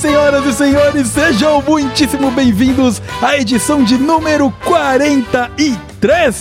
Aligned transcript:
Senhoras 0.00 0.46
e 0.46 0.52
senhores, 0.54 1.08
sejam 1.08 1.60
muitíssimo 1.60 2.30
bem-vindos 2.30 3.02
à 3.20 3.36
edição 3.36 3.84
de 3.84 3.98
número 3.98 4.50
43 4.64 5.89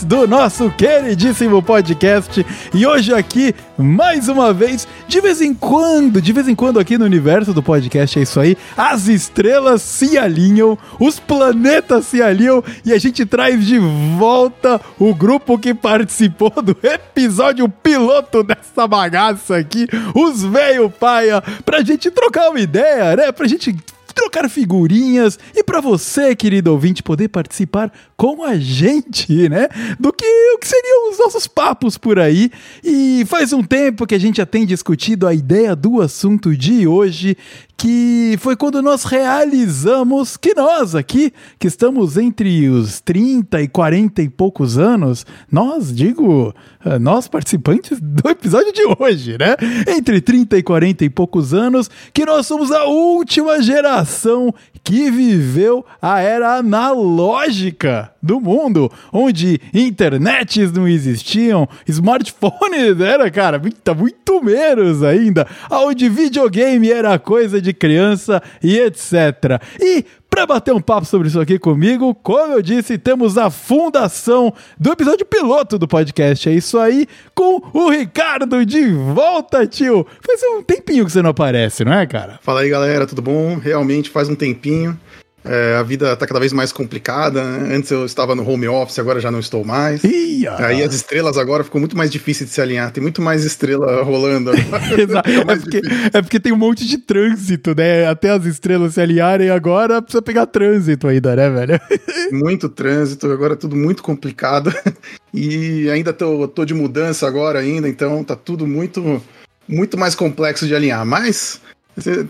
do 0.05 0.25
nosso 0.25 0.71
queridíssimo 0.71 1.61
podcast. 1.61 2.45
E 2.73 2.87
hoje 2.87 3.13
aqui, 3.13 3.53
mais 3.77 4.29
uma 4.29 4.53
vez, 4.53 4.87
de 5.05 5.19
vez 5.19 5.41
em 5.41 5.53
quando, 5.53 6.21
de 6.21 6.31
vez 6.31 6.47
em 6.47 6.55
quando 6.55 6.79
aqui 6.79 6.97
no 6.97 7.03
universo 7.03 7.53
do 7.53 7.61
podcast 7.61 8.17
é 8.17 8.21
isso 8.21 8.39
aí, 8.39 8.57
as 8.77 9.09
estrelas 9.09 9.81
se 9.81 10.17
alinham, 10.17 10.77
os 10.97 11.19
planetas 11.19 12.05
se 12.05 12.21
alinham 12.21 12.63
e 12.85 12.93
a 12.93 12.97
gente 12.97 13.25
traz 13.25 13.65
de 13.65 13.77
volta 14.17 14.79
o 14.97 15.13
grupo 15.13 15.59
que 15.59 15.73
participou 15.73 16.53
do 16.63 16.77
episódio 16.81 17.67
piloto 17.67 18.41
dessa 18.43 18.87
bagaça 18.87 19.57
aqui, 19.57 19.89
os 20.15 20.41
velho 20.41 20.89
paia, 20.89 21.43
pra 21.65 21.83
gente 21.83 22.09
trocar 22.09 22.49
uma 22.49 22.61
ideia, 22.61 23.13
né? 23.13 23.31
Pra 23.33 23.45
gente 23.45 23.75
trocar 24.13 24.49
figurinhas 24.49 25.37
e 25.55 25.63
para 25.63 25.81
você, 25.81 26.35
querido 26.35 26.71
ouvinte, 26.71 27.03
poder 27.03 27.27
participar 27.29 27.91
com 28.15 28.43
a 28.43 28.57
gente, 28.57 29.49
né? 29.49 29.67
Do 29.99 30.11
que 30.11 30.25
o 30.25 30.57
que 30.57 30.67
seriam 30.67 31.11
os 31.11 31.19
nossos 31.19 31.47
papos 31.47 31.97
por 31.97 32.19
aí. 32.19 32.51
E 32.83 33.23
faz 33.27 33.53
um 33.53 33.63
tempo 33.63 34.05
que 34.05 34.15
a 34.15 34.19
gente 34.19 34.37
já 34.37 34.45
tem 34.45 34.65
discutido 34.65 35.27
a 35.27 35.33
ideia 35.33 35.75
do 35.75 36.01
assunto 36.01 36.55
de 36.55 36.87
hoje, 36.87 37.37
que 37.79 38.35
foi 38.41 38.57
quando 38.57 38.81
nós 38.81 39.05
realizamos 39.05 40.35
que 40.35 40.53
nós 40.53 40.95
aqui, 40.95 41.31
que 41.57 41.65
estamos 41.65 42.17
entre 42.17 42.67
os 42.67 42.99
30 42.99 43.61
e 43.61 43.69
40 43.69 44.21
e 44.21 44.27
poucos 44.27 44.77
anos, 44.77 45.25
nós, 45.49 45.95
digo, 45.95 46.53
eh, 46.85 46.99
nós 46.99 47.29
participantes 47.29 47.97
do 48.03 48.29
episódio 48.29 48.73
de 48.73 48.81
hoje, 48.99 49.37
né? 49.39 49.55
Entre 49.87 50.19
30 50.19 50.57
e 50.57 50.63
40 50.63 51.05
e 51.05 51.09
poucos 51.09 51.53
anos, 51.53 51.89
que 52.13 52.25
nós 52.25 52.45
somos 52.45 52.69
a 52.69 52.83
última 52.83 53.61
geração 53.61 54.53
que 54.83 55.09
viveu 55.09 55.85
a 56.01 56.19
era 56.19 56.57
analógica 56.57 58.11
do 58.21 58.41
mundo, 58.41 58.91
onde 59.13 59.61
internets 59.73 60.71
não 60.71 60.87
existiam, 60.87 61.67
smartphones 61.87 62.99
era, 62.99 63.29
cara, 63.31 63.59
muito, 63.59 63.95
muito 63.95 64.43
menos 64.43 65.03
ainda, 65.03 65.47
onde 65.69 66.09
videogame 66.09 66.91
era 66.91 67.17
coisa 67.17 67.61
de 67.61 67.68
criança 67.73 68.41
e 68.61 68.79
etc. 68.79 69.61
E 69.79 70.05
para 70.29 70.45
bater 70.45 70.73
um 70.73 70.79
papo 70.79 71.05
sobre 71.05 71.27
isso 71.27 71.39
aqui 71.39 71.57
comigo, 71.57 72.13
como 72.13 72.53
eu 72.53 72.61
disse, 72.61 72.97
temos 72.97 73.37
a 73.37 73.49
fundação 73.49 74.53
do 74.79 74.91
episódio 74.91 75.25
piloto 75.25 75.77
do 75.77 75.87
podcast. 75.87 76.47
É 76.47 76.53
isso 76.53 76.77
aí, 76.77 77.07
com 77.33 77.61
o 77.73 77.89
Ricardo 77.89 78.65
de 78.65 78.91
volta, 78.91 79.65
tio. 79.65 80.05
Faz 80.25 80.41
um 80.43 80.61
tempinho 80.61 81.05
que 81.05 81.11
você 81.11 81.21
não 81.21 81.31
aparece, 81.31 81.83
não 81.83 81.93
é, 81.93 82.05
cara? 82.05 82.39
Fala 82.41 82.61
aí, 82.61 82.69
galera, 82.69 83.07
tudo 83.07 83.21
bom? 83.21 83.57
Realmente 83.57 84.09
faz 84.09 84.29
um 84.29 84.35
tempinho. 84.35 84.97
É, 85.43 85.75
a 85.75 85.83
vida 85.83 86.15
tá 86.15 86.27
cada 86.27 86.39
vez 86.39 86.51
mais 86.51 86.71
complicada. 86.71 87.43
Né? 87.43 87.75
Antes 87.75 87.91
eu 87.91 88.05
estava 88.05 88.35
no 88.35 88.47
home 88.47 88.67
office, 88.67 88.99
agora 88.99 89.19
já 89.19 89.31
não 89.31 89.39
estou 89.39 89.63
mais. 89.63 90.03
Ia. 90.03 90.55
Aí 90.57 90.83
as 90.83 90.93
estrelas 90.93 91.37
agora 91.37 91.63
ficou 91.63 91.79
muito 91.79 91.95
mais 91.97 92.11
difícil 92.11 92.45
de 92.45 92.51
se 92.51 92.61
alinhar. 92.61 92.91
Tem 92.91 93.01
muito 93.01 93.21
mais 93.21 93.45
estrela 93.45 94.03
rolando. 94.03 94.51
é, 94.53 95.55
porque, 95.55 95.81
é, 96.13 96.21
porque, 96.21 96.39
tem 96.39 96.51
um 96.51 96.57
monte 96.57 96.85
de 96.85 96.97
trânsito, 96.97 97.73
né? 97.75 98.07
Até 98.07 98.31
as 98.31 98.45
estrelas 98.45 98.95
se 98.95 99.01
alinharem 99.01 99.49
agora, 99.49 100.01
precisa 100.01 100.21
pegar 100.21 100.45
trânsito 100.45 101.07
ainda, 101.07 101.35
né, 101.35 101.49
velho? 101.49 101.81
muito 102.31 102.67
trânsito, 102.69 103.31
agora 103.31 103.55
tudo 103.55 103.75
muito 103.75 104.03
complicado. 104.03 104.73
E 105.31 105.87
ainda 105.91 106.11
tô, 106.11 106.47
tô 106.47 106.65
de 106.65 106.73
mudança 106.73 107.27
agora 107.27 107.59
ainda, 107.59 107.87
então 107.87 108.23
tá 108.23 108.35
tudo 108.35 108.65
muito, 108.65 109.21
muito 109.67 109.95
mais 109.95 110.15
complexo 110.15 110.65
de 110.65 110.73
alinhar. 110.73 111.05
Mas 111.05 111.61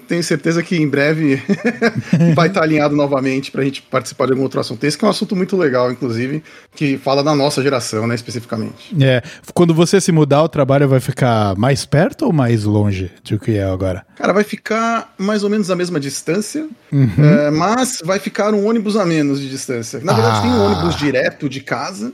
tenho 0.07 0.23
certeza 0.23 0.61
que 0.63 0.75
em 0.75 0.87
breve 0.87 1.41
vai 2.35 2.47
estar 2.47 2.63
alinhado 2.63 2.95
novamente 2.95 3.51
para 3.51 3.61
a 3.61 3.65
gente 3.65 3.81
participar 3.81 4.25
de 4.25 4.31
algum 4.33 4.43
outro 4.43 4.59
assunto. 4.59 4.83
Esse 4.83 4.97
que 4.97 5.05
é 5.05 5.07
um 5.07 5.11
assunto 5.11 5.35
muito 5.35 5.55
legal, 5.57 5.91
inclusive, 5.91 6.43
que 6.75 6.97
fala 6.97 7.23
da 7.23 7.35
nossa 7.35 7.61
geração, 7.61 8.07
né, 8.07 8.15
especificamente. 8.15 8.95
É. 9.01 9.21
Quando 9.53 9.73
você 9.73 9.99
se 9.99 10.11
mudar, 10.11 10.43
o 10.43 10.49
trabalho 10.49 10.87
vai 10.87 10.99
ficar 10.99 11.55
mais 11.57 11.85
perto 11.85 12.25
ou 12.25 12.33
mais 12.33 12.63
longe 12.63 13.11
do 13.29 13.39
que 13.39 13.57
é 13.57 13.63
agora? 13.63 14.05
Cara, 14.15 14.33
vai 14.33 14.43
ficar 14.43 15.13
mais 15.17 15.43
ou 15.43 15.49
menos 15.49 15.71
a 15.71 15.75
mesma 15.75 15.99
distância, 15.99 16.67
uhum. 16.91 17.09
é, 17.17 17.51
mas 17.51 17.99
vai 18.03 18.19
ficar 18.19 18.53
um 18.53 18.67
ônibus 18.67 18.95
a 18.95 19.05
menos 19.05 19.39
de 19.39 19.49
distância. 19.49 19.99
Na 20.03 20.13
verdade, 20.13 20.37
ah. 20.37 20.41
tem 20.41 20.51
um 20.51 20.63
ônibus 20.63 20.95
direto 20.95 21.49
de 21.49 21.61
casa. 21.61 22.13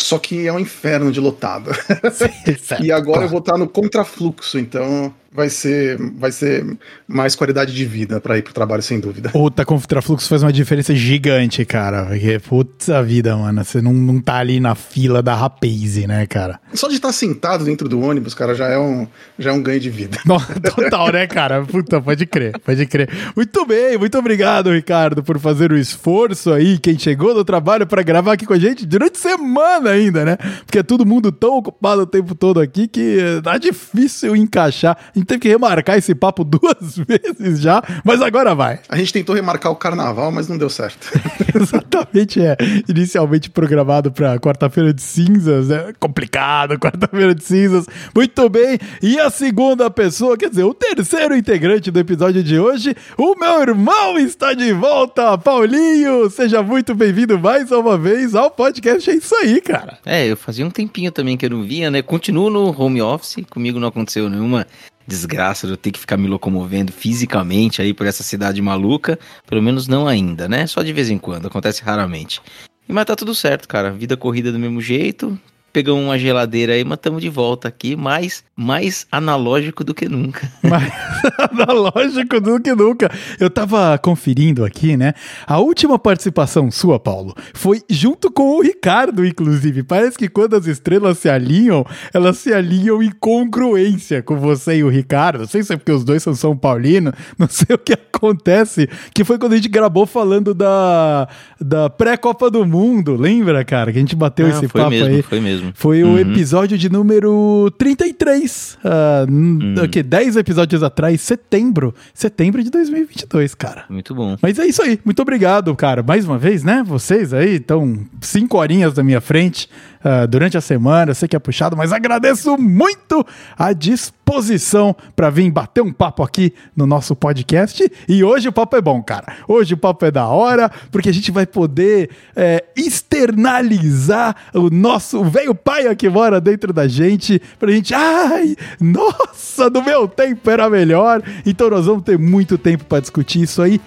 Só 0.00 0.16
que 0.16 0.46
é 0.46 0.52
um 0.52 0.60
inferno 0.60 1.10
de 1.10 1.18
lotado. 1.18 1.72
e 2.80 2.92
agora 2.92 3.24
eu 3.24 3.28
vou 3.28 3.40
estar 3.40 3.58
no 3.58 3.68
contrafluxo, 3.68 4.56
então 4.56 5.12
vai 5.30 5.50
ser, 5.50 5.98
vai 6.16 6.32
ser 6.32 6.64
mais 7.06 7.34
qualidade 7.34 7.74
de 7.74 7.84
vida 7.84 8.20
para 8.20 8.38
ir 8.38 8.42
pro 8.42 8.52
trabalho, 8.52 8.82
sem 8.82 8.98
dúvida. 8.98 9.30
Puta, 9.30 9.64
contrafluxo 9.64 10.28
faz 10.28 10.42
uma 10.42 10.52
diferença 10.52 10.94
gigante, 10.94 11.64
cara. 11.64 12.06
Porque, 12.06 12.38
puta 12.38 13.02
vida, 13.02 13.36
mano. 13.36 13.64
Você 13.64 13.82
não, 13.82 13.92
não 13.92 14.20
tá 14.20 14.36
ali 14.36 14.58
na 14.58 14.74
fila 14.74 15.22
da 15.22 15.34
Rapaze, 15.34 16.06
né, 16.06 16.26
cara? 16.26 16.58
Só 16.72 16.88
de 16.88 16.94
estar 16.94 17.12
sentado 17.12 17.64
dentro 17.64 17.88
do 17.88 18.00
ônibus, 18.00 18.34
cara, 18.34 18.54
já 18.54 18.68
é 18.68 18.78
um, 18.78 19.06
já 19.38 19.50
é 19.50 19.52
um 19.52 19.62
ganho 19.62 19.80
de 19.80 19.90
vida. 19.90 20.18
Total, 20.74 21.12
né, 21.12 21.26
cara? 21.26 21.62
Puta, 21.64 22.00
pode 22.00 22.24
crer, 22.26 22.58
pode 22.58 22.86
crer. 22.86 23.10
Muito 23.36 23.66
bem, 23.66 23.98
muito 23.98 24.16
obrigado, 24.18 24.72
Ricardo, 24.72 25.22
por 25.22 25.38
fazer 25.38 25.72
o 25.72 25.76
esforço 25.76 26.52
aí, 26.52 26.78
quem 26.78 26.98
chegou 26.98 27.34
do 27.34 27.44
trabalho 27.44 27.86
para 27.86 28.02
gravar 28.02 28.32
aqui 28.32 28.46
com 28.46 28.54
a 28.54 28.58
gente 28.58 28.86
durante 28.86 29.18
semana 29.18 29.90
ainda, 29.90 30.24
né? 30.24 30.36
Porque 30.64 30.78
é 30.78 30.82
todo 30.82 31.04
mundo 31.04 31.30
tão 31.30 31.56
ocupado 31.56 32.02
o 32.02 32.06
tempo 32.06 32.34
todo 32.34 32.60
aqui 32.60 32.88
que 32.88 33.18
tá 33.42 33.58
difícil 33.58 34.34
encaixar 34.34 34.96
gente 35.18 35.26
teve 35.26 35.40
que 35.40 35.48
remarcar 35.48 35.98
esse 35.98 36.14
papo 36.14 36.44
duas 36.44 36.96
vezes 36.96 37.60
já, 37.60 37.82
mas 38.04 38.22
agora 38.22 38.54
vai. 38.54 38.80
A 38.88 38.96
gente 38.96 39.12
tentou 39.12 39.34
remarcar 39.34 39.70
o 39.72 39.76
carnaval, 39.76 40.30
mas 40.32 40.48
não 40.48 40.56
deu 40.56 40.70
certo. 40.70 41.10
Exatamente, 41.54 42.40
é. 42.40 42.56
Inicialmente 42.88 43.50
programado 43.50 44.10
para 44.10 44.38
quarta-feira 44.38 44.92
de 44.92 45.02
cinzas, 45.02 45.68
né? 45.68 45.92
Complicado, 45.98 46.78
quarta-feira 46.78 47.34
de 47.34 47.44
cinzas. 47.44 47.86
Muito 48.14 48.48
bem. 48.48 48.78
E 49.02 49.18
a 49.18 49.30
segunda 49.30 49.90
pessoa, 49.90 50.36
quer 50.36 50.50
dizer, 50.50 50.64
o 50.64 50.74
terceiro 50.74 51.36
integrante 51.36 51.90
do 51.90 51.98
episódio 51.98 52.42
de 52.42 52.58
hoje, 52.58 52.94
o 53.16 53.34
meu 53.34 53.60
irmão 53.60 54.18
está 54.18 54.54
de 54.54 54.72
volta, 54.72 55.36
Paulinho. 55.38 56.30
Seja 56.30 56.62
muito 56.62 56.94
bem-vindo 56.94 57.38
mais 57.38 57.70
uma 57.70 57.98
vez 57.98 58.34
ao 58.34 58.50
podcast. 58.50 59.10
É 59.10 59.14
isso 59.14 59.34
aí, 59.36 59.60
cara. 59.60 59.98
É, 60.04 60.26
eu 60.26 60.36
fazia 60.36 60.66
um 60.66 60.70
tempinho 60.70 61.10
também 61.10 61.36
que 61.36 61.46
eu 61.46 61.50
não 61.50 61.62
vinha, 61.62 61.90
né? 61.90 62.02
Continuo 62.02 62.50
no 62.50 62.78
home 62.80 63.02
office, 63.02 63.36
comigo 63.50 63.80
não 63.80 63.88
aconteceu 63.88 64.28
nenhuma 64.28 64.66
desgraça 65.08 65.66
de 65.66 65.72
eu 65.72 65.76
ter 65.76 65.90
que 65.90 65.98
ficar 65.98 66.18
me 66.18 66.28
locomovendo 66.28 66.92
fisicamente 66.92 67.80
aí 67.80 67.94
por 67.94 68.06
essa 68.06 68.22
cidade 68.22 68.60
maluca. 68.60 69.18
Pelo 69.46 69.62
menos 69.62 69.88
não 69.88 70.06
ainda, 70.06 70.46
né? 70.46 70.66
Só 70.66 70.82
de 70.82 70.92
vez 70.92 71.08
em 71.08 71.18
quando, 71.18 71.46
acontece 71.46 71.82
raramente. 71.82 72.42
Mas 72.86 73.06
tá 73.06 73.16
tudo 73.16 73.34
certo, 73.34 73.66
cara. 73.66 73.90
Vida 73.90 74.16
corrida 74.16 74.52
do 74.52 74.58
mesmo 74.58 74.80
jeito 74.80 75.38
pegamos 75.72 76.02
uma 76.02 76.18
geladeira 76.18 76.72
aí, 76.72 76.84
mas 76.84 76.98
estamos 76.98 77.20
de 77.20 77.28
volta 77.28 77.68
aqui, 77.68 77.94
mais, 77.94 78.44
mais 78.56 79.06
analógico 79.10 79.84
do 79.84 79.94
que 79.94 80.08
nunca. 80.08 80.50
Mais 80.62 80.92
analógico 81.38 82.40
do 82.40 82.60
que 82.60 82.74
nunca. 82.74 83.10
Eu 83.40 83.48
tava 83.48 83.96
conferindo 83.98 84.64
aqui, 84.64 84.96
né? 84.96 85.14
A 85.46 85.58
última 85.58 85.98
participação 85.98 86.70
sua, 86.70 86.98
Paulo, 86.98 87.34
foi 87.54 87.82
junto 87.88 88.30
com 88.30 88.56
o 88.56 88.62
Ricardo, 88.62 89.24
inclusive. 89.24 89.82
Parece 89.82 90.18
que 90.18 90.28
quando 90.28 90.56
as 90.56 90.66
estrelas 90.66 91.18
se 91.18 91.28
alinham, 91.28 91.84
elas 92.12 92.38
se 92.38 92.52
alinham 92.52 93.02
em 93.02 93.10
congruência 93.10 94.22
com 94.22 94.36
você 94.36 94.76
e 94.76 94.84
o 94.84 94.88
Ricardo. 94.88 95.40
Não 95.40 95.46
sei 95.46 95.62
se 95.62 95.72
é 95.72 95.76
porque 95.76 95.92
os 95.92 96.04
dois 96.04 96.22
são 96.22 96.34
São 96.34 96.56
Paulino, 96.56 97.12
não 97.38 97.48
sei 97.48 97.74
o 97.74 97.78
que 97.78 97.94
acontece, 97.94 98.88
que 99.14 99.24
foi 99.24 99.38
quando 99.38 99.54
a 99.54 99.56
gente 99.56 99.68
gravou 99.68 100.06
falando 100.06 100.54
da, 100.54 101.28
da 101.60 101.90
pré-Copa 101.90 102.50
do 102.50 102.64
Mundo, 102.66 103.16
lembra, 103.16 103.64
cara? 103.64 103.92
Que 103.92 103.98
a 103.98 104.00
gente 104.00 104.16
bateu 104.16 104.46
ah, 104.46 104.50
esse 104.50 104.68
papo 104.68 104.90
mesmo, 104.90 105.08
aí. 105.08 105.22
Foi 105.22 105.40
mesmo 105.40 105.57
mesmo. 105.57 105.57
Foi 105.74 106.02
uhum. 106.02 106.14
o 106.14 106.18
episódio 106.18 106.78
de 106.78 106.88
número 106.88 107.72
33. 107.78 108.78
Uh, 108.78 109.30
hum. 109.30 109.74
que 109.90 110.02
10 110.02 110.36
episódios 110.36 110.82
atrás, 110.82 111.20
setembro. 111.20 111.94
Setembro 112.14 112.62
de 112.62 112.70
2022, 112.70 113.54
cara. 113.54 113.84
Muito 113.88 114.14
bom. 114.14 114.36
Mas 114.40 114.58
é 114.58 114.66
isso 114.66 114.82
aí. 114.82 114.98
Muito 115.04 115.22
obrigado, 115.22 115.74
cara. 115.74 116.02
Mais 116.02 116.24
uma 116.24 116.38
vez, 116.38 116.62
né? 116.62 116.82
Vocês 116.86 117.32
aí 117.32 117.56
estão 117.56 118.00
cinco 118.20 118.58
horinhas 118.58 118.94
da 118.94 119.02
minha 119.02 119.20
frente 119.20 119.68
uh, 120.04 120.26
durante 120.26 120.56
a 120.56 120.60
semana. 120.60 121.10
Eu 121.10 121.14
sei 121.14 121.28
que 121.28 121.36
é 121.36 121.38
puxado, 121.38 121.76
mas 121.76 121.92
agradeço 121.92 122.56
muito 122.58 123.24
a 123.56 123.72
disposição 123.72 124.94
para 125.14 125.30
vir 125.30 125.50
bater 125.50 125.82
um 125.82 125.92
papo 125.92 126.22
aqui 126.22 126.52
no 126.76 126.86
nosso 126.86 127.14
podcast. 127.16 127.90
E 128.08 128.22
hoje 128.22 128.48
o 128.48 128.52
papo 128.52 128.76
é 128.76 128.80
bom, 128.80 129.02
cara. 129.02 129.36
Hoje 129.46 129.74
o 129.74 129.76
papo 129.76 130.04
é 130.04 130.10
da 130.10 130.26
hora, 130.26 130.70
porque 130.90 131.08
a 131.08 131.14
gente 131.14 131.30
vai 131.30 131.46
poder 131.46 132.10
é, 132.36 132.64
externalizar 132.76 134.36
o 134.54 134.70
nosso 134.70 135.24
velho 135.24 135.47
pai 135.54 135.94
que 135.94 136.08
mora 136.08 136.40
dentro 136.40 136.72
da 136.72 136.86
gente, 136.88 137.40
pra 137.58 137.70
gente, 137.70 137.94
ai, 137.94 138.56
nossa, 138.80 139.68
no 139.70 139.82
meu 139.82 140.08
tempo 140.08 140.48
era 140.50 140.68
melhor. 140.68 141.22
Então 141.44 141.70
nós 141.70 141.86
vamos 141.86 142.02
ter 142.02 142.18
muito 142.18 142.58
tempo 142.58 142.84
para 142.84 143.00
discutir 143.00 143.42
isso 143.42 143.62
aí. 143.62 143.80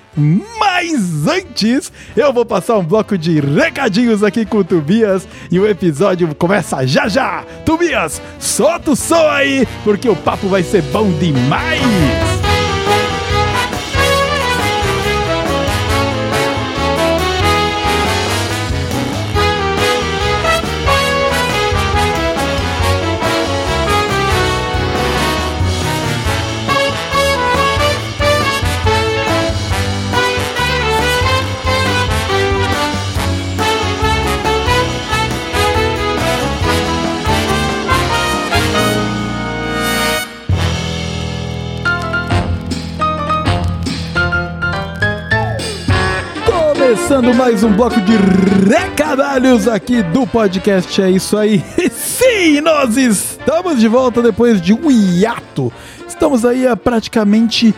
Mas 0.60 1.28
antes, 1.28 1.92
eu 2.16 2.34
vou 2.34 2.46
passar 2.46 2.78
um 2.78 2.84
bloco 2.84 3.18
de 3.18 3.40
recadinhos 3.40 4.24
aqui 4.24 4.46
com 4.46 4.58
o 4.58 4.64
Tobias 4.64 5.28
e 5.50 5.60
o 5.60 5.68
episódio 5.68 6.34
começa 6.36 6.86
já 6.86 7.08
já. 7.08 7.44
Tobias, 7.66 8.22
solta 8.40 8.92
o 8.92 8.96
som 8.96 9.30
aí, 9.30 9.68
porque 9.84 10.10
o 10.10 10.16
papo 10.16 10.48
vai 10.48 10.64
ser 10.64 10.82
bom 10.84 11.10
demais. 11.14 12.51
Começando 46.92 47.34
mais 47.34 47.64
um 47.64 47.72
bloco 47.72 48.02
de 48.02 48.12
recadalhos 48.70 49.66
aqui 49.66 50.04
do 50.04 50.28
podcast. 50.28 51.02
É 51.02 51.10
isso 51.10 51.38
aí. 51.38 51.64
Sim, 51.90 52.60
nós 52.60 52.98
estamos 52.98 53.80
de 53.80 53.88
volta 53.88 54.22
depois 54.22 54.62
de 54.62 54.74
um 54.74 54.92
hiato. 54.92 55.72
Estamos 56.06 56.44
aí 56.44 56.68
há 56.68 56.76
praticamente 56.76 57.74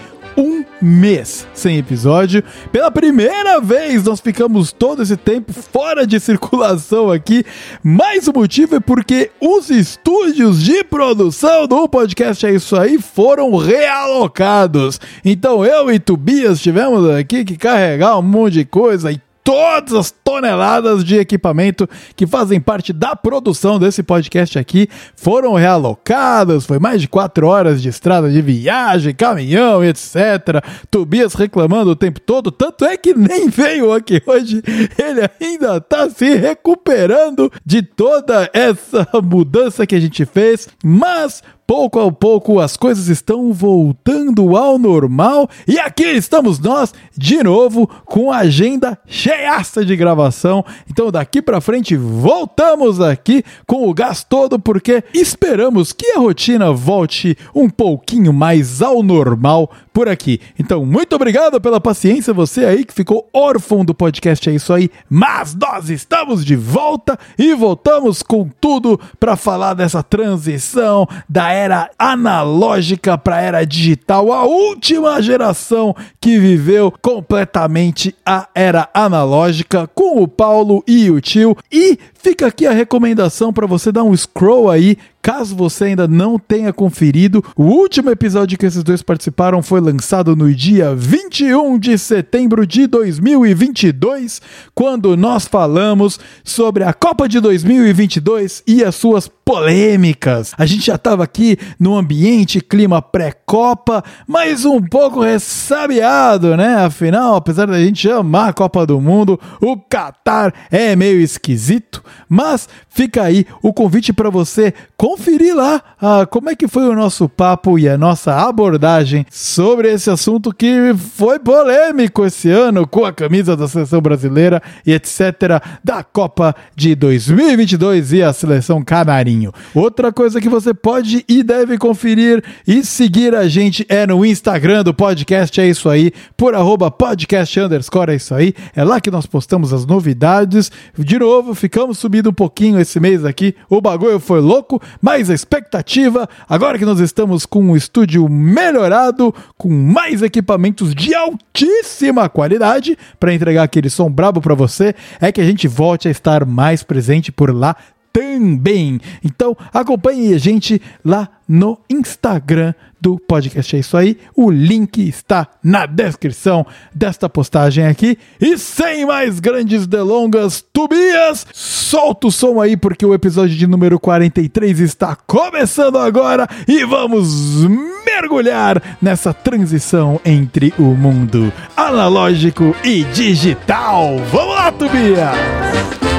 mês 0.82 1.48
sem 1.54 1.78
episódio. 1.78 2.44
Pela 2.72 2.92
primeira 2.92 3.60
vez, 3.60 4.04
nós 4.04 4.20
ficamos 4.20 4.72
todo 4.72 5.02
esse 5.02 5.16
tempo 5.16 5.54
fora 5.54 6.06
de 6.06 6.20
circulação 6.20 7.10
aqui. 7.10 7.46
Mais 7.82 8.28
o 8.28 8.34
motivo 8.34 8.76
é 8.76 8.80
porque 8.80 9.32
os 9.40 9.70
estúdios 9.70 10.62
de 10.62 10.84
produção 10.84 11.68
do 11.68 11.88
podcast 11.88 12.46
É 12.46 12.52
Isso 12.52 12.76
Aí 12.76 13.00
foram 13.00 13.56
realocados. 13.56 15.00
Então 15.24 15.66
eu 15.66 15.92
e 15.92 16.00
Tobias 16.00 16.62
tivemos 16.62 17.10
aqui 17.10 17.46
que 17.46 17.58
carregar 17.58 18.18
um 18.18 18.22
monte 18.22 18.54
de 18.54 18.66
coisa 18.66 19.12
e 19.12 19.22
todas 19.44 19.94
as 19.94 20.12
toneladas 20.12 21.04
de 21.04 21.18
equipamento 21.18 21.88
que 22.16 22.26
fazem 22.26 22.62
parte 22.62 22.94
da 22.94 23.16
produção 23.16 23.78
desse 23.78 24.02
podcast 24.02 24.58
aqui 24.58 24.88
foram 25.16 25.54
realocadas. 25.54 26.66
Foi 26.66 26.80
mais 26.80 27.02
de 27.02 27.08
quatro 27.08 27.48
horas 27.48 27.82
de 27.82 27.90
estrada 27.90 28.30
de 28.30 28.42
viagem, 28.42 29.14
caminhão, 29.14 29.84
etc. 29.84 30.64
Tobias 30.90 31.34
reclamando 31.34 31.92
o 31.92 31.96
tempo 31.96 32.20
todo, 32.20 32.52
tanto 32.52 32.86
é 32.86 32.96
que 32.96 33.14
nem 33.14 33.50
veio 33.50 33.92
aqui 33.92 34.22
hoje. 34.26 34.64
Ele 34.98 35.30
ainda 35.42 35.82
tá 35.82 36.10
se 36.10 36.36
recuperando 36.36 37.52
de 37.66 37.82
toda 37.82 38.50
essa 38.54 39.08
mudança 39.22 39.86
que 39.86 39.96
a 39.96 40.00
gente 40.00 40.26
fez, 40.26 40.70
mas 40.84 41.44
pouco 41.74 42.00
a 42.00 42.12
pouco 42.12 42.60
as 42.60 42.78
coisas 42.78 43.08
estão 43.08 43.52
voltando 43.52 44.56
ao 44.56 44.78
normal 44.78 45.50
e 45.68 45.80
aqui 45.80 46.04
estamos 46.04 46.60
nós 46.60 46.94
de 47.18 47.42
novo 47.42 47.90
com 48.06 48.32
a 48.32 48.42
agenda 48.42 48.96
cheiaça 49.08 49.84
de 49.84 49.96
gravação. 49.96 50.64
Então 50.88 51.10
daqui 51.10 51.42
para 51.42 51.60
frente 51.60 51.98
voltamos 51.98 53.02
aqui 53.02 53.44
com 53.66 53.90
o 53.90 53.94
gás 53.94 54.24
todo 54.24 54.60
porque 54.60 55.04
esperamos 55.16 55.92
que 55.92 56.12
a 56.12 56.20
rotina 56.20 56.72
volte 56.72 57.36
um 57.56 57.68
pouquinho 57.68 58.32
mais 58.32 58.80
ao 58.80 59.02
normal 59.02 59.72
por 59.94 60.10
aqui. 60.10 60.42
Então 60.58 60.86
muito 60.86 61.16
obrigado 61.16 61.62
pela 61.62 61.80
paciência 61.80 62.34
você 62.34 62.66
aí 62.66 62.84
que 62.84 62.94
ficou 62.94 63.30
órfão 63.32 63.86
do 63.86 63.94
podcast 63.94 64.50
é 64.50 64.54
isso 64.54 64.74
aí, 64.74 64.90
mas 65.10 65.56
nós 65.56 65.90
estamos 65.90 66.44
de 66.44 66.56
volta 66.56 67.18
e 67.38 67.54
voltamos 67.54 68.24
com 68.24 68.50
tudo 68.60 69.00
para 69.20 69.36
falar 69.36 69.76
dessa 69.76 70.02
transição 70.02 71.08
da 71.30 71.52
era 71.52 71.90
analógica 71.98 73.18
para 73.18 73.42
era 73.42 73.66
digital, 73.66 74.34
a 74.34 74.44
última 74.44 75.22
geração 75.22 75.96
que 76.20 76.40
viveu 76.40 76.92
completamente 77.02 78.16
a 78.26 78.48
era 78.56 78.90
analógica 78.94 79.88
com 79.88 80.22
o 80.22 80.28
Paulo 80.28 80.84
e 80.88 81.12
o 81.12 81.22
tio. 81.22 81.56
E 81.72 81.98
fica 82.14 82.48
aqui 82.48 82.66
a 82.66 82.72
recomendação 82.72 83.54
para 83.54 83.68
você 83.68 83.92
dar 83.92 84.04
um 84.04 84.16
scroll 84.16 84.70
aí 84.70 84.98
Caso 85.24 85.56
você 85.56 85.86
ainda 85.86 86.06
não 86.06 86.38
tenha 86.38 86.74
conferido, 86.74 87.42
o 87.56 87.64
último 87.64 88.10
episódio 88.10 88.58
que 88.58 88.66
esses 88.66 88.84
dois 88.84 89.02
participaram 89.02 89.64
foi 89.64 89.80
lançado 89.80 90.36
no 90.36 90.54
dia 90.54 90.94
21 90.94 91.80
de 91.80 91.98
setembro 91.98 92.68
de 92.68 92.86
2022, 92.88 94.42
quando 94.76 95.16
nós 95.16 95.48
falamos 95.48 96.20
sobre 96.44 96.84
a 96.84 96.92
Copa 96.92 97.30
de 97.30 97.40
2022 97.40 98.64
e 98.68 98.84
as 98.84 98.96
suas 98.96 99.30
polêmicas. 99.46 100.54
A 100.58 100.66
gente 100.66 100.86
já 100.86 100.96
estava 100.96 101.24
aqui 101.24 101.58
no 101.80 101.96
ambiente 101.96 102.60
clima 102.60 103.02
pré-Copa, 103.02 104.04
mas 104.28 104.66
um 104.66 104.82
pouco 104.82 105.22
ressabiado, 105.22 106.58
né? 106.58 106.84
Afinal, 106.84 107.36
apesar 107.36 107.68
da 107.68 107.80
gente 107.80 108.10
amar 108.10 108.50
a 108.50 108.54
Copa 108.54 108.86
do 108.86 109.00
Mundo, 109.00 109.40
o 109.62 109.78
Qatar 109.78 110.54
é 110.70 110.98
meio 110.98 111.22
esquisito, 111.22 112.04
mas 112.28 112.68
fica 112.90 113.24
aí 113.24 113.46
o 113.62 113.72
convite 113.72 114.12
para 114.12 114.30
você 114.30 114.74
conferir 115.14 115.56
lá 115.56 115.80
ah, 116.02 116.26
como 116.26 116.50
é 116.50 116.56
que 116.56 116.68
foi 116.68 116.84
o 116.90 116.96
nosso 116.96 117.30
papo 117.30 117.78
e 117.78 117.88
a 117.88 117.98
nossa 117.98 118.36
abordagem 118.36 119.26
sobre 119.30 119.94
esse 119.94 120.10
assunto 120.10 120.52
que 120.52 120.94
foi 121.16 121.38
polêmico 121.38 122.26
esse 122.26 122.50
ano 122.50 122.88
com 122.88 123.06
a 123.06 123.14
camisa 123.14 123.56
da 123.56 123.68
seleção 123.68 124.02
brasileira 124.02 124.62
e 124.86 124.92
etc. 124.92 125.62
da 125.84 126.04
Copa 126.04 126.56
de 126.76 126.96
2022 126.96 128.12
e 128.14 128.24
a 128.24 128.34
seleção 128.34 128.84
canarinho. 128.84 129.54
Outra 129.74 130.12
coisa 130.12 130.42
que 130.42 130.50
você 130.50 130.74
pode 130.74 131.24
e 131.30 131.44
deve 131.44 131.78
conferir 131.78 132.44
e 132.68 132.84
seguir 132.84 133.36
a 133.36 133.48
gente 133.48 133.86
é 133.88 134.08
no 134.08 134.26
Instagram 134.26 134.84
do 134.84 134.96
podcast, 134.96 135.62
é 135.62 135.68
isso 135.68 135.90
aí, 135.90 136.12
por 136.36 136.56
arroba 136.56 136.90
podcast 136.90 137.60
underscore, 137.60 138.12
é 138.12 138.16
isso 138.16 138.34
aí. 138.34 138.56
É 138.76 138.84
lá 138.84 139.00
que 139.00 139.12
nós 139.12 139.28
postamos 139.28 139.72
as 139.72 139.86
novidades. 139.86 140.72
De 140.98 141.20
novo, 141.20 141.54
ficamos 141.54 142.00
subindo 142.00 142.32
um 142.32 142.34
pouquinho 142.34 142.80
esse 142.80 143.00
mês 143.00 143.24
aqui, 143.24 143.56
o 143.70 143.80
bagulho 143.80 144.20
foi 144.20 144.42
louco, 144.42 144.82
mais 145.04 145.30
expectativa, 145.30 146.30
agora 146.48 146.80
que 146.80 146.86
nós 146.86 147.02
estamos 147.02 147.46
com 147.46 147.62
um 147.62 147.76
estúdio 147.76 148.30
melhorado, 148.30 149.36
com 149.58 149.68
mais 149.68 150.22
equipamentos 150.22 150.96
de 150.96 151.14
altíssima 151.14 152.30
qualidade 152.30 152.98
para 153.20 153.34
entregar 153.34 153.64
aquele 153.64 153.90
som 153.90 154.10
brabo 154.10 154.40
para 154.40 154.56
você, 154.56 154.96
é 155.20 155.30
que 155.30 155.42
a 155.42 155.44
gente 155.44 155.68
volte 155.68 156.08
a 156.08 156.12
estar 156.12 156.46
mais 156.46 156.84
presente 156.84 157.34
por 157.34 157.54
lá 157.54 157.76
também. 158.14 159.02
Então 159.24 159.58
acompanhe 159.74 160.36
a 160.36 160.38
gente 160.38 160.80
lá 161.04 161.28
no 161.50 161.78
Instagram 161.90 162.74
do 163.02 163.20
podcast. 163.20 163.76
É 163.76 163.80
isso 163.80 163.98
aí. 163.98 164.18
O 164.36 164.50
link 164.50 165.06
está 165.06 165.48
na 165.62 165.86
descrição 165.86 166.66
desta 166.94 167.28
postagem 167.28 167.86
aqui. 167.86 168.18
E 168.40 168.58
sem 168.58 169.06
mais 169.06 169.42
grandes 169.42 169.86
delongas, 169.86 170.64
Tobias, 170.72 171.46
solta 171.52 172.28
o 172.28 172.32
som 172.32 172.62
aí 172.62 172.78
porque 172.78 173.06
o 173.06 173.14
episódio 173.14 173.58
de 173.58 173.68
número 173.68 174.00
43 174.00 174.80
está 174.80 175.16
começando 175.16 175.98
agora 175.98 176.48
e 176.66 176.86
vamos 176.86 177.66
mergulhar 178.06 178.82
nessa 179.02 179.34
transição 179.34 180.22
entre 180.24 180.74
o 180.78 180.84
mundo 180.84 181.52
analógico 181.76 182.76
e 182.84 183.04
digital. 183.06 184.18
Vamos 184.32 184.56
lá, 184.56 184.72
Tobias! 184.72 186.13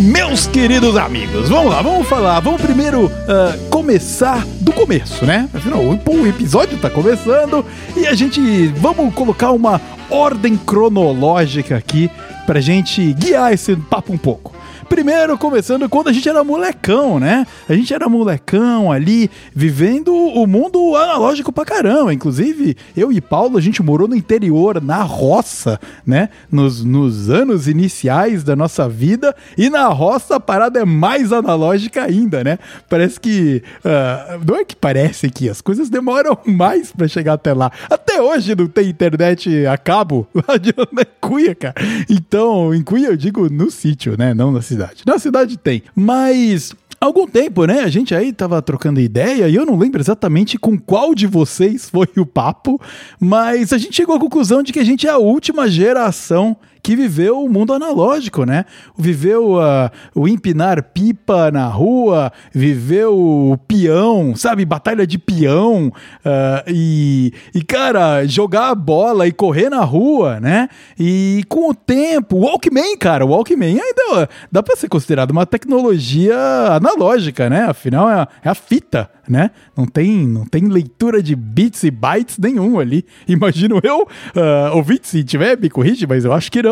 Meus 0.00 0.46
queridos 0.46 0.96
amigos. 0.96 1.48
Vamos 1.48 1.72
lá, 1.72 1.82
vamos 1.82 2.08
falar. 2.08 2.40
Vamos 2.40 2.60
primeiro 2.60 3.06
uh, 3.06 3.68
começar 3.68 4.46
do 4.60 4.72
começo, 4.72 5.26
né? 5.26 5.48
Afinal, 5.52 5.80
o 5.82 6.26
episódio 6.26 6.78
tá 6.78 6.88
começando 6.88 7.64
e 7.94 8.06
a 8.06 8.14
gente 8.14 8.68
vamos 8.68 9.12
colocar 9.14 9.50
uma 9.52 9.80
ordem 10.08 10.56
cronológica 10.56 11.76
aqui 11.76 12.10
pra 12.46 12.60
gente 12.60 13.12
guiar 13.12 13.52
esse 13.52 13.76
papo 13.76 14.12
um 14.12 14.18
pouco. 14.18 14.59
Primeiro, 14.90 15.38
começando 15.38 15.88
quando 15.88 16.08
a 16.08 16.12
gente 16.12 16.28
era 16.28 16.42
molecão, 16.42 17.20
né? 17.20 17.46
A 17.68 17.74
gente 17.74 17.94
era 17.94 18.08
molecão 18.08 18.90
ali, 18.90 19.30
vivendo 19.54 20.12
o 20.12 20.44
mundo 20.48 20.96
analógico 20.96 21.52
pra 21.52 21.64
caramba. 21.64 22.12
Inclusive, 22.12 22.76
eu 22.96 23.12
e 23.12 23.20
Paulo, 23.20 23.56
a 23.56 23.60
gente 23.60 23.84
morou 23.84 24.08
no 24.08 24.16
interior, 24.16 24.82
na 24.82 25.04
roça, 25.04 25.78
né? 26.04 26.28
Nos, 26.50 26.82
nos 26.82 27.30
anos 27.30 27.68
iniciais 27.68 28.42
da 28.42 28.56
nossa 28.56 28.88
vida. 28.88 29.32
E 29.56 29.70
na 29.70 29.86
roça 29.86 30.34
a 30.34 30.40
parada 30.40 30.80
é 30.80 30.84
mais 30.84 31.32
analógica 31.32 32.02
ainda, 32.02 32.42
né? 32.42 32.58
Parece 32.88 33.20
que. 33.20 33.62
Uh, 33.84 34.44
não 34.44 34.56
é 34.56 34.64
que 34.64 34.74
parece 34.74 35.30
que 35.30 35.48
as 35.48 35.60
coisas 35.60 35.88
demoram 35.88 36.36
mais 36.44 36.90
para 36.90 37.06
chegar 37.06 37.34
até 37.34 37.54
lá. 37.54 37.70
Até 37.88 38.20
hoje 38.20 38.56
não 38.56 38.66
tem 38.66 38.88
internet 38.88 39.66
a 39.66 39.78
cabo 39.78 40.26
lá 40.34 40.56
de 40.56 40.74
Cuia, 41.20 41.54
cara. 41.54 41.76
Então, 42.08 42.74
em 42.74 42.82
Cuia 42.82 43.06
eu 43.06 43.16
digo 43.16 43.48
no 43.48 43.70
sítio, 43.70 44.16
né? 44.18 44.34
Não 44.34 44.50
na 44.50 44.60
cidade 44.60 44.79
cidade. 44.80 45.02
Na 45.06 45.18
cidade 45.18 45.58
tem. 45.58 45.82
Mas 45.94 46.74
algum 47.00 47.26
tempo, 47.26 47.64
né? 47.64 47.80
A 47.80 47.88
gente 47.88 48.14
aí 48.14 48.32
tava 48.32 48.60
trocando 48.62 49.00
ideia 49.00 49.48
e 49.48 49.54
eu 49.54 49.66
não 49.66 49.78
lembro 49.78 50.00
exatamente 50.00 50.58
com 50.58 50.78
qual 50.78 51.14
de 51.14 51.26
vocês 51.26 51.88
foi 51.88 52.08
o 52.16 52.26
papo, 52.26 52.80
mas 53.18 53.72
a 53.72 53.78
gente 53.78 53.94
chegou 53.94 54.16
à 54.16 54.20
conclusão 54.20 54.62
de 54.62 54.72
que 54.72 54.78
a 54.78 54.84
gente 54.84 55.06
é 55.06 55.10
a 55.10 55.18
última 55.18 55.68
geração 55.68 56.56
que 56.82 56.96
viveu 56.96 57.44
o 57.44 57.48
mundo 57.48 57.72
analógico, 57.72 58.44
né? 58.44 58.64
Viveu 58.96 59.54
uh, 59.54 59.90
o 60.14 60.26
empinar 60.26 60.82
pipa 60.82 61.50
na 61.50 61.66
rua, 61.66 62.32
viveu 62.52 63.18
o 63.18 63.58
peão, 63.58 64.34
sabe? 64.34 64.64
Batalha 64.64 65.06
de 65.06 65.18
peão. 65.18 65.88
Uh, 65.88 66.64
e, 66.66 67.32
e, 67.54 67.62
cara, 67.62 68.26
jogar 68.26 68.70
a 68.70 68.74
bola 68.74 69.26
e 69.26 69.32
correr 69.32 69.68
na 69.68 69.82
rua, 69.84 70.40
né? 70.40 70.68
E 70.98 71.44
com 71.48 71.70
o 71.70 71.74
tempo, 71.74 72.36
o 72.36 72.40
Walkman, 72.40 72.96
cara, 72.96 73.24
o 73.24 73.30
Walkman 73.30 73.80
ainda 73.80 74.28
dá 74.50 74.62
pra 74.62 74.76
ser 74.76 74.88
considerado 74.88 75.30
uma 75.30 75.46
tecnologia 75.46 76.36
analógica, 76.70 77.50
né? 77.50 77.64
Afinal, 77.64 78.08
é 78.08 78.14
a, 78.14 78.28
é 78.44 78.48
a 78.48 78.54
fita, 78.54 79.10
né? 79.28 79.50
Não 79.76 79.86
tem, 79.86 80.26
não 80.26 80.44
tem 80.44 80.66
leitura 80.66 81.22
de 81.22 81.34
bits 81.36 81.84
e 81.84 81.90
bytes 81.90 82.38
nenhum 82.38 82.78
ali. 82.78 83.04
Imagino 83.28 83.80
eu, 83.82 84.02
uh, 84.02 84.76
ouvinte, 84.76 85.08
se 85.08 85.22
tiver, 85.24 85.58
me 85.58 85.68
corrige, 85.68 86.06
mas 86.06 86.24
eu 86.24 86.32
acho 86.32 86.50
que 86.50 86.62
não. 86.62 86.69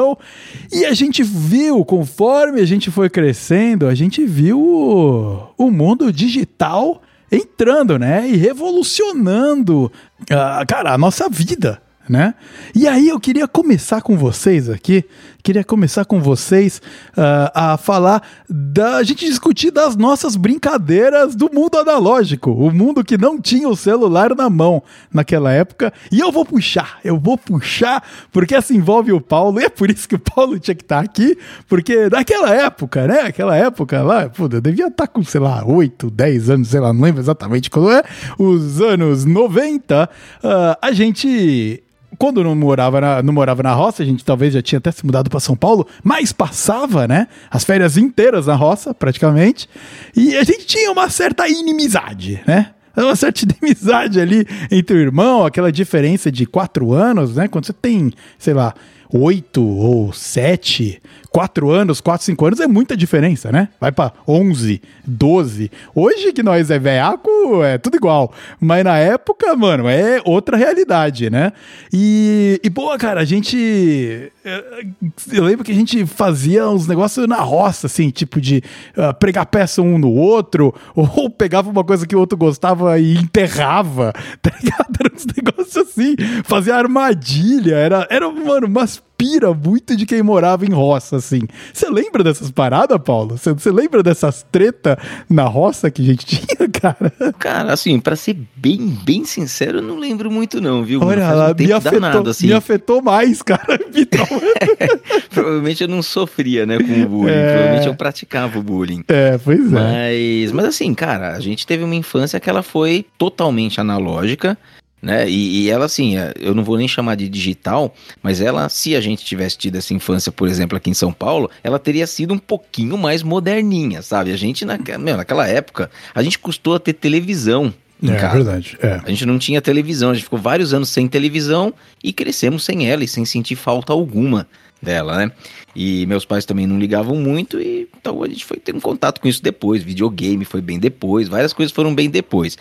E 0.73 0.85
a 0.85 0.95
gente 0.95 1.23
viu, 1.23 1.85
conforme 1.85 2.61
a 2.61 2.67
gente 2.67 2.91
foi 2.91 3.09
crescendo, 3.09 3.87
a 3.87 3.95
gente 3.95 4.25
viu 4.25 4.61
o, 4.61 5.49
o 5.57 5.71
mundo 5.71 6.13
digital 6.13 7.03
entrando, 7.31 7.99
né? 7.99 8.29
E 8.29 8.37
revolucionando, 8.37 9.93
uh, 10.23 10.67
cara, 10.67 10.95
a 10.95 10.99
nossa 10.99 11.29
vida 11.29 11.81
né? 12.09 12.35
E 12.75 12.89
aí 12.89 13.09
eu 13.09 13.21
queria 13.21 13.47
começar 13.47 14.01
com 14.01 14.17
vocês 14.17 14.69
aqui, 14.69 15.05
queria 15.43 15.65
começar 15.65 16.05
com 16.05 16.21
vocês 16.21 16.81
uh, 17.17 17.51
a 17.55 17.77
falar 17.77 18.23
da 18.49 18.97
a 18.97 19.03
gente 19.03 19.25
discutir 19.25 19.71
das 19.71 19.97
nossas 19.97 20.37
brincadeiras 20.37 21.35
do 21.35 21.51
mundo 21.53 21.79
analógico, 21.79 22.51
o 22.51 22.71
mundo 22.71 23.05
que 23.05 23.17
não 23.17 23.41
tinha 23.41 23.69
o 23.69 23.77
celular 23.77 24.35
na 24.35 24.51
mão 24.51 24.83
naquela 25.13 25.53
época. 25.53 25.93
E 26.11 26.21
eu 26.21 26.33
vou 26.33 26.45
puxar, 26.45 26.99
eu 27.05 27.19
vou 27.19 27.39
puxar 27.39 28.03
porque 28.33 28.55
essa 28.55 28.75
envolve 28.75 29.13
o 29.13 29.21
Paulo 29.21 29.61
e 29.61 29.65
é 29.65 29.69
por 29.69 29.91
isso 29.91 30.09
que 30.09 30.15
o 30.15 30.19
Paulo 30.19 30.59
tinha 30.59 30.75
que 30.75 30.83
estar 30.83 31.01
aqui, 31.01 31.37
porque 31.69 32.09
naquela 32.09 32.55
época, 32.55 33.07
né? 33.07 33.21
Aquela 33.23 33.57
época 33.57 34.03
lá, 34.03 34.29
pô, 34.29 34.49
eu 34.51 34.61
devia 34.61 34.89
estar 34.89 35.07
com 35.07 35.23
sei 35.23 35.41
lá 35.41 35.65
8, 35.65 36.11
10 36.11 36.51
anos, 36.51 36.69
sei 36.69 36.81
lá, 36.81 36.93
não 36.93 37.03
lembro 37.03 37.21
exatamente 37.21 37.71
quando 37.71 37.91
é, 37.93 38.03
os 38.39 38.81
anos 38.81 39.25
90, 39.25 40.05
uh, 40.05 40.09
ah, 40.43 40.79
a 40.81 40.93
gente 40.93 41.83
quando 42.17 42.43
não 42.43 42.55
morava, 42.55 43.01
na, 43.01 43.23
não 43.23 43.33
morava 43.33 43.63
na 43.63 43.75
roça, 43.75 44.03
a 44.03 44.07
gente 44.07 44.25
talvez 44.25 44.55
já 44.55 44.63
tinha 44.63 44.79
até 44.79 44.91
se 44.91 45.05
mudado 45.05 45.29
para 45.29 45.41
São 45.41 45.57
Paulo, 45.57 45.87
mas 46.03 46.33
passava, 46.33 47.07
né? 47.07 47.29
As 47.51 47.65
férias 47.65 47.97
inteiras 47.97 48.47
na 48.47 48.55
roça, 48.55 48.95
praticamente. 48.95 49.69
E 50.17 50.37
a 50.37 50.45
gente 50.45 50.67
tinha 50.67 50.91
uma 50.91 51.11
certa 51.11 51.49
inimizade, 51.49 52.41
né? 52.47 52.71
Uma 52.97 53.15
certa 53.15 53.43
inimizade 53.61 54.21
ali 54.21 54.47
entre 54.71 54.97
o 54.97 55.01
irmão, 55.01 55.45
aquela 55.45 55.71
diferença 55.71 56.33
de 56.33 56.47
quatro 56.47 56.93
anos, 56.93 57.37
né? 57.37 57.47
Quando 57.47 57.67
você 57.67 57.73
tem, 57.73 58.13
sei 58.39 58.55
lá, 58.55 58.75
oito 59.13 59.65
ou 59.65 60.13
sete, 60.13 61.01
quatro 61.39 61.71
anos, 61.71 62.01
quatro, 62.01 62.25
cinco 62.25 62.47
anos 62.47 62.59
é 62.59 62.67
muita 62.67 62.97
diferença, 62.97 63.53
né? 63.53 63.69
Vai 63.81 63.93
para 63.93 64.13
11, 64.27 64.83
12. 65.07 65.71
Hoje 65.95 66.33
que 66.33 66.43
nós 66.43 66.69
é 66.69 66.81
veaco, 66.81 67.63
é 67.63 67.79
tudo 67.79 67.97
igual. 67.97 68.35
Mas 68.61 68.83
na 68.83 68.99
época, 68.99 69.55
mano, 69.55 69.89
é 69.89 70.21
outra 70.25 70.57
realidade, 70.57 71.31
né? 71.31 71.53
E, 71.93 72.61
e 72.65 72.69
boa, 72.69 72.99
cara, 72.99 73.21
a 73.21 73.25
gente. 73.25 74.33
É, 74.45 74.85
eu 75.31 75.45
lembro 75.45 75.65
que 75.65 75.71
a 75.71 75.75
gente 75.77 76.05
fazia 76.07 76.69
uns 76.69 76.89
negócios 76.89 77.29
na 77.29 77.37
roça, 77.37 77.87
assim, 77.87 78.11
tipo 78.11 78.41
de 78.41 78.61
uh, 78.97 79.15
pregar 79.15 79.47
peça 79.47 79.81
um 79.81 79.97
no 79.97 80.11
outro, 80.11 80.75
ou 80.93 81.31
pegava 81.31 81.71
uma 81.71 81.85
coisa 81.85 82.05
que 82.05 82.17
o 82.17 82.19
outro 82.19 82.37
gostava 82.37 82.99
e 82.99 83.17
enterrava, 83.17 84.13
tá 84.43 84.51
ligado? 84.61 84.89
Era 84.99 85.15
uns 85.15 85.27
negócios 85.27 85.77
assim, 85.77 86.17
fazia 86.43 86.75
armadilha, 86.75 87.77
era, 87.77 88.09
era 88.11 88.29
mano, 88.29 88.67
umas 88.67 89.01
pira 89.19 89.53
muito 89.53 89.97
de 89.97 90.07
quem 90.07 90.23
morava 90.23 90.65
em 90.65 90.71
roça, 90.71 91.17
assim. 91.17 91.41
Você 91.75 91.91
lembra 91.91 92.23
dessas 92.23 92.53
paradas, 92.53 92.97
Paulo? 93.05 93.37
Você 93.37 93.71
lembra 93.73 94.01
dessas 94.01 94.47
treta 94.53 94.97
na 95.29 95.43
roça 95.43 95.91
que 95.91 96.01
a 96.01 96.05
gente 96.05 96.25
tinha, 96.39 96.69
cara? 96.71 97.13
Cara, 97.37 97.73
assim, 97.73 97.99
para 97.99 98.15
ser 98.15 98.39
bem, 98.55 98.97
bem 99.05 99.25
sincero, 99.25 99.79
eu 99.79 99.83
não 99.83 99.99
lembro 99.99 100.31
muito 100.31 100.61
não, 100.61 100.85
viu? 100.85 101.03
Olha 101.03 101.33
lá, 101.33 101.51
um 101.51 101.55
me, 101.55 101.73
afetou, 101.73 102.01
danado, 102.01 102.31
assim. 102.31 102.47
me 102.47 102.53
afetou 102.53 103.03
mais, 103.03 103.43
cara. 103.43 103.67
provavelmente 105.31 105.83
eu 105.83 105.89
não 105.89 106.01
sofria, 106.01 106.65
né, 106.65 106.79
com 106.79 107.03
o 107.03 107.09
bullying. 107.09 107.33
É... 107.33 107.53
Provavelmente 107.53 107.87
eu 107.89 107.95
praticava 107.97 108.59
o 108.59 108.63
bullying. 108.63 109.03
É, 109.09 109.37
pois 109.39 109.73
é. 109.73 110.43
Mas, 110.43 110.53
mas 110.53 110.65
assim, 110.67 110.95
cara, 110.95 111.33
a 111.35 111.41
gente 111.41 111.67
teve 111.67 111.83
uma 111.83 111.97
infância 111.97 112.39
que 112.39 112.49
ela 112.49 112.63
foi 112.63 113.05
totalmente 113.19 113.81
analógica 113.81 114.57
né? 115.01 115.29
E, 115.29 115.63
e, 115.63 115.71
ela, 115.71 115.85
assim, 115.87 116.19
é, 116.19 116.35
eu 116.39 116.55
não 116.55 116.65
vou 116.65 116.77
nem 116.77 116.89
chamar 116.89 117.15
de 117.15 117.29
digital, 117.29 117.95
mas 118.23 118.41
ela, 118.41 118.69
se 118.69 118.97
a 118.97 119.01
gente 119.01 119.25
tivesse 119.25 119.57
tido 119.57 119.77
essa 119.77 119.95
infância, 119.95 120.33
por 120.33 120.49
exemplo, 120.49 120.77
aqui 120.77 120.91
em 120.91 120.95
São 120.95 121.13
Paulo, 121.13 121.51
ela 121.63 121.79
teria 121.79 122.07
sido 122.07 122.35
um 122.35 122.39
pouquinho 122.39 122.99
mais 122.99 123.23
moderninha, 123.23 124.03
sabe? 124.03 124.33
A 124.33 124.37
gente, 124.37 124.65
naquela, 124.65 124.99
meu, 124.99 125.17
naquela 125.17 125.47
época, 125.47 125.91
a 126.15 126.23
gente 126.23 126.39
custou 126.39 126.75
a 126.75 126.81
ter 126.81 126.93
televisão. 126.93 127.73
É, 128.03 128.15
casa. 128.15 128.35
verdade. 128.37 128.79
É. 128.81 129.01
A 129.05 129.09
gente 129.09 129.27
não 129.27 129.39
tinha 129.39 129.61
televisão, 129.61 130.11
a 130.11 130.15
gente 130.15 130.25
ficou 130.25 130.39
vários 130.39 130.73
anos 130.73 130.89
sem 130.89 131.09
televisão 131.09 131.75
e 132.03 132.13
crescemos 132.13 132.65
sem 132.65 132.89
ela 132.89 133.03
e 133.03 133.09
sem 133.09 133.25
sentir 133.25 133.57
falta 133.57 133.93
alguma 133.93 134.47
dela, 134.81 135.19
né? 135.19 135.33
E 135.75 136.07
meus 136.07 136.25
pais 136.25 136.45
também 136.45 136.67
não 136.67 136.79
ligavam 136.79 137.17
muito 137.17 137.61
e 137.61 137.89
então 137.99 138.23
a 138.23 138.29
gente 138.29 138.45
foi 138.45 138.57
ter 138.57 138.75
um 138.75 138.81
contato 138.81 139.21
com 139.21 139.27
isso 139.27 139.43
depois. 139.43 139.83
Videogame 139.83 140.45
foi 140.45 140.61
bem 140.61 140.79
depois, 140.79 141.29
várias 141.29 141.53
coisas 141.53 141.73
foram 141.73 141.93
bem 141.93 142.09
depois. 142.09 142.57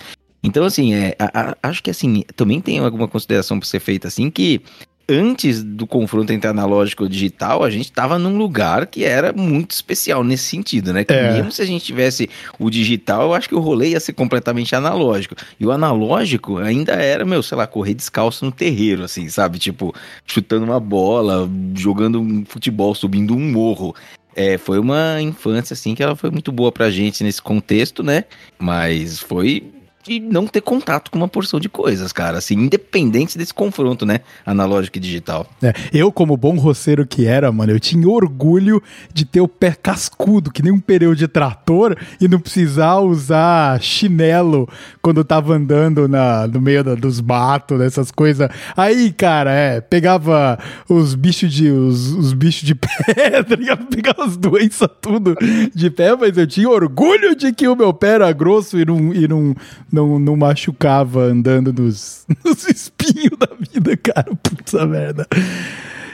Então, 0.48 0.64
assim, 0.64 0.94
é, 0.94 1.14
a, 1.20 1.52
a, 1.52 1.58
acho 1.62 1.84
que 1.84 1.90
assim, 1.90 2.24
também 2.34 2.62
tem 2.62 2.80
alguma 2.80 3.06
consideração 3.06 3.60
para 3.60 3.68
ser 3.68 3.82
feita 3.82 4.08
assim 4.08 4.30
que 4.30 4.62
antes 5.10 5.62
do 5.62 5.86
confronto 5.86 6.32
entre 6.32 6.50
analógico 6.50 7.06
e 7.06 7.10
digital, 7.10 7.64
a 7.64 7.70
gente 7.70 7.86
estava 7.86 8.18
num 8.18 8.38
lugar 8.38 8.88
que 8.88 9.04
era 9.04 9.34
muito 9.34 9.72
especial 9.72 10.24
nesse 10.24 10.44
sentido, 10.46 10.94
né? 10.94 11.04
Que 11.04 11.14
é. 11.14 11.34
mesmo 11.34 11.52
se 11.52 11.62
a 11.62 11.66
gente 11.66 11.84
tivesse 11.84 12.30
o 12.58 12.70
digital, 12.70 13.24
eu 13.24 13.34
acho 13.34 13.50
que 13.50 13.56
o 13.56 13.60
rolê 13.60 13.90
ia 13.90 14.00
ser 14.00 14.14
completamente 14.14 14.74
analógico. 14.74 15.36
E 15.60 15.66
o 15.66 15.72
analógico 15.72 16.58
ainda 16.58 16.94
era, 16.94 17.26
meu, 17.26 17.44
sei 17.44 17.58
lá, 17.58 17.68
correr 17.68 17.94
descalço 17.94 18.46
no 18.46 18.52
terreiro, 18.52 19.04
assim, 19.04 19.28
sabe? 19.28 19.60
Tipo, 19.60 19.94
chutando 20.26 20.66
uma 20.66 20.80
bola, 20.80 21.50
jogando 21.76 22.22
um 22.22 22.46
futebol, 22.46 22.96
subindo 22.96 23.34
um 23.34 23.52
morro. 23.52 23.94
É, 24.36 24.58
foi 24.58 24.80
uma 24.80 25.22
infância, 25.22 25.74
assim, 25.74 25.96
que 25.96 26.04
ela 26.04 26.16
foi 26.16 26.30
muito 26.30 26.52
boa 26.52 26.72
pra 26.72 26.92
gente 26.92 27.24
nesse 27.24 27.42
contexto, 27.42 28.04
né? 28.04 28.26
Mas 28.60 29.20
foi 29.20 29.64
de 30.08 30.20
não 30.22 30.48
ter 30.48 30.62
contato 30.62 31.12
com 31.12 31.18
uma 31.18 31.28
porção 31.28 31.60
de 31.60 31.68
coisas, 31.68 32.14
cara, 32.14 32.38
assim, 32.38 32.56
independente 32.56 33.38
desse 33.38 33.54
confronto, 33.54 34.06
né, 34.06 34.22
analógico 34.46 34.98
e 34.98 35.02
digital. 35.02 35.46
É, 35.62 35.74
eu, 35.92 36.12
como 36.12 36.38
bom 36.38 36.58
roceiro 36.58 37.06
que 37.06 37.26
era, 37.26 37.52
mano, 37.52 37.74
eu 37.74 37.80
tinha 37.80 38.08
orgulho 38.08 38.82
de 39.14 39.26
ter 39.26 39.42
o 39.42 39.48
pé 39.48 39.72
cascudo, 39.72 40.50
que 40.50 40.64
nem 40.64 40.72
um 40.72 40.80
pneu 40.80 41.14
de 41.14 41.28
trator, 41.28 41.98
e 42.22 42.28
não 42.28 42.40
precisar 42.40 43.00
usar 43.00 43.82
chinelo 43.82 44.70
quando 45.02 45.24
tava 45.24 45.54
andando 45.54 46.08
na, 46.08 46.48
no 46.48 46.62
meio 46.62 46.84
da, 46.84 46.96
dos 46.96 47.20
matos, 47.20 47.78
dessas 47.78 48.10
coisas. 48.10 48.50
Aí, 48.78 49.12
cara, 49.12 49.52
é, 49.52 49.82
pegava 49.82 50.58
os 50.88 51.16
bichos 51.16 51.52
de, 51.52 51.70
os, 51.70 52.14
os 52.14 52.34
bichos 52.34 52.64
de 52.64 52.76
pedra, 53.14 53.78
pegava 53.78 54.24
as 54.24 54.38
doenças 54.38 54.88
tudo 55.02 55.36
de 55.76 55.90
pé, 55.90 56.16
mas 56.16 56.38
eu 56.38 56.48
tinha 56.48 56.70
orgulho 56.70 57.36
de 57.36 57.52
que 57.52 57.68
o 57.68 57.76
meu 57.76 57.94
pé 57.94 58.16
era 58.16 58.32
grosso 58.32 58.80
e 58.80 58.86
não, 58.86 59.14
e 59.14 59.28
não 59.28 59.56
não, 59.98 60.20
não 60.20 60.36
machucava 60.36 61.24
andando 61.24 61.74
nos, 61.74 62.26
nos 62.46 62.68
espinhos 62.68 63.38
da 63.38 63.50
vida, 63.60 63.98
cara. 63.98 64.30
Puta 64.42 64.86
merda. 64.86 65.28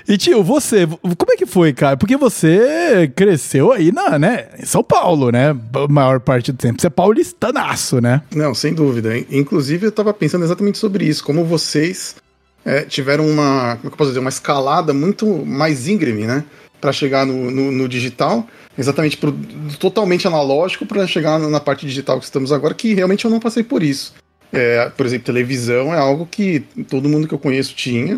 E 0.08 0.18
tio, 0.18 0.44
você, 0.44 0.86
como 0.88 1.32
é 1.32 1.38
que 1.38 1.46
foi, 1.46 1.72
cara? 1.72 1.96
Porque 1.96 2.18
você 2.18 3.12
cresceu 3.16 3.72
aí 3.72 3.92
na, 3.92 4.20
né, 4.20 4.48
em 4.60 4.66
São 4.66 4.84
Paulo, 4.84 5.32
né? 5.32 5.52
A 5.52 5.88
maior 5.88 6.20
parte 6.20 6.52
do 6.52 6.58
tempo. 6.58 6.82
Você 6.82 6.88
é 6.88 6.90
paulistanaço, 6.90 8.02
né? 8.02 8.22
Não, 8.36 8.54
sem 8.54 8.74
dúvida. 8.74 9.18
Inclusive, 9.32 9.88
eu 9.88 9.92
tava 9.92 10.14
pensando 10.14 10.44
exatamente 10.44 10.78
sobre 10.78 11.06
isso. 11.06 11.24
Como 11.24 11.46
vocês 11.46 12.16
é, 12.66 12.82
tiveram 12.82 13.26
uma, 13.28 13.78
como 13.78 13.90
é 13.90 13.94
eu 13.94 13.98
posso 13.98 14.10
dizer, 14.10 14.20
uma 14.20 14.30
escalada 14.30 14.94
muito 14.94 15.26
mais 15.46 15.88
íngreme, 15.88 16.26
né? 16.26 16.44
Para 16.84 16.92
chegar 16.92 17.26
no, 17.26 17.50
no, 17.50 17.72
no, 17.72 17.88
digital 17.88 18.46
exatamente 18.78 19.16
pro, 19.16 19.32
totalmente 19.80 20.28
analógico 20.28 20.86
para 20.86 21.08
chegar 21.08 21.40
na 21.40 21.60
parte 21.62 21.86
digital 21.86 22.20
que 22.20 22.26
estamos 22.26 22.52
agora, 22.52 22.74
que 22.74 22.94
realmente 22.94 23.24
eu 23.24 23.32
não 23.32 23.40
passei 23.40 23.64
por 23.64 23.82
isso. 23.82 24.14
É, 24.52 24.90
por 24.90 25.06
exemplo, 25.06 25.26
televisão 25.26 25.94
é 25.94 25.98
algo 25.98 26.28
que 26.30 26.60
todo 26.90 27.08
mundo 27.08 27.26
que 27.26 27.34
eu 27.34 27.40
conheço 27.40 27.74
tinha, 27.74 28.18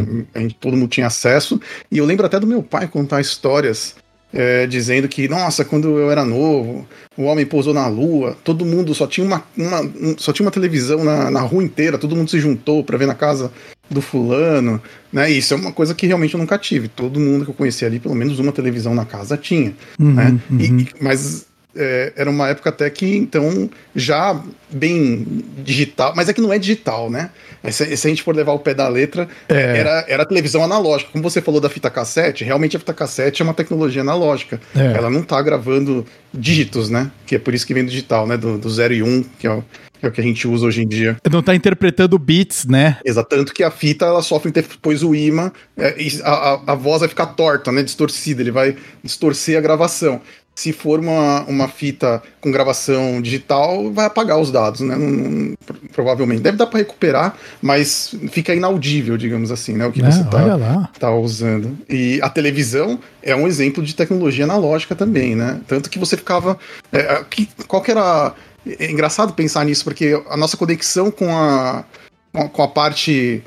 todo 0.60 0.76
mundo 0.76 0.90
tinha 0.90 1.06
acesso, 1.06 1.62
e 1.92 2.00
eu 2.00 2.06
lembro 2.06 2.26
até 2.26 2.40
do 2.40 2.48
meu 2.48 2.64
pai 2.64 2.88
contar 2.88 3.22
histórias 3.22 3.96
é, 4.34 4.68
dizendo 4.68 5.08
que, 5.08 5.30
nossa, 5.30 5.64
quando 5.64 5.98
eu 5.98 6.12
era 6.12 6.26
novo, 6.26 6.86
o 7.16 7.24
homem 7.24 7.46
pousou 7.46 7.74
na 7.74 7.88
lua, 7.88 8.36
todo 8.44 8.66
mundo 8.66 8.94
só 8.94 9.08
tinha 9.08 9.26
uma, 9.26 9.44
uma 9.58 10.18
só 10.18 10.34
tinha 10.34 10.46
uma 10.46 10.52
televisão 10.52 11.06
na, 11.06 11.32
na 11.32 11.42
rua 11.42 11.64
inteira, 11.64 11.98
todo 11.98 12.16
mundo 12.16 12.30
se 12.30 12.40
juntou 12.40 12.84
para 12.84 12.98
ver 12.98 13.06
na 13.06 13.16
casa 13.16 13.52
do 13.90 14.02
fulano, 14.02 14.82
né? 15.12 15.30
Isso 15.30 15.54
é 15.54 15.58
uma 15.58 15.72
coisa 15.72 15.94
que 15.94 16.08
realmente 16.08 16.34
eu 16.34 16.40
nunca 16.40 16.58
tive. 16.58 16.88
Todo 16.88 17.20
mundo 17.20 17.46
que 17.46 17.52
eu 17.52 17.56
conhecia 17.56 17.88
ali, 17.88 18.00
pelo 18.00 18.16
menos 18.16 18.40
uma 18.40 18.52
televisão 18.52 18.96
na 18.96 19.06
casa 19.06 19.38
tinha, 19.38 19.74
uhum, 20.00 20.14
né? 20.14 20.40
Uhum. 20.50 20.60
E, 20.60 20.88
mas 21.00 21.46
é, 21.76 22.14
era 22.16 22.30
uma 22.30 22.48
época 22.48 22.70
até 22.70 22.90
que, 22.90 23.16
então, 23.16 23.70
já 23.94 24.42
bem 24.72 25.44
digital, 25.58 26.14
mas 26.16 26.30
é 26.30 26.34
que 26.34 26.42
não 26.42 26.54
é 26.54 26.58
digital, 26.58 27.10
né? 27.10 27.30
Se, 27.70 27.98
se 27.98 28.08
a 28.08 28.10
gente 28.10 28.24
for 28.24 28.36
levar 28.36 28.54
o 28.54 28.60
pé 28.60 28.74
da 28.74 28.88
letra, 28.88 29.28
é. 29.50 29.78
era, 29.78 30.06
era 30.08 30.26
televisão 30.26 30.64
analógica. 30.64 31.12
Como 31.12 31.24
você 31.24 31.42
falou 31.42 31.60
da 31.60 31.70
fita 31.70 31.90
cassete, 31.90 32.44
realmente 32.44 32.78
a 32.78 32.80
fita 32.80 32.94
cassete 32.94 33.42
é 33.42 33.46
uma 33.46 33.54
tecnologia 33.54 34.02
analógica. 34.02 34.60
É. 34.76 34.98
Ela 34.98 35.10
não 35.10 35.22
está 35.22 35.42
gravando 35.42 36.06
dígitos, 36.34 36.90
né? 36.90 37.12
Que 37.26 37.36
é 37.36 37.40
por 37.40 37.54
isso 37.54 37.68
que 37.68 37.74
vem 37.74 37.84
do 37.84 37.90
digital, 37.90 38.26
né? 38.26 38.38
Do, 38.38 38.58
do 38.58 38.70
0 38.70 38.94
e 38.94 39.04
1, 39.04 39.08
um, 39.08 39.24
que 39.38 39.48
é 39.48 39.52
o, 39.52 39.64
é 40.02 40.08
o 40.08 40.12
que 40.12 40.22
a 40.22 40.24
gente 40.24 40.48
usa 40.48 40.66
hoje 40.66 40.82
em 40.82 40.88
dia. 40.88 41.18
Não 41.30 41.40
está 41.40 41.56
interpretando 41.56 42.18
bits, 42.18 42.66
né? 42.66 42.98
Exato, 43.04 43.30
tanto 43.30 43.54
que 43.54 43.64
a 43.64 43.72
fita 43.72 44.06
ela 44.06 44.22
sofre 44.22 44.52
depois 44.52 45.04
o 45.04 45.14
imã, 45.16 45.52
é, 45.78 45.96
a, 46.24 46.32
a, 46.32 46.62
a, 46.68 46.76
voz 46.76 47.00
vai 47.00 47.10
ficar 47.10 47.28
torta, 47.28 47.72
né? 47.72 47.84
Distorcida, 47.84 48.42
ele 48.42 48.52
vai 48.52 48.76
distorcer 49.04 49.58
a 49.58 49.62
gravação 49.62 50.22
se 50.56 50.72
for 50.72 51.00
uma, 51.00 51.44
uma 51.44 51.68
fita 51.68 52.24
com 52.40 52.50
gravação 52.50 53.22
digital, 53.22 53.92
vai 53.92 54.06
apagar 54.06 54.40
os 54.40 54.50
dados, 54.50 54.80
né? 54.80 54.96
Não, 54.96 55.10
não, 55.10 55.56
provavelmente. 55.92 56.42
Deve 56.42 56.58
dar 56.58 56.68
para 56.68 56.80
recuperar, 56.80 57.36
mas 57.62 58.16
fica 58.32 58.56
inaudível, 58.56 59.18
digamos 59.18 59.52
assim, 59.52 59.74
né? 59.74 59.86
O 59.86 59.92
que 59.92 60.02
é, 60.02 60.10
você 60.10 60.22
está 60.22 60.90
tá 60.98 61.12
usando. 61.14 61.78
E 61.90 62.22
a 62.24 62.30
televisão 62.30 62.98
é 63.22 63.36
um 63.36 63.46
exemplo 63.46 63.84
de 63.84 63.94
tecnologia 63.94 64.46
analógica 64.46 64.96
também, 64.96 65.36
né? 65.36 65.60
Tanto 65.68 65.90
que 65.90 66.00
você 66.00 66.16
ficava. 66.16 66.58
É, 66.92 67.24
que, 67.30 67.50
qual 67.68 67.82
que 67.82 67.92
era. 67.92 68.34
É 68.66 68.90
engraçado 68.90 69.34
pensar 69.34 69.64
nisso, 69.66 69.84
porque 69.84 70.22
a 70.30 70.38
nossa 70.38 70.58
conexão 70.58 71.12
com 71.12 71.30
a, 71.36 71.84
com 72.52 72.64
a 72.64 72.68
parte 72.68 73.44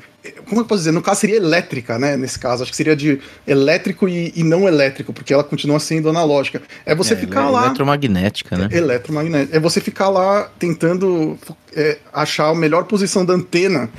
como 0.47 0.61
eu 0.61 0.65
posso 0.65 0.79
dizer? 0.79 0.91
No 0.91 1.01
caso 1.01 1.21
seria 1.21 1.37
elétrica, 1.37 1.97
né? 1.97 2.17
Nesse 2.17 2.37
caso, 2.37 2.63
acho 2.63 2.71
que 2.71 2.77
seria 2.77 2.95
de 2.95 3.21
elétrico 3.47 4.07
e, 4.07 4.33
e 4.35 4.43
não 4.43 4.67
elétrico, 4.67 5.13
porque 5.13 5.33
ela 5.33 5.43
continua 5.43 5.79
sendo 5.79 6.09
analógica. 6.09 6.61
É 6.85 6.93
você 6.93 7.13
é, 7.13 7.17
ficar 7.17 7.47
é 7.47 7.49
lá. 7.49 7.65
Eletromagnética, 7.67 8.57
né? 8.57 8.67
É, 8.71 8.77
eletromagnética. 8.77 9.55
É 9.55 9.59
você 9.59 9.79
ficar 9.79 10.09
lá 10.09 10.51
tentando 10.59 11.37
é, 11.73 11.99
achar 12.11 12.49
a 12.49 12.55
melhor 12.55 12.83
posição 12.83 13.23
da 13.23 13.33
antena. 13.33 13.89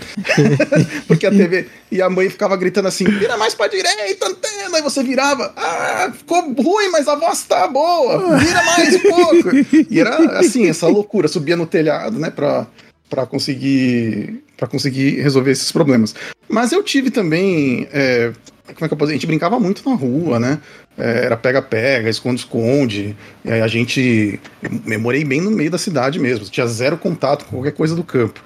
porque 1.08 1.26
a 1.26 1.30
TV. 1.30 1.68
E 1.90 2.02
a 2.02 2.10
mãe 2.10 2.28
ficava 2.28 2.56
gritando 2.56 2.88
assim: 2.88 3.04
vira 3.04 3.38
mais 3.38 3.54
pra 3.54 3.66
direita, 3.66 4.28
antena. 4.28 4.78
E 4.78 4.82
você 4.82 5.02
virava: 5.02 5.54
ah, 5.56 6.12
ficou 6.14 6.52
ruim, 6.52 6.90
mas 6.90 7.08
a 7.08 7.14
voz 7.14 7.42
tá 7.44 7.66
boa. 7.66 8.36
Vira 8.38 8.62
mais 8.62 8.94
um 8.94 9.00
pouco. 9.00 9.48
E 9.88 9.98
era 9.98 10.38
assim, 10.38 10.68
essa 10.68 10.86
loucura. 10.86 11.28
Subia 11.28 11.56
no 11.56 11.66
telhado, 11.66 12.18
né? 12.18 12.30
Pra 12.30 12.66
para 13.10 13.26
conseguir 13.26 14.44
para 14.60 14.68
conseguir 14.68 15.22
resolver 15.22 15.50
esses 15.50 15.72
problemas. 15.72 16.14
Mas 16.46 16.70
eu 16.70 16.82
tive 16.82 17.10
também 17.10 17.88
é, 17.90 18.30
como 18.74 18.84
é 18.84 18.88
que 18.88 18.94
eu 18.94 18.98
posso 18.98 19.06
dizer? 19.06 19.14
A 19.14 19.18
gente 19.18 19.26
brincava 19.26 19.58
muito 19.58 19.88
na 19.88 19.96
rua, 19.96 20.38
né? 20.38 20.58
É, 20.98 21.24
era 21.24 21.36
pega-pega, 21.36 22.10
esconde-esconde. 22.10 23.16
A 23.44 23.66
gente. 23.66 24.38
Eu 24.86 25.00
morei 25.00 25.24
bem 25.24 25.40
no 25.40 25.50
meio 25.50 25.70
da 25.70 25.78
cidade 25.78 26.18
mesmo. 26.18 26.44
Tinha 26.44 26.66
zero 26.66 26.98
contato 26.98 27.46
com 27.46 27.56
qualquer 27.56 27.72
coisa 27.72 27.94
do 27.96 28.04
campo. 28.04 28.40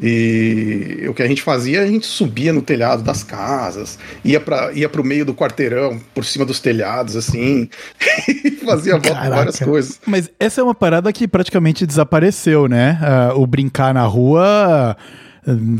E 0.00 1.06
o 1.08 1.14
que 1.14 1.22
a 1.22 1.26
gente 1.26 1.40
fazia, 1.40 1.80
a 1.82 1.86
gente 1.86 2.04
subia 2.04 2.52
no 2.52 2.60
telhado 2.60 3.02
das 3.02 3.24
casas, 3.24 3.98
ia 4.22 4.38
para 4.38 4.70
ia 4.72 4.90
pro 4.90 5.02
meio 5.02 5.24
do 5.24 5.34
quarteirão, 5.34 5.98
por 6.14 6.22
cima 6.22 6.44
dos 6.44 6.60
telhados, 6.60 7.16
assim, 7.16 7.66
e 8.28 8.50
fazia 8.62 8.98
volta 8.98 9.14
com 9.14 9.30
várias 9.30 9.58
coisas. 9.58 9.98
Mas 10.06 10.30
essa 10.38 10.60
é 10.60 10.64
uma 10.64 10.74
parada 10.74 11.10
que 11.14 11.26
praticamente 11.26 11.86
desapareceu, 11.86 12.68
né? 12.68 12.98
Uh, 13.32 13.40
o 13.40 13.46
brincar 13.46 13.94
na 13.94 14.04
rua. 14.04 14.94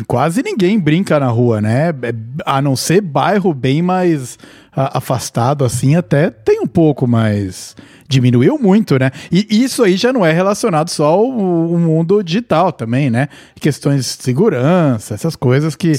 Quase 0.07 0.42
ninguém 0.42 0.79
brinca 0.79 1.18
na 1.18 1.29
rua, 1.29 1.61
né? 1.61 1.88
É, 1.88 2.14
a 2.44 2.62
não 2.62 2.76
ser 2.76 3.00
bairro 3.00 3.52
bem 3.52 3.83
mais 3.83 4.38
afastado 4.72 5.64
assim, 5.64 5.96
até 5.96 6.31
tem 6.31 6.61
um 6.61 6.66
pouco, 6.66 7.07
mas 7.07 7.74
diminuiu 8.08 8.58
muito, 8.58 8.98
né? 8.98 9.10
E 9.30 9.46
isso 9.50 9.82
aí 9.82 9.96
já 9.96 10.12
não 10.12 10.24
é 10.24 10.32
relacionado 10.32 10.88
só 10.88 11.06
ao, 11.06 11.24
ao 11.24 11.78
mundo 11.78 12.22
digital 12.22 12.72
também, 12.72 13.10
né? 13.10 13.28
Questões 13.60 14.00
de 14.00 14.22
segurança, 14.22 15.14
essas 15.14 15.36
coisas 15.36 15.74
que 15.74 15.92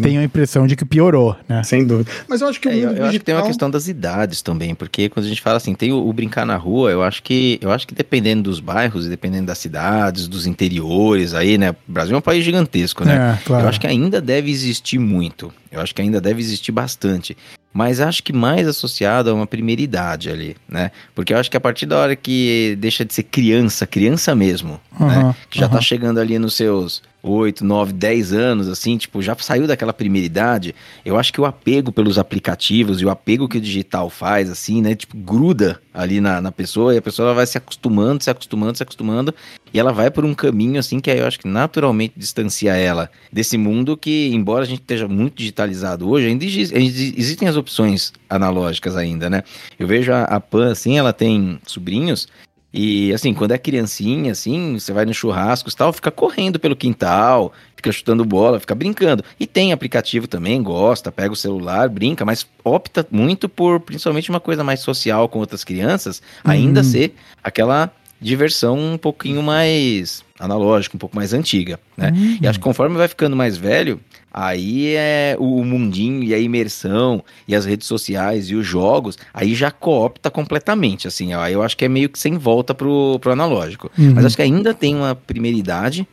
tenho 0.00 0.20
a 0.20 0.24
impressão 0.24 0.66
de 0.66 0.76
que 0.76 0.84
piorou, 0.84 1.36
né? 1.48 1.62
Sem 1.62 1.86
dúvida. 1.86 2.10
Mas 2.28 2.40
eu 2.40 2.48
acho 2.48 2.60
que 2.60 2.68
o 2.68 2.70
é, 2.70 2.74
mundo 2.74 2.84
eu, 2.84 2.88
eu 2.88 2.92
digital... 2.92 3.08
acho 3.08 3.18
que 3.18 3.24
tem 3.24 3.34
uma 3.34 3.46
questão 3.46 3.70
das 3.70 3.88
idades 3.88 4.42
também, 4.42 4.74
porque 4.74 5.08
quando 5.08 5.26
a 5.26 5.28
gente 5.28 5.40
fala 5.40 5.56
assim, 5.56 5.74
tem 5.74 5.92
o, 5.92 6.06
o, 6.06 6.12
brincar 6.12 6.46
na 6.46 6.56
rua, 6.56 6.90
eu 6.90 7.02
acho 7.02 7.22
que 7.22 7.58
eu 7.60 7.70
acho 7.70 7.86
que 7.86 7.94
dependendo 7.94 8.44
dos 8.44 8.60
bairros, 8.60 9.06
dependendo 9.06 9.46
das 9.46 9.58
cidades, 9.58 10.28
dos 10.28 10.46
interiores 10.46 11.34
aí, 11.34 11.58
né? 11.58 11.70
O 11.70 11.92
Brasil 11.92 12.14
é 12.14 12.18
um 12.18 12.22
país 12.22 12.44
gigantesco, 12.44 13.04
né? 13.04 13.38
É, 13.38 13.44
claro. 13.46 13.64
Eu 13.64 13.68
acho 13.68 13.80
que 13.80 13.86
ainda 13.86 14.20
deve 14.20 14.50
existir 14.50 14.98
muito. 14.98 15.52
Eu 15.70 15.80
acho 15.80 15.94
que 15.94 16.00
ainda 16.00 16.20
deve 16.20 16.40
existir 16.40 16.72
bastante 16.72 17.36
mas 17.74 18.00
acho 18.00 18.22
que 18.22 18.32
mais 18.32 18.68
associado 18.68 19.28
a 19.28 19.34
uma 19.34 19.48
primeira 19.48 19.82
idade 19.82 20.30
ali, 20.30 20.56
né? 20.68 20.92
Porque 21.12 21.34
eu 21.34 21.38
acho 21.38 21.50
que 21.50 21.56
a 21.56 21.60
partir 21.60 21.86
da 21.86 21.98
hora 21.98 22.14
que 22.14 22.76
deixa 22.78 23.04
de 23.04 23.12
ser 23.12 23.24
criança, 23.24 23.84
criança 23.84 24.32
mesmo, 24.32 24.80
uhum, 24.98 25.08
né? 25.08 25.34
Que 25.50 25.58
já 25.58 25.66
uhum. 25.66 25.72
tá 25.72 25.80
chegando 25.80 26.20
ali 26.20 26.38
nos 26.38 26.54
seus 26.54 27.02
8, 27.24 27.64
9, 27.64 27.92
10 27.94 28.32
anos, 28.34 28.68
assim, 28.68 28.98
tipo, 28.98 29.22
já 29.22 29.34
saiu 29.36 29.66
daquela 29.66 29.94
primeira 29.94 30.26
idade, 30.26 30.74
eu 31.04 31.18
acho 31.18 31.32
que 31.32 31.40
o 31.40 31.46
apego 31.46 31.90
pelos 31.90 32.18
aplicativos 32.18 33.00
e 33.00 33.04
o 33.06 33.10
apego 33.10 33.48
que 33.48 33.56
o 33.56 33.60
digital 33.60 34.10
faz, 34.10 34.50
assim, 34.50 34.82
né, 34.82 34.94
tipo, 34.94 35.16
gruda 35.16 35.80
ali 35.92 36.20
na, 36.20 36.40
na 36.40 36.52
pessoa 36.52 36.94
e 36.94 36.98
a 36.98 37.02
pessoa 37.02 37.32
vai 37.32 37.46
se 37.46 37.56
acostumando, 37.56 38.22
se 38.22 38.28
acostumando, 38.28 38.76
se 38.76 38.82
acostumando 38.82 39.34
e 39.72 39.80
ela 39.80 39.92
vai 39.92 40.10
por 40.10 40.24
um 40.24 40.34
caminho, 40.34 40.78
assim, 40.78 41.00
que 41.00 41.10
eu 41.10 41.26
acho 41.26 41.40
que 41.40 41.48
naturalmente 41.48 42.14
distancia 42.16 42.76
ela 42.76 43.10
desse 43.32 43.56
mundo 43.56 43.96
que, 43.96 44.30
embora 44.32 44.62
a 44.62 44.66
gente 44.66 44.80
esteja 44.80 45.08
muito 45.08 45.36
digitalizado 45.36 46.08
hoje, 46.08 46.26
ainda 46.26 46.44
existem 46.44 47.48
as 47.48 47.56
opções 47.56 48.12
analógicas 48.28 48.96
ainda, 48.96 49.30
né? 49.30 49.42
Eu 49.78 49.86
vejo 49.86 50.12
a, 50.12 50.24
a 50.24 50.38
Pan, 50.38 50.70
assim, 50.70 50.98
ela 50.98 51.12
tem 51.12 51.58
sobrinhos 51.66 52.28
e 52.76 53.12
assim, 53.12 53.32
quando 53.32 53.52
é 53.52 53.58
criancinha, 53.58 54.32
assim, 54.32 54.76
você 54.76 54.92
vai 54.92 55.04
no 55.04 55.14
churrasco 55.14 55.70
e 55.70 55.72
tal, 55.72 55.92
fica 55.92 56.10
correndo 56.10 56.58
pelo 56.58 56.74
quintal, 56.74 57.52
fica 57.76 57.92
chutando 57.92 58.24
bola, 58.24 58.58
fica 58.58 58.74
brincando. 58.74 59.22
E 59.38 59.46
tem 59.46 59.72
aplicativo 59.72 60.26
também, 60.26 60.60
gosta, 60.60 61.12
pega 61.12 61.32
o 61.32 61.36
celular, 61.36 61.88
brinca, 61.88 62.24
mas 62.24 62.44
opta 62.64 63.06
muito 63.12 63.48
por 63.48 63.78
principalmente 63.78 64.28
uma 64.28 64.40
coisa 64.40 64.64
mais 64.64 64.80
social 64.80 65.28
com 65.28 65.38
outras 65.38 65.62
crianças, 65.62 66.20
ainda 66.42 66.80
uhum. 66.80 66.84
ser 66.84 67.14
aquela 67.44 67.92
diversão 68.20 68.76
um 68.76 68.98
pouquinho 68.98 69.40
mais 69.40 70.24
analógica, 70.36 70.96
um 70.96 70.98
pouco 70.98 71.14
mais 71.14 71.32
antiga, 71.32 71.78
né? 71.96 72.10
Uhum. 72.10 72.38
E 72.42 72.48
acho 72.48 72.58
que 72.58 72.64
conforme 72.64 72.96
vai 72.96 73.06
ficando 73.06 73.36
mais 73.36 73.56
velho, 73.56 74.00
aí 74.34 74.94
é 74.96 75.36
o 75.38 75.64
mundinho 75.64 76.24
e 76.24 76.34
a 76.34 76.38
imersão 76.38 77.22
e 77.46 77.54
as 77.54 77.64
redes 77.64 77.86
sociais 77.86 78.50
e 78.50 78.56
os 78.56 78.66
jogos, 78.66 79.16
aí 79.32 79.54
já 79.54 79.70
coopta 79.70 80.28
completamente, 80.28 81.06
assim, 81.06 81.32
ó, 81.34 81.46
eu 81.46 81.62
acho 81.62 81.76
que 81.76 81.84
é 81.84 81.88
meio 81.88 82.08
que 82.08 82.18
sem 82.18 82.36
volta 82.36 82.74
pro, 82.74 83.18
pro 83.20 83.30
analógico. 83.30 83.90
Uhum. 83.96 84.14
Mas 84.14 84.24
acho 84.24 84.36
que 84.36 84.42
ainda 84.42 84.74
tem 84.74 84.96
uma 84.96 85.14
primeira 85.14 85.56
idade, 85.56 86.06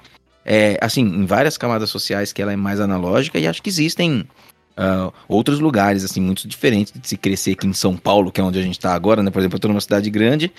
é, 0.45 0.77
assim, 0.79 1.01
em 1.01 1.25
várias 1.25 1.57
camadas 1.57 1.89
sociais 1.89 2.31
que 2.31 2.41
ela 2.41 2.53
é 2.53 2.55
mais 2.55 2.79
analógica 2.79 3.39
e 3.39 3.47
acho 3.47 3.61
que 3.61 3.69
existem 3.69 4.25
Uh, 4.71 5.13
outros 5.27 5.59
lugares, 5.59 6.03
assim, 6.03 6.21
muito 6.21 6.47
diferentes 6.47 6.93
de 6.95 7.05
se 7.05 7.17
crescer 7.17 7.51
aqui 7.51 7.67
em 7.67 7.73
São 7.73 7.95
Paulo, 7.95 8.31
que 8.31 8.39
é 8.39 8.43
onde 8.43 8.57
a 8.57 8.63
gente 8.63 8.77
está 8.77 8.93
agora, 8.95 9.21
né? 9.21 9.29
Por 9.29 9.39
exemplo, 9.39 9.57
eu 9.57 9.59
tô 9.59 9.67
numa 9.67 9.81
cidade 9.81 10.09
grande 10.09 10.51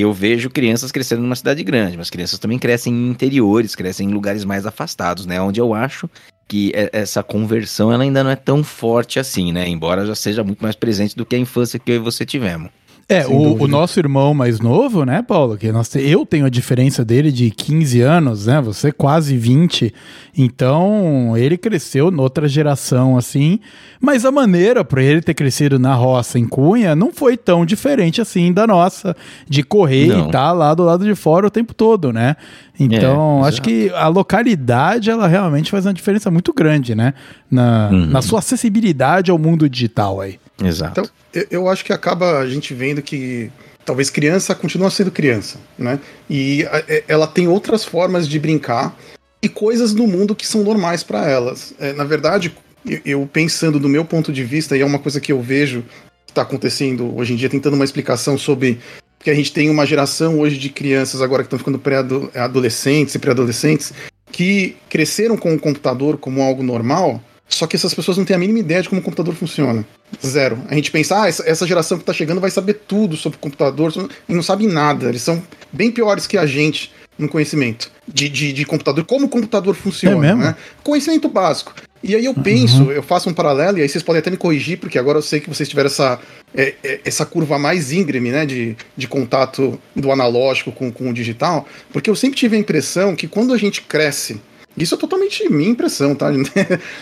eu 0.00 0.12
vejo 0.12 0.50
crianças 0.50 0.92
crescendo 0.92 1.22
numa 1.22 1.36
cidade 1.36 1.62
grande, 1.64 1.96
mas 1.96 2.10
crianças 2.10 2.38
também 2.38 2.58
crescem 2.58 2.92
em 2.92 3.08
interiores, 3.08 3.74
crescem 3.74 4.08
em 4.08 4.12
lugares 4.12 4.44
mais 4.44 4.66
afastados, 4.66 5.24
né? 5.24 5.40
Onde 5.40 5.60
eu 5.60 5.72
acho 5.72 6.08
que 6.48 6.72
essa 6.92 7.22
conversão 7.22 7.92
ela 7.92 8.04
ainda 8.04 8.22
não 8.22 8.30
é 8.30 8.36
tão 8.36 8.62
forte 8.62 9.18
assim, 9.18 9.52
né? 9.52 9.68
Embora 9.68 10.06
já 10.06 10.14
seja 10.14 10.44
muito 10.44 10.62
mais 10.62 10.76
presente 10.76 11.16
do 11.16 11.26
que 11.26 11.34
a 11.34 11.38
infância 11.38 11.78
que 11.78 11.90
eu 11.90 11.96
e 11.96 11.98
você 11.98 12.24
tivemos. 12.24 12.70
É, 13.08 13.24
o, 13.24 13.62
o, 13.62 13.68
nosso 13.68 14.00
irmão 14.00 14.34
mais 14.34 14.58
novo, 14.58 15.04
né, 15.04 15.22
Paulo? 15.22 15.56
Que 15.56 15.70
nós, 15.70 15.94
eu 15.94 16.26
tenho 16.26 16.44
a 16.44 16.48
diferença 16.48 17.04
dele 17.04 17.30
de 17.30 17.52
15 17.52 18.00
anos, 18.00 18.46
né? 18.46 18.60
Você 18.60 18.90
quase 18.90 19.36
20. 19.36 19.94
Então, 20.36 21.36
ele 21.36 21.56
cresceu 21.56 22.10
noutra 22.10 22.48
geração, 22.48 23.16
assim. 23.16 23.60
Mas 24.00 24.24
a 24.24 24.32
maneira 24.32 24.84
para 24.84 25.04
ele 25.04 25.22
ter 25.22 25.34
crescido 25.34 25.78
na 25.78 25.94
roça 25.94 26.36
em 26.36 26.48
Cunha 26.48 26.96
não 26.96 27.12
foi 27.12 27.36
tão 27.36 27.64
diferente 27.64 28.20
assim 28.20 28.52
da 28.52 28.66
nossa, 28.66 29.16
de 29.48 29.62
correr 29.62 30.08
não. 30.08 30.24
e 30.24 30.26
estar 30.26 30.32
tá 30.32 30.52
lá 30.52 30.74
do 30.74 30.82
lado 30.82 31.04
de 31.04 31.14
fora 31.14 31.46
o 31.46 31.50
tempo 31.50 31.72
todo, 31.72 32.12
né? 32.12 32.34
Então, 32.78 33.44
é, 33.44 33.48
acho 33.48 33.62
que 33.62 33.88
a 33.94 34.08
localidade, 34.08 35.10
ela 35.10 35.28
realmente 35.28 35.70
faz 35.70 35.86
uma 35.86 35.94
diferença 35.94 36.28
muito 36.28 36.52
grande, 36.52 36.96
né? 36.96 37.14
Na, 37.48 37.88
uhum. 37.92 38.06
na 38.06 38.20
sua 38.20 38.40
acessibilidade 38.40 39.30
ao 39.30 39.38
mundo 39.38 39.70
digital 39.70 40.20
aí. 40.20 40.40
Exato. 40.62 41.10
Então, 41.30 41.44
eu 41.50 41.68
acho 41.68 41.84
que 41.84 41.92
acaba 41.92 42.38
a 42.38 42.48
gente 42.48 42.72
vendo 42.72 43.02
que 43.02 43.50
talvez 43.84 44.10
criança 44.10 44.54
continua 44.54 44.90
sendo 44.90 45.10
criança, 45.10 45.58
né? 45.78 46.00
E 46.28 46.64
ela 47.06 47.26
tem 47.26 47.46
outras 47.46 47.84
formas 47.84 48.26
de 48.28 48.38
brincar 48.38 48.96
e 49.42 49.48
coisas 49.48 49.92
no 49.92 50.06
mundo 50.06 50.34
que 50.34 50.46
são 50.46 50.64
normais 50.64 51.02
para 51.02 51.28
elas. 51.28 51.74
É, 51.78 51.92
na 51.92 52.04
verdade, 52.04 52.56
eu 53.04 53.28
pensando 53.32 53.78
do 53.78 53.88
meu 53.88 54.04
ponto 54.04 54.32
de 54.32 54.42
vista, 54.44 54.76
e 54.76 54.80
é 54.80 54.84
uma 54.84 54.98
coisa 54.98 55.20
que 55.20 55.30
eu 55.30 55.40
vejo 55.40 55.84
que 56.24 56.32
está 56.32 56.42
acontecendo 56.42 57.16
hoje 57.16 57.32
em 57.32 57.36
dia, 57.36 57.48
tentando 57.48 57.74
uma 57.74 57.84
explicação 57.84 58.38
sobre 58.38 58.80
que 59.20 59.30
a 59.30 59.34
gente 59.34 59.52
tem 59.52 59.68
uma 59.70 59.86
geração 59.86 60.38
hoje 60.40 60.56
de 60.56 60.68
crianças 60.68 61.20
agora 61.20 61.42
que 61.42 61.46
estão 61.46 61.58
ficando 61.58 61.78
pré-adolescentes 61.78 63.14
e 63.14 63.18
pré-adolescentes 63.18 63.92
que 64.30 64.76
cresceram 64.88 65.36
com 65.36 65.54
o 65.54 65.58
computador 65.58 66.16
como 66.16 66.42
algo 66.42 66.62
normal 66.62 67.22
Só 67.48 67.66
que 67.66 67.76
essas 67.76 67.94
pessoas 67.94 68.18
não 68.18 68.24
têm 68.24 68.36
a 68.36 68.38
mínima 68.38 68.58
ideia 68.58 68.82
de 68.82 68.88
como 68.88 69.00
o 69.00 69.04
computador 69.04 69.34
funciona. 69.34 69.84
Zero. 70.24 70.58
A 70.68 70.74
gente 70.74 70.90
pensa, 70.90 71.22
ah, 71.22 71.28
essa, 71.28 71.66
geração 71.66 71.96
que 71.96 72.02
está 72.02 72.12
chegando 72.12 72.40
vai 72.40 72.50
saber 72.50 72.74
tudo 72.86 73.16
sobre 73.16 73.36
o 73.36 73.40
computador, 73.40 73.92
e 74.28 74.34
não 74.34 74.42
sabe 74.42 74.66
nada. 74.66 75.08
Eles 75.08 75.22
são 75.22 75.42
bem 75.72 75.90
piores 75.90 76.26
que 76.26 76.36
a 76.36 76.46
gente 76.46 76.92
no 77.18 77.28
conhecimento 77.28 77.90
de, 78.06 78.28
de, 78.28 78.52
de 78.52 78.64
computador, 78.64 79.04
como 79.04 79.26
o 79.26 79.28
computador 79.28 79.74
funciona. 79.74 80.16
É 80.16 80.20
mesmo? 80.20 80.42
Né? 80.42 80.56
Conhecimento 80.82 81.28
básico. 81.28 81.74
E 82.02 82.14
aí 82.14 82.24
eu 82.24 82.34
penso, 82.34 82.84
uhum. 82.84 82.92
eu 82.92 83.02
faço 83.02 83.28
um 83.28 83.34
paralelo, 83.34 83.78
e 83.78 83.82
aí 83.82 83.88
vocês 83.88 84.04
podem 84.04 84.20
até 84.20 84.30
me 84.30 84.36
corrigir, 84.36 84.78
porque 84.78 84.98
agora 84.98 85.18
eu 85.18 85.22
sei 85.22 85.40
que 85.40 85.48
vocês 85.48 85.68
tiveram 85.68 85.88
essa, 85.88 86.20
é, 86.54 86.74
é, 86.84 87.00
essa 87.04 87.24
curva 87.24 87.58
mais 87.58 87.90
íngreme, 87.90 88.30
né, 88.30 88.44
de, 88.46 88.76
de 88.96 89.08
contato 89.08 89.80
do 89.94 90.12
analógico 90.12 90.70
com, 90.70 90.92
com 90.92 91.10
o 91.10 91.12
digital, 91.12 91.66
porque 91.92 92.08
eu 92.08 92.14
sempre 92.14 92.36
tive 92.38 92.56
a 92.56 92.60
impressão 92.60 93.16
que 93.16 93.26
quando 93.26 93.52
a 93.52 93.58
gente 93.58 93.80
cresce, 93.82 94.40
isso 94.76 94.94
é 94.94 94.98
totalmente 94.98 95.48
minha 95.48 95.70
impressão, 95.70 96.14
tá? 96.14 96.30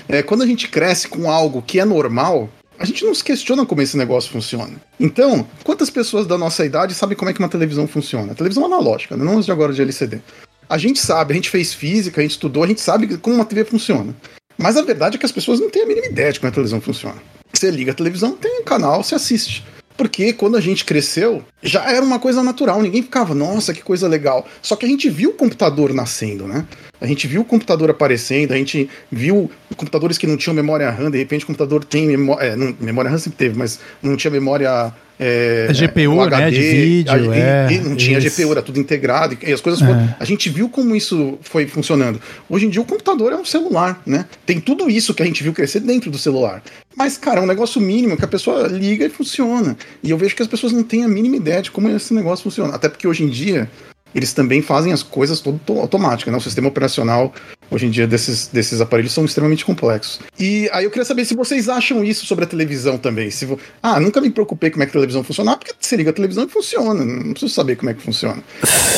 É, 0.09 0.23
quando 0.23 0.43
a 0.43 0.47
gente 0.47 0.69
cresce 0.69 1.09
com 1.09 1.31
algo 1.31 1.63
que 1.63 1.81
é 1.81 1.85
normal, 1.85 2.49
a 2.79 2.85
gente 2.85 3.05
não 3.05 3.15
se 3.15 3.23
questiona 3.23 3.65
como 3.65 3.83
esse 3.83 3.97
negócio 3.97 4.31
funciona. 4.31 4.73
Então, 4.99 5.47
quantas 5.63 5.91
pessoas 5.91 6.27
da 6.27 6.37
nossa 6.37 6.65
idade 6.65 6.95
sabem 6.95 7.17
como 7.17 7.31
é 7.31 7.33
que 7.33 7.39
uma 7.39 7.49
televisão 7.49 7.87
funciona? 7.87 8.33
A 8.33 8.35
televisão 8.35 8.65
analógica, 8.65 9.17
né? 9.17 9.25
não 9.25 9.41
de 9.41 9.51
agora 9.51 9.73
de 9.73 9.83
LCD. 9.83 10.21
A 10.69 10.79
gente 10.79 10.99
sabe, 10.99 11.33
a 11.33 11.37
gente 11.37 11.51
fez 11.51 11.75
física, 11.75 12.21
a 12.21 12.23
gente 12.23 12.33
estudou, 12.33 12.65
a 12.65 12.67
gente 12.67 12.81
sabe 12.81 13.17
como 13.19 13.37
uma 13.37 13.45
TV 13.45 13.65
funciona. 13.65 14.15
Mas 14.57 14.77
a 14.77 14.83
verdade 14.83 15.17
é 15.17 15.19
que 15.19 15.27
as 15.27 15.33
pessoas 15.33 15.61
não 15.61 15.71
têm 15.71 15.83
a 15.83 15.87
mínima 15.87 16.07
ideia 16.07 16.33
de 16.33 16.41
como 16.41 16.49
a 16.49 16.53
televisão 16.53 16.81
funciona. 16.81 17.21
Você 17.53 17.71
liga 17.71 17.93
a 17.93 17.95
televisão, 17.95 18.33
tem 18.33 18.61
um 18.61 18.65
canal, 18.65 19.03
você 19.03 19.15
assiste. 19.15 19.65
Porque 19.97 20.33
quando 20.33 20.57
a 20.57 20.61
gente 20.61 20.85
cresceu, 20.85 21.45
já 21.63 21.89
era 21.91 22.05
uma 22.05 22.19
coisa 22.19 22.43
natural, 22.43 22.83
ninguém 22.83 23.03
ficava, 23.03 23.35
nossa, 23.35 23.73
que 23.73 23.83
coisa 23.83 24.09
legal. 24.09 24.47
Só 24.61 24.75
que 24.75 24.85
a 24.85 24.89
gente 24.89 25.09
viu 25.09 25.31
o 25.31 25.35
computador 25.35 25.93
nascendo, 25.93 26.47
né? 26.49 26.67
A 27.01 27.07
gente 27.07 27.27
viu 27.27 27.43
o 27.43 27.45
computador 27.45 27.91
aparecendo, 27.91 28.53
a 28.53 28.57
gente 28.57 28.89
viu 29.11 29.51
computadores 29.77 30.17
que 30.17 30.27
não 30.27 30.37
tinham 30.37 30.55
memória 30.55 30.91
RAM, 30.91 31.11
de 31.11 31.19
repente 31.19 31.45
o 31.45 31.47
computador 31.47 31.85
tem 31.85 32.07
memória. 32.07 32.47
É, 32.47 32.57
não, 32.57 32.75
memória 32.81 33.11
RAM 33.11 33.19
sempre 33.19 33.39
teve, 33.39 33.59
mas 33.59 33.81
não 34.03 34.17
tinha 34.17 34.31
memória 34.31 34.93
é, 35.19 35.69
GPU, 35.73 36.21
HD, 36.21 36.43
né, 36.43 36.51
de 36.51 36.61
vídeo, 36.61 37.13
a, 37.13 37.37
é, 37.37 37.69
e, 37.71 37.79
não 37.79 37.95
tinha 37.95 38.19
isso. 38.19 38.43
GPU, 38.43 38.53
era 38.53 38.63
tudo 38.63 38.81
integrado, 38.81 39.37
e 39.41 39.53
as 39.53 39.61
coisas 39.61 39.81
foram, 39.81 40.01
é. 40.01 40.17
A 40.19 40.25
gente 40.25 40.49
viu 40.49 40.69
como 40.69 40.95
isso 40.97 41.39
foi 41.43 41.67
funcionando. 41.67 42.21
Hoje 42.49 42.67
em 42.67 42.71
dia 42.71 42.81
o 42.81 42.85
computador 42.85 43.33
é 43.33 43.37
um 43.37 43.45
celular, 43.45 44.01
né? 44.05 44.27
Tem 44.45 44.61
tudo 44.61 44.91
isso 44.91 45.15
que 45.15 45.23
a 45.23 45.27
gente 45.27 45.43
viu 45.43 45.53
crescer 45.53 45.81
dentro 45.81 46.11
do 46.11 46.19
celular. 46.19 46.63
Mas, 46.97 47.17
cara, 47.19 47.41
é 47.41 47.43
um 47.43 47.47
negócio 47.47 47.81
mínimo 47.81 48.17
que 48.17 48.25
a 48.25 48.29
pessoa 48.29 48.67
liga 48.69 49.05
e 49.05 49.11
funciona. 49.11 49.77
E 50.03 50.11
eu 50.11 50.19
vejo 50.19 50.35
que 50.35 50.43
as 50.43 50.49
pessoas 50.49 50.73
não 50.73 50.83
têm 50.83 51.05
a 51.05 51.09
mínima 51.09 51.37
ideia 51.37 51.61
de 51.61 51.71
como 51.71 51.89
esse 51.89 52.15
negócio 52.15 52.45
funciona. 52.45 52.75
Até 52.75 52.89
porque 52.89 53.07
hoje 53.07 53.25
em 53.25 53.29
dia 53.29 53.69
eles 54.15 54.33
também 54.33 54.63
fazem 54.63 54.93
as 54.93 55.03
coisas 55.03 55.41
todo 55.41 55.61
automáticas, 55.81 56.33
né? 56.33 56.39
O 56.39 56.41
sistema 56.41 56.69
operacional 56.69 57.33
hoje 57.71 57.87
em 57.87 57.91
dia 57.91 58.07
desses, 58.07 58.47
desses 58.47 58.81
aparelhos 58.81 59.13
são 59.13 59.25
extremamente 59.25 59.65
complexos. 59.65 60.21
E 60.39 60.69
aí 60.73 60.85
eu 60.85 60.91
queria 60.91 61.05
saber 61.05 61.25
se 61.25 61.35
vocês 61.35 61.69
acham 61.69 62.05
isso 62.05 62.27
sobre 62.27 62.45
a 62.45 62.47
televisão 62.47 62.97
também. 62.97 63.31
Se 63.31 63.45
vo... 63.45 63.59
Ah, 63.83 63.99
nunca 63.99 64.21
me 64.21 64.31
preocupei 64.31 64.71
como 64.71 64.83
é 64.83 64.87
que 64.87 64.91
a 64.91 64.93
televisão 64.93 65.25
funciona, 65.25 65.57
porque 65.57 65.75
você 65.79 65.97
liga 65.97 66.11
a 66.11 66.13
televisão 66.13 66.45
e 66.45 66.49
funciona. 66.49 67.05
Não 67.05 67.33
preciso 67.33 67.53
saber 67.53 67.77
como 67.77 67.91
é 67.91 67.95
que 67.95 68.03
funciona. 68.03 68.43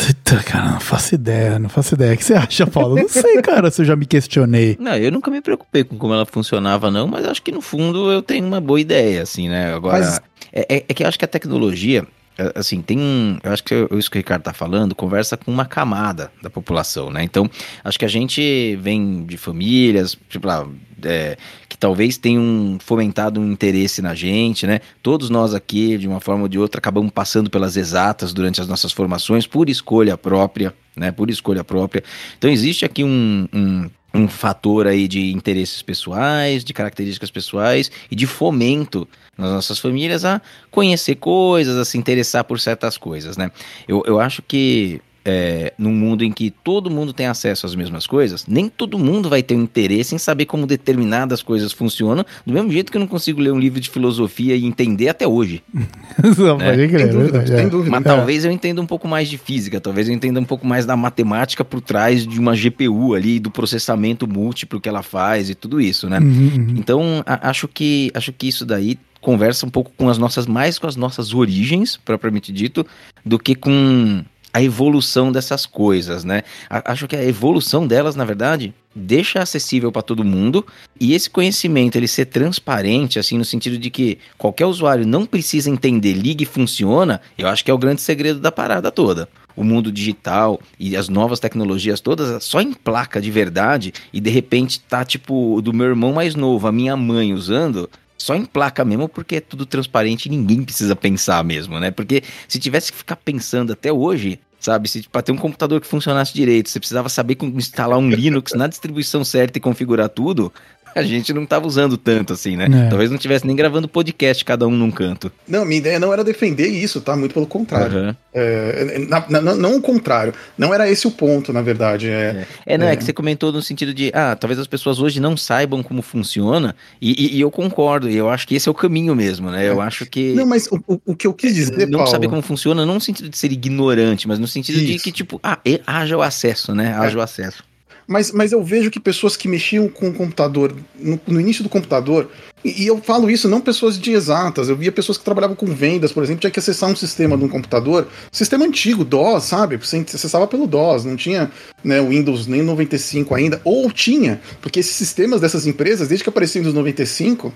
Eita, 0.06 0.42
cara, 0.42 0.72
não 0.72 0.80
faço 0.80 1.14
ideia, 1.14 1.58
não 1.58 1.68
faço 1.68 1.94
ideia. 1.94 2.14
O 2.14 2.16
que 2.16 2.24
você 2.24 2.34
acha, 2.34 2.66
Paulo? 2.66 2.96
Não 2.96 3.08
sei, 3.08 3.40
cara, 3.42 3.70
se 3.70 3.80
eu 3.82 3.86
já 3.86 3.96
me 3.96 4.06
questionei. 4.06 4.76
Não, 4.78 4.94
eu 4.96 5.10
nunca 5.10 5.30
me 5.30 5.40
preocupei 5.40 5.84
com 5.84 5.96
como 5.96 6.12
ela 6.12 6.26
funcionava, 6.26 6.90
não, 6.90 7.06
mas 7.06 7.24
acho 7.24 7.42
que 7.42 7.52
no 7.52 7.60
fundo 7.60 8.10
eu 8.10 8.22
tenho 8.22 8.46
uma 8.46 8.60
boa 8.60 8.80
ideia, 8.80 9.22
assim, 9.22 9.48
né? 9.48 9.72
Agora. 9.72 9.98
Mas... 9.98 10.20
É, 10.52 10.76
é, 10.76 10.84
é 10.88 10.94
que 10.94 11.02
eu 11.02 11.08
acho 11.08 11.18
que 11.18 11.24
a 11.24 11.28
tecnologia, 11.28 12.06
assim, 12.54 12.82
tem. 12.82 13.38
Eu 13.42 13.52
acho 13.52 13.64
que 13.64 13.74
isso 13.92 14.10
que 14.10 14.18
o 14.18 14.20
Ricardo 14.20 14.42
está 14.42 14.52
falando 14.52 14.94
conversa 14.94 15.36
com 15.36 15.50
uma 15.50 15.64
camada 15.64 16.30
da 16.42 16.50
população, 16.50 17.10
né? 17.10 17.22
Então, 17.22 17.50
acho 17.82 17.98
que 17.98 18.04
a 18.04 18.08
gente 18.08 18.76
vem 18.76 19.24
de 19.24 19.36
famílias, 19.36 20.16
tipo 20.28 20.46
lá, 20.46 20.66
é, 21.02 21.36
que 21.68 21.76
talvez 21.76 22.16
tenham 22.16 22.78
fomentado 22.80 23.40
um 23.40 23.50
interesse 23.50 24.02
na 24.02 24.14
gente, 24.14 24.66
né? 24.66 24.80
Todos 25.02 25.30
nós 25.30 25.54
aqui, 25.54 25.96
de 25.98 26.06
uma 26.06 26.20
forma 26.20 26.42
ou 26.42 26.48
de 26.48 26.58
outra, 26.58 26.78
acabamos 26.78 27.10
passando 27.10 27.50
pelas 27.50 27.76
exatas 27.76 28.32
durante 28.32 28.60
as 28.60 28.68
nossas 28.68 28.92
formações 28.92 29.46
por 29.46 29.68
escolha 29.68 30.16
própria, 30.16 30.74
né? 30.96 31.10
Por 31.10 31.30
escolha 31.30 31.64
própria. 31.64 32.02
Então, 32.38 32.50
existe 32.50 32.84
aqui 32.84 33.02
um, 33.02 33.48
um 33.52 33.90
um 34.14 34.28
fator 34.28 34.86
aí 34.86 35.06
de 35.06 35.30
interesses 35.32 35.82
pessoais, 35.82 36.64
de 36.64 36.72
características 36.72 37.30
pessoais 37.30 37.90
e 38.10 38.16
de 38.16 38.26
fomento 38.26 39.06
nas 39.36 39.50
nossas 39.50 39.78
famílias 39.78 40.24
a 40.24 40.40
conhecer 40.70 41.16
coisas, 41.16 41.76
a 41.76 41.84
se 41.84 41.98
interessar 41.98 42.44
por 42.44 42.58
certas 42.58 42.96
coisas, 42.96 43.36
né? 43.36 43.50
Eu, 43.86 44.02
eu 44.06 44.20
acho 44.20 44.42
que 44.42 45.00
é, 45.26 45.72
num 45.76 45.92
mundo 45.92 46.22
em 46.22 46.30
que 46.30 46.52
todo 46.52 46.88
mundo 46.88 47.12
tem 47.12 47.26
acesso 47.26 47.66
às 47.66 47.74
mesmas 47.74 48.06
coisas, 48.06 48.46
nem 48.46 48.68
todo 48.68 48.96
mundo 48.96 49.28
vai 49.28 49.42
ter 49.42 49.56
um 49.56 49.62
interesse 49.62 50.14
em 50.14 50.18
saber 50.18 50.44
como 50.44 50.68
determinadas 50.68 51.42
coisas 51.42 51.72
funcionam, 51.72 52.24
do 52.46 52.52
mesmo 52.52 52.70
jeito 52.70 52.92
que 52.92 52.96
eu 52.96 53.00
não 53.00 53.08
consigo 53.08 53.40
ler 53.40 53.52
um 53.52 53.58
livro 53.58 53.80
de 53.80 53.90
filosofia 53.90 54.54
e 54.54 54.64
entender 54.64 55.08
até 55.08 55.26
hoje. 55.26 55.64
Não, 56.38 56.56
né? 56.58 56.70
pode 56.70 56.88
crer, 56.88 57.08
tem 57.08 57.18
dúvida, 57.18 57.38
é. 57.38 57.56
tem 57.56 57.68
dúvida. 57.68 57.90
Mas 57.90 58.00
é. 58.00 58.04
talvez 58.04 58.44
eu 58.44 58.52
entenda 58.52 58.80
um 58.80 58.86
pouco 58.86 59.08
mais 59.08 59.28
de 59.28 59.36
física, 59.36 59.80
talvez 59.80 60.08
eu 60.08 60.14
entenda 60.14 60.38
um 60.38 60.44
pouco 60.44 60.66
mais 60.66 60.86
da 60.86 60.96
matemática 60.96 61.64
por 61.64 61.80
trás 61.80 62.26
de 62.26 62.38
uma 62.38 62.54
GPU 62.54 63.14
ali, 63.14 63.40
do 63.40 63.50
processamento 63.50 64.28
múltiplo 64.28 64.80
que 64.80 64.88
ela 64.88 65.02
faz 65.02 65.50
e 65.50 65.54
tudo 65.54 65.80
isso, 65.80 66.08
né? 66.08 66.20
Uhum, 66.20 66.26
uhum. 66.28 66.74
Então, 66.76 67.22
a, 67.26 67.50
acho 67.50 67.66
que 67.66 68.12
acho 68.14 68.32
que 68.32 68.46
isso 68.46 68.64
daí 68.64 68.96
conversa 69.26 69.66
um 69.66 69.68
pouco 69.68 69.90
com 69.96 70.08
as 70.08 70.18
nossas, 70.18 70.46
mais 70.46 70.78
com 70.78 70.86
as 70.86 70.94
nossas 70.94 71.34
origens, 71.34 71.96
propriamente 71.96 72.52
dito, 72.52 72.86
do 73.24 73.40
que 73.40 73.56
com 73.56 74.22
a 74.52 74.62
evolução 74.62 75.32
dessas 75.32 75.66
coisas, 75.66 76.22
né? 76.22 76.44
Acho 76.70 77.08
que 77.08 77.16
a 77.16 77.24
evolução 77.24 77.88
delas, 77.88 78.14
na 78.14 78.24
verdade, 78.24 78.72
deixa 78.94 79.42
acessível 79.42 79.90
para 79.90 80.00
todo 80.00 80.22
mundo 80.22 80.64
e 81.00 81.12
esse 81.12 81.28
conhecimento 81.28 81.96
ele 81.96 82.06
ser 82.06 82.26
transparente, 82.26 83.18
assim, 83.18 83.36
no 83.36 83.44
sentido 83.44 83.76
de 83.78 83.90
que 83.90 84.16
qualquer 84.38 84.66
usuário 84.66 85.04
não 85.04 85.26
precisa 85.26 85.68
entender, 85.68 86.12
liga 86.12 86.44
e 86.44 86.46
funciona, 86.46 87.20
eu 87.36 87.48
acho 87.48 87.64
que 87.64 87.70
é 87.72 87.74
o 87.74 87.78
grande 87.78 88.02
segredo 88.02 88.38
da 88.38 88.52
parada 88.52 88.92
toda. 88.92 89.28
O 89.56 89.64
mundo 89.64 89.90
digital 89.90 90.60
e 90.78 90.96
as 90.96 91.08
novas 91.08 91.40
tecnologias 91.40 92.00
todas 92.00 92.44
só 92.44 92.60
em 92.60 92.72
placa 92.72 93.20
de 93.20 93.30
verdade 93.30 93.92
e 94.12 94.20
de 94.20 94.30
repente 94.30 94.78
tá 94.78 95.04
tipo 95.04 95.60
do 95.62 95.72
meu 95.72 95.86
irmão 95.86 96.12
mais 96.12 96.36
novo, 96.36 96.68
a 96.68 96.72
minha 96.72 96.96
mãe 96.96 97.32
usando, 97.32 97.90
só 98.26 98.34
em 98.34 98.44
placa 98.44 98.84
mesmo, 98.84 99.08
porque 99.08 99.36
é 99.36 99.40
tudo 99.40 99.64
transparente 99.64 100.26
e 100.26 100.30
ninguém 100.30 100.64
precisa 100.64 100.96
pensar 100.96 101.44
mesmo, 101.44 101.78
né? 101.78 101.92
Porque 101.92 102.24
se 102.48 102.58
tivesse 102.58 102.90
que 102.90 102.98
ficar 102.98 103.14
pensando 103.14 103.72
até 103.72 103.92
hoje, 103.92 104.40
sabe? 104.58 104.88
Se 104.88 105.08
para 105.08 105.22
ter 105.22 105.30
um 105.30 105.36
computador 105.36 105.80
que 105.80 105.86
funcionasse 105.86 106.34
direito, 106.34 106.68
você 106.68 106.80
precisava 106.80 107.08
saber 107.08 107.36
como 107.36 107.56
instalar 107.56 107.96
um 108.00 108.10
Linux 108.10 108.52
na 108.52 108.66
distribuição 108.66 109.24
certa 109.24 109.58
e 109.58 109.60
configurar 109.60 110.08
tudo, 110.08 110.52
a 110.96 111.02
gente 111.02 111.32
não 111.32 111.44
estava 111.44 111.66
usando 111.66 111.96
tanto 111.96 112.32
assim, 112.32 112.56
né? 112.56 112.64
É. 112.64 112.88
Talvez 112.88 113.10
não 113.10 113.18
tivesse 113.18 113.46
nem 113.46 113.54
gravando 113.54 113.86
podcast 113.86 114.44
cada 114.44 114.66
um 114.66 114.70
num 114.70 114.90
canto. 114.90 115.30
Não, 115.46 115.64
minha 115.64 115.78
ideia 115.78 116.00
não 116.00 116.12
era 116.12 116.24
defender 116.24 116.68
isso, 116.68 117.00
tá? 117.00 117.14
Muito 117.14 117.34
pelo 117.34 117.46
contrário. 117.46 117.98
Uhum. 117.98 118.14
É, 118.32 118.98
na, 119.08 119.24
na, 119.28 119.54
não 119.54 119.76
o 119.76 119.80
contrário. 119.80 120.32
Não 120.56 120.72
era 120.72 120.90
esse 120.90 121.06
o 121.06 121.10
ponto, 121.10 121.52
na 121.52 121.62
verdade. 121.62 122.08
É, 122.08 122.46
é, 122.66 122.74
é 122.74 122.78
não, 122.78 122.86
é. 122.86 122.92
é. 122.92 122.96
que 122.96 123.04
você 123.04 123.12
comentou 123.12 123.52
no 123.52 123.62
sentido 123.62 123.92
de, 123.92 124.10
ah, 124.14 124.36
talvez 124.36 124.58
as 124.58 124.66
pessoas 124.66 124.98
hoje 124.98 125.20
não 125.20 125.36
saibam 125.36 125.82
como 125.82 126.02
funciona, 126.02 126.74
e, 127.00 127.12
e, 127.12 127.36
e 127.36 127.40
eu 127.40 127.50
concordo, 127.50 128.08
e 128.08 128.16
eu 128.16 128.28
acho 128.28 128.46
que 128.46 128.54
esse 128.54 128.68
é 128.68 128.70
o 128.70 128.74
caminho 128.74 129.14
mesmo, 129.14 129.50
né? 129.50 129.68
Eu 129.68 129.82
é. 129.82 129.86
acho 129.86 130.06
que. 130.06 130.34
Não, 130.34 130.46
mas 130.46 130.66
o, 130.66 131.00
o 131.04 131.14
que 131.14 131.26
eu 131.26 131.32
quis 131.32 131.54
dizer. 131.54 131.86
Não 131.86 131.98
Paulo... 131.98 132.10
saber 132.10 132.28
como 132.28 132.42
funciona, 132.42 132.84
não 132.86 132.94
no 132.94 133.00
sentido 133.00 133.28
de 133.28 133.36
ser 133.36 133.52
ignorante, 133.52 134.26
mas 134.26 134.38
no 134.38 134.46
sentido 134.46 134.78
isso. 134.78 134.86
de 134.86 134.98
que, 134.98 135.12
tipo, 135.12 135.38
ah, 135.42 135.58
haja 135.86 136.16
o 136.16 136.22
acesso, 136.22 136.74
né? 136.74 136.94
Haja 136.94 137.18
o 137.18 137.20
acesso. 137.20 137.62
Mas, 138.06 138.30
mas 138.30 138.52
eu 138.52 138.62
vejo 138.62 138.90
que 138.90 139.00
pessoas 139.00 139.36
que 139.36 139.48
mexiam 139.48 139.88
com 139.88 140.08
o 140.08 140.14
computador, 140.14 140.74
no, 140.94 141.20
no 141.26 141.40
início 141.40 141.64
do 141.64 141.68
computador, 141.68 142.30
e, 142.64 142.84
e, 142.84 142.86
eu 142.86 142.98
falo 142.98 143.28
isso 143.28 143.48
não 143.48 143.60
pessoas 143.60 143.98
de 143.98 144.12
exatas, 144.12 144.68
eu 144.68 144.76
via 144.76 144.92
pessoas 144.92 145.18
que 145.18 145.24
trabalhavam 145.24 145.56
com 145.56 145.66
vendas, 145.66 146.12
por 146.12 146.22
exemplo, 146.22 146.40
tinha 146.40 146.50
que 146.50 146.58
acessar 146.58 146.88
um 146.88 146.96
sistema 146.96 147.36
de 147.36 147.44
um 147.44 147.48
computador, 147.48 148.06
sistema 148.30 148.64
antigo, 148.64 149.04
DOS, 149.04 149.44
sabe? 149.44 149.76
Você 149.76 149.98
acessava 149.98 150.46
pelo 150.46 150.66
DOS, 150.66 151.04
não 151.04 151.16
tinha 151.16 151.50
né, 151.82 152.00
Windows 152.00 152.46
nem 152.46 152.62
95 152.62 153.34
ainda, 153.34 153.60
ou 153.64 153.90
tinha, 153.90 154.40
porque 154.60 154.80
esses 154.80 154.94
sistemas 154.94 155.40
dessas 155.40 155.66
empresas, 155.66 156.08
desde 156.08 156.22
que 156.22 156.30
o 156.30 156.32
Windows 156.32 156.74
95, 156.74 157.52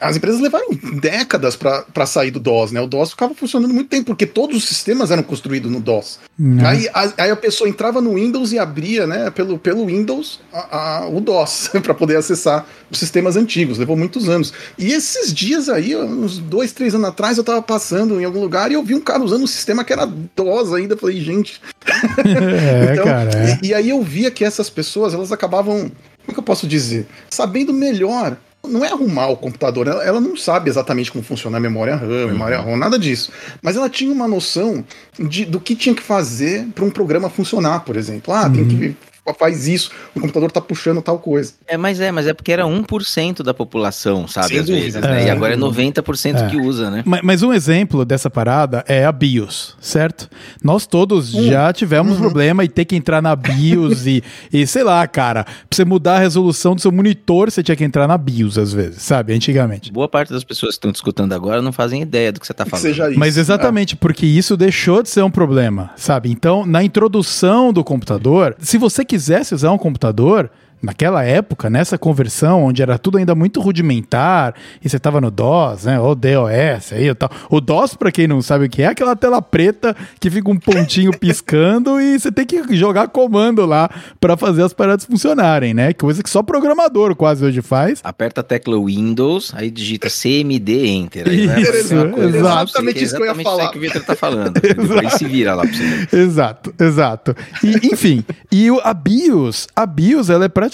as 0.00 0.16
empresas 0.16 0.40
levaram 0.40 0.68
décadas 1.00 1.56
para 1.56 2.06
sair 2.06 2.30
do 2.30 2.38
DOS, 2.38 2.70
né? 2.70 2.80
O 2.80 2.86
DOS 2.86 3.10
ficava 3.10 3.34
funcionando 3.34 3.74
muito 3.74 3.88
tempo, 3.88 4.06
porque 4.06 4.26
todos 4.26 4.56
os 4.56 4.64
sistemas 4.64 5.10
eram 5.10 5.24
construídos 5.24 5.70
no 5.72 5.80
DOS. 5.80 6.20
Uhum. 6.38 6.64
Aí, 6.64 6.88
a, 6.94 7.12
aí 7.18 7.30
a 7.30 7.36
pessoa 7.36 7.68
entrava 7.68 8.00
no 8.00 8.14
Windows 8.14 8.52
e 8.52 8.60
abria, 8.60 9.08
né, 9.08 9.28
pelo, 9.30 9.58
pelo 9.58 9.86
Windows, 9.86 10.38
a, 10.52 11.00
a, 11.00 11.08
o 11.08 11.20
DOS, 11.20 11.70
para 11.82 11.94
poder 11.94 12.16
acessar 12.16 12.64
os 12.88 12.98
sistemas 12.98 13.36
antigos. 13.36 13.76
Levou 13.76 13.96
muitos 13.96 14.28
anos. 14.28 14.52
E 14.78 14.92
esses 14.92 15.34
dias 15.34 15.68
aí, 15.68 15.96
uns 15.96 16.38
dois, 16.38 16.72
três 16.72 16.94
anos 16.94 17.08
atrás, 17.08 17.36
eu 17.36 17.42
tava 17.42 17.60
passando 17.60 18.20
em 18.20 18.24
algum 18.24 18.40
lugar 18.40 18.70
e 18.70 18.74
eu 18.74 18.84
vi 18.84 18.94
um 18.94 19.00
cara 19.00 19.20
usando 19.20 19.42
um 19.42 19.48
sistema 19.48 19.82
que 19.82 19.92
era 19.92 20.06
DOS 20.06 20.72
ainda. 20.72 20.96
Falei, 20.96 21.20
gente. 21.20 21.60
É, 22.62 22.92
então, 22.92 23.04
cara, 23.04 23.30
é. 23.34 23.58
e, 23.62 23.68
e 23.68 23.74
aí 23.74 23.88
eu 23.90 24.02
via 24.02 24.30
que 24.30 24.44
essas 24.44 24.70
pessoas, 24.70 25.12
elas 25.12 25.32
acabavam, 25.32 25.90
como 26.24 26.34
que 26.34 26.38
eu 26.38 26.42
posso 26.42 26.66
dizer? 26.66 27.06
Sabendo 27.28 27.72
melhor 27.72 28.36
não 28.66 28.84
é 28.84 28.92
arrumar 28.92 29.28
o 29.28 29.36
computador, 29.36 29.88
ela, 29.88 30.04
ela, 30.04 30.20
não 30.20 30.36
sabe 30.36 30.70
exatamente 30.70 31.10
como 31.10 31.24
funciona 31.24 31.56
a 31.56 31.60
memória 31.60 31.96
RAM, 31.96 32.06
uhum. 32.06 32.26
memória 32.28 32.58
ROM, 32.58 32.76
nada 32.76 32.98
disso. 32.98 33.32
Mas 33.60 33.76
ela 33.76 33.90
tinha 33.90 34.12
uma 34.12 34.28
noção 34.28 34.84
de, 35.18 35.44
do 35.44 35.60
que 35.60 35.74
tinha 35.74 35.94
que 35.94 36.02
fazer 36.02 36.66
para 36.74 36.84
um 36.84 36.90
programa 36.90 37.28
funcionar, 37.28 37.80
por 37.80 37.96
exemplo. 37.96 38.32
Ah, 38.32 38.46
uhum. 38.46 38.52
tem 38.52 38.68
que 38.68 38.96
faz 39.38 39.68
isso, 39.68 39.90
o 40.16 40.20
computador 40.20 40.50
tá 40.50 40.60
puxando 40.60 41.00
tal 41.00 41.18
coisa. 41.18 41.52
É, 41.66 41.76
mas 41.76 42.00
é, 42.00 42.10
mas 42.10 42.26
é 42.26 42.34
porque 42.34 42.50
era 42.52 42.64
1% 42.64 43.42
da 43.42 43.54
população, 43.54 44.26
sabe, 44.26 44.48
Sem 44.48 44.58
às 44.58 44.66
dúvida. 44.66 44.84
vezes, 44.84 45.00
né? 45.00 45.22
É. 45.22 45.26
E 45.26 45.30
agora 45.30 45.54
é 45.54 45.56
90% 45.56 46.36
É. 46.42 46.48
que 46.48 46.56
usa, 46.56 46.90
né? 46.90 47.02
Mas, 47.06 47.20
mas 47.22 47.42
um 47.42 47.52
exemplo 47.52 48.04
dessa 48.04 48.28
parada 48.28 48.84
é 48.88 49.04
a 49.04 49.12
BIOS, 49.12 49.76
certo? 49.80 50.28
Nós 50.62 50.86
todos 50.86 51.30
já 51.30 51.72
tivemos 51.72 52.18
problema 52.18 52.64
e 52.64 52.68
ter 52.68 52.84
que 52.84 52.96
entrar 52.96 53.22
na 53.22 53.34
BIOS 53.36 54.06
e, 54.06 54.22
e 54.52 54.66
sei 54.66 54.82
lá, 54.82 55.06
cara, 55.06 55.44
pra 55.44 55.54
você 55.70 55.84
mudar 55.84 56.16
a 56.16 56.18
resolução 56.18 56.74
do 56.74 56.80
seu 56.80 56.90
monitor, 56.90 57.50
você 57.50 57.62
tinha 57.62 57.76
que 57.76 57.84
entrar 57.84 58.08
na 58.08 58.18
BIOS 58.18 58.58
às 58.58 58.72
vezes, 58.72 59.02
sabe? 59.02 59.32
Antigamente. 59.32 59.92
Boa 59.92 60.08
parte 60.08 60.32
das 60.32 60.42
pessoas 60.44 60.72
que 60.74 60.78
estão 60.78 60.92
te 60.92 60.96
escutando 60.96 61.32
agora 61.32 61.62
não 61.62 61.72
fazem 61.72 62.02
ideia 62.02 62.32
do 62.32 62.40
que 62.40 62.46
você 62.46 62.52
tá 62.54 62.64
Que 62.64 62.70
falando. 62.70 62.82
seja 62.82 63.08
isso. 63.10 63.18
Mas 63.18 63.36
exatamente, 63.36 63.94
porque 63.96 64.26
isso 64.26 64.56
deixou 64.56 65.02
de 65.02 65.08
ser 65.08 65.22
um 65.22 65.30
problema, 65.30 65.90
sabe? 65.96 66.30
Então, 66.30 66.66
na 66.66 66.82
introdução 66.82 67.72
do 67.72 67.84
computador, 67.84 68.56
se 68.58 68.76
você 68.78 69.04
quisesse 69.12 69.54
usar 69.54 69.70
um 69.72 69.76
computador, 69.76 70.50
naquela 70.82 71.22
época, 71.22 71.70
nessa 71.70 71.96
conversão, 71.96 72.64
onde 72.64 72.82
era 72.82 72.98
tudo 72.98 73.18
ainda 73.18 73.34
muito 73.34 73.60
rudimentar, 73.60 74.54
e 74.84 74.88
você 74.88 74.98
tava 74.98 75.20
no 75.20 75.30
DOS, 75.30 75.84
né? 75.84 76.00
Ou 76.00 76.14
DOS 76.14 76.92
aí 76.92 77.08
e 77.08 77.14
tal. 77.14 77.30
O 77.48 77.60
DOS, 77.60 77.94
pra 77.94 78.10
quem 78.10 78.26
não 78.26 78.42
sabe 78.42 78.66
o 78.66 78.68
que 78.68 78.82
é, 78.82 78.86
é 78.86 78.88
aquela 78.88 79.14
tela 79.14 79.40
preta 79.40 79.94
que 80.18 80.28
fica 80.28 80.50
um 80.50 80.58
pontinho 80.58 81.12
piscando 81.16 82.00
e 82.00 82.18
você 82.18 82.32
tem 82.32 82.44
que 82.44 82.74
jogar 82.76 83.08
comando 83.08 83.64
lá 83.64 83.88
pra 84.20 84.36
fazer 84.36 84.62
as 84.62 84.72
paradas 84.72 85.04
funcionarem, 85.04 85.72
né? 85.72 85.92
Coisa 85.92 86.22
que 86.22 86.28
só 86.28 86.42
programador 86.42 87.14
quase 87.14 87.44
hoje 87.44 87.62
faz. 87.62 88.00
Aperta 88.02 88.40
a 88.40 88.44
tecla 88.44 88.76
Windows, 88.84 89.52
aí 89.54 89.70
digita 89.70 90.08
CMD 90.10 90.86
Enter. 90.86 91.28
Aí 91.28 91.46
vai 91.46 91.62
Isso, 91.62 91.94
uma 91.94 92.08
coisa 92.08 92.38
exato. 92.38 92.44
lá 92.44 92.54
pra 92.54 92.66
você, 92.66 92.72
Exatamente 92.72 93.04
isso 93.04 93.14
que 93.16 93.22
eu 93.22 93.26
ia 93.26 93.32
exatamente 93.32 93.44
falar. 93.44 93.56
isso 93.62 93.66
aí 93.66 93.72
que 93.72 93.78
o 93.78 93.80
Victor 93.80 94.02
tá 94.02 94.16
falando. 94.16 94.60
Depois 94.60 95.12
se 95.14 95.24
vira 95.26 95.54
lá 95.54 95.62
pra 95.62 95.72
você. 95.72 96.16
Exato, 96.16 96.74
exato. 96.80 97.36
E, 97.62 97.92
enfim, 97.92 98.24
e 98.50 98.68
a 98.82 98.92
BIOS, 98.94 99.68
a 99.76 99.86
BIOS 99.86 100.28
ela 100.30 100.44
é 100.44 100.48
praticamente 100.48 100.71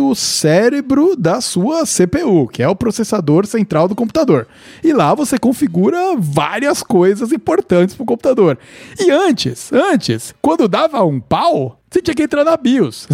o 0.00 0.14
cérebro 0.14 1.16
da 1.16 1.40
sua 1.40 1.84
CPU, 1.84 2.48
que 2.48 2.62
é 2.62 2.68
o 2.68 2.76
processador 2.76 3.46
central 3.46 3.88
do 3.88 3.94
computador. 3.94 4.46
E 4.82 4.92
lá 4.92 5.14
você 5.14 5.38
configura 5.38 6.16
várias 6.18 6.82
coisas 6.82 7.32
importantes 7.32 7.94
pro 7.94 8.04
computador. 8.04 8.58
E 8.98 9.10
antes, 9.10 9.72
antes, 9.72 10.34
quando 10.40 10.68
dava 10.68 11.02
um 11.04 11.20
pau, 11.20 11.80
você 11.96 12.02
tinha 12.02 12.14
que 12.14 12.24
entrar 12.24 12.44
na 12.44 12.58
BIOS 12.58 13.08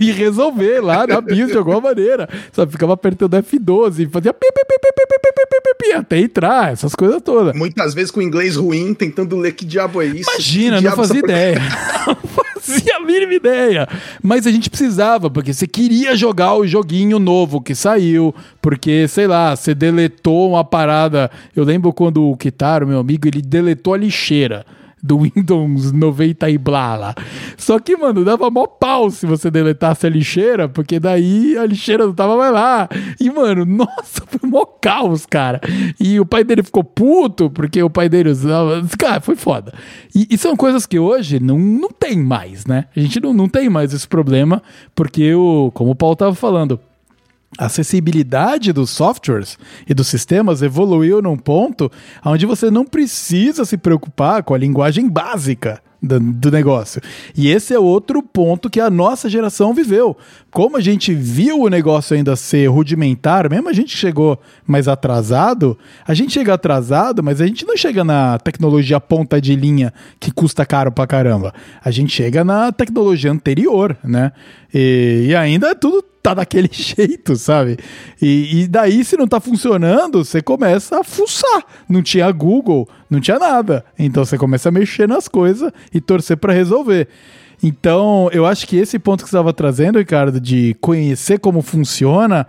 e 0.00 0.10
resolver 0.10 0.80
lá 0.80 1.06
na 1.06 1.20
BIOS 1.20 1.50
de 1.50 1.58
alguma 1.58 1.82
maneira. 1.82 2.26
Só 2.50 2.66
ficava 2.66 2.94
apertando 2.94 3.34
F12 3.34 3.98
e 3.98 4.06
fazia 4.06 4.32
pi, 4.32 4.46
pi, 4.50 4.64
pi, 5.78 5.92
até 5.92 6.18
entrar, 6.18 6.72
essas 6.72 6.94
coisas 6.94 7.20
todas. 7.20 7.54
Muitas 7.54 7.92
vezes 7.92 8.10
com 8.10 8.22
inglês 8.22 8.56
ruim, 8.56 8.94
tentando 8.94 9.36
ler 9.36 9.52
que 9.52 9.66
diabo 9.66 10.00
é 10.00 10.06
isso. 10.06 10.30
Imagina, 10.30 10.80
não 10.80 10.92
fazia 10.92 11.18
ideia. 11.18 11.60
não 12.06 12.16
fazia 12.16 12.96
a 12.96 13.00
mínima 13.00 13.34
ideia. 13.34 13.86
Mas 14.22 14.46
a 14.46 14.50
gente 14.50 14.70
precisava, 14.70 15.28
porque 15.28 15.52
você 15.52 15.66
queria 15.66 16.16
jogar 16.16 16.54
o 16.54 16.66
joguinho 16.66 17.18
novo 17.18 17.60
que 17.60 17.74
saiu, 17.74 18.34
porque, 18.62 19.06
sei 19.08 19.26
lá, 19.26 19.54
você 19.54 19.74
deletou 19.74 20.48
uma 20.52 20.64
parada. 20.64 21.30
Eu 21.54 21.64
lembro 21.64 21.92
quando 21.92 22.30
o 22.30 22.36
Kitaro, 22.38 22.86
meu 22.86 23.00
amigo, 23.00 23.28
ele 23.28 23.42
deletou 23.42 23.92
a 23.92 23.98
lixeira 23.98 24.64
do 25.02 25.18
Windows 25.18 25.90
90 25.90 26.48
e 26.48 26.56
blá 26.56 26.94
lá. 26.94 27.14
Só 27.56 27.78
que, 27.80 27.96
mano, 27.96 28.24
dava 28.24 28.48
mó 28.50 28.66
pau 28.66 29.10
se 29.10 29.26
você 29.26 29.50
deletasse 29.50 30.06
a 30.06 30.10
lixeira, 30.10 30.68
porque 30.68 31.00
daí 31.00 31.58
a 31.58 31.66
lixeira 31.66 32.06
não 32.06 32.14
tava 32.14 32.36
mais 32.36 32.52
lá. 32.52 32.88
E, 33.18 33.28
mano, 33.28 33.64
nossa, 33.66 34.22
foi 34.26 34.48
mó 34.48 34.64
caos, 34.64 35.26
cara. 35.26 35.60
E 35.98 36.20
o 36.20 36.26
pai 36.26 36.44
dele 36.44 36.62
ficou 36.62 36.84
puto, 36.84 37.50
porque 37.50 37.82
o 37.82 37.90
pai 37.90 38.08
dele 38.08 38.30
usava. 38.30 38.82
Cara, 38.96 39.20
foi 39.20 39.34
foda. 39.34 39.74
E, 40.14 40.28
e 40.30 40.38
são 40.38 40.56
coisas 40.56 40.86
que 40.86 40.98
hoje 40.98 41.40
não, 41.40 41.58
não 41.58 41.88
tem 41.88 42.18
mais, 42.18 42.64
né? 42.64 42.84
A 42.96 43.00
gente 43.00 43.18
não, 43.20 43.32
não 43.32 43.48
tem 43.48 43.68
mais 43.68 43.92
esse 43.92 44.06
problema, 44.06 44.62
porque, 44.94 45.34
o, 45.34 45.70
como 45.74 45.90
o 45.90 45.96
Paulo 45.96 46.14
tava 46.14 46.34
falando, 46.34 46.78
a 47.58 47.66
acessibilidade 47.66 48.72
dos 48.72 48.90
softwares 48.90 49.58
e 49.88 49.92
dos 49.92 50.08
sistemas 50.08 50.62
evoluiu 50.62 51.20
num 51.20 51.36
ponto 51.36 51.90
onde 52.24 52.46
você 52.46 52.70
não 52.70 52.84
precisa 52.84 53.64
se 53.64 53.76
preocupar 53.76 54.42
com 54.42 54.54
a 54.54 54.58
linguagem 54.58 55.08
básica 55.08 55.82
do, 56.02 56.18
do 56.18 56.50
negócio. 56.50 57.00
E 57.36 57.48
esse 57.48 57.72
é 57.72 57.78
outro 57.78 58.22
ponto 58.22 58.68
que 58.68 58.80
a 58.80 58.90
nossa 58.90 59.28
geração 59.28 59.72
viveu. 59.72 60.16
Como 60.50 60.76
a 60.76 60.80
gente 60.80 61.14
viu 61.14 61.60
o 61.60 61.68
negócio 61.68 62.16
ainda 62.16 62.34
ser 62.34 62.66
rudimentar, 62.66 63.48
mesmo 63.48 63.68
a 63.68 63.72
gente 63.72 63.96
chegou 63.96 64.40
mais 64.66 64.88
atrasado, 64.88 65.78
a 66.06 66.12
gente 66.12 66.32
chega 66.32 66.54
atrasado, 66.54 67.22
mas 67.22 67.40
a 67.40 67.46
gente 67.46 67.64
não 67.64 67.76
chega 67.76 68.02
na 68.02 68.38
tecnologia 68.38 68.98
ponta 68.98 69.40
de 69.40 69.54
linha 69.54 69.92
que 70.18 70.32
custa 70.32 70.66
caro 70.66 70.90
pra 70.90 71.06
caramba. 71.06 71.54
A 71.84 71.90
gente 71.90 72.12
chega 72.12 72.42
na 72.42 72.72
tecnologia 72.72 73.30
anterior, 73.30 73.96
né? 74.02 74.32
E, 74.74 75.26
e 75.28 75.36
ainda 75.36 75.68
é 75.68 75.74
tudo 75.74 76.11
tá 76.22 76.34
daquele 76.34 76.68
jeito, 76.72 77.34
sabe? 77.36 77.76
E, 78.20 78.62
e 78.62 78.68
daí, 78.68 79.04
se 79.04 79.16
não 79.16 79.26
tá 79.26 79.40
funcionando, 79.40 80.24
você 80.24 80.40
começa 80.40 81.00
a 81.00 81.04
fuçar. 81.04 81.64
Não 81.88 82.02
tinha 82.02 82.30
Google, 82.30 82.88
não 83.10 83.20
tinha 83.20 83.38
nada. 83.38 83.84
Então 83.98 84.24
você 84.24 84.38
começa 84.38 84.68
a 84.68 84.72
mexer 84.72 85.08
nas 85.08 85.26
coisas 85.28 85.72
e 85.92 86.00
torcer 86.00 86.36
para 86.36 86.52
resolver. 86.52 87.08
Então, 87.64 88.28
eu 88.32 88.44
acho 88.44 88.66
que 88.66 88.76
esse 88.76 88.98
ponto 88.98 89.22
que 89.22 89.30
você 89.30 89.36
estava 89.36 89.52
trazendo, 89.52 89.98
Ricardo, 89.98 90.40
de 90.40 90.76
conhecer 90.80 91.38
como 91.38 91.62
funciona, 91.62 92.44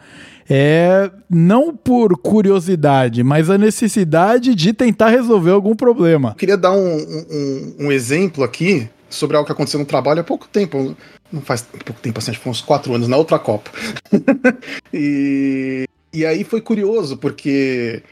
é 0.50 1.10
não 1.30 1.76
por 1.76 2.18
curiosidade, 2.18 3.24
mas 3.24 3.48
a 3.50 3.58
necessidade 3.58 4.56
de 4.56 4.74
tentar 4.74 5.10
resolver 5.10 5.52
algum 5.52 5.76
problema. 5.76 6.30
Eu 6.30 6.36
queria 6.36 6.58
dar 6.58 6.72
um, 6.72 6.98
um- 6.98 7.76
um 7.82 7.92
exemplo 7.92 8.44
aqui 8.44 8.90
sobre 9.08 9.38
algo 9.38 9.46
que 9.46 9.52
aconteceu 9.52 9.80
no 9.80 9.86
trabalho 9.86 10.22
há 10.22 10.24
pouco 10.24 10.48
tempo. 10.48 10.98
Não 11.34 11.42
faz 11.42 11.64
pouco 11.64 12.00
tempo, 12.00 12.20
assim, 12.20 12.30
acho 12.30 12.40
que 12.40 12.44
foi 12.44 12.52
uns 12.52 12.62
quatro 12.62 12.94
anos, 12.94 13.08
na 13.08 13.18
outra 13.18 13.40
Copa. 13.40 13.72
e, 14.94 15.86
e 16.14 16.24
aí 16.28 16.44
foi 16.44 16.62
curioso, 16.62 17.18
porque 17.18 18.04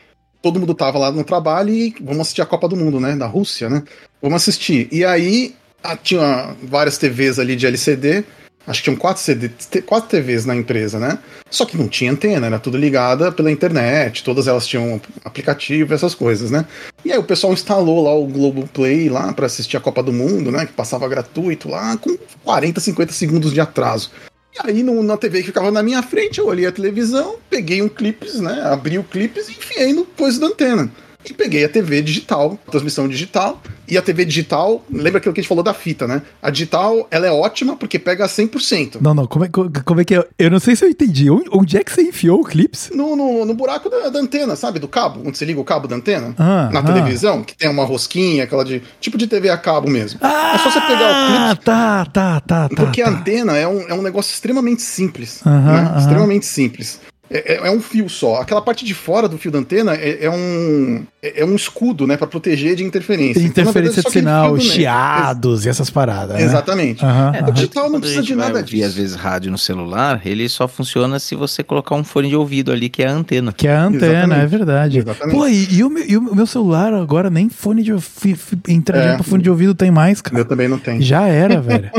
todo 0.41 0.59
mundo 0.59 0.73
tava 0.73 0.97
lá 0.97 1.11
no 1.11 1.23
trabalho 1.23 1.71
e 1.71 1.93
vamos 2.01 2.21
assistir 2.21 2.41
a 2.41 2.47
Copa 2.47 2.67
do 2.67 2.75
Mundo, 2.75 2.99
né? 2.99 3.15
Da 3.15 3.27
Rússia, 3.27 3.69
né? 3.69 3.83
Vamos 4.19 4.41
assistir. 4.41 4.89
E 4.91 5.05
aí 5.05 5.53
tinha 6.01 6.55
várias 6.63 6.97
TVs 6.97 7.37
ali 7.37 7.55
de 7.55 7.67
LCD. 7.67 8.25
Acho 8.67 8.79
que 8.79 8.83
tinham 8.85 8.95
quatro, 8.95 9.21
CD, 9.21 9.49
quatro 9.85 10.09
TVs 10.09 10.45
na 10.45 10.55
empresa, 10.55 10.99
né? 10.99 11.17
Só 11.49 11.65
que 11.65 11.75
não 11.75 11.87
tinha 11.87 12.11
antena, 12.11 12.45
era 12.45 12.59
tudo 12.59 12.77
ligada 12.77 13.31
pela 13.31 13.51
internet, 13.51 14.23
todas 14.23 14.47
elas 14.47 14.67
tinham 14.67 15.01
aplicativo, 15.25 15.93
essas 15.93 16.13
coisas, 16.13 16.51
né? 16.51 16.65
E 17.03 17.11
aí 17.11 17.17
o 17.17 17.23
pessoal 17.23 17.53
instalou 17.53 18.03
lá 18.03 18.13
o 18.13 18.27
Globoplay 18.27 19.09
lá 19.09 19.33
para 19.33 19.47
assistir 19.47 19.77
a 19.77 19.81
Copa 19.81 20.03
do 20.03 20.13
Mundo, 20.13 20.51
né? 20.51 20.65
Que 20.65 20.73
passava 20.73 21.07
gratuito 21.07 21.67
lá, 21.67 21.97
com 21.97 22.15
40, 22.43 22.79
50 22.79 23.11
segundos 23.13 23.51
de 23.51 23.59
atraso. 23.59 24.11
E 24.53 24.59
aí 24.69 24.83
no- 24.83 25.01
na 25.01 25.17
TV 25.17 25.39
que 25.39 25.47
ficava 25.47 25.71
na 25.71 25.81
minha 25.81 26.03
frente, 26.03 26.39
eu 26.39 26.45
olhei 26.47 26.65
a 26.67 26.71
televisão, 26.71 27.37
peguei 27.49 27.81
um 27.81 27.89
clipes, 27.89 28.39
né? 28.39 28.61
Abri 28.63 28.97
o 28.97 29.03
clipes 29.03 29.47
e 29.49 29.53
enfiei 29.53 29.91
no 29.93 30.05
coisa 30.05 30.39
da 30.39 30.47
antena. 30.47 30.91
E 31.29 31.33
peguei 31.33 31.63
a 31.63 31.69
TV 31.69 32.01
digital, 32.01 32.57
transmissão 32.69 33.07
digital. 33.07 33.61
E 33.87 33.97
a 33.97 34.01
TV 34.01 34.23
digital, 34.23 34.83
lembra 34.89 35.17
aquilo 35.17 35.33
que 35.33 35.41
a 35.41 35.43
gente 35.43 35.49
falou 35.49 35.63
da 35.63 35.73
fita, 35.73 36.07
né? 36.07 36.21
A 36.41 36.49
digital, 36.49 37.05
ela 37.11 37.27
é 37.27 37.31
ótima 37.31 37.75
porque 37.75 37.99
pega 37.99 38.25
100%. 38.25 38.97
Não, 39.01 39.13
não, 39.13 39.27
como 39.27 39.43
é, 39.43 39.49
co- 39.49 39.69
como 39.83 39.99
é 39.99 40.05
que 40.05 40.15
é? 40.15 40.25
Eu 40.39 40.49
não 40.49 40.59
sei 40.59 40.77
se 40.77 40.85
eu 40.85 40.89
entendi. 40.89 41.29
Onde, 41.29 41.77
é 41.77 41.83
que 41.83 41.91
você 41.91 42.01
enfiou 42.01 42.39
o 42.39 42.43
Clips? 42.45 42.89
No, 42.95 43.15
no, 43.17 43.43
no 43.45 43.53
buraco 43.53 43.89
da, 43.89 44.07
da 44.09 44.19
antena, 44.19 44.55
sabe? 44.55 44.79
Do 44.79 44.87
cabo, 44.87 45.21
onde 45.25 45.37
você 45.37 45.43
liga 45.43 45.59
o 45.59 45.63
cabo 45.65 45.87
da 45.89 45.95
antena. 45.97 46.33
Ah, 46.39 46.69
na 46.71 46.79
ah. 46.79 46.83
televisão, 46.83 47.43
que 47.43 47.53
tem 47.55 47.69
uma 47.69 47.83
rosquinha, 47.83 48.45
aquela 48.45 48.63
de. 48.63 48.81
Tipo 49.01 49.17
de 49.17 49.27
TV 49.27 49.49
a 49.49 49.57
cabo 49.57 49.89
mesmo. 49.89 50.19
é 50.23 50.57
só 50.59 50.71
você 50.71 50.79
pegar 50.81 51.01
o 51.01 51.13
Ah, 51.13 51.47
clipe. 51.49 51.65
tá, 51.65 52.05
tá, 52.05 52.39
tá, 52.39 52.69
tá. 52.69 52.75
Porque 52.75 53.01
a 53.01 53.05
tá. 53.05 53.11
antena 53.11 53.57
é 53.57 53.67
um, 53.67 53.81
é 53.89 53.93
um 53.93 54.01
negócio 54.01 54.31
extremamente 54.33 54.81
simples. 54.81 55.41
Aham, 55.45 55.59
né? 55.73 55.79
aham. 55.89 55.99
Extremamente 55.99 56.45
simples. 56.45 56.99
É, 57.33 57.53
é- 57.53 57.67
é 57.67 57.71
um 57.71 57.79
fio 57.81 58.09
só. 58.09 58.41
Aquela 58.41 58.61
parte 58.61 58.83
de 58.83 58.93
fora 58.93 59.27
do 59.27 59.37
fio 59.37 59.49
da 59.51 59.59
antena 59.59 59.95
é, 59.95 60.25
é 60.25 60.29
um, 60.29 61.03
é 61.23 61.41
é 61.41 61.45
um 61.45 61.55
escudo, 61.55 62.05
né? 62.05 62.17
Pra 62.17 62.27
proteger 62.27 62.75
de 62.75 62.83
interferência. 62.83 63.39
Então, 63.39 63.63
verdade, 63.63 63.87
Interferência 63.87 63.99
é 63.99 64.03
só 64.03 64.09
de 64.09 64.13
sinal, 64.13 64.59
chiados 64.59 65.65
e 65.65 65.69
essas 65.69 65.89
paradas. 65.89 66.35
Né? 66.37 66.43
Exatamente. 66.43 67.03
Aham, 67.05 67.31
É. 67.35 67.43
O 67.49 67.51
digital 67.53 67.89
não 67.89 67.99
precisa 68.01 68.21
de 68.21 68.35
nada 68.35 68.61
disso. 68.61 68.85
às 68.85 68.93
vezes, 68.95 69.15
rádio 69.15 69.49
no 69.51 69.57
celular, 69.57 70.21
ele 70.25 70.47
só 70.49 70.67
funciona 70.67 71.19
se 71.19 71.35
você 71.35 71.63
colocar 71.63 71.95
um 71.95 72.03
fone 72.03 72.27
de 72.29 72.35
ouvido 72.35 72.71
ali, 72.71 72.89
que 72.89 73.01
é 73.01 73.07
a 73.07 73.11
antena. 73.13 73.53
Que 73.53 73.67
é 73.67 73.75
a 73.75 73.83
antena, 73.85 74.05
Exatamente. 74.07 74.41
é 74.41 74.47
verdade. 74.47 74.97
Exatamente. 74.99 75.35
Pô, 75.37 75.47
e, 75.47 75.73
e 75.75 75.83
o 75.83 75.89
meu, 75.89 76.05
e 76.05 76.17
o 76.17 76.35
meu 76.35 76.45
celular 76.45 76.93
agora 76.93 77.29
nem 77.29 77.47
fone 77.49 77.81
de 77.83 77.97
fi, 78.01 78.35
fi, 78.35 78.57
entradinha 78.67 79.13
É. 79.19 79.23
fone 79.23 79.41
de 79.41 79.49
ouvido 79.49 79.73
tem 79.73 79.89
mais, 79.89 80.21
cara. 80.21 80.35
meu 80.35 80.45
também 80.45 80.67
não 80.67 80.77
tem. 80.77 81.01
Já 81.01 81.27
era, 81.27 81.59
velho. 81.61 81.89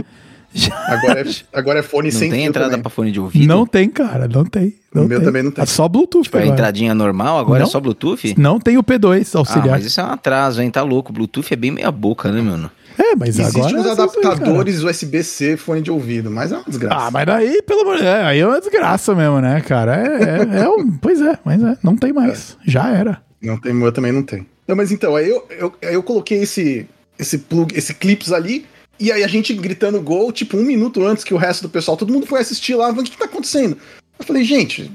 Agora 0.87 1.21
é, 1.21 1.25
agora 1.53 1.79
é 1.79 1.83
fone 1.83 2.11
Não 2.11 2.19
sem 2.19 2.31
tem 2.31 2.41
fio 2.41 2.49
entrada 2.49 2.71
também. 2.71 2.83
pra 2.83 2.91
fone 2.91 3.11
de 3.11 3.19
ouvido? 3.21 3.47
Não 3.47 3.67
tem, 3.67 3.89
cara, 3.89 4.29
não 4.29 4.45
tem. 4.45 4.75
Não 4.95 5.05
O 5.05 5.09
meu 5.09 5.23
também 5.23 5.43
não 5.43 5.51
tem. 5.51 5.63
É 5.63 5.67
só 5.67 5.89
Bluetooth 5.89 6.25
Tipo, 6.25 6.37
a 6.37 6.41
agora. 6.41 6.53
entradinha 6.53 6.95
normal, 6.95 7.39
agora 7.39 7.61
Não. 7.61 7.67
é 7.67 7.71
só 7.71 7.81
Bluetooth? 7.81 8.35
Não 8.39 8.61
tem 8.61 8.77
o 8.77 8.83
P2 8.83 9.31
Ah, 9.35 9.39
auxiliar. 9.39 9.69
mas 9.71 9.87
isso 9.87 10.01
é 10.01 10.05
um 10.05 10.09
atraso, 10.09 10.61
hein? 10.61 10.71
Tá 10.71 10.83
louco. 10.83 11.13
Bluetooth 11.13 11.53
é 11.53 11.57
bem 11.57 11.71
meia 11.71 11.91
boca, 11.91 12.31
né, 12.31 12.43
mano? 12.43 12.71
É, 12.99 13.17
mas 13.17 13.31
Existem 13.31 13.63
agora. 13.63 13.75
uns 13.81 13.87
é 13.87 13.91
aí, 13.91 13.97
cara. 13.97 14.03
adaptadores 14.35 14.83
USB-C 14.83 15.57
fone 15.57 15.81
de 15.81 15.91
ouvido, 15.91 16.31
mas 16.31 16.53
é 16.53 16.57
uma 16.57 16.65
desgraça. 16.67 17.07
Ah, 17.07 17.11
mas 17.11 17.25
daí, 17.25 17.63
pelo 17.63 17.81
amor 17.81 17.97
de 17.97 18.03
Deus, 18.03 18.15
aí 18.17 18.39
é 18.41 18.47
uma 18.47 18.61
desgraça 18.61 19.15
mesmo, 19.15 19.41
né, 19.41 19.63
cara? 19.63 19.97
É, 19.97 20.59
é, 20.59 20.63
é 20.65 20.69
um, 20.69 20.91
pois 21.01 21.21
é, 21.23 21.39
mas 21.43 21.63
é, 21.63 21.79
não 21.83 21.97
tem 21.97 22.13
mais. 22.13 22.59
Já 22.67 22.91
era. 22.91 23.23
Não 23.41 23.59
tem, 23.59 23.73
o 23.73 23.77
meu 23.77 23.91
também 23.93 24.13
não 24.13 24.23
tem. 24.23 24.47
Não, 24.69 24.77
mas 24.77 24.93
então, 24.93 25.17
aí 25.17 25.29
eu, 25.29 25.43
eu, 25.59 25.73
aí 25.83 25.95
eu 25.95 26.03
coloquei 26.03 26.43
esse, 26.43 26.87
esse 27.19 27.39
plug, 27.39 27.77
esse 27.77 27.95
clips 27.95 28.31
ali, 28.31 28.67
E 29.03 29.11
aí 29.11 29.25
a 29.25 29.27
gente 29.27 29.53
gritando 29.53 30.01
gol, 30.01 30.31
tipo, 30.31 30.57
um 30.57 30.63
minuto 30.63 31.05
antes 31.05 31.25
que 31.25 31.35
o 31.35 31.37
resto 31.37 31.63
do 31.63 31.69
pessoal, 31.69 31.97
todo 31.97 32.13
mundo 32.13 32.25
foi 32.25 32.39
assistir 32.39 32.77
lá, 32.77 32.89
o 32.89 33.03
que, 33.03 33.19
tá 33.19 33.25
acontecendo? 33.25 33.77
Eu 34.17 34.25
falei, 34.25 34.45
gente, 34.45 34.89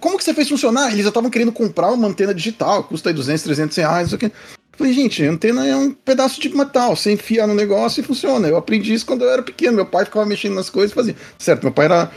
como 0.00 0.16
que 0.16 0.24
você 0.24 0.32
fez 0.32 0.48
funcionar? 0.48 0.90
Eles 0.90 1.02
já 1.02 1.10
estavam 1.10 1.28
querendo 1.28 1.52
comprar 1.52 1.92
uma 1.92 2.08
antena 2.08 2.32
digital, 2.32 2.84
custa 2.84 3.10
aí 3.10 3.14
200, 3.14 3.42
300 3.42 3.76
reais, 3.76 4.10
não 4.10 4.18
sei 4.18 4.28
o 4.28 4.30
quê. 4.30 4.36
Falei, 4.78 4.94
gente, 4.94 5.22
antena 5.26 5.66
é 5.66 5.76
um 5.76 5.92
pedaço 5.92 6.40
de 6.40 6.48
metal, 6.56 6.96
você 6.96 7.12
enfia 7.12 7.46
no 7.46 7.54
negócio 7.54 8.00
e 8.00 8.02
funciona. 8.02 8.48
Eu 8.48 8.56
aprendi 8.56 8.94
isso 8.94 9.04
quando 9.04 9.26
eu 9.26 9.30
era 9.30 9.42
pequeno. 9.42 9.76
Meu 9.76 9.84
pai 9.84 10.06
ficava 10.06 10.24
mexendo 10.24 10.54
nas 10.54 10.70
coisas 10.70 10.92
e 10.92 10.94
fazia. 10.94 11.16
Certo, 11.38 11.62
meu 11.62 11.72
pai 11.72 11.84
era. 11.84 12.10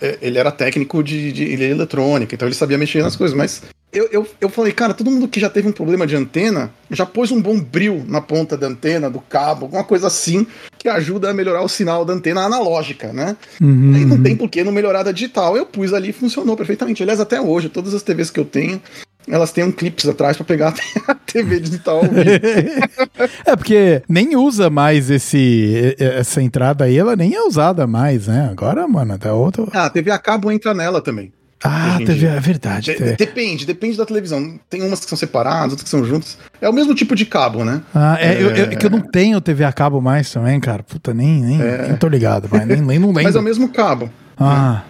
É, 0.00 0.18
ele 0.20 0.36
era 0.36 0.50
técnico 0.50 1.00
de, 1.04 1.32
de, 1.32 1.56
de 1.56 1.62
eletrônica, 1.62 2.34
então 2.34 2.48
ele 2.48 2.56
sabia 2.56 2.76
mexer 2.76 3.04
nas 3.04 3.14
coisas, 3.14 3.36
mas 3.36 3.62
eu, 3.92 4.06
eu, 4.12 4.28
eu 4.40 4.48
falei, 4.48 4.72
cara, 4.72 4.92
todo 4.92 5.10
mundo 5.10 5.28
que 5.28 5.40
já 5.40 5.48
teve 5.48 5.68
um 5.68 5.72
problema 5.72 6.06
de 6.06 6.14
antena 6.14 6.70
já 6.90 7.06
pôs 7.06 7.30
um 7.30 7.40
bom 7.40 7.58
bril 7.58 8.04
na 8.06 8.20
ponta 8.20 8.56
da 8.56 8.66
antena, 8.66 9.08
do 9.08 9.20
cabo, 9.20 9.64
alguma 9.64 9.84
coisa 9.84 10.08
assim, 10.08 10.46
que 10.88 10.96
ajuda 10.96 11.30
a 11.30 11.34
melhorar 11.34 11.62
o 11.62 11.68
sinal 11.68 12.04
da 12.04 12.14
antena 12.14 12.42
analógica, 12.42 13.12
né? 13.12 13.36
Uhum. 13.60 14.06
Não 14.06 14.22
tem 14.22 14.34
por 14.34 14.48
que 14.48 14.64
não 14.64 14.72
melhorar 14.72 15.02
da 15.02 15.12
digital. 15.12 15.56
Eu 15.56 15.66
pus 15.66 15.92
ali 15.92 16.08
e 16.08 16.12
funcionou 16.12 16.56
perfeitamente. 16.56 17.02
Aliás, 17.02 17.20
até 17.20 17.40
hoje, 17.40 17.68
todas 17.68 17.92
as 17.92 18.02
TVs 18.02 18.30
que 18.30 18.40
eu 18.40 18.44
tenho, 18.44 18.80
elas 19.28 19.52
têm 19.52 19.64
um 19.64 19.70
clips 19.70 20.08
atrás 20.08 20.36
para 20.36 20.46
pegar 20.46 20.74
a 21.06 21.14
TV 21.14 21.60
digital. 21.60 22.00
é 23.44 23.54
porque 23.54 24.02
nem 24.08 24.34
usa 24.36 24.70
mais 24.70 25.10
esse 25.10 25.94
essa 25.98 26.40
entrada 26.40 26.84
aí, 26.84 26.96
ela 26.96 27.14
nem 27.14 27.34
é 27.34 27.42
usada 27.42 27.86
mais, 27.86 28.26
né? 28.26 28.48
Agora, 28.50 28.88
mano, 28.88 29.12
até 29.12 29.30
outro. 29.30 29.68
Ah, 29.72 29.86
a 29.86 29.90
TV 29.90 30.10
a 30.10 30.18
cabo 30.18 30.50
entra 30.50 30.72
nela 30.72 31.02
também. 31.02 31.32
Ah, 31.62 31.98
TV, 31.98 32.26
é 32.26 32.40
verdade. 32.40 32.94
De, 32.94 33.16
depende, 33.16 33.66
depende 33.66 33.96
da 33.96 34.06
televisão. 34.06 34.58
Tem 34.70 34.82
umas 34.82 35.00
que 35.00 35.08
são 35.08 35.18
separadas, 35.18 35.70
outras 35.72 35.82
que 35.82 35.88
são 35.88 36.04
juntas. 36.04 36.38
É 36.60 36.68
o 36.68 36.72
mesmo 36.72 36.94
tipo 36.94 37.16
de 37.16 37.26
cabo, 37.26 37.64
né? 37.64 37.82
Ah, 37.94 38.16
é, 38.20 38.34
é... 38.34 38.42
Eu, 38.42 38.50
eu, 38.50 38.64
é 38.66 38.76
que 38.76 38.86
eu 38.86 38.90
não 38.90 39.00
tenho 39.00 39.40
TV 39.40 39.64
a 39.64 39.72
cabo 39.72 40.00
mais 40.00 40.30
também, 40.30 40.60
cara. 40.60 40.82
Puta, 40.82 41.12
nem, 41.12 41.40
nem, 41.40 41.60
é... 41.60 41.88
nem 41.88 41.96
tô 41.96 42.06
ligado, 42.06 42.48
mas 42.50 42.66
nem, 42.66 42.80
nem 42.80 42.98
não 42.98 43.08
lembro. 43.08 43.22
Mas 43.28 43.36
é 43.36 43.40
o 43.40 43.42
mesmo 43.42 43.68
cabo. 43.68 44.10
Ah. 44.40 44.84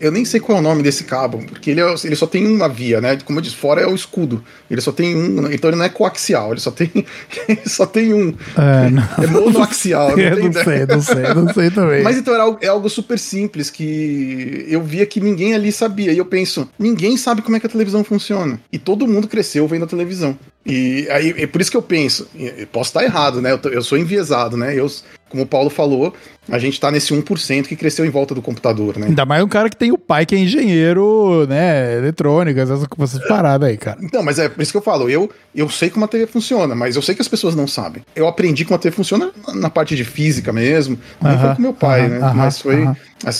Eu 0.00 0.10
nem 0.10 0.24
sei 0.24 0.40
qual 0.40 0.58
é 0.58 0.60
o 0.60 0.64
nome 0.64 0.82
desse 0.82 1.04
cabo, 1.04 1.38
porque 1.46 1.70
ele, 1.70 1.80
é, 1.80 1.94
ele 2.04 2.16
só 2.16 2.26
tem 2.26 2.46
uma 2.46 2.68
via, 2.68 3.00
né? 3.00 3.18
Como 3.24 3.38
eu 3.38 3.42
disse, 3.42 3.56
fora 3.56 3.80
é 3.80 3.86
o 3.86 3.94
escudo. 3.94 4.42
Ele 4.70 4.80
só 4.80 4.90
tem 4.90 5.14
um, 5.14 5.52
então 5.52 5.70
ele 5.70 5.76
não 5.76 5.84
é 5.84 5.88
coaxial, 5.88 6.52
ele 6.52 6.60
só 6.60 6.70
tem, 6.70 6.90
ele 7.48 7.62
só 7.66 7.86
tem 7.86 8.12
um. 8.12 8.34
É, 8.56 8.90
não. 8.90 9.02
é 9.22 9.26
monoaxial. 9.26 10.16
Não, 10.16 10.16
não 10.50 10.52
sei, 10.52 10.86
não 10.86 11.02
sei, 11.02 11.34
não 11.34 11.54
sei 11.54 11.70
também. 11.70 12.02
Mas 12.02 12.16
então 12.16 12.34
algo, 12.40 12.58
é 12.60 12.68
algo 12.68 12.88
super 12.88 13.18
simples 13.18 13.70
que 13.70 14.66
eu 14.68 14.82
via 14.82 15.06
que 15.06 15.20
ninguém 15.20 15.54
ali 15.54 15.70
sabia. 15.70 16.12
E 16.12 16.18
eu 16.18 16.26
penso, 16.26 16.68
ninguém 16.78 17.16
sabe 17.16 17.42
como 17.42 17.56
é 17.56 17.60
que 17.60 17.66
a 17.66 17.70
televisão 17.70 18.02
funciona. 18.02 18.58
E 18.72 18.78
todo 18.78 19.06
mundo 19.06 19.28
cresceu 19.28 19.68
vendo 19.68 19.84
a 19.84 19.88
televisão. 19.88 20.36
E 20.66 21.06
aí 21.10 21.34
é 21.36 21.46
por 21.46 21.60
isso 21.60 21.70
que 21.70 21.76
eu 21.76 21.82
penso, 21.82 22.26
posso 22.72 22.88
estar 22.88 23.04
errado, 23.04 23.42
né? 23.42 23.52
Eu, 23.52 23.70
eu 23.70 23.82
sou 23.82 23.98
enviesado, 23.98 24.56
né? 24.56 24.74
Eu, 24.74 24.90
como 25.34 25.42
o 25.42 25.46
Paulo 25.46 25.68
falou, 25.68 26.14
a 26.48 26.58
gente 26.60 26.78
tá 26.78 26.92
nesse 26.92 27.12
1% 27.12 27.66
que 27.66 27.74
cresceu 27.74 28.04
em 28.04 28.08
volta 28.10 28.36
do 28.36 28.40
computador, 28.40 28.96
né? 28.96 29.08
Ainda 29.08 29.26
mais 29.26 29.42
um 29.42 29.48
cara 29.48 29.68
que 29.68 29.76
tem 29.76 29.90
o 29.90 29.98
pai 29.98 30.24
que 30.24 30.32
é 30.32 30.38
engenheiro, 30.38 31.44
né, 31.48 31.98
eletrônica, 31.98 32.60
essas, 32.60 32.86
essas 33.00 33.26
paradas 33.26 33.68
aí, 33.68 33.76
cara. 33.76 33.98
Então, 34.00 34.22
mas 34.22 34.38
é 34.38 34.48
por 34.48 34.62
isso 34.62 34.70
que 34.70 34.78
eu 34.78 34.82
falo, 34.82 35.10
eu, 35.10 35.28
eu 35.52 35.68
sei 35.68 35.90
como 35.90 36.04
a 36.04 36.08
TV 36.08 36.28
funciona, 36.28 36.72
mas 36.72 36.94
eu 36.94 37.02
sei 37.02 37.16
que 37.16 37.20
as 37.22 37.26
pessoas 37.26 37.56
não 37.56 37.66
sabem. 37.66 38.04
Eu 38.14 38.28
aprendi 38.28 38.64
como 38.64 38.76
a 38.76 38.78
TV 38.78 38.94
funciona 38.94 39.32
na 39.54 39.68
parte 39.68 39.96
de 39.96 40.04
física 40.04 40.52
mesmo, 40.52 40.96
não 41.20 41.32
uh 41.32 41.34
-huh, 41.34 41.40
foi 41.40 41.54
com 41.56 41.62
meu 41.62 41.74
pai, 41.74 42.02
uh 42.02 42.04
-huh, 42.04 42.08
né? 42.10 42.18
Uh 42.18 42.22
-huh, 42.22 42.34
mas 42.34 42.60
foi 42.60 42.88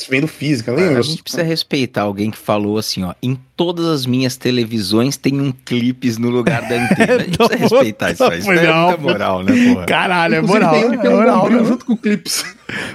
vendo 0.09 0.27
física, 0.27 0.73
lembra? 0.73 0.99
A 0.99 1.03
gente 1.03 1.23
precisa 1.23 1.43
respeitar 1.43 2.03
alguém 2.03 2.31
que 2.31 2.39
falou 2.39 2.79
assim, 2.79 3.03
ó, 3.03 3.15
em 3.23 3.39
todas 3.57 3.87
as 3.87 4.07
minhas 4.07 4.37
televisões 4.37 5.17
tem 5.17 5.41
um 5.41 5.53
clipes 5.53 6.19
no 6.19 6.31
lugar 6.31 6.63
da 6.63 6.75
antena. 6.85 7.17
A 7.17 7.19
gente 7.25 7.39
precisa 7.39 7.57
respeitar 7.57 8.11
isso 8.13 8.25
aí. 8.25 8.39
Isso 8.39 8.51
é 8.51 8.73
muita 8.73 8.97
moral, 8.97 9.43
né, 9.43 9.53
porra? 9.75 9.87
Caralho, 9.87 10.35
é 10.35 10.41
moral. 10.41 10.73
Tem, 10.73 10.91
tem, 10.91 10.99
tem 10.99 11.11
é 11.11 11.15
moral, 11.15 11.49
um 11.49 11.65
junto 11.65 11.85
com 11.85 11.97
clipes. 11.97 12.45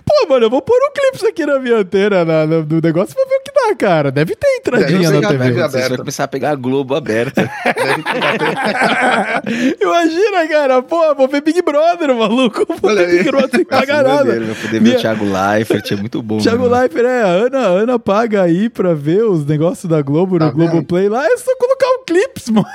Pô, 0.06 0.28
mano, 0.28 0.46
eu 0.46 0.50
vou 0.50 0.62
pôr 0.62 0.76
um 0.76 0.92
clipe 0.92 1.28
aqui 1.28 1.46
na 1.46 1.60
minha 1.60 1.78
antena 1.78 2.26
na, 2.26 2.46
na, 2.46 2.62
do 2.62 2.82
negócio 2.82 3.16
pra 3.16 3.24
ver 3.26 3.36
o 3.36 3.42
que 3.44 3.52
dá, 3.54 3.76
cara. 3.76 4.12
Deve 4.12 4.36
ter 4.36 4.48
entradinha 4.58 5.12
na 5.12 5.28
TV. 5.28 5.54
Você 5.54 5.90
vai 5.90 5.98
começar 5.98 6.24
a 6.24 6.28
pegar 6.28 6.52
a 6.52 6.56
Globo 6.56 6.96
aberta. 6.96 7.50
Imagina, 9.80 10.48
cara. 10.48 10.82
Pô, 10.82 11.14
vou 11.16 11.28
ver 11.28 11.42
Big 11.42 11.62
Brother, 11.62 12.16
maluco. 12.16 12.66
Vou 12.82 12.96
ver 12.96 13.08
Big 13.08 13.24
Brother 13.30 13.50
sem 13.52 13.66
pagar 13.66 14.04
nada. 14.04 14.32
Dele, 14.32 14.46
vou 14.46 14.56
poder 14.56 14.82
minha... 14.82 14.94
ver 14.94 15.00
o 15.00 15.02
Thiago 15.02 15.26
Leifert, 15.26 15.92
é 15.92 15.96
muito 15.96 16.22
bom. 16.22 16.38
Thiago 16.40 16.64
mano. 16.64 16.76
Leifert, 16.76 17.06
é. 17.06 17.22
A 17.22 17.28
Ana, 17.28 17.60
a 17.60 17.68
Ana 17.68 18.00
paga 18.00 18.44
aí 18.44 18.70
pra 18.70 18.94
ver 18.94 19.24
os 19.24 19.46
negócios 19.46 19.90
da 19.90 20.02
Globo 20.02 20.40
tá 20.40 20.48
no 20.48 20.52
Globo 20.54 20.84
Play 20.84 21.10
lá. 21.10 21.26
É 21.26 21.38
só 21.38 21.56
colocar 21.58 21.88
um 21.88 22.04
clipe, 22.06 22.42
mano. 22.52 22.68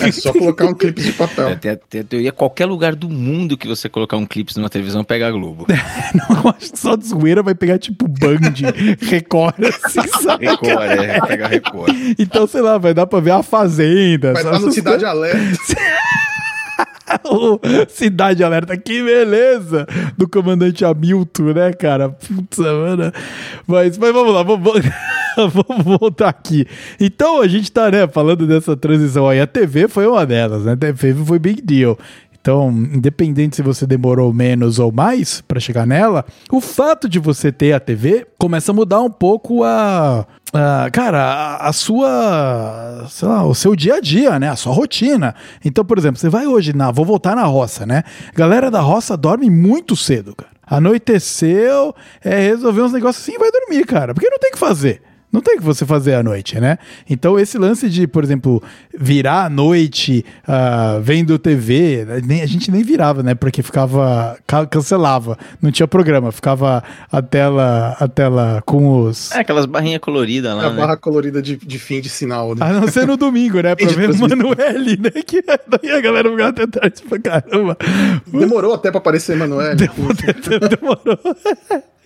É 0.00 0.12
só 0.12 0.32
colocar 0.32 0.66
um 0.66 0.74
clipe 0.74 1.00
de 1.00 1.12
papel. 1.12 1.48
É, 1.48 1.54
tem, 1.54 1.78
tem 1.88 2.00
a 2.00 2.04
teoria, 2.04 2.32
qualquer 2.32 2.66
lugar 2.66 2.94
do 2.94 3.08
mundo 3.08 3.56
que 3.56 3.68
você 3.68 3.88
colocar 3.88 4.16
um 4.16 4.26
clipe 4.26 4.56
numa 4.56 4.68
televisão, 4.68 5.04
pega 5.04 5.28
a 5.28 5.30
Globo. 5.30 5.66
não, 6.14 6.39
eu 6.44 6.50
acho 6.50 6.72
que 6.72 6.78
só 6.78 6.96
de 6.96 7.06
zoeira 7.06 7.42
vai 7.42 7.54
pegar 7.54 7.78
tipo 7.78 8.08
Band, 8.08 8.54
Record, 9.00 9.54
assim, 9.84 10.08
sabe? 10.22 10.46
Record, 10.46 10.80
é, 10.80 11.20
pega 11.20 11.48
Record. 11.48 11.94
Então, 12.18 12.46
sei 12.46 12.60
lá, 12.60 12.78
vai 12.78 12.94
dar 12.94 13.06
pra 13.06 13.20
ver 13.20 13.32
a 13.32 13.42
Fazenda. 13.42 14.32
Vai 14.32 14.44
dar 14.44 14.58
no 14.58 14.72
Cidade 14.72 15.04
Alerta. 15.04 15.40
Cidade 17.88 18.44
Alerta, 18.44 18.76
que 18.76 19.02
beleza! 19.02 19.86
Do 20.16 20.28
comandante 20.28 20.84
Hamilton, 20.84 21.52
né, 21.52 21.72
cara? 21.72 22.10
Putz, 22.10 22.58
mano. 22.58 23.12
Mas, 23.66 23.98
mas 23.98 24.12
vamos 24.12 24.34
lá, 24.34 24.42
vamos, 24.42 24.64
vamos 25.36 25.98
voltar 25.98 26.28
aqui. 26.28 26.66
Então, 26.98 27.40
a 27.40 27.48
gente 27.48 27.70
tá, 27.70 27.90
né, 27.90 28.06
falando 28.06 28.46
dessa 28.46 28.76
transição 28.76 29.28
aí. 29.28 29.40
A 29.40 29.46
TV 29.46 29.88
foi 29.88 30.06
uma 30.06 30.24
delas, 30.24 30.64
né? 30.64 30.72
A 30.72 30.76
TV 30.76 31.14
foi 31.24 31.38
big 31.38 31.62
deal. 31.62 31.98
Então, 32.40 32.70
independente 32.70 33.56
se 33.56 33.62
você 33.62 33.86
demorou 33.86 34.32
menos 34.32 34.78
ou 34.78 34.90
mais 34.90 35.42
para 35.42 35.60
chegar 35.60 35.86
nela, 35.86 36.24
o 36.50 36.60
fato 36.60 37.06
de 37.06 37.18
você 37.18 37.52
ter 37.52 37.74
a 37.74 37.80
TV 37.80 38.26
começa 38.38 38.72
a 38.72 38.74
mudar 38.74 39.02
um 39.02 39.10
pouco 39.10 39.62
a, 39.62 40.26
a 40.52 40.88
cara, 40.90 41.22
a, 41.22 41.68
a, 41.68 41.72
sua, 41.72 43.06
sei 43.10 43.28
lá, 43.28 43.44
o 43.44 43.54
seu 43.54 43.76
dia 43.76 43.96
a 43.96 44.00
dia, 44.00 44.38
né? 44.38 44.48
A 44.48 44.56
sua 44.56 44.72
rotina. 44.72 45.34
Então, 45.62 45.84
por 45.84 45.98
exemplo, 45.98 46.18
você 46.18 46.30
vai 46.30 46.46
hoje 46.46 46.74
na, 46.74 46.90
vou 46.90 47.04
voltar 47.04 47.36
na 47.36 47.44
roça, 47.44 47.84
né? 47.84 48.04
Galera 48.34 48.70
da 48.70 48.80
roça 48.80 49.18
dorme 49.18 49.50
muito 49.50 49.94
cedo, 49.94 50.34
cara. 50.34 50.50
Anoiteceu, 50.66 51.94
é 52.24 52.40
resolver 52.40 52.82
uns 52.82 52.92
negócios 52.92 53.22
assim 53.22 53.34
e 53.34 53.38
vai 53.38 53.50
dormir, 53.50 53.84
cara, 53.84 54.14
porque 54.14 54.30
não 54.30 54.38
tem 54.38 54.50
o 54.50 54.52
que 54.52 54.58
fazer. 54.58 55.02
Não 55.32 55.40
tem 55.40 55.54
o 55.54 55.58
que 55.58 55.64
você 55.64 55.86
fazer 55.86 56.14
à 56.14 56.22
noite, 56.22 56.58
né? 56.58 56.76
Então, 57.08 57.38
esse 57.38 57.56
lance 57.56 57.88
de, 57.88 58.06
por 58.06 58.24
exemplo, 58.24 58.60
virar 58.98 59.44
à 59.44 59.50
noite 59.50 60.24
uh, 60.42 61.00
vendo 61.00 61.38
TV, 61.38 62.04
nem, 62.24 62.42
a 62.42 62.46
gente 62.46 62.70
nem 62.70 62.82
virava, 62.82 63.22
né? 63.22 63.34
Porque 63.34 63.62
ficava. 63.62 64.36
cancelava. 64.68 65.38
Não 65.62 65.70
tinha 65.70 65.86
programa, 65.86 66.32
ficava 66.32 66.82
a 67.10 67.22
tela, 67.22 67.96
a 68.00 68.08
tela 68.08 68.62
com 68.66 69.04
os. 69.04 69.30
É, 69.30 69.40
aquelas 69.40 69.66
barrinhas 69.66 70.00
coloridas 70.00 70.54
lá. 70.56 70.66
A 70.66 70.70
né? 70.70 70.76
barra 70.76 70.96
colorida 70.96 71.40
de, 71.40 71.56
de 71.56 71.78
fim 71.78 72.00
de 72.00 72.08
sinal, 72.08 72.56
né? 72.56 72.66
A 72.66 72.72
não 72.72 72.88
ser 72.88 73.06
no 73.06 73.16
domingo, 73.16 73.60
né? 73.60 73.74
Pra 73.80 73.86
ver 73.86 74.10
o 74.10 74.18
Manuele, 74.18 74.96
né? 74.96 75.10
Que 75.30 75.42
daí 75.42 75.92
a 75.92 76.00
galera 76.00 76.28
ficava 76.28 76.48
até 76.48 76.66
tarde 76.66 77.02
pra 77.08 77.18
caramba. 77.20 77.76
Demorou 78.26 78.74
até 78.74 78.90
pra 78.90 78.98
aparecer 78.98 79.36
Manuele. 79.36 79.76
Demorou. 79.76 80.16
demorou. 80.68 81.18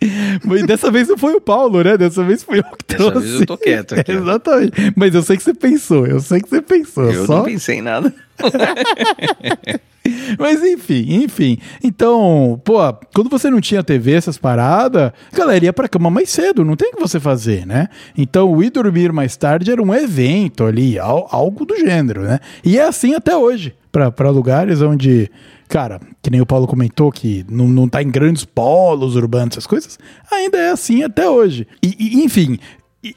Mas 0.44 0.66
dessa 0.66 0.90
vez 0.90 1.08
não 1.08 1.16
foi 1.16 1.34
o 1.34 1.40
Paulo, 1.40 1.82
né? 1.82 1.96
Dessa 1.96 2.22
vez 2.22 2.42
foi 2.42 2.58
eu 2.58 2.64
que 2.64 2.84
trouxe. 2.84 3.14
Dessa 3.14 3.20
vez 3.20 3.40
eu 3.40 3.46
tô 3.46 3.58
quieto 3.58 3.94
aqui. 3.94 4.12
Exatamente. 4.12 4.72
Mas 4.96 5.14
eu 5.14 5.22
sei 5.22 5.36
que 5.36 5.42
você 5.42 5.54
pensou, 5.54 6.06
eu 6.06 6.20
sei 6.20 6.40
que 6.40 6.48
você 6.48 6.60
pensou. 6.60 7.10
Eu 7.10 7.26
só... 7.26 7.38
não 7.38 7.44
pensei 7.44 7.78
em 7.78 7.82
nada. 7.82 8.14
Mas 10.38 10.62
enfim, 10.62 11.22
enfim. 11.22 11.58
Então, 11.82 12.60
pô, 12.62 12.78
quando 13.14 13.30
você 13.30 13.48
não 13.48 13.60
tinha 13.60 13.82
TV, 13.82 14.12
essas 14.12 14.36
paradas, 14.36 15.12
a 15.32 15.36
galera 15.36 15.64
ia 15.64 15.72
pra 15.72 15.88
cama 15.88 16.10
mais 16.10 16.28
cedo, 16.28 16.64
não 16.64 16.76
tem 16.76 16.90
o 16.90 16.96
que 16.96 17.00
você 17.00 17.18
fazer, 17.18 17.66
né? 17.66 17.88
Então, 18.16 18.52
o 18.52 18.62
ir 18.62 18.70
dormir 18.70 19.12
mais 19.12 19.34
tarde 19.36 19.70
era 19.70 19.82
um 19.82 19.94
evento 19.94 20.64
ali, 20.64 20.98
algo 20.98 21.64
do 21.64 21.76
gênero, 21.76 22.22
né? 22.22 22.38
E 22.62 22.78
é 22.78 22.84
assim 22.84 23.14
até 23.14 23.34
hoje, 23.34 23.74
para 23.90 24.28
lugares 24.28 24.82
onde 24.82 25.30
cara, 25.68 26.00
que 26.22 26.30
nem 26.30 26.40
o 26.40 26.46
Paulo 26.46 26.66
comentou, 26.66 27.10
que 27.10 27.44
não, 27.48 27.68
não 27.68 27.88
tá 27.88 28.02
em 28.02 28.10
grandes 28.10 28.44
polos 28.44 29.16
urbanos, 29.16 29.54
essas 29.54 29.66
coisas, 29.66 29.98
ainda 30.30 30.58
é 30.58 30.70
assim 30.70 31.02
até 31.02 31.28
hoje. 31.28 31.66
E, 31.82 31.96
e 31.98 32.24
enfim, 32.24 32.58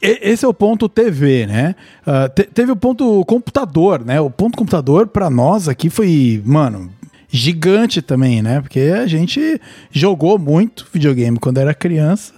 esse 0.02 0.44
é 0.44 0.48
o 0.48 0.52
ponto 0.52 0.88
TV, 0.88 1.46
né? 1.46 1.74
Uh, 2.06 2.28
te, 2.34 2.44
teve 2.44 2.70
o 2.70 2.76
ponto 2.76 3.24
computador, 3.24 4.04
né? 4.04 4.20
O 4.20 4.30
ponto 4.30 4.56
computador 4.56 5.06
para 5.06 5.30
nós 5.30 5.68
aqui 5.68 5.88
foi, 5.88 6.42
mano, 6.44 6.90
gigante 7.28 8.02
também, 8.02 8.42
né? 8.42 8.60
Porque 8.60 8.80
a 8.80 9.06
gente 9.06 9.60
jogou 9.90 10.38
muito 10.38 10.86
videogame 10.92 11.38
quando 11.38 11.58
era 11.58 11.72
criança. 11.72 12.34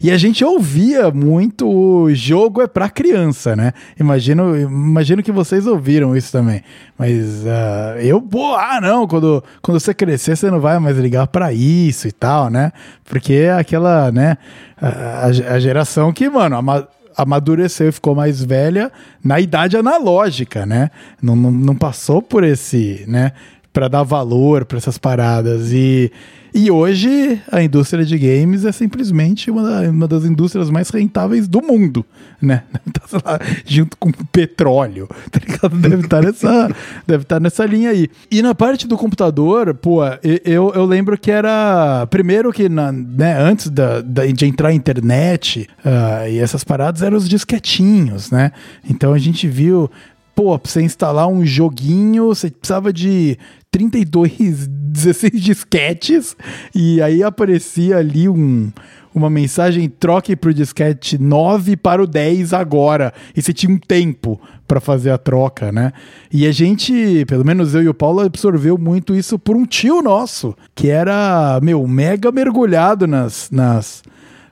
E 0.00 0.10
a 0.10 0.16
gente 0.16 0.44
ouvia 0.44 1.10
muito 1.10 1.68
o 1.68 2.14
jogo 2.14 2.62
é 2.62 2.66
para 2.66 2.88
criança, 2.88 3.56
né? 3.56 3.72
Imagino, 3.98 4.56
imagino 4.56 5.22
que 5.22 5.32
vocês 5.32 5.66
ouviram 5.66 6.16
isso 6.16 6.30
também. 6.32 6.62
Mas 6.96 7.44
uh, 7.44 7.98
eu, 8.00 8.20
pô, 8.20 8.54
ah, 8.54 8.80
não, 8.80 9.06
quando, 9.06 9.42
quando 9.60 9.80
você 9.80 9.92
crescer, 9.92 10.36
você 10.36 10.50
não 10.50 10.60
vai 10.60 10.78
mais 10.78 10.96
ligar 10.96 11.26
para 11.26 11.52
isso 11.52 12.06
e 12.08 12.12
tal, 12.12 12.50
né? 12.50 12.72
Porque 13.04 13.32
é 13.34 13.52
aquela, 13.52 14.12
né, 14.12 14.36
a, 14.80 15.26
a 15.26 15.60
geração 15.60 16.12
que, 16.12 16.28
mano, 16.28 16.56
a, 16.56 16.88
amadureceu 17.16 17.88
e 17.88 17.92
ficou 17.92 18.14
mais 18.14 18.44
velha 18.44 18.92
na 19.24 19.40
idade 19.40 19.76
analógica, 19.76 20.64
né? 20.64 20.90
Não, 21.20 21.34
não, 21.34 21.50
não 21.50 21.74
passou 21.74 22.22
por 22.22 22.44
esse, 22.44 23.04
né? 23.08 23.32
para 23.78 23.86
dar 23.86 24.02
valor 24.02 24.64
para 24.64 24.78
essas 24.78 24.98
paradas. 24.98 25.72
E, 25.72 26.10
e 26.54 26.70
hoje 26.70 27.40
a 27.50 27.62
indústria 27.62 28.04
de 28.04 28.18
games 28.18 28.64
é 28.64 28.72
simplesmente 28.72 29.50
uma, 29.50 29.80
uma 29.82 30.08
das 30.08 30.24
indústrias 30.24 30.70
mais 30.70 30.90
rentáveis 30.90 31.46
do 31.46 31.62
mundo, 31.62 32.04
né? 32.40 32.62
Tá, 32.98 33.20
lá, 33.24 33.38
junto 33.64 33.96
com 33.96 34.10
petróleo, 34.10 35.08
tá 35.30 35.40
ligado? 35.40 35.76
Deve 35.76 36.04
estar 36.04 36.22
nessa, 36.22 36.70
deve 37.06 37.22
estar 37.22 37.40
nessa 37.40 37.64
linha 37.64 37.90
aí. 37.90 38.08
E 38.30 38.42
na 38.42 38.54
parte 38.54 38.86
do 38.86 38.96
computador, 38.96 39.74
pô, 39.74 40.00
eu, 40.44 40.72
eu 40.74 40.84
lembro 40.84 41.16
que 41.16 41.30
era. 41.30 42.06
Primeiro 42.10 42.52
que 42.52 42.68
na, 42.68 42.90
né, 42.90 43.38
antes 43.40 43.70
da, 43.70 44.00
da, 44.00 44.26
de 44.26 44.46
entrar 44.46 44.68
a 44.68 44.74
internet 44.74 45.68
uh, 45.84 46.28
e 46.28 46.38
essas 46.38 46.64
paradas 46.64 47.02
eram 47.02 47.16
os 47.16 47.28
disquetinhos, 47.28 48.30
né? 48.30 48.52
Então 48.88 49.12
a 49.12 49.18
gente 49.18 49.46
viu 49.46 49.90
pô, 50.38 50.56
pra 50.56 50.70
você 50.70 50.80
instalar 50.80 51.26
um 51.26 51.44
joguinho, 51.44 52.28
você 52.28 52.48
precisava 52.48 52.92
de 52.92 53.36
32, 53.72 54.68
16 54.68 55.32
disquetes, 55.42 56.36
e 56.72 57.02
aí 57.02 57.24
aparecia 57.24 57.96
ali 57.96 58.28
um, 58.28 58.70
uma 59.12 59.28
mensagem: 59.28 59.88
troque 59.88 60.36
pro 60.36 60.54
disquete 60.54 61.18
9 61.18 61.76
para 61.76 62.00
o 62.00 62.06
10 62.06 62.52
agora. 62.52 63.12
E 63.34 63.42
você 63.42 63.52
tinha 63.52 63.74
um 63.74 63.78
tempo 63.78 64.40
para 64.68 64.78
fazer 64.78 65.10
a 65.10 65.18
troca, 65.18 65.72
né? 65.72 65.92
E 66.32 66.46
a 66.46 66.52
gente, 66.52 67.24
pelo 67.26 67.44
menos 67.44 67.74
eu 67.74 67.82
e 67.82 67.88
o 67.88 67.94
Paulo, 67.94 68.20
absorveu 68.20 68.78
muito 68.78 69.16
isso 69.16 69.40
por 69.40 69.56
um 69.56 69.66
tio 69.66 70.00
nosso, 70.00 70.54
que 70.72 70.88
era, 70.88 71.58
meu, 71.60 71.84
mega 71.88 72.30
mergulhado 72.30 73.08
nas. 73.08 73.50
nas 73.50 74.04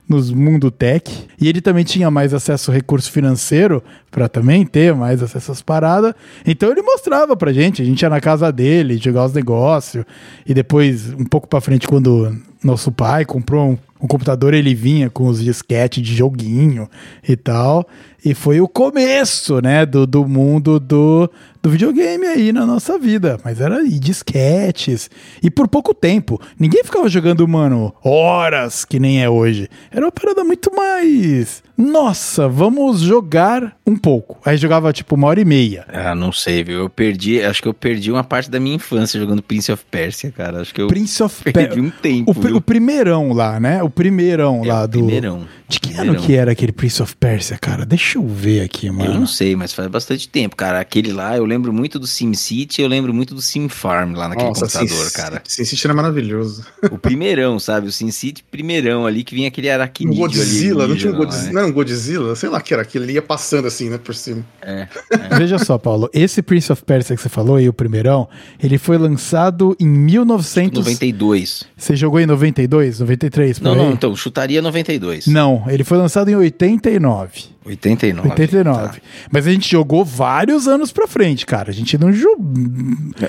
nos 0.07 0.31
mundo 0.31 0.71
tech. 0.71 1.27
E 1.39 1.47
ele 1.47 1.61
também 1.61 1.83
tinha 1.83 2.09
mais 2.09 2.33
acesso 2.33 2.71
ao 2.71 2.75
recurso 2.75 3.11
financeiro 3.11 3.83
para 4.09 4.29
também 4.29 4.65
ter 4.65 4.95
mais 4.95 5.21
acesso 5.21 5.51
às 5.51 5.61
paradas. 5.61 6.13
Então 6.45 6.71
ele 6.71 6.81
mostrava 6.81 7.35
pra 7.35 7.51
gente, 7.51 7.81
a 7.81 7.85
gente 7.85 8.01
ia 8.01 8.09
na 8.09 8.21
casa 8.21 8.51
dele, 8.51 8.97
jogar 8.97 9.25
os 9.25 9.33
negócios. 9.33 10.05
E 10.45 10.53
depois, 10.53 11.13
um 11.13 11.25
pouco 11.25 11.47
para 11.47 11.61
frente, 11.61 11.87
quando 11.87 12.35
nosso 12.63 12.91
pai 12.91 13.25
comprou 13.25 13.71
um, 13.71 13.77
um, 14.01 14.07
computador, 14.07 14.53
ele 14.53 14.73
vinha 14.73 15.09
com 15.09 15.27
os 15.27 15.43
disquetes 15.43 16.03
de 16.03 16.15
joguinho 16.15 16.89
e 17.27 17.35
tal. 17.35 17.87
E 18.27 18.33
foi 18.33 18.59
o 18.59 18.67
começo, 18.67 19.61
né, 19.61 19.85
do, 19.85 20.05
do 20.05 20.27
mundo 20.27 20.81
do, 20.81 21.31
do 21.63 21.69
videogame 21.69 22.25
aí 22.27 22.51
na 22.51 22.65
nossa 22.65 22.99
vida. 22.99 23.39
Mas 23.41 23.61
era 23.61 23.81
e 23.83 23.97
disquetes. 23.97 25.09
E 25.41 25.49
por 25.49 25.69
pouco 25.69 25.93
tempo. 25.93 26.37
Ninguém 26.59 26.83
ficava 26.83 27.07
jogando, 27.07 27.47
mano, 27.47 27.93
horas 28.03 28.83
que 28.83 28.99
nem 28.99 29.23
é 29.23 29.29
hoje. 29.29 29.69
Era 29.89 30.05
uma 30.05 30.11
parada 30.11 30.43
muito 30.43 30.69
mais. 30.75 31.63
Nossa, 31.77 32.49
vamos 32.49 33.01
jogar 33.01 33.77
um 33.85 33.95
pouco. 33.95 34.39
Aí 34.43 34.57
jogava 34.57 34.91
tipo 34.91 35.13
uma 35.13 35.27
hora 35.27 35.39
e 35.39 35.45
meia. 35.45 35.85
Ah, 35.87 36.15
não 36.15 36.31
sei, 36.31 36.63
viu? 36.63 36.79
Eu 36.79 36.89
perdi, 36.89 37.43
acho 37.43 37.61
que 37.61 37.67
eu 37.67 37.73
perdi 37.73 38.11
uma 38.11 38.23
parte 38.23 38.49
da 38.49 38.59
minha 38.59 38.75
infância 38.75 39.19
jogando 39.19 39.43
Prince 39.43 39.71
of 39.71 39.85
Persia, 39.91 40.31
cara. 40.31 40.61
Acho 40.61 40.73
que 40.73 40.81
eu 40.81 40.87
Prince 40.87 41.21
of 41.21 41.43
perdi 41.53 41.79
um 41.79 41.91
tempo. 41.91 42.31
O, 42.31 42.55
o, 42.55 42.61
primeirão 42.61 43.31
lá, 43.31 43.59
né? 43.59 43.83
O 43.83 43.91
primeirão 43.91 44.63
é, 44.65 44.67
lá 44.67 44.85
do. 44.87 44.99
Primeirão. 44.99 45.45
De 45.69 45.79
que 45.79 45.89
primeirão. 45.89 46.15
ano 46.15 46.23
que 46.23 46.33
era 46.33 46.51
aquele 46.51 46.71
Prince 46.71 47.03
of 47.03 47.15
Persia, 47.15 47.59
cara? 47.59 47.85
Deixa 47.85 48.16
eu 48.17 48.27
ver 48.27 48.61
aqui, 48.61 48.89
mano. 48.89 49.11
Eu 49.11 49.19
não 49.19 49.27
sei, 49.27 49.55
mas 49.55 49.73
faz 49.73 49.87
bastante 49.87 50.27
tempo, 50.27 50.55
cara. 50.55 50.79
Aquele 50.79 51.11
lá, 51.11 51.37
eu 51.37 51.45
lembro 51.45 51.71
muito 51.71 51.97
do 51.99 52.07
SimCity, 52.07 52.81
eu 52.81 52.87
lembro 52.87 53.13
muito 53.13 53.33
do 53.33 53.41
Sim 53.41 53.69
Farm 53.69 54.13
lá 54.13 54.27
naquele 54.27 54.49
Nossa, 54.49 54.65
computador, 54.65 55.05
Sim, 55.05 55.15
cara. 55.15 55.41
SimCity 55.45 55.87
era 55.87 55.93
maravilhoso. 55.93 56.65
O 56.91 56.97
primeirão, 56.97 57.59
sabe? 57.59 57.87
O 57.87 57.91
SimCity 57.91 58.43
primeirão 58.49 59.05
ali, 59.05 59.23
que 59.23 59.35
vinha 59.35 59.47
aquele 59.47 59.69
aracnídeo 59.69 60.15
um 60.15 60.27
Godzilla, 60.27 60.83
ali. 60.83 60.93
não 60.93 60.99
tinha 60.99 61.13
um 61.13 61.15
Godzilla, 61.15 61.45
né? 61.45 61.51
não 61.53 61.61
era 61.61 61.69
um 61.69 61.73
Godzilla? 61.73 62.35
Sei 62.35 62.49
lá 62.49 62.61
que 62.61 62.73
era, 62.73 62.83
que 62.83 62.97
ele 62.97 63.13
ia 63.13 63.21
passando 63.21 63.67
assim, 63.67 63.89
né, 63.89 63.97
por 63.97 64.15
cima. 64.15 64.43
É, 64.61 64.87
é. 65.11 65.37
Veja 65.37 65.59
só, 65.59 65.77
Paulo, 65.77 66.09
esse 66.13 66.41
Prince 66.41 66.71
of 66.71 66.83
Persia 66.83 67.15
que 67.15 67.21
você 67.21 67.29
falou 67.29 67.57
aí, 67.57 67.69
o 67.69 67.73
primeirão, 67.73 68.27
ele 68.61 68.77
foi 68.77 68.97
lançado 68.97 69.75
em 69.79 69.87
1992. 69.87 71.63
Você 71.75 71.95
jogou 71.95 72.19
em 72.19 72.25
92, 72.25 72.99
93? 72.99 73.59
Não, 73.59 73.71
aí? 73.71 73.77
não, 73.77 73.91
então, 73.91 74.15
chutaria 74.15 74.61
92. 74.61 75.27
Não, 75.27 75.63
ele 75.67 75.83
foi 75.83 75.97
lançado 75.97 76.29
em 76.29 76.35
89. 76.35 77.56
89. 77.67 78.29
89. 78.29 78.87
Tá. 78.87 79.01
Mas 79.31 79.47
a 79.47 79.51
gente 79.51 79.69
jogou 79.69 80.03
vários 80.03 80.67
anos 80.67 80.91
pra 80.91 81.07
frente, 81.07 81.45
cara. 81.45 81.69
A 81.69 81.73
gente 81.73 81.97
não 81.97 82.11
jogou. 82.11 82.45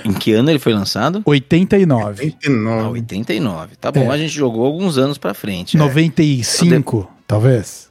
Em 0.05 0.13
que 0.13 0.33
ano 0.33 0.51
ele 0.51 0.59
foi 0.59 0.73
lançado? 0.73 1.23
89. 1.25 2.25
89. 2.25 2.83
Ah, 2.83 2.91
89. 2.91 3.77
Tá 3.77 3.93
bom, 3.93 4.11
é. 4.11 4.15
a 4.15 4.19
gente 4.19 4.35
jogou 4.35 4.65
alguns 4.65 4.99
anos 4.99 5.19
pra 5.19 5.35
frente. 5.35 5.77
95, 5.77 7.01
é. 7.01 7.15
talvez. 7.27 7.89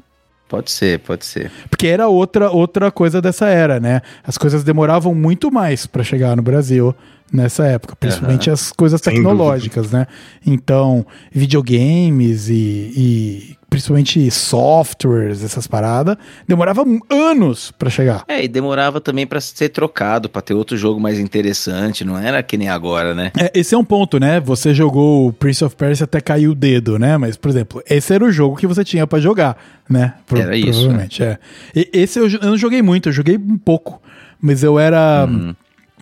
Pode 0.48 0.72
ser, 0.72 1.00
pode 1.00 1.26
ser. 1.26 1.52
Porque 1.70 1.88
era 1.88 2.08
outra, 2.08 2.50
outra 2.50 2.90
coisa 2.90 3.22
dessa 3.22 3.48
era, 3.48 3.80
né? 3.80 4.02
As 4.24 4.38
coisas 4.38 4.64
demoravam 4.64 5.14
muito 5.14 5.52
mais 5.52 5.86
para 5.86 6.04
chegar 6.04 6.38
no 6.38 6.42
Brasil 6.42 6.96
nessa 7.32 7.66
época, 7.66 7.96
principalmente 7.98 8.48
uhum. 8.48 8.54
as 8.54 8.72
coisas 8.72 9.02
tecnológicas, 9.02 9.92
né? 9.92 10.08
Então, 10.46 11.06
videogames 11.32 12.48
e, 12.48 12.54
e, 12.54 13.57
principalmente 13.70 14.30
softwares, 14.32 15.44
essas 15.44 15.68
paradas, 15.68 16.18
demorava 16.48 16.84
anos 17.10 17.72
para 17.72 17.90
chegar. 17.90 18.24
É, 18.28 18.44
e 18.44 18.48
demorava 18.48 19.02
também 19.02 19.28
para 19.28 19.42
ser 19.42 19.70
trocado, 19.70 20.30
para 20.30 20.42
ter 20.42 20.54
outro 20.54 20.78
jogo 20.78 21.00
mais 21.00 21.20
interessante, 21.20 22.06
não 22.06 22.18
era 22.18 22.42
que 22.42 22.58
nem 22.58 22.70
agora, 22.70 23.14
né? 23.14 23.32
É, 23.38 23.52
esse 23.54 23.76
é 23.76 23.78
um 23.78 23.84
ponto, 23.84 24.20
né? 24.20 24.40
Você 24.40 24.74
jogou 24.74 25.34
Prince 25.34 25.64
of 25.64 25.76
Persia 25.76 26.06
até 26.06 26.22
cair 26.22 26.48
o 26.48 26.56
dedo, 26.56 26.98
né? 26.98 27.18
Mas, 27.18 27.36
por 27.36 27.50
exemplo, 27.50 27.82
esse 27.90 28.14
era 28.14 28.24
o 28.24 28.32
jogo 28.32 28.56
que 28.56 28.68
você 28.68 28.84
tinha 28.84 29.06
para 29.06 29.20
jogar, 29.20 29.58
né? 29.90 30.14
Pro, 30.26 30.40
era 30.40 30.56
isso. 30.56 30.82
Provavelmente, 30.82 31.22
né? 31.22 31.38
é. 31.76 31.80
E, 31.80 31.90
esse 31.94 32.20
eu, 32.20 32.30
eu, 32.30 32.50
não 32.50 32.58
joguei 32.58 32.82
muito, 32.82 33.10
eu 33.10 33.14
joguei 33.14 33.38
um 33.38 33.58
pouco, 33.58 34.02
mas 34.42 34.64
eu 34.64 34.80
era. 34.80 35.26
Uhum 35.30 35.54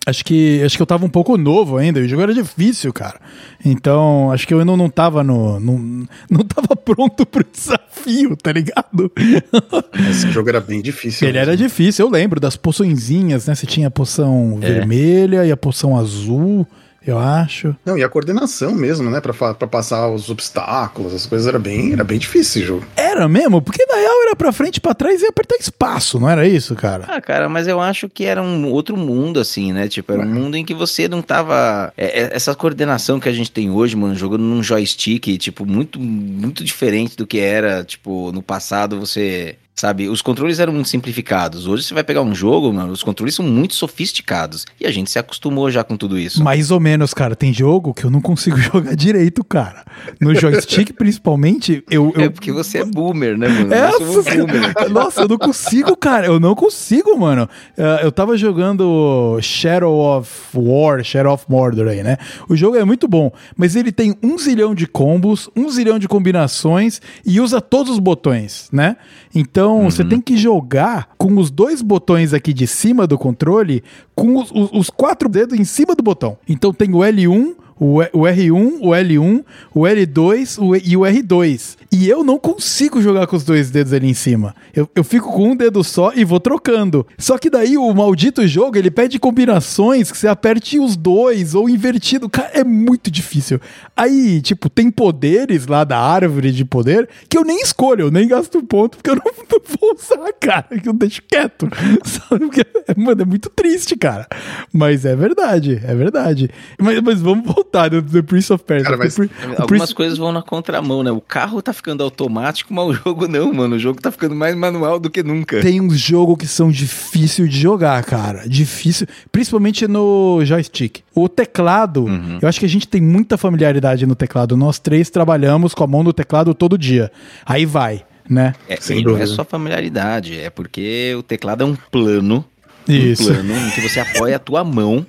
Acho 0.06 0.24
que, 0.24 0.62
acho 0.64 0.76
que 0.76 0.82
eu 0.82 0.86
tava 0.86 1.06
um 1.06 1.10
pouco 1.10 1.36
novo 1.36 1.78
ainda, 1.78 2.00
o 2.00 2.08
jogo 2.08 2.22
era 2.22 2.34
difícil, 2.34 2.94
cara. 2.94 3.20
Então, 3.64 4.32
acho 4.32 4.48
que 4.48 4.54
eu 4.54 4.60
ainda 4.60 4.78
não 4.78 4.90
tava 4.90 5.24
no. 5.24 5.60
Não, 5.60 6.08
não 6.30 6.44
tava 6.46 6.76
pronto 6.76 7.26
pro 7.26 7.44
desafio, 7.44 8.36
tá 8.36 8.52
ligado? 8.52 9.12
Esse 10.10 10.32
jogo 10.32 10.50
era 10.50 10.62
bem 10.62 10.82
difícil. 10.82 11.28
Ele 11.28 11.40
mesmo. 11.40 11.52
era 11.52 11.58
difícil, 11.58 12.06
eu 12.06 12.12
lembro 12.12 12.40
das 12.40 12.56
poçõezinhas, 12.56 13.48
né? 13.48 13.56
Você 13.56 13.66
tinha 13.66 13.88
a 13.88 13.92
poção 13.92 14.60
é. 14.62 14.68
vermelha 14.74 15.46
e 15.46 15.52
a 15.52 15.58
poção 15.58 15.98
azul 15.98 16.68
eu 17.06 17.20
acho. 17.20 17.76
Não, 17.86 17.98
e 17.98 18.04
a 18.04 18.10
coordenação 18.10 18.74
mesmo, 18.74 19.10
né? 19.10 19.22
Pra, 19.22 19.54
pra 19.54 19.68
passar 19.68 20.10
os 20.10 20.30
obstáculos, 20.30 21.14
as 21.14 21.26
coisas, 21.26 21.48
era 21.48 21.60
bem, 21.60 21.94
era 21.94 22.04
bem 22.04 22.18
difícil 22.18 22.62
esse 22.62 22.64
jogo. 22.64 22.86
Era 22.96 23.28
mesmo? 23.28 23.62
Porque 23.62 23.86
na 23.86 23.96
real 23.96 24.24
era 24.24 24.36
pra 24.36 24.52
frente 24.52 24.78
e 24.78 24.82
pra 24.82 24.94
trás 24.94 25.22
e 25.22 25.28
apertar 25.28 25.56
espaço, 25.56 26.20
não 26.20 26.30
era 26.30 26.48
isso, 26.48 26.76
cara? 26.76 27.06
Ah, 27.08 27.22
cara, 27.22 27.50
mas 27.50 27.68
eu 27.68 27.80
acho 27.80 28.10
que 28.10 28.26
era 28.26 28.42
um 28.42 28.70
outro 28.70 28.98
mundo, 28.98 29.40
assim, 29.40 29.72
né? 29.72 29.88
Tipo, 29.88 30.14
era 30.14 30.22
um 30.22 30.26
mundo 30.26 30.56
em 30.56 30.66
que 30.66 30.74
você 30.74 31.08
não 31.08 31.22
tava. 31.22 31.94
É, 31.98 32.24
é, 32.24 32.30
essa 32.36 32.56
coordenação 32.56 33.20
que 33.20 33.30
a 33.30 33.34
gente 33.34 33.52
tem 33.52 33.70
hoje, 33.70 33.96
mano, 33.96 34.16
jogando 34.16 34.44
num 34.44 34.64
joystick, 34.64 35.38
tipo, 35.38 35.66
muito, 35.66 36.00
muito 36.00 36.64
diferente 36.64 37.16
do 37.16 37.28
que 37.28 37.40
era, 37.40 37.84
tipo, 37.84 38.32
no 38.32 38.42
passado 38.42 39.00
você 39.00 39.56
Sabe, 39.78 40.08
os 40.08 40.22
controles 40.22 40.60
eram 40.60 40.72
muito 40.72 40.88
simplificados. 40.88 41.68
Hoje 41.68 41.84
você 41.84 41.94
vai 41.94 42.02
pegar 42.02 42.22
um 42.22 42.34
jogo, 42.34 42.72
mano, 42.72 42.94
os 42.94 43.04
controles 43.04 43.36
são 43.36 43.46
muito 43.46 43.76
sofisticados. 43.76 44.66
E 44.80 44.88
a 44.88 44.92
gente 44.92 45.12
se 45.12 45.20
acostumou 45.20 45.70
já 45.70 45.84
com 45.84 45.98
tudo 45.98 46.18
isso. 46.18 46.42
Mais 46.42 46.72
ou 46.72 46.80
menos, 46.80 47.14
cara. 47.14 47.36
Tem 47.36 47.54
jogo 47.54 47.94
que 47.94 48.06
eu 48.06 48.10
não 48.10 48.22
consigo 48.22 48.56
jogar 48.56 48.96
direito, 48.96 49.44
cara. 49.44 49.84
No 50.22 50.34
joystick, 50.34 50.94
principalmente, 50.96 51.84
eu, 51.92 52.14
eu, 52.16 52.24
É 52.24 52.30
porque 52.30 52.54
você 52.54 52.78
é 52.78 52.86
boomer, 52.86 53.38
né, 53.38 53.50
mano? 53.50 53.74
É, 53.74 53.92
boomer. 54.00 54.74
Nossa, 54.90 55.24
eu 55.24 55.28
não 55.28 55.38
consigo, 55.38 55.98
cara. 55.98 56.28
Eu 56.28 56.40
não 56.40 56.56
consigo, 56.56 57.18
mano. 57.18 57.44
Uh, 57.78 58.00
eu 58.02 58.14
tava 58.14 58.38
jogando 58.38 59.38
Shadow 59.42 60.18
of 60.20 60.32
War, 60.54 61.04
Shadow 61.04 61.34
of 61.34 61.44
Mordor 61.50 61.90
aí, 61.90 62.02
né? 62.02 62.18
O 62.48 62.56
jogo 62.56 62.78
é 62.78 62.86
muito 62.86 63.10
bom, 63.10 63.30
mas 63.58 63.76
ele 63.76 63.92
tem 63.92 64.16
um 64.24 64.38
zilhão 64.38 64.74
de 64.74 64.88
combos, 64.88 65.50
um 65.54 65.70
zilhão 65.70 66.00
de 66.00 66.08
combinações 66.08 67.02
e 67.26 67.42
usa 67.42 67.60
todos 67.60 67.92
os 67.92 68.00
botões, 68.00 68.70
né? 68.72 68.96
Então 69.34 69.65
então 69.66 69.80
uhum. 69.80 69.90
você 69.90 70.06
tem 70.06 70.22
que 70.22 70.38
jogar 70.38 71.10
com 71.18 71.36
os 71.38 71.50
dois 71.50 71.82
botões 71.82 72.36
aqui 72.36 72.54
de 72.54 72.68
cima 72.68 73.08
do 73.08 73.18
controle, 73.18 73.84
com 74.14 74.38
os, 74.38 74.52
os, 74.52 74.70
os 74.72 74.90
quatro 74.92 75.28
dedos 75.28 75.60
em 75.60 75.64
cima 75.64 75.96
do 75.96 76.04
botão. 76.04 76.38
Então 76.48 76.72
tem 76.72 76.94
o 76.94 77.00
L1, 77.00 77.56
o, 77.80 77.96
R1, 77.98 78.78
o 78.80 78.90
L1, 78.92 79.44
o 79.74 79.82
L2 79.82 80.62
o, 80.62 80.76
e 80.76 80.96
o 80.96 81.02
R2. 81.02 81.78
E 81.98 82.10
eu 82.10 82.26
não 82.26 82.38
consigo 82.38 83.02
jogar 83.02 83.26
com 83.26 83.38
os 83.38 83.46
dois 83.46 83.72
dedos 83.72 83.94
ali 83.94 84.10
em 84.10 84.14
cima. 84.14 84.54
Eu, 84.76 84.90
eu 84.94 85.02
fico 85.02 85.32
com 85.32 85.52
um 85.52 85.56
dedo 85.56 85.82
só 85.82 86.12
e 86.14 86.26
vou 86.26 86.42
trocando. 86.42 87.08
Só 87.18 87.38
que 87.38 87.50
daí 87.50 87.78
o 87.78 87.94
maldito 87.94 88.46
jogo, 88.46 88.78
ele 88.78 88.92
pede 88.92 89.18
combinações 89.18 90.12
que 90.12 90.18
você 90.18 90.28
aperte 90.28 90.78
os 90.78 90.98
dois 90.98 91.56
ou 91.56 91.70
invertido. 91.70 92.30
Cara, 92.30 92.50
é 92.54 92.66
muito 92.66 93.10
difícil. 93.10 93.62
Aí, 93.96 94.42
tipo, 94.42 94.70
tem 94.70 94.92
poderes 94.92 95.68
lá 95.68 95.86
da 95.86 95.98
árvore 95.98 96.52
de 96.52 96.66
poder 96.66 97.08
que 97.30 97.38
eu 97.38 97.46
nem 97.46 97.62
escolho, 97.62 98.08
eu 98.08 98.12
nem 98.12 98.28
gasto 98.28 98.62
ponto 98.62 98.98
porque 98.98 99.12
eu 99.12 99.16
não, 99.16 99.24
não 99.50 99.62
vou 99.80 99.96
usar, 99.96 100.34
cara. 100.34 100.78
Que 100.78 100.90
eu 100.90 100.94
deixo 100.94 101.22
quieto. 101.26 101.70
Sabe? 102.04 102.48
Porque, 102.48 102.66
mano, 102.98 103.22
é 103.22 103.26
muito 103.26 103.50
triste, 103.50 103.96
cara. 103.96 104.28
Mas 104.74 105.06
é 105.06 105.16
verdade, 105.16 105.82
é 105.82 105.96
verdade. 105.96 106.50
Mas, 106.78 107.00
mas 107.00 107.22
vamos 107.22 107.46
voltar 107.46 107.88
do, 107.88 108.02
do 108.02 108.22
Prince 108.22 108.52
of 108.52 108.66
Persia. 108.66 108.84
Cara, 108.84 108.98
mas... 108.98 109.18
Algumas 109.18 109.66
Prince... 109.66 109.96
coisas 109.96 110.18
vão 110.18 110.34
na 110.34 110.42
contramão, 110.42 111.02
né? 111.02 111.12
O 111.12 111.22
carro 111.22 111.62
tá 111.62 111.72
ficando 111.72 111.85
ficando 111.86 112.04
automático, 112.04 112.74
mas 112.74 112.86
o 112.88 112.94
jogo 112.94 113.28
não, 113.28 113.54
mano. 113.54 113.76
O 113.76 113.80
jogo 113.80 114.02
tá 114.02 114.12
ficando 114.12 114.34
mais 114.36 114.56
manual 114.56 115.00
do 115.00 115.08
que 115.08 115.22
nunca. 115.22 115.62
Tem 115.62 115.80
uns 115.80 116.00
jogos 116.00 116.36
que 116.40 116.48
são 116.48 116.72
difíceis 116.72 117.48
de 117.48 117.60
jogar, 117.60 118.04
cara. 118.04 118.50
Difícil, 118.50 119.06
principalmente 119.32 119.88
no 119.88 120.44
joystick. 120.44 121.02
O 121.14 121.30
teclado, 121.30 122.06
Uhum. 122.06 122.40
eu 122.42 122.50
acho 122.50 122.60
que 122.60 122.66
a 122.66 122.70
gente 122.70 122.88
tem 122.88 123.00
muita 123.00 123.38
familiaridade 123.38 124.06
no 124.08 124.16
teclado. 124.16 124.58
Nós 124.58 124.80
três 124.80 125.12
trabalhamos 125.12 125.76
com 125.76 125.84
a 125.84 125.88
mão 125.88 126.02
no 126.02 126.12
teclado 126.12 126.56
todo 126.56 126.76
dia. 126.78 127.12
Aí 127.46 127.66
vai, 127.68 128.04
né? 128.28 128.54
É, 128.68 128.78
Sem 128.78 129.04
não 129.04 129.16
é 129.18 129.26
só 129.28 129.46
familiaridade, 129.46 130.40
é 130.40 130.50
porque 130.50 131.14
o 131.18 131.22
teclado 131.22 131.62
é 131.64 131.66
um 131.68 131.76
plano. 131.92 132.44
Isso. 132.88 133.24
Um 133.32 133.34
plano 133.36 133.56
em 133.56 133.70
que 133.72 133.82
você 133.82 134.00
apoia 134.00 134.36
a 134.38 134.40
tua 134.40 134.64
mão 134.64 135.06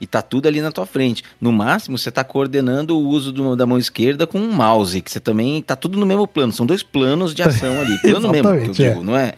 e 0.00 0.06
tá 0.06 0.22
tudo 0.22 0.46
ali 0.46 0.60
na 0.60 0.70
tua 0.70 0.86
frente. 0.86 1.22
No 1.40 1.50
máximo, 1.52 1.98
você 1.98 2.10
tá 2.10 2.22
coordenando 2.24 2.96
o 2.98 3.06
uso 3.08 3.32
do- 3.32 3.56
da 3.56 3.66
mão 3.66 3.78
esquerda 3.78 4.26
com 4.26 4.38
um 4.38 4.52
mouse, 4.52 5.00
que 5.00 5.10
você 5.10 5.20
também 5.20 5.60
tá 5.62 5.74
tudo 5.74 5.98
no 5.98 6.06
mesmo 6.06 6.26
plano. 6.26 6.52
São 6.52 6.64
dois 6.66 6.82
planos 6.82 7.34
de 7.34 7.42
ação 7.42 7.80
ali. 7.80 7.98
Plano 8.02 8.30
mesmo, 8.30 8.48
que 8.72 8.82
eu 8.82 8.86
é. 8.86 8.90
digo, 8.90 9.02
não 9.04 9.16
é? 9.16 9.34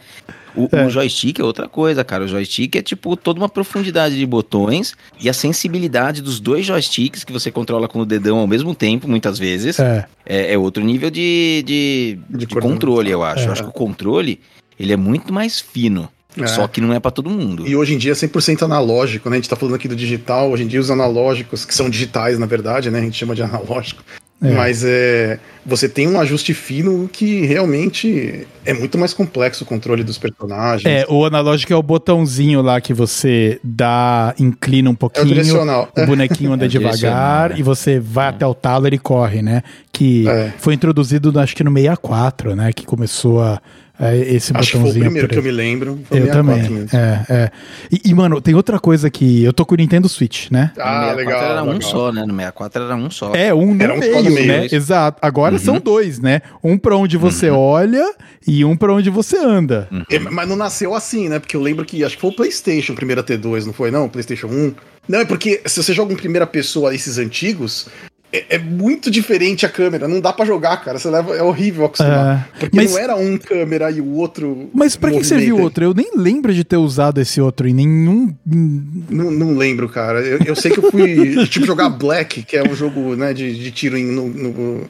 O, 0.53 0.67
É. 0.73 0.85
o 0.85 0.89
joystick 0.89 1.39
é 1.39 1.43
outra 1.43 1.67
coisa, 1.69 2.03
cara. 2.03 2.25
O 2.25 2.27
joystick 2.27 2.75
é 2.75 2.81
tipo 2.81 3.15
toda 3.15 3.39
uma 3.39 3.47
profundidade 3.47 4.17
de 4.17 4.25
botões 4.25 4.93
e 5.19 5.29
a 5.29 5.33
sensibilidade 5.33 6.21
dos 6.21 6.41
dois 6.41 6.65
joysticks 6.65 7.23
que 7.23 7.31
você 7.31 7.49
controla 7.49 7.87
com 7.87 7.99
o 8.01 8.05
dedão 8.05 8.37
ao 8.37 8.47
mesmo 8.47 8.75
tempo, 8.75 9.07
muitas 9.07 9.39
vezes. 9.39 9.79
É. 9.79 10.05
É, 10.25 10.53
é 10.53 10.57
outro 10.57 10.83
nível 10.83 11.09
de, 11.09 11.63
de, 11.65 12.19
De 12.29 12.45
de 12.45 12.47
controle, 12.47 13.09
eu 13.09 13.23
acho. 13.23 13.43
É. 13.45 13.47
Eu 13.47 13.51
acho 13.53 13.63
que 13.63 13.69
o 13.69 13.73
controle, 13.73 14.41
ele 14.77 14.91
é 14.91 14.97
muito 14.97 15.31
mais 15.33 15.59
fino. 15.61 16.09
É. 16.37 16.47
Só 16.47 16.67
que 16.67 16.79
não 16.79 16.93
é 16.93 16.99
pra 16.99 17.11
todo 17.11 17.29
mundo. 17.29 17.67
E 17.67 17.75
hoje 17.75 17.93
em 17.93 17.97
dia 17.97 18.11
é 18.11 18.15
100% 18.15 18.63
analógico, 18.63 19.29
né? 19.29 19.35
A 19.35 19.39
gente 19.39 19.49
tá 19.49 19.55
falando 19.55 19.75
aqui 19.75 19.87
do 19.87 19.95
digital, 19.95 20.49
hoje 20.51 20.63
em 20.63 20.67
dia 20.67 20.79
os 20.79 20.89
analógicos, 20.91 21.65
que 21.65 21.73
são 21.75 21.89
digitais 21.89 22.39
na 22.39 22.45
verdade, 22.45 22.89
né? 22.89 22.99
A 22.99 23.01
gente 23.01 23.17
chama 23.17 23.35
de 23.35 23.43
analógico. 23.43 24.01
É. 24.43 24.55
Mas 24.55 24.83
é, 24.83 25.37
você 25.63 25.87
tem 25.87 26.07
um 26.07 26.19
ajuste 26.19 26.51
fino 26.55 27.07
que 27.13 27.45
realmente 27.45 28.47
é 28.65 28.73
muito 28.73 28.97
mais 28.97 29.13
complexo 29.13 29.63
o 29.63 29.67
controle 29.67 30.03
dos 30.03 30.17
personagens. 30.17 30.83
É, 30.83 31.05
o 31.07 31.23
analógico 31.25 31.71
é 31.71 31.75
o 31.75 31.83
botãozinho 31.83 32.59
lá 32.63 32.81
que 32.81 32.91
você 32.91 33.59
dá, 33.63 34.33
inclina 34.39 34.89
um 34.89 34.93
É 34.93 34.95
o 34.95 34.97
pouquinho. 34.97 35.27
direcional. 35.27 35.89
O 35.95 36.05
bonequinho 36.07 36.53
anda 36.53 36.65
É 36.65 36.67
devagar 36.67 37.59
e 37.59 37.61
você 37.61 37.99
vai 37.99 38.29
até 38.29 38.45
o 38.47 38.55
talo 38.55 38.87
ele 38.87 38.97
corre, 38.97 39.43
né? 39.43 39.61
Que 39.91 40.27
É. 40.27 40.51
foi 40.57 40.73
introduzido, 40.73 41.37
acho 41.39 41.55
que 41.55 41.63
no 41.63 41.71
64, 41.71 42.55
né? 42.55 42.73
Que 42.73 42.83
começou 42.83 43.43
a, 43.43 43.61
a 44.01 44.15
esse 44.15 44.51
Acho 44.55 44.71
que 44.71 44.71
foi 44.71 44.79
o 44.79 44.81
botãozinho. 44.81 45.05
primeiro 45.05 45.27
que 45.27 45.37
eu 45.37 45.43
me 45.43 45.51
lembro. 45.51 45.99
Foi 46.05 46.17
Eu 46.19 46.25
64 46.25 46.33
também. 46.63 46.71
mesmo. 46.81 46.89
É, 46.97 47.25
é. 47.29 47.51
E, 47.91 48.01
e, 48.09 48.13
mano, 48.13 48.41
tem 48.41 48.55
outra 48.55 48.79
coisa 48.79 49.09
que. 49.09 49.43
Eu 49.43 49.53
tô 49.53 49.65
com 49.65 49.75
o 49.75 49.77
Nintendo 49.77 50.09
Switch, 50.09 50.49
né? 50.49 50.71
no 50.75 50.81
Ah, 50.83 51.13
64 51.15 51.15
legal. 51.17 51.41
era 51.51 51.63
um 51.63 51.65
legal. 51.73 51.81
só, 51.89 52.11
né? 52.11 52.21
No 52.21 52.33
64 52.35 52.83
era 52.83 52.95
um 52.95 53.11
só. 53.11 53.33
É, 53.35 53.53
um 53.53 53.73
no 53.75 53.83
Era 53.83 53.93
um 53.93 54.01
só 54.01 54.09
meio, 54.09 54.23
no 54.23 54.31
meio, 54.31 54.47
né? 54.47 54.67
Exato. 54.71 55.19
Agora 55.21 55.57
são 55.59 55.79
dois, 55.79 56.19
né? 56.19 56.41
Um 56.63 56.77
pra 56.77 56.95
onde 56.97 57.15
você 57.17 57.49
olha 57.49 58.03
e 58.47 58.65
um 58.65 58.75
pra 58.75 58.91
onde 58.93 59.09
você 59.09 59.37
anda. 59.37 59.87
É, 60.09 60.17
mas 60.19 60.49
não 60.49 60.55
nasceu 60.55 60.95
assim, 60.95 61.29
né? 61.29 61.37
Porque 61.39 61.55
eu 61.55 61.61
lembro 61.61 61.85
que 61.85 62.03
acho 62.03 62.15
que 62.15 62.21
foi 62.21 62.31
o 62.31 62.35
PlayStation 62.35 62.95
primeiro 62.95 63.21
a 63.21 63.23
ter 63.23 63.37
dois, 63.37 63.65
não 63.65 63.73
foi? 63.73 63.91
Não, 63.91 64.05
o 64.05 64.09
PlayStation 64.09 64.47
1. 64.47 64.73
Não, 65.07 65.19
é 65.19 65.25
porque 65.25 65.61
se 65.65 65.81
você 65.81 65.93
joga 65.93 66.13
em 66.13 66.15
primeira 66.15 66.45
pessoa 66.47 66.93
esses 66.93 67.17
antigos, 67.17 67.87
é, 68.33 68.55
é 68.55 68.57
muito 68.57 69.09
diferente 69.11 69.65
a 69.65 69.69
câmera. 69.69 70.07
Não 70.07 70.19
dá 70.21 70.31
pra 70.33 70.45
jogar, 70.45 70.77
cara. 70.77 70.97
Você 70.99 71.09
leva, 71.09 71.35
é 71.35 71.43
horrível 71.43 71.85
acostumar. 71.85 72.49
É, 72.55 72.59
porque 72.59 72.75
mas- 72.75 72.91
não 72.91 72.97
era 72.99 73.15
um 73.15 73.37
câmera 73.37 73.91
e 73.91 73.99
o 74.01 74.13
outro. 74.15 74.69
Mas 74.73 74.95
pra 74.95 75.11
que 75.11 75.23
serviu 75.23 75.57
o 75.57 75.61
outro? 75.61 75.83
Eu 75.83 75.93
nem 75.93 76.11
lembro 76.15 76.53
de 76.53 76.63
ter 76.63 76.77
usado 76.77 77.19
esse 77.21 77.41
outro 77.41 77.67
em 77.67 77.73
nenhum. 77.73 78.33
Não, 78.45 79.31
não 79.31 79.57
lembro, 79.57 79.89
cara. 79.89 80.21
Eu, 80.21 80.39
eu 80.45 80.55
sei 80.55 80.71
que 80.71 80.79
eu 80.79 80.91
fui 80.91 81.45
tipo 81.47 81.65
jogar 81.65 81.89
Black, 81.89 82.43
que 82.43 82.55
é 82.57 82.63
um 82.63 82.75
jogo 82.75 83.15
né, 83.15 83.33
de, 83.33 83.53
de 83.55 83.71
tiro 83.71 83.97
em- 83.97 84.05
no, 84.11 84.27
no, 84.27 84.81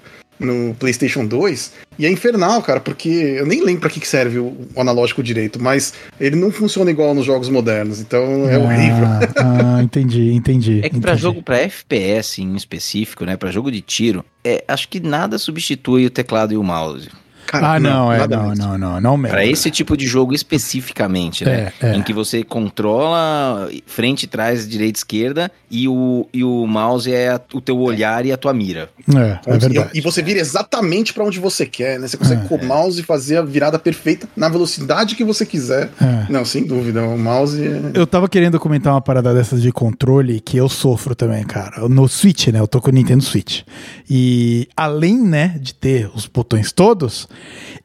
no 0.45 0.73
PlayStation 0.75 1.25
2. 1.25 1.71
E 1.99 2.05
é 2.05 2.09
infernal, 2.09 2.61
cara, 2.61 2.79
porque 2.79 3.09
eu 3.09 3.45
nem 3.45 3.63
lembro 3.63 3.81
pra 3.81 3.89
que 3.89 4.07
serve 4.07 4.39
o, 4.39 4.55
o 4.75 4.81
analógico 4.81 5.21
direito, 5.21 5.61
mas 5.61 5.93
ele 6.19 6.35
não 6.35 6.51
funciona 6.51 6.89
igual 6.89 7.13
nos 7.13 7.25
jogos 7.25 7.49
modernos, 7.49 7.99
então 7.99 8.49
é 8.49 8.57
horrível. 8.57 9.05
Ah, 9.05 9.77
ah, 9.77 9.83
entendi, 9.83 10.33
entendi. 10.33 10.79
É 10.83 10.89
que 10.89 10.99
pra 10.99 11.11
entendi. 11.11 11.21
jogo, 11.21 11.43
pra 11.43 11.57
FPS 11.57 12.41
em 12.41 12.55
específico, 12.55 13.25
né? 13.25 13.37
Pra 13.37 13.51
jogo 13.51 13.71
de 13.71 13.81
tiro, 13.81 14.25
é, 14.43 14.63
acho 14.67 14.87
que 14.87 14.99
nada 14.99 15.37
substitui 15.37 16.05
o 16.05 16.09
teclado 16.09 16.53
e 16.53 16.57
o 16.57 16.63
mouse. 16.63 17.09
Cara, 17.51 17.73
Ah, 17.73 17.79
não, 17.81 18.13
é, 18.13 18.25
não, 18.29 18.47
mesmo. 18.49 18.63
não, 18.65 18.77
não, 18.77 19.01
não 19.01 19.17
mesmo. 19.17 19.35
Pra 19.35 19.45
esse 19.45 19.69
tipo 19.69 19.97
de 19.97 20.07
jogo 20.07 20.33
especificamente, 20.33 21.43
né? 21.43 21.73
É, 21.81 21.87
é. 21.87 21.95
Em 21.97 22.01
que 22.01 22.13
você 22.13 22.45
controla 22.45 23.69
frente, 23.85 24.25
trás, 24.25 24.65
direita, 24.67 24.99
esquerda 24.99 25.51
e 25.69 25.85
o, 25.87 26.27
e 26.33 26.43
o 26.45 26.65
mouse 26.65 27.11
é 27.11 27.29
a- 27.31 27.41
o 27.53 27.59
teu 27.59 27.77
olhar 27.79 28.25
e 28.25 28.31
a 28.31 28.37
tua 28.37 28.53
mira. 28.53 28.89
É, 29.13 29.39
é 29.53 29.57
verdade. 29.57 29.89
E, 29.93 29.97
e 29.97 30.01
você 30.01 30.21
vira 30.21 30.39
exatamente 30.39 31.13
pra 31.13 31.25
onde 31.25 31.39
você 31.39 31.65
quer, 31.65 31.99
né? 31.99 32.07
Você 32.07 32.15
consegue 32.15 32.45
É, 32.45 32.47
com 32.47 32.55
o 32.55 32.65
mouse 32.65 33.03
fazer 33.03 33.35
a 33.37 33.41
virada 33.41 33.77
perfeita 33.77 34.29
na 34.35 34.47
velocidade 34.47 35.15
que 35.15 35.23
você 35.23 35.45
quiser. 35.45 35.89
É. 36.01 36.31
Não, 36.31 36.45
sem 36.45 36.65
dúvida, 36.65 37.03
o 37.03 37.17
mouse 37.17 37.61
é... 37.61 37.81
Eu 37.93 38.07
tava 38.07 38.29
querendo 38.29 38.59
comentar 38.59 38.93
uma 38.93 39.01
parada 39.01 39.33
dessas 39.33 39.61
de 39.61 39.71
controle 39.73 40.39
que 40.39 40.55
eu 40.55 40.69
sofro 40.69 41.13
também, 41.15 41.43
cara. 41.43 41.87
No 41.89 42.07
Switch, 42.07 42.47
né? 42.47 42.59
Eu 42.61 42.67
tô 42.67 42.79
com 42.79 42.89
o 42.89 42.93
Nintendo 42.93 43.23
Switch. 43.23 43.63
E 44.09 44.67
além, 44.75 45.19
né, 45.21 45.57
de 45.59 45.73
ter 45.73 46.09
os 46.15 46.25
botões 46.27 46.71
todos, 46.71 47.27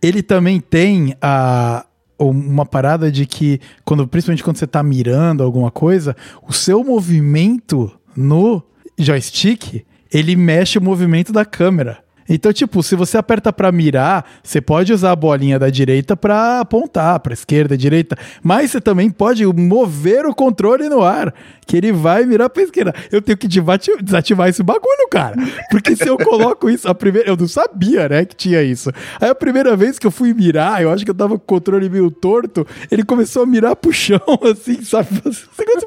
ele 0.03 0.23
também 0.23 0.61
tem 0.61 1.15
a 1.21 1.85
uma 2.19 2.65
parada 2.65 3.13
de 3.13 3.27
que 3.27 3.61
quando 3.85 4.07
principalmente 4.09 4.43
quando 4.43 4.57
você 4.57 4.67
tá 4.67 4.83
mirando 4.83 5.43
alguma 5.43 5.71
coisa, 5.71 6.17
o 6.47 6.53
seu 6.53 6.83
movimento 6.83 7.93
no 8.17 8.63
joystick, 8.99 9.85
ele 10.11 10.35
mexe 10.35 10.79
o 10.79 10.83
movimento 10.83 11.33
da 11.33 11.45
câmera. 11.45 11.99
Então, 12.29 12.53
tipo, 12.53 12.83
se 12.83 12.97
você 12.97 13.17
aperta 13.17 13.53
pra 13.53 13.71
mirar, 13.71 14.25
você 14.43 14.61
pode 14.61 14.93
usar 14.93 15.13
a 15.13 15.17
bolinha 15.17 15.59
da 15.59 15.71
direita 15.71 16.17
pra 16.17 16.61
apontar 16.61 17.21
pra 17.21 17.33
esquerda, 17.33 17.79
direita, 17.79 18.17
mas 18.43 18.71
você 18.71 18.81
também 18.81 19.11
pode 19.11 19.47
mover 19.47 20.27
o 20.27 20.35
controle 20.35 20.89
no 20.89 21.03
ar, 21.03 21.33
que 21.67 21.77
ele 21.77 21.91
vai 21.93 22.25
mirar 22.25 22.49
pra 22.49 22.63
esquerda. 22.63 22.95
Eu 23.11 23.21
tenho 23.21 23.37
que 23.37 23.49
desati- 23.49 23.97
desativar 24.01 24.49
esse 24.49 24.63
bagulho, 24.63 25.09
cara. 25.11 25.35
Porque 25.71 25.97
se 25.97 26.09
eu 26.09 26.17
coloco 26.17 26.71
isso, 26.71 26.89
a 26.89 26.95
primeira, 26.95 27.29
eu 27.29 27.37
não 27.37 27.49
sabia, 27.49 28.09
né, 28.09 28.25
que 28.25 28.37
tinha 28.37 28.63
isso. 28.63 28.91
Aí 29.21 29.29
a 29.29 29.35
primeira 29.35 29.77
vez 29.77 29.99
que 29.99 30.07
eu 30.07 30.11
fui 30.11 30.33
mirar, 30.33 30.81
eu 30.81 30.91
acho 30.91 31.05
que 31.05 31.11
eu 31.11 31.15
tava 31.15 31.31
com 31.37 31.43
o 31.43 31.47
controle 31.47 31.89
meio 31.91 32.11
torto, 32.11 32.65
ele 32.91 33.03
começou 33.03 33.43
a 33.43 33.47
mirar 33.47 33.75
pro 33.75 33.93
chão, 33.93 34.21
assim, 34.51 34.83
sabe? 34.85 35.09
Eu 35.25 35.33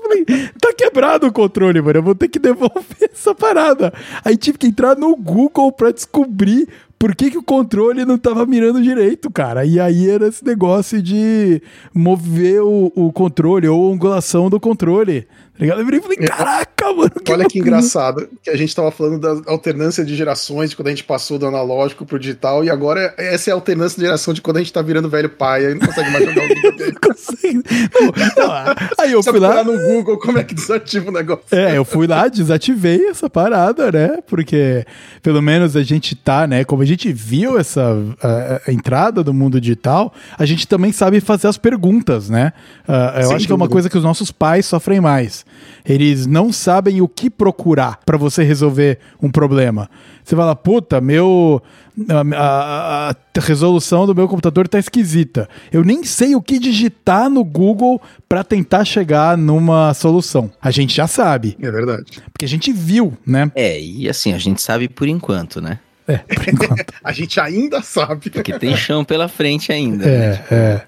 falei, 0.01 0.25
tá 0.59 0.73
quebrado 0.77 1.27
o 1.27 1.31
controle, 1.31 1.81
mano. 1.81 1.99
Eu 1.99 2.03
vou 2.03 2.15
ter 2.15 2.27
que 2.27 2.39
devolver 2.39 2.83
essa 3.13 3.33
parada. 3.33 3.93
Aí 4.25 4.35
tive 4.35 4.57
que 4.57 4.67
entrar 4.67 4.97
no 4.97 5.15
Google 5.15 5.71
pra 5.71 5.91
descobrir 5.91 6.67
por 6.97 7.15
que, 7.15 7.31
que 7.31 7.37
o 7.37 7.43
controle 7.43 8.03
não 8.03 8.17
tava 8.17 8.45
mirando 8.45 8.81
direito, 8.81 9.31
cara. 9.31 9.63
E 9.63 9.79
aí 9.79 10.09
era 10.09 10.27
esse 10.27 10.43
negócio 10.43 11.01
de 11.01 11.61
mover 11.93 12.61
o, 12.61 12.91
o 12.93 13.13
controle 13.13 13.69
ou 13.69 13.93
angulação 13.93 14.49
do 14.49 14.59
controle. 14.59 15.25
Tá 15.59 15.65
ligado? 15.65 15.79
Eu 15.81 15.85
virei 15.85 15.99
e 15.99 16.01
falei, 16.01 16.17
caraca, 16.19 16.93
mano. 16.93 17.11
Olha 17.29 17.45
que 17.45 17.59
engraçado, 17.59 18.29
que 18.41 18.49
a 18.49 18.55
gente 18.55 18.73
tava 18.73 18.89
falando 18.91 19.19
da 19.19 19.51
alternância 19.51 20.05
de 20.05 20.15
gerações, 20.15 20.69
de 20.69 20.75
quando 20.77 20.87
a 20.87 20.91
gente 20.91 21.03
passou 21.03 21.37
do 21.37 21.45
analógico 21.45 22.05
pro 22.05 22.17
digital, 22.17 22.63
e 22.63 22.69
agora 22.69 23.13
essa 23.17 23.49
é 23.49 23.51
a 23.51 23.55
alternância 23.55 23.97
de 23.97 24.05
geração 24.05 24.33
de 24.33 24.41
quando 24.41 24.55
a 24.55 24.59
gente 24.61 24.71
tá 24.71 24.81
virando 24.81 25.09
velho 25.09 25.27
pai, 25.29 25.65
aí 25.65 25.73
não 25.73 25.85
consegue 25.85 26.11
mais 26.11 26.23
jogar 26.23 26.45
o 26.45 26.47
videogame. 26.47 26.91
Consegui. 27.03 27.61
Não, 28.37 28.45
não, 28.45 28.75
aí 28.97 29.11
eu 29.11 29.21
Só 29.21 29.31
fui 29.31 29.39
lá. 29.41 29.61
no 29.61 29.77
Google 29.77 30.17
como 30.17 30.37
é 30.37 30.45
que 30.45 30.55
desativa 30.55 31.09
o 31.09 31.11
negócio. 31.11 31.43
É, 31.51 31.77
eu 31.77 31.83
fui 31.83 32.07
lá, 32.07 32.29
desativei 32.29 33.07
essa 33.09 33.29
parada, 33.29 33.91
né? 33.91 34.19
Porque 34.27 34.85
pelo 35.21 35.41
menos 35.41 35.75
a 35.75 35.83
gente 35.83 36.15
tá, 36.15 36.47
né? 36.47 36.63
Como 36.63 36.83
a 36.83 36.85
gente 36.85 37.11
viu 37.11 37.59
essa 37.59 37.97
a, 38.23 38.61
a 38.65 38.71
entrada 38.71 39.21
do 39.25 39.33
mundo 39.33 39.59
digital, 39.59 40.13
a 40.37 40.45
gente 40.45 40.65
também 40.65 40.93
sabe 40.93 41.19
fazer 41.19 41.49
as 41.49 41.57
perguntas, 41.57 42.29
né? 42.29 42.53
Ah, 42.87 43.15
eu 43.17 43.27
Sem 43.27 43.35
acho 43.35 43.45
que 43.45 43.51
é 43.51 43.55
uma 43.55 43.67
coisa 43.67 43.89
que 43.89 43.97
os 43.97 44.03
nossos 44.05 44.31
pais 44.31 44.65
sofrem 44.65 45.01
mais. 45.01 45.48
Eles 45.85 46.25
não 46.27 46.51
sabem 46.51 47.01
o 47.01 47.07
que 47.07 47.29
procurar 47.29 47.99
pra 48.05 48.17
você 48.17 48.43
resolver 48.43 48.99
um 49.21 49.29
problema. 49.31 49.89
Você 50.23 50.35
fala, 50.35 50.55
puta, 50.55 50.99
meu. 51.01 51.61
A, 52.09 53.09
a- 53.09 53.09
a 53.11 53.39
resolução 53.41 54.05
do 54.05 54.13
meu 54.15 54.27
computador 54.27 54.67
tá 54.67 54.77
esquisita. 54.79 55.47
Eu 55.71 55.83
nem 55.83 56.03
sei 56.03 56.35
o 56.35 56.41
que 56.41 56.59
digitar 56.59 57.29
no 57.29 57.43
Google 57.43 58.01
pra 58.27 58.43
tentar 58.43 58.83
chegar 58.85 59.37
numa 59.37 59.93
solução. 59.93 60.51
A 60.61 60.71
gente 60.71 60.93
já 60.95 61.07
sabe. 61.07 61.57
É 61.61 61.71
verdade. 61.71 62.03
Porque 62.31 62.45
a 62.45 62.47
gente 62.47 62.71
viu, 62.73 63.17
né? 63.25 63.49
É, 63.55 63.81
e 63.81 64.07
assim, 64.09 64.33
a 64.33 64.37
gente 64.37 64.61
sabe 64.61 64.87
por 64.89 65.07
enquanto, 65.07 65.61
né? 65.61 65.79
É, 66.11 66.17
por 66.35 66.49
enquanto. 66.49 66.93
A 67.03 67.11
gente 67.11 67.39
ainda 67.39 67.81
sabe. 67.81 68.29
Porque 68.29 68.57
tem 68.57 68.75
chão 68.75 69.03
pela 69.03 69.27
frente 69.27 69.71
ainda. 69.71 70.05
né? 70.05 70.13
é, 70.13 70.53
é. 70.53 70.81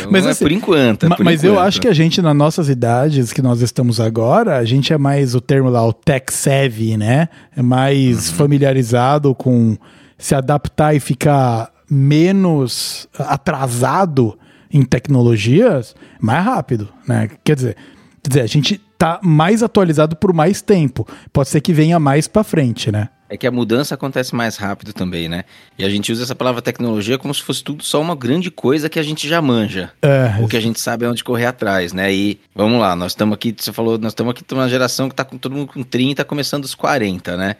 Então, 0.00 0.10
Mas 0.10 0.26
é 0.26 0.30
assim, 0.30 0.44
por 0.44 0.52
enquanto. 0.52 1.06
é 1.06 1.08
por 1.16 1.24
Mas 1.24 1.44
eu 1.44 1.52
enquanto. 1.52 1.66
acho 1.66 1.80
que 1.80 1.88
a 1.88 1.94
gente, 1.94 2.20
nas 2.20 2.34
nossas 2.36 2.68
idades 2.68 3.32
que 3.32 3.40
nós 3.42 3.60
estamos 3.60 4.00
agora, 4.00 4.56
a 4.56 4.64
gente 4.64 4.92
é 4.92 4.98
mais 4.98 5.34
o 5.34 5.40
termo 5.40 5.68
lá, 5.68 5.86
o 5.86 5.92
tech 5.92 6.32
savvy, 6.32 6.96
né? 6.96 7.28
É 7.56 7.62
mais 7.62 8.30
familiarizado 8.30 9.34
com 9.34 9.76
se 10.16 10.34
adaptar 10.34 10.94
e 10.94 11.00
ficar 11.00 11.70
menos 11.88 13.08
atrasado 13.18 14.38
em 14.70 14.82
tecnologias 14.82 15.94
mais 16.20 16.44
rápido, 16.44 16.88
né? 17.06 17.30
Quer 17.44 17.56
dizer, 17.56 17.76
quer 18.22 18.28
dizer, 18.28 18.40
a 18.42 18.46
gente 18.46 18.80
tá 18.98 19.20
mais 19.22 19.62
atualizado 19.62 20.16
por 20.16 20.32
mais 20.32 20.60
tempo. 20.60 21.06
Pode 21.32 21.48
ser 21.48 21.60
que 21.60 21.72
venha 21.72 21.98
mais 22.00 22.26
pra 22.26 22.42
frente, 22.42 22.90
né? 22.90 23.08
É 23.30 23.36
que 23.36 23.46
a 23.46 23.50
mudança 23.50 23.94
acontece 23.94 24.34
mais 24.34 24.56
rápido 24.56 24.92
também, 24.92 25.28
né? 25.28 25.44
E 25.78 25.84
a 25.84 25.88
gente 25.90 26.10
usa 26.10 26.22
essa 26.22 26.34
palavra 26.34 26.62
tecnologia 26.62 27.18
como 27.18 27.34
se 27.34 27.42
fosse 27.42 27.62
tudo 27.62 27.84
só 27.84 28.00
uma 28.00 28.16
grande 28.16 28.50
coisa 28.50 28.88
que 28.88 28.98
a 28.98 29.02
gente 29.02 29.28
já 29.28 29.42
manja. 29.42 29.90
É, 30.00 30.42
O 30.42 30.48
que 30.48 30.56
a 30.56 30.60
gente 30.60 30.80
sabe 30.80 31.04
é 31.04 31.08
onde 31.08 31.22
correr 31.22 31.46
atrás, 31.46 31.92
né? 31.92 32.12
E 32.12 32.40
vamos 32.54 32.80
lá, 32.80 32.96
nós 32.96 33.12
estamos 33.12 33.34
aqui, 33.34 33.54
você 33.56 33.72
falou, 33.72 33.98
nós 33.98 34.12
estamos 34.12 34.30
aqui 34.30 34.42
numa 34.50 34.68
geração 34.68 35.08
que 35.08 35.14
tá 35.14 35.24
com 35.24 35.36
todo 35.36 35.54
mundo 35.54 35.72
com 35.72 35.82
30, 35.82 36.24
começando 36.24 36.64
os 36.64 36.74
40, 36.74 37.36
né? 37.36 37.56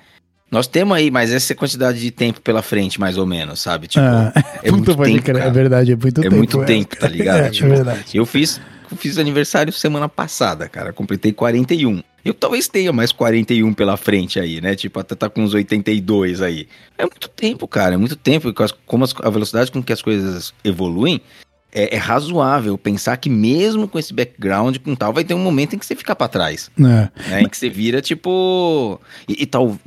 Nós 0.51 0.67
temos 0.67 0.97
aí, 0.97 1.11
mas 1.11 1.31
essa 1.31 1.55
quantidade 1.55 2.01
de 2.01 2.11
tempo 2.11 2.41
pela 2.41 2.63
frente, 2.63 2.99
mais 2.99 3.19
ou 3.19 3.27
menos, 3.27 3.61
sabe? 3.61 3.87
Tipo, 3.87 4.07
é, 4.07 4.33
é 4.65 4.71
muito 4.71 4.97
tempo, 4.97 5.31
é 5.31 5.35
cara. 5.35 5.51
verdade, 5.51 5.93
é 5.93 5.97
muito 5.97 6.21
é 6.21 6.25
tempo. 6.25 6.37
muito 6.37 6.63
é. 6.63 6.65
tempo, 6.65 6.97
tá 6.97 7.09
ligado? 7.09 7.39
É, 7.45 7.51
Tipo, 7.51 7.67
é 7.67 7.75
verdade. 7.75 8.05
Eu 8.15 8.25
fiz, 8.25 8.59
fiz 8.97 9.19
aniversário 9.19 9.73
semana 9.73 10.09
passada, 10.09 10.69
cara. 10.69 10.93
Completei 10.93 11.33
41. 11.33 12.03
Eu 12.25 12.35
talvez 12.35 12.69
tenha 12.69 12.93
mais 12.93 13.13
41 13.13 13.73
pela 13.73 13.97
frente 13.97 14.39
aí, 14.39 14.61
né? 14.61 14.75
Tipo, 14.75 15.01
até 15.01 15.15
tá 15.15 15.29
com 15.31 15.43
uns 15.43 15.55
82 15.55 16.43
aí. 16.43 16.69
É 16.97 17.03
muito 17.05 17.29
tempo, 17.29 17.67
cara. 17.67 17.95
É 17.95 17.97
muito 17.97 18.17
tempo. 18.17 18.53
Como 18.87 19.05
as- 19.05 19.15
a 19.23 19.31
velocidade 19.31 19.71
com 19.73 19.83
que 19.83 19.93
as 19.93 20.03
coisas 20.03 20.53
evoluem, 20.63 21.21
é, 21.73 21.95
é 21.95 21.99
razoável 21.99 22.77
pensar 22.77 23.17
que 23.19 23.31
mesmo 23.31 23.87
com 23.89 23.99
esse 23.99 24.13
background, 24.13 24.77
com 24.79 24.95
tal, 24.95 25.13
vai 25.13 25.25
ter 25.25 25.35
um 25.35 25.39
momento 25.39 25.75
em 25.75 25.79
que 25.79 25.87
você 25.87 25.95
fica 25.97 26.15
pra 26.17 26.29
trás. 26.29 26.71
É. 26.79 26.83
Né? 27.31 27.43
Em 27.43 27.49
que 27.49 27.57
você 27.57 27.69
vira, 27.71 28.03
tipo. 28.03 29.01
E, 29.29 29.43
e 29.43 29.47
tal. 29.47 29.79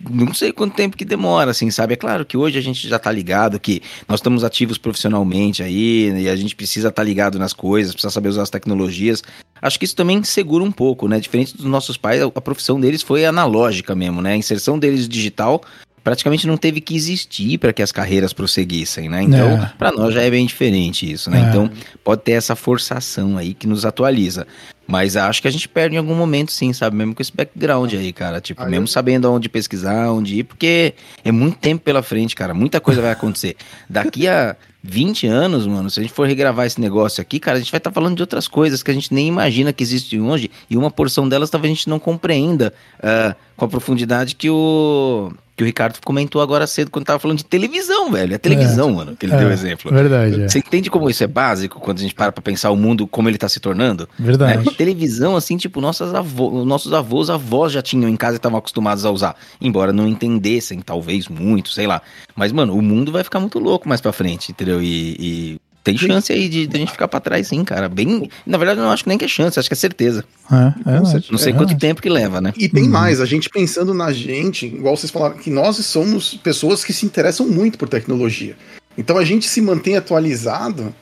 Não 0.00 0.34
sei 0.34 0.52
quanto 0.52 0.74
tempo 0.74 0.96
que 0.96 1.04
demora, 1.04 1.52
assim, 1.52 1.70
sabe? 1.70 1.94
É 1.94 1.96
claro 1.96 2.26
que 2.26 2.36
hoje 2.36 2.58
a 2.58 2.60
gente 2.60 2.86
já 2.88 2.98
tá 2.98 3.10
ligado 3.10 3.58
que 3.60 3.80
nós 4.08 4.18
estamos 4.18 4.44
ativos 4.44 4.76
profissionalmente 4.76 5.62
aí, 5.62 6.10
e 6.10 6.28
a 6.28 6.36
gente 6.36 6.54
precisa 6.56 6.88
estar 6.88 7.02
ligado 7.02 7.38
nas 7.38 7.52
coisas, 7.52 7.92
precisa 7.92 8.10
saber 8.10 8.28
usar 8.28 8.42
as 8.42 8.50
tecnologias. 8.50 9.22
Acho 9.62 9.78
que 9.78 9.84
isso 9.84 9.96
também 9.96 10.22
segura 10.24 10.62
um 10.62 10.72
pouco, 10.72 11.08
né? 11.08 11.18
Diferente 11.20 11.56
dos 11.56 11.64
nossos 11.64 11.96
pais, 11.96 12.20
a 12.20 12.40
profissão 12.40 12.78
deles 12.78 13.02
foi 13.02 13.24
analógica 13.24 13.94
mesmo, 13.94 14.20
né? 14.20 14.32
A 14.32 14.36
inserção 14.36 14.78
deles 14.78 15.08
digital 15.08 15.62
praticamente 16.04 16.46
não 16.46 16.56
teve 16.58 16.80
que 16.80 16.94
existir 16.94 17.56
para 17.58 17.72
que 17.72 17.82
as 17.82 17.90
carreiras 17.90 18.32
prosseguissem, 18.34 19.08
né? 19.08 19.22
Então, 19.22 19.50
É. 19.52 19.72
para 19.78 19.90
nós 19.90 20.12
já 20.14 20.20
é 20.22 20.30
bem 20.30 20.44
diferente 20.46 21.10
isso, 21.10 21.30
né? 21.30 21.40
É. 21.46 21.48
Então, 21.48 21.70
pode 22.04 22.20
ter 22.22 22.32
essa 22.32 22.54
forçação 22.54 23.36
aí 23.38 23.54
que 23.54 23.66
nos 23.66 23.84
atualiza. 23.86 24.46
Mas 24.86 25.16
acho 25.16 25.40
que 25.40 25.48
a 25.48 25.50
gente 25.50 25.66
perde 25.66 25.94
em 25.96 25.98
algum 25.98 26.14
momento, 26.14 26.52
sim, 26.52 26.70
sabe? 26.74 26.94
Mesmo 26.94 27.14
com 27.14 27.22
esse 27.22 27.32
background 27.34 27.94
aí, 27.94 28.12
cara. 28.12 28.38
Tipo, 28.38 28.62
Ah, 28.62 28.66
mesmo 28.66 28.82
eu- 28.84 28.88
sabendo 28.88 29.32
onde 29.32 29.48
pesquisar, 29.48 30.10
onde 30.12 30.40
ir, 30.40 30.44
porque 30.44 30.92
é 31.24 31.32
muito 31.32 31.56
tempo 31.56 31.82
pela 31.82 32.02
frente, 32.02 32.34
cara. 32.36 32.52
Muita 32.52 32.78
coisa 32.82 33.00
vai 33.00 33.10
acontecer. 33.12 33.56
Daqui 33.88 34.28
a 34.28 34.54
20 34.82 35.26
anos, 35.26 35.66
mano, 35.66 35.88
se 35.88 35.98
a 35.98 36.02
gente 36.02 36.12
for 36.12 36.26
regravar 36.28 36.66
esse 36.66 36.78
negócio 36.78 37.22
aqui, 37.22 37.40
cara, 37.40 37.56
a 37.56 37.60
gente 37.60 37.70
vai 37.72 37.78
estar 37.78 37.90
falando 37.90 38.14
de 38.16 38.22
outras 38.22 38.46
coisas 38.46 38.82
que 38.82 38.90
a 38.90 38.94
gente 38.94 39.14
nem 39.14 39.26
imagina 39.26 39.72
que 39.72 39.82
existem 39.82 40.20
hoje. 40.20 40.50
E 40.68 40.76
uma 40.76 40.90
porção 40.90 41.26
delas 41.26 41.48
talvez 41.48 41.72
a 41.72 41.74
gente 41.76 41.88
não 41.88 41.98
compreenda 41.98 42.70
ah, 43.02 43.34
com 43.56 43.64
a 43.64 43.68
profundidade 43.68 44.34
que 44.34 44.50
o. 44.50 45.32
Que 45.56 45.62
o 45.62 45.66
Ricardo 45.66 46.00
comentou 46.04 46.42
agora 46.42 46.66
cedo 46.66 46.90
quando 46.90 47.04
tava 47.04 47.20
falando 47.20 47.38
de 47.38 47.44
televisão, 47.44 48.10
velho. 48.10 48.34
É 48.34 48.38
televisão, 48.38 48.90
mano, 48.90 49.14
que 49.14 49.24
ele 49.24 49.34
É, 49.34 49.38
deu 49.38 49.52
exemplo. 49.52 49.92
Verdade, 49.92 50.42
é. 50.42 50.48
Você 50.48 50.58
entende 50.58 50.90
como 50.90 51.08
isso 51.08 51.22
é 51.22 51.28
básico 51.28 51.78
quando 51.78 51.98
a 51.98 52.00
gente 52.00 52.12
para 52.12 52.32
pra 52.32 52.42
pensar 52.42 52.72
o 52.72 52.76
mundo, 52.76 53.06
como 53.06 53.28
ele 53.28 53.38
tá 53.38 53.48
se 53.48 53.60
tornando? 53.60 54.08
Verdade. 54.18 54.66
Né? 54.66 54.72
Televisão, 54.76 55.36
assim, 55.36 55.56
tipo, 55.56 55.80
nossas 55.80 56.12
avô, 56.12 56.64
nossos 56.64 56.92
avós, 56.92 57.30
avós 57.30 57.70
já 57.72 57.80
tinham 57.80 58.08
em 58.10 58.16
casa 58.16 58.34
e 58.34 58.38
estavam 58.38 58.58
acostumados 58.58 59.06
a 59.06 59.12
usar. 59.12 59.36
Embora 59.60 59.92
não 59.92 60.08
entendessem, 60.08 60.80
talvez, 60.80 61.28
muito, 61.28 61.70
sei 61.70 61.86
lá. 61.86 62.02
Mas, 62.34 62.50
mano, 62.50 62.76
o 62.76 62.82
mundo 62.82 63.12
vai 63.12 63.22
ficar 63.22 63.38
muito 63.38 63.60
louco 63.60 63.88
mais 63.88 64.00
pra 64.00 64.12
frente, 64.12 64.50
entendeu? 64.50 64.82
E, 64.82 65.16
e 65.20 65.60
tem 65.84 65.96
chance 65.98 66.32
aí 66.32 66.48
de, 66.48 66.66
de 66.66 66.76
a 66.76 66.80
gente 66.80 66.90
ficar 66.92 67.06
pra 67.06 67.20
trás, 67.20 67.46
sim, 67.48 67.62
cara. 67.62 67.88
Bem. 67.88 68.28
Na 68.46 68.56
verdade, 68.58 68.80
eu 68.80 68.84
não 68.84 68.90
acho 68.90 69.06
nem 69.06 69.18
que 69.18 69.24
é 69.26 69.28
chance, 69.28 69.58
acho 69.60 69.68
que 69.68 69.74
é 69.74 69.76
certeza. 69.76 70.24
É, 70.50 70.54
é 70.56 70.70
verdade. 70.84 71.10
certeza. 71.10 71.28
Não 71.32 71.38
sei 71.38 71.52
É 71.52 71.56
quanto 71.56 71.76
tempo 71.76 72.00
que 72.02 72.08
leva, 72.08 72.40
né? 72.40 72.52
E 72.56 72.68
tem 72.68 72.84
Uhum. 72.84 72.90
mais, 72.90 73.20
a 73.20 73.26
gente 73.26 73.48
pensando 73.50 73.92
na 73.94 74.10
gente, 74.12 74.66
igual 74.66 74.96
vocês 74.96 75.12
falaram, 75.12 75.36
que 75.36 75.50
nós 75.50 75.76
somos 75.76 76.34
pessoas 76.34 76.82
que 76.82 76.92
se 76.92 77.04
interessam 77.06 77.46
muito 77.46 77.76
por 77.78 77.88
tecnologia. 77.88 78.56
Então 78.96 79.18
a 79.18 79.24
gente 79.24 79.46
se 79.46 79.60
mantém 79.60 79.96
atualizado 79.96 80.94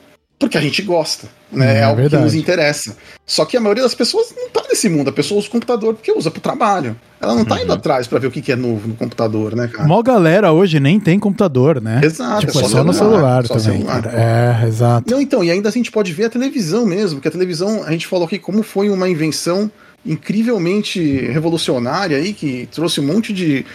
porque 0.47 0.57
a 0.57 0.61
gente 0.61 0.81
gosta, 0.81 1.27
né? 1.51 1.75
É 1.75 1.79
É, 1.79 1.83
algo 1.83 2.01
verdade. 2.01 2.21
que 2.21 2.25
nos 2.25 2.35
interessa. 2.35 2.95
Só 3.25 3.45
que 3.45 3.55
a 3.55 3.61
maioria 3.61 3.83
das 3.83 3.95
pessoas 3.95 4.33
não 4.35 4.49
tá 4.49 4.61
nesse 4.69 4.89
mundo, 4.89 5.09
a 5.09 5.13
pessoa 5.13 5.39
usa 5.39 5.47
o 5.47 5.51
computador 5.51 5.93
porque 5.93 6.11
usa 6.11 6.29
pro 6.29 6.41
trabalho. 6.41 6.95
Ela 7.21 7.33
não 7.35 7.45
tá 7.45 7.55
indo 7.61 7.69
Uhum. 7.69 7.75
atrás 7.77 8.05
pra 8.07 8.19
ver 8.19 8.27
o 8.27 8.31
que 8.31 8.41
que 8.41 8.51
é 8.51 8.55
novo 8.55 8.87
no 8.87 8.95
computador, 8.95 9.55
né, 9.55 9.67
cara? 9.67 9.87
Mó 9.87 10.01
galera 10.03 10.51
hoje 10.51 10.79
nem 10.79 10.99
tem 10.99 11.17
computador, 11.17 11.79
né? 11.81 12.01
Exato, 12.03 12.45
Tipo, 12.47 12.59
é 12.59 12.67
só, 12.67 12.83
no 12.83 12.93
celular 12.93 13.45
só 13.47 13.55
também, 13.57 13.77
celular. 13.79 14.05
É, 14.13 14.67
exato. 14.67 15.09
Não, 15.09 15.21
então, 15.21 15.43
e 15.43 15.49
ainda 15.49 15.69
a 15.69 15.71
gente 15.71 15.91
pode 15.91 16.11
ver 16.11 16.25
a 16.25 16.29
televisão 16.29 16.85
mesmo, 16.85 17.21
que 17.21 17.27
a 17.27 17.31
televisão, 17.31 17.83
a 17.83 17.91
gente 17.91 18.05
falou 18.07 18.25
aqui 18.25 18.37
como 18.37 18.61
foi 18.63 18.89
uma 18.89 19.07
invenção 19.07 19.71
incrivelmente 20.05 20.99
revolucionária 21.27 22.17
aí, 22.17 22.33
que 22.33 22.67
trouxe 22.71 22.99
um 22.99 23.05
monte 23.05 23.31
de. 23.33 23.65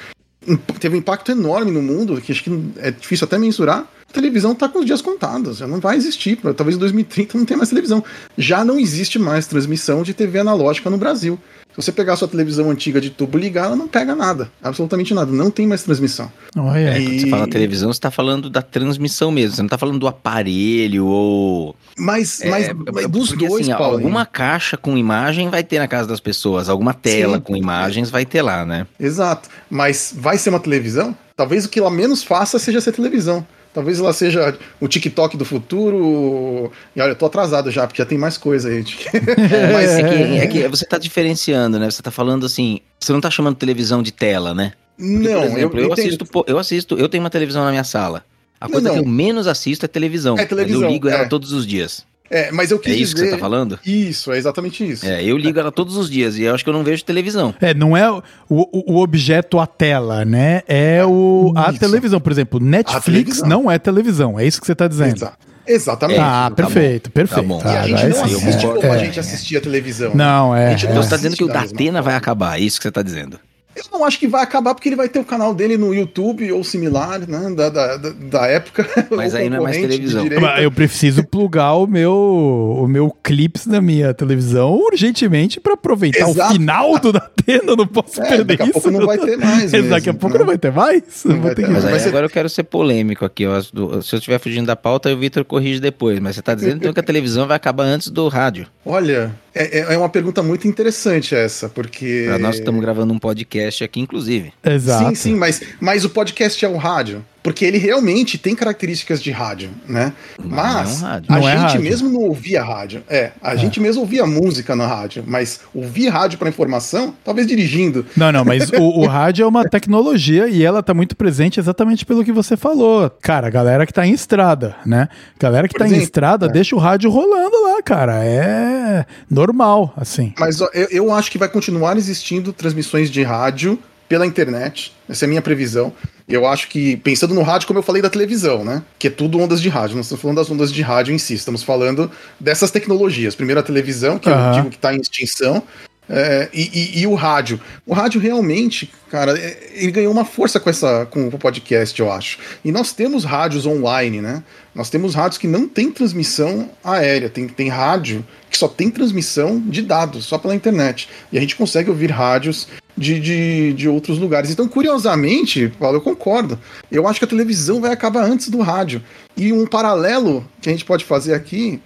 Teve 0.81 0.97
um 0.97 0.99
impacto 0.99 1.31
enorme 1.31 1.71
no 1.71 1.83
mundo, 1.83 2.21
que 2.21 2.33
acho 2.33 2.43
que 2.43 2.51
é 2.79 2.91
difícil 2.91 3.25
até 3.25 3.39
mensurar. 3.39 3.87
A 4.09 4.13
televisão 4.13 4.55
tá 4.55 4.69
com 4.69 4.79
os 4.79 4.87
dias 4.87 5.03
contados, 5.03 5.59
já 5.59 5.67
não 5.67 5.81
vai 5.81 5.97
existir. 5.97 6.39
Talvez 6.57 6.77
em 6.77 6.81
2030 6.81 7.37
não 7.37 7.45
tenha 7.45 7.59
mais 7.59 7.69
televisão. 7.69 8.03
Já 8.39 8.65
não 8.65 8.79
existe 8.81 9.19
mais 9.19 9.47
transmissão 9.47 10.03
de 10.03 10.15
TV 10.15 10.39
analógica 10.39 10.89
no 10.89 10.97
Brasil. 10.97 11.39
Se 11.79 11.85
você 11.85 11.93
pegar 11.93 12.15
a 12.15 12.17
sua 12.17 12.27
televisão 12.27 12.69
antiga 12.71 13.01
de 13.01 13.09
tubo 13.09 13.39
e 13.39 13.43
ligar, 13.43 13.67
ela 13.67 13.77
não 13.77 13.87
pega 13.87 14.13
nada. 14.15 14.51
Absolutamente 14.61 15.15
nada. 15.15 15.31
Não 15.31 15.49
tem 15.49 15.65
mais 15.65 15.85
transmissão. 15.85 16.31
Olha. 16.57 16.81
É, 16.91 16.95
quando 17.01 17.21
você 17.21 17.27
E- 17.27 17.31
fala 17.31 17.47
televisão, 17.49 17.93
você 17.93 18.01
tá 18.01 18.11
falando 18.11 18.51
da 18.51 18.61
transmissão 18.63 19.31
mesmo. 19.31 19.55
Você 19.55 19.63
não 19.63 19.69
tá 19.69 19.79
falando 19.79 19.99
do 20.01 20.09
aparelho 20.09 21.07
ou. 21.07 21.77
Mas, 21.97 22.41
É, 22.41 22.51
mas 22.51 22.69
é, 22.69 22.75
dos 23.09 23.29
porque, 23.31 23.47
dois, 23.47 23.69
assim, 23.69 23.79
Paulo. 23.79 23.97
alguma 23.97 24.27
caixa 24.27 24.77
com 24.77 24.99
imagem 24.99 25.49
vai 25.51 25.63
ter 25.63 25.79
na 25.79 25.87
casa 25.87 26.09
das 26.09 26.19
pessoas, 26.19 26.69
alguma 26.69 26.93
tela 26.93 27.37
Sim. 27.37 27.43
com 27.43 27.57
imagens 27.57 28.11
vai 28.11 28.27
ter 28.27 28.43
lá, 28.43 28.67
né? 28.67 28.85
Exato. 28.99 29.49
Mas 29.71 30.13
vai 30.17 30.37
ser 30.37 30.51
uma 30.51 30.61
televisão? 30.61 31.17
Talvez 31.37 31.65
o 31.65 31.69
que 31.69 31.79
ela 31.79 31.91
menos 31.91 32.25
faça 32.25 32.59
seja 32.59 32.81
ser 32.81 32.91
televisão. 32.91 33.47
Talvez 33.73 34.01
ela 34.01 34.13
seja 34.13 34.57
o 34.81 34.89
TikTok 34.89 35.37
do 35.37 35.45
futuro. 35.45 36.73
E 36.97 37.01
olha, 37.01 37.11
eu 37.13 37.17
tô 37.17 37.27
atrasado 37.27 37.71
já, 37.71 37.87
porque 37.87 38.03
já 38.03 38.07
tem 38.07 38.19
mais 38.19 38.37
coisa 38.37 38.69
aí. 38.69 38.83
Mas 39.73 39.91
é 39.91 40.03
que, 40.03 40.15
é 40.39 40.47
que 40.47 40.69
você 40.69 40.85
tá 40.85 40.97
diferenciando, 40.99 41.79
né? 41.79 41.91
Você 41.91 42.03
tá 42.03 42.11
falando 42.11 42.47
assim, 42.47 42.81
você 42.99 43.13
não 43.13 43.21
tá 43.21 43.31
chamando 43.31 43.57
televisão 43.57 44.03
de 44.03 44.13
tela, 44.13 44.55
né? 44.55 44.73
Porque, 44.97 45.13
Não, 45.29 45.41
por 45.41 45.47
exemplo, 45.47 45.81
eu, 45.81 45.87
entendo. 45.87 46.01
assisto, 46.01 46.27
pô, 46.27 46.45
eu 46.49 46.59
assisto, 46.59 46.99
eu 46.99 47.09
tenho 47.09 47.23
uma 47.23 47.31
televisão 47.31 47.65
na 47.65 47.71
minha 47.71 47.85
sala. 47.85 48.25
A 48.61 48.67
Não, 48.67 48.73
coisa 48.73 48.89
não. 48.89 48.95
que 48.97 49.01
eu 49.03 49.09
menos 49.09 49.47
assisto 49.47 49.85
é 49.85 49.89
televisão. 49.89 50.37
É 50.37 50.45
televisão, 50.45 50.81
Mas 50.81 50.89
eu 50.89 50.93
ligo 50.93 51.09
ela 51.09 51.23
é. 51.23 51.29
todos 51.29 51.53
os 51.53 51.65
dias. 51.65 52.05
É, 52.31 52.51
mas 52.53 52.71
eu 52.71 52.77
É 52.79 52.81
quis 52.81 52.97
isso 53.01 53.15
que 53.15 53.21
dizer. 53.23 53.31
você 53.31 53.37
tá 53.37 53.39
falando? 53.39 53.79
Isso, 53.87 54.31
é 54.33 54.37
exatamente 54.39 54.87
isso. 54.89 55.07
É, 55.07 55.23
eu 55.25 55.37
ligo 55.39 55.59
ela 55.59 55.73
todos 55.73 55.97
os 55.97 56.11
dias 56.11 56.37
e 56.37 56.43
eu 56.43 56.55
acho 56.55 56.63
que 56.63 56.69
eu 56.71 56.75
não 56.75 56.85
vejo 56.85 57.03
televisão. 57.05 57.55
É, 57.61 57.73
não 57.73 57.97
é 57.97 58.11
o, 58.11 58.23
o, 58.49 58.95
o 58.95 59.03
objeto 59.03 59.59
a 59.59 59.67
tela, 59.67 60.25
né? 60.25 60.63
É 60.69 61.03
o, 61.07 61.53
a 61.57 61.71
Isso. 61.71 61.81
televisão. 61.81 62.21
Por 62.21 62.31
exemplo, 62.33 62.61
Netflix 62.61 63.05
televisão. 63.05 63.49
não 63.49 63.71
é 63.71 63.79
televisão. 63.79 64.39
É 64.39 64.47
isso 64.47 64.61
que 64.61 64.67
você 64.67 64.75
tá 64.75 64.87
dizendo. 64.87 65.17
Exa- 65.17 65.33
Exatamente. 65.71 66.19
Ah, 66.21 66.51
tá 66.55 66.65
perfeito, 66.65 67.11
perfeito. 67.11 67.47
bom. 67.47 67.61
Ah, 67.63 67.81
a 67.83 67.87
gente 67.87 68.07
não 68.07 68.27
sim. 68.29 68.35
assiste 68.37 68.65
eu 68.65 68.75
como 68.75 68.87
É. 68.87 68.91
a 68.91 68.99
gente 68.99 69.21
assistia 69.21 69.59
a 69.59 69.61
televisão. 69.61 70.13
Não, 70.15 70.57
é. 70.57 70.69
A 70.69 70.71
gente 70.71 70.87
é. 70.87 70.91
Então 70.91 71.03
você 71.03 71.11
tá 71.11 71.17
dizendo 71.17 71.37
que 71.37 71.45
o 71.45 71.47
assiste 71.47 71.55
da 71.55 71.61
da 71.61 71.61
mesma 71.67 71.77
Atena 71.77 72.03
vai 72.03 72.15
acabar, 72.15 72.59
é 72.59 72.63
isso 72.63 72.79
que 72.79 72.85
você 72.85 72.91
tá 72.91 73.03
dizendo. 73.03 73.39
Eu 73.79 73.99
não 73.99 74.05
acho 74.05 74.19
que 74.19 74.27
vai 74.27 74.43
acabar 74.43 74.75
porque 74.75 74.89
ele 74.89 74.97
vai 74.97 75.09
ter 75.09 75.19
o 75.19 75.25
canal 75.25 75.55
dele 75.55 75.77
no 75.77 75.95
YouTube 75.95 76.51
ou 76.53 76.63
similar, 76.65 77.21
né? 77.29 77.51
Da, 77.55 77.69
da, 77.69 77.97
da, 77.97 78.11
da 78.11 78.47
época. 78.47 78.87
Mas 79.11 79.35
aí 79.35 79.49
não 79.49 79.59
é 79.59 79.61
mais 79.61 79.77
televisão. 79.77 80.27
Eu 80.61 80.71
preciso 80.71 81.25
plugar 81.25 81.75
o 81.75 81.87
meu, 81.87 82.13
o 82.13 82.87
meu 82.89 83.11
clips 83.23 83.67
da 83.67 83.81
minha 83.81 84.13
televisão 84.15 84.75
urgentemente 84.75 85.61
pra 85.61 85.75
aproveitar 85.75 86.29
Exato. 86.29 86.51
o 86.51 86.55
final 86.55 86.99
do 86.99 87.13
Datena. 87.13 87.63
Eu 87.67 87.77
não 87.77 87.87
posso 87.87 88.21
É, 88.21 88.29
perder 88.29 88.45
daqui 88.45 88.63
a 88.63 88.65
isso. 88.67 88.73
pouco 88.75 88.91
não 88.91 89.07
vai 89.07 89.19
ter 89.19 89.37
mais. 89.37 89.71
Daqui 89.89 90.11
a 90.11 90.13
mesmo, 90.13 90.15
pouco 90.15 90.35
né? 90.35 90.39
não 90.41 90.47
vai 90.47 90.59
ter 90.59 90.73
mais? 90.73 91.25
Não 91.25 91.41
vai 91.41 91.55
ter 91.55 91.65
que- 91.65 91.71
Mas 91.71 92.07
agora 92.07 92.27
eu 92.27 92.31
quero 92.31 92.49
ser 92.49 92.65
polêmico 92.65 93.25
aqui. 93.25 93.47
ó. 93.47 93.61
Se 93.61 93.71
eu 93.75 94.01
estiver 94.19 94.39
fugindo 94.39 94.67
da 94.67 94.77
pauta, 94.77 95.09
aí 95.09 95.15
o 95.15 95.19
Vitor 95.19 95.45
corrige 95.45 95.81
depois. 95.81 96.19
Mas 96.21 96.37
você 96.37 96.43
tá 96.43 96.55
dizendo 96.55 96.77
então 96.79 96.93
que 96.93 97.01
a 97.01 97.03
televisão 97.03 97.47
vai 97.47 97.57
acabar 97.57 97.85
antes 97.85 98.11
do 98.11 98.29
rádio. 98.29 98.67
Olha, 98.85 99.33
é, 99.63 99.79
é- 99.81 99.95
é 99.95 99.99
uma 99.99 100.09
pergunta 100.09 100.43
muito 100.43 100.67
interessante 100.69 101.35
essa, 101.35 101.69
porque. 101.69 102.25
Pra 102.27 102.39
nós 102.39 102.57
estamos 102.57 102.81
gravando 102.81 103.13
um 103.13 103.19
podcast 103.19 103.83
aqui, 103.85 104.01
inclusive. 104.01 104.53
Exato. 104.65 105.09
Sim, 105.11 105.15
sim, 105.15 105.35
mas, 105.35 105.63
mas 105.81 106.05
o 106.05 106.11
podcast 106.11 106.65
é 106.65 106.69
o 106.69 106.77
rádio. 106.77 107.25
Porque 107.49 107.65
ele 107.65 107.79
realmente 107.79 108.37
tem 108.37 108.55
características 108.55 109.23
de 109.23 109.31
rádio, 109.31 109.71
né? 109.89 110.13
Mas 110.39 111.01
não 111.01 111.09
é 111.09 111.11
um 111.11 111.11
rádio. 111.13 111.27
a 111.33 111.39
Não 111.41 111.49
é 111.49 111.53
gente 111.53 111.61
rádio. 111.63 111.81
mesmo 111.83 112.09
não 112.11 112.21
ouvia 112.21 112.63
rádio. 112.63 113.03
É, 113.09 113.31
a 113.43 113.57
gente 113.57 113.81
mesmo 113.81 114.03
ouvia 114.03 114.27
música 114.27 114.77
na 114.77 114.87
rádio, 114.87 115.25
mas 115.27 115.61
ouvir 115.75 116.09
rádio 116.09 116.39
para 116.39 116.51
informação, 116.51 117.15
talvez 117.25 117.47
dirigindo. 117.47 118.05
Não, 118.15 118.31
não, 118.31 118.45
mas 118.45 118.69
o, 118.71 118.83
o 119.01 119.07
rádio 119.07 119.45
é 119.45 119.47
uma 119.47 119.65
tecnologia 119.67 120.47
e 120.47 120.63
ela 120.63 120.83
tá 120.83 120.93
muito 120.93 121.17
presente 121.17 121.59
exatamente 121.59 122.05
pelo 122.05 122.23
que 122.23 122.33
você 122.33 122.55
falou. 122.55 123.09
Cara, 123.23 123.49
galera 123.49 123.87
que 123.87 123.95
tá 123.95 124.07
em 124.07 124.13
estrada, 124.13 124.77
né? 124.85 125.09
Galera 125.41 125.67
que 125.67 125.73
Por 125.73 125.79
tá 125.79 125.85
em 125.87 125.89
exemplo, 125.89 126.05
estrada, 126.05 126.47
é. 126.47 126.49
deixa 126.51 126.77
o 126.77 126.79
rádio 126.79 127.09
rolando 127.11 127.63
lá, 127.63 127.83
cara. 127.83 128.23
É 128.23 129.07
normal, 129.31 129.95
assim. 129.97 130.35
Mas 130.39 130.61
ó, 130.61 130.69
eu, 130.75 130.89
eu 130.91 131.15
acho 131.15 131.31
que 131.31 131.39
vai 131.39 131.49
continuar 131.49 131.97
existindo 131.97 132.53
transmissões 132.53 133.11
de 133.11 133.23
rádio 133.23 133.79
pela 134.09 134.27
internet. 134.27 134.93
Essa 135.09 135.25
é 135.25 135.27
a 135.27 135.29
minha 135.29 135.43
previsão. 135.43 135.93
Eu 136.29 136.47
acho 136.47 136.69
que, 136.69 136.97
pensando 136.99 137.35
no 137.35 137.43
rádio, 137.43 137.67
como 137.67 137.79
eu 137.79 137.83
falei 137.83 138.03
da 138.03 138.11
televisão, 138.11 138.65
né? 138.65 138.83
Que 138.99 139.07
é 139.07 139.11
tudo 139.11 139.39
ondas 139.39 139.61
de 139.61 139.69
rádio. 139.69 139.95
Não 139.95 140.03
estamos 140.03 140.21
falando 140.21 140.37
das 140.37 140.51
ondas 140.51 140.73
de 140.73 140.83
rádio 140.83 141.15
em 141.15 141.19
si, 141.19 141.35
estamos 141.35 141.63
falando 141.63 142.11
dessas 142.39 142.71
tecnologias. 142.71 143.35
Primeiro 143.35 143.61
a 143.61 143.63
televisão, 143.63 144.19
que 144.19 144.29
Aham. 144.29 144.49
eu 144.49 144.53
digo 144.55 144.71
que 144.71 144.77
está 144.77 144.95
em 144.95 145.01
extinção. 145.01 145.63
É, 146.11 146.49
e, 146.55 146.71
e, 146.73 147.01
e, 147.01 147.07
o 147.07 147.15
rádio. 147.15 147.61
O 147.85 147.93
rádio 147.93 148.19
realmente, 148.19 148.91
cara, 149.11 149.39
é, 149.39 149.73
ele 149.75 149.91
ganhou 149.91 150.11
uma 150.11 150.25
força 150.25 150.59
com 150.59 150.71
essa 150.71 151.07
com 151.07 151.29
o 151.29 151.39
podcast, 151.39 152.01
eu 152.01 152.11
acho. 152.11 152.39
E 152.65 152.73
nós 152.73 152.93
temos 152.93 153.25
rádios 153.25 153.67
online, 153.67 154.23
né? 154.23 154.43
Nós 154.75 154.89
temos 154.89 155.15
rádios 155.15 155.37
que 155.37 155.47
não 155.47 155.69
tem 155.69 155.91
transmissão 155.91 156.71
aérea, 156.83 157.29
tem, 157.29 157.47
tem 157.47 157.69
rádio 157.69 158.25
que 158.49 158.57
só 158.57 158.69
tem 158.69 158.91
transmissão 158.91 159.61
de 159.61 159.83
dados, 159.83 160.25
só 160.25 160.39
pela 160.39 160.55
internet. 160.55 161.09
E 161.31 161.37
a 161.37 161.41
gente 161.41 161.55
consegue 161.55 161.91
ouvir 161.91 162.11
rádios 162.11 162.69
de, 162.99 163.21
de, 163.21 163.73
de 163.73 163.89
outros 163.89 164.19
lugares. 164.19 164.51
Então, 164.51 164.69
curiosamente, 164.69 165.73
Paulo, 165.79 165.99
eu 165.99 166.01
concordo. 166.01 166.59
Eu 166.91 167.07
acho 167.07 167.19
que 167.19 167.25
a 167.25 167.29
televisão 167.29 167.81
vai 167.81 167.93
acabar 167.93 168.25
antes 168.25 168.49
do 168.49 168.59
rádio. 168.61 169.03
E 169.37 169.53
um 169.53 169.67
paralelo 169.67 170.45
que 170.61 170.69
a 170.69 170.73
gente 170.73 170.85
pode 170.85 171.05
fazer 171.05 171.35
aqui 171.35 171.81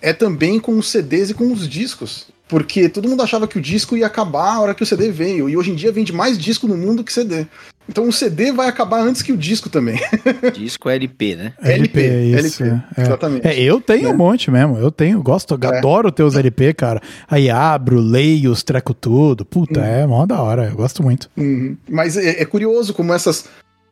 é 0.00 0.12
também 0.12 0.60
com 0.60 0.78
os 0.78 0.88
CDs 0.88 1.30
e 1.30 1.34
com 1.34 1.52
os 1.52 1.68
discos. 1.68 2.26
Porque 2.48 2.88
todo 2.88 3.08
mundo 3.08 3.22
achava 3.22 3.46
que 3.46 3.58
o 3.58 3.60
disco 3.60 3.96
ia 3.96 4.06
acabar 4.06 4.54
a 4.54 4.60
hora 4.60 4.74
que 4.74 4.82
o 4.82 4.86
CD 4.86 5.10
veio. 5.10 5.48
E 5.48 5.56
hoje 5.56 5.70
em 5.70 5.74
dia 5.74 5.92
vende 5.92 6.12
mais 6.12 6.38
disco 6.38 6.66
no 6.66 6.76
mundo 6.76 7.04
que 7.04 7.12
CD. 7.12 7.46
Então 7.88 8.06
o 8.06 8.12
CD 8.12 8.52
vai 8.52 8.68
acabar 8.68 9.00
antes 9.00 9.22
que 9.22 9.32
o 9.32 9.36
disco 9.36 9.70
também. 9.70 9.98
Disco 10.52 10.90
é 10.90 10.96
LP, 10.96 11.36
né? 11.36 11.52
LP, 11.62 12.00
LP 12.00 12.46
isso. 12.46 12.62
LP, 12.62 12.84
é. 12.96 13.02
Exatamente. 13.02 13.46
É, 13.46 13.58
eu 13.62 13.80
tenho 13.80 14.08
é. 14.08 14.12
um 14.12 14.16
monte 14.16 14.50
mesmo. 14.50 14.76
Eu 14.76 14.90
tenho, 14.90 15.22
gosto, 15.22 15.58
é. 15.60 15.66
adoro 15.66 16.12
ter 16.12 16.22
os 16.22 16.36
LP, 16.36 16.74
cara. 16.74 17.00
Aí 17.26 17.48
abro, 17.48 17.98
leio 17.98 18.50
os 18.50 18.62
treco 18.62 18.92
tudo. 18.92 19.44
Puta, 19.44 19.80
hum. 19.80 19.84
é 19.84 20.06
mó 20.06 20.26
da 20.26 20.42
hora. 20.42 20.66
Eu 20.66 20.76
gosto 20.76 21.02
muito. 21.02 21.30
Uhum. 21.36 21.76
Mas 21.88 22.16
é, 22.18 22.42
é 22.42 22.44
curioso 22.44 22.92
como 22.92 23.14
essas 23.14 23.46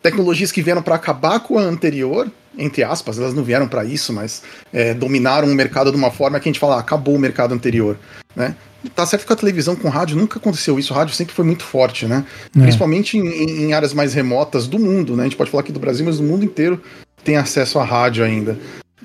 tecnologias 0.07 0.53
que 0.53 0.63
vieram 0.63 0.83
para 0.83 0.95
acabar 0.95 1.41
com 1.41 1.59
a 1.59 1.63
anterior, 1.63 2.31
entre 2.57 2.85
aspas, 2.85 3.19
elas 3.19 3.35
não 3.35 3.43
vieram 3.43 3.67
para 3.67 3.85
isso, 3.85 4.13
mas 4.13 4.41
é, 4.73 4.95
dominaram 4.95 5.49
o 5.49 5.55
mercado 5.55 5.91
de 5.91 5.97
uma 5.97 6.13
forma 6.13 6.39
que 6.39 6.49
a 6.49 6.53
gente 6.53 6.61
fala, 6.61 6.77
ah, 6.77 6.81
acabou 6.81 7.17
o 7.17 7.19
mercado 7.19 7.53
anterior, 7.53 7.99
né? 8.35 8.55
Tá 8.95 9.05
certo 9.05 9.27
que 9.27 9.33
a 9.33 9.37
televisão 9.37 9.75
com 9.75 9.89
rádio 9.89 10.17
nunca 10.17 10.39
aconteceu 10.39 10.79
isso, 10.79 10.93
o 10.93 10.97
rádio 10.97 11.13
sempre 11.13 11.35
foi 11.35 11.45
muito 11.45 11.65
forte, 11.65 12.07
né? 12.07 12.25
É. 12.57 12.61
Principalmente 12.61 13.19
em, 13.19 13.65
em, 13.65 13.73
áreas 13.73 13.93
mais 13.93 14.15
remotas 14.15 14.69
do 14.69 14.79
mundo, 14.79 15.17
né? 15.17 15.25
A 15.25 15.27
gente 15.27 15.37
pode 15.37 15.51
falar 15.51 15.63
aqui 15.63 15.73
do 15.73 15.81
Brasil, 15.81 16.07
mas 16.07 16.19
do 16.19 16.23
mundo 16.23 16.45
inteiro 16.45 16.81
tem 17.25 17.37
acesso 17.37 17.81
a 17.81 17.85
rádio 17.85 18.25
ainda. 18.25 18.57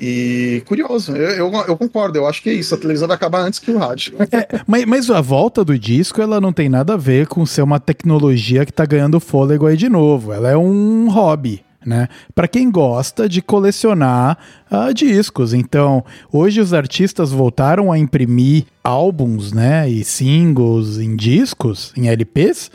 E 0.02 0.64
curioso, 0.66 1.16
eu, 1.16 1.48
eu, 1.48 1.64
eu, 1.68 1.78
concordo, 1.78 2.18
eu 2.18 2.26
acho 2.26 2.42
que 2.42 2.50
é 2.50 2.54
isso, 2.54 2.74
a 2.74 2.78
televisão 2.78 3.08
vai 3.08 3.16
acabar 3.16 3.42
antes 3.42 3.60
que 3.60 3.70
o 3.70 3.78
rádio. 3.78 4.16
É, 4.32 4.60
mas, 4.66 4.84
mas 4.86 5.10
a 5.12 5.22
volta 5.22 5.64
do 5.64 5.78
disco, 5.78 6.20
ela 6.20 6.42
não 6.42 6.52
tem 6.52 6.68
nada 6.68 6.96
a 6.96 6.98
ver 6.98 7.28
com 7.28 7.46
ser 7.46 7.62
uma 7.62 7.80
tecnologia 7.80 8.66
que 8.66 8.74
tá 8.74 8.84
ganhando 8.84 9.20
fôlego 9.20 9.68
aí 9.68 9.78
de 9.78 9.90
novo, 9.90 10.34
ela 10.34 10.50
é 10.50 10.58
um 10.58 11.08
hobby. 11.08 11.64
Né? 11.86 12.08
Para 12.36 12.48
quem 12.48 12.70
gosta 12.70 13.28
de 13.28 13.42
colecionar 13.42 14.38
uh, 14.72 14.94
discos. 14.94 15.52
Então, 15.52 16.06
hoje 16.32 16.62
os 16.62 16.76
artistas 16.76 17.32
voltaram 17.32 17.92
a 17.92 17.98
imprimir 17.98 18.66
álbuns, 18.84 19.52
né, 19.52 19.90
e 19.90 20.04
singles 20.04 21.00
em 21.00 21.16
discos, 21.16 21.92
em 21.98 22.08
LPs, 22.08 22.70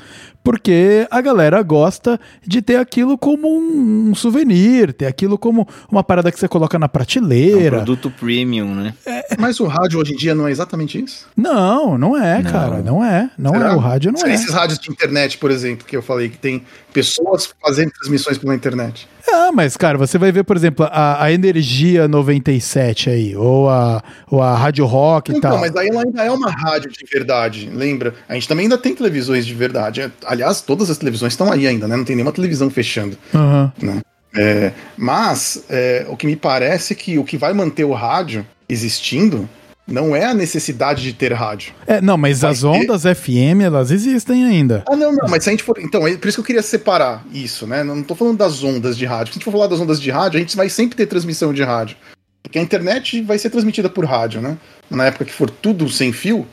porque 0.46 1.08
a 1.10 1.20
galera 1.20 1.60
gosta 1.60 2.20
de 2.46 2.62
ter 2.62 2.76
aquilo 2.76 3.18
como 3.18 3.48
um, 3.48 4.14
souvenir, 4.14 4.92
ter 4.92 5.06
aquilo 5.06 5.36
como 5.36 5.66
uma 5.90 6.04
parada 6.04 6.30
que 6.30 6.38
você 6.38 6.46
coloca 6.46 6.78
na 6.78 6.88
prateleira. 6.88 7.78
É 7.78 7.80
um 7.80 7.84
produto 7.84 8.12
premium, 8.12 8.72
né? 8.72 8.94
É, 9.04 9.36
mas 9.40 9.58
o 9.58 9.66
rádio 9.66 9.98
hoje 9.98 10.12
em 10.12 10.16
dia 10.16 10.36
não 10.36 10.46
é 10.46 10.52
exatamente 10.52 11.02
isso? 11.02 11.26
Não, 11.36 11.98
não 11.98 12.16
é, 12.16 12.40
não. 12.40 12.52
cara. 12.52 12.80
Não 12.80 13.04
é. 13.04 13.28
Não 13.36 13.50
Será? 13.50 13.72
é. 13.72 13.74
O 13.74 13.78
rádio 13.78 14.12
não 14.12 14.24
é. 14.24 14.34
Esses 14.34 14.54
rádios 14.54 14.78
de 14.78 14.88
internet, 14.88 15.36
por 15.36 15.50
exemplo, 15.50 15.84
que 15.84 15.96
eu 15.96 16.02
falei 16.02 16.28
que 16.28 16.38
tem 16.38 16.64
pessoas 16.92 17.52
fazendo 17.60 17.90
transmissões 17.90 18.38
pela 18.38 18.54
internet. 18.54 19.08
Ah, 19.28 19.50
mas, 19.52 19.76
cara, 19.76 19.98
você 19.98 20.18
vai 20.18 20.30
ver, 20.30 20.44
por 20.44 20.56
exemplo, 20.56 20.86
a, 20.88 21.24
a 21.24 21.32
Energia 21.32 22.06
97 22.06 23.10
aí, 23.10 23.36
ou 23.36 23.68
a, 23.68 24.02
ou 24.30 24.40
a 24.40 24.56
Rádio 24.56 24.84
Rock 24.86 25.30
e 25.30 25.36
então, 25.36 25.50
tal. 25.50 25.52
Não, 25.52 25.60
mas 25.60 25.76
aí 25.76 25.88
ela 25.88 26.02
ainda 26.02 26.24
é 26.24 26.30
uma 26.30 26.50
rádio 26.50 26.90
de 26.90 27.04
verdade, 27.10 27.70
lembra? 27.72 28.14
A 28.28 28.34
gente 28.34 28.48
também 28.48 28.64
ainda 28.64 28.78
tem 28.78 28.94
televisões 28.94 29.44
de 29.44 29.54
verdade. 29.54 30.10
Aliás, 30.24 30.60
todas 30.60 30.90
as 30.90 30.98
televisões 30.98 31.32
estão 31.32 31.52
aí 31.52 31.66
ainda, 31.66 31.88
né? 31.88 31.96
Não 31.96 32.04
tem 32.04 32.16
nenhuma 32.16 32.32
televisão 32.32 32.70
fechando. 32.70 33.18
Uhum. 33.34 33.70
Né? 33.82 34.00
É, 34.34 34.72
mas 34.96 35.64
é, 35.68 36.06
o 36.08 36.16
que 36.16 36.26
me 36.26 36.36
parece 36.36 36.92
é 36.92 36.96
que 36.96 37.18
o 37.18 37.24
que 37.24 37.36
vai 37.36 37.52
manter 37.52 37.84
o 37.84 37.92
rádio 37.92 38.46
existindo 38.68 39.48
não 39.86 40.16
é 40.16 40.24
a 40.24 40.34
necessidade 40.34 41.02
de 41.02 41.12
ter 41.12 41.32
rádio. 41.32 41.72
É, 41.86 42.00
não, 42.00 42.16
mas 42.16 42.42
as 42.42 42.64
ondas 42.64 43.02
FM, 43.02 43.62
elas 43.64 43.90
existem 43.90 44.44
ainda. 44.44 44.82
Ah, 44.88 44.96
não, 44.96 45.12
não, 45.12 45.28
mas 45.28 45.44
se 45.44 45.50
a 45.50 45.52
gente 45.52 45.62
for. 45.62 45.78
Então, 45.78 46.06
é 46.06 46.16
por 46.16 46.28
isso 46.28 46.36
que 46.36 46.40
eu 46.40 46.46
queria 46.46 46.62
separar 46.62 47.24
isso, 47.32 47.66
né? 47.66 47.84
Não 47.84 48.02
tô 48.02 48.14
falando 48.14 48.38
das 48.38 48.64
ondas 48.64 48.98
de 48.98 49.06
rádio. 49.06 49.32
Se 49.32 49.32
a 49.32 49.34
gente 49.34 49.44
for 49.44 49.52
falar 49.52 49.68
das 49.68 49.80
ondas 49.80 50.00
de 50.00 50.10
rádio, 50.10 50.38
a 50.38 50.40
gente 50.40 50.56
vai 50.56 50.68
sempre 50.68 50.96
ter 50.96 51.06
transmissão 51.06 51.52
de 51.52 51.62
rádio. 51.62 51.96
Porque 52.42 52.58
a 52.58 52.62
internet 52.62 53.22
vai 53.22 53.38
ser 53.38 53.50
transmitida 53.50 53.88
por 53.88 54.04
rádio, 54.04 54.40
né? 54.40 54.56
Na 54.90 55.06
época 55.06 55.24
que 55.24 55.32
for 55.32 55.50
tudo 55.50 55.88
sem 55.88 56.12
fio, 56.12 56.46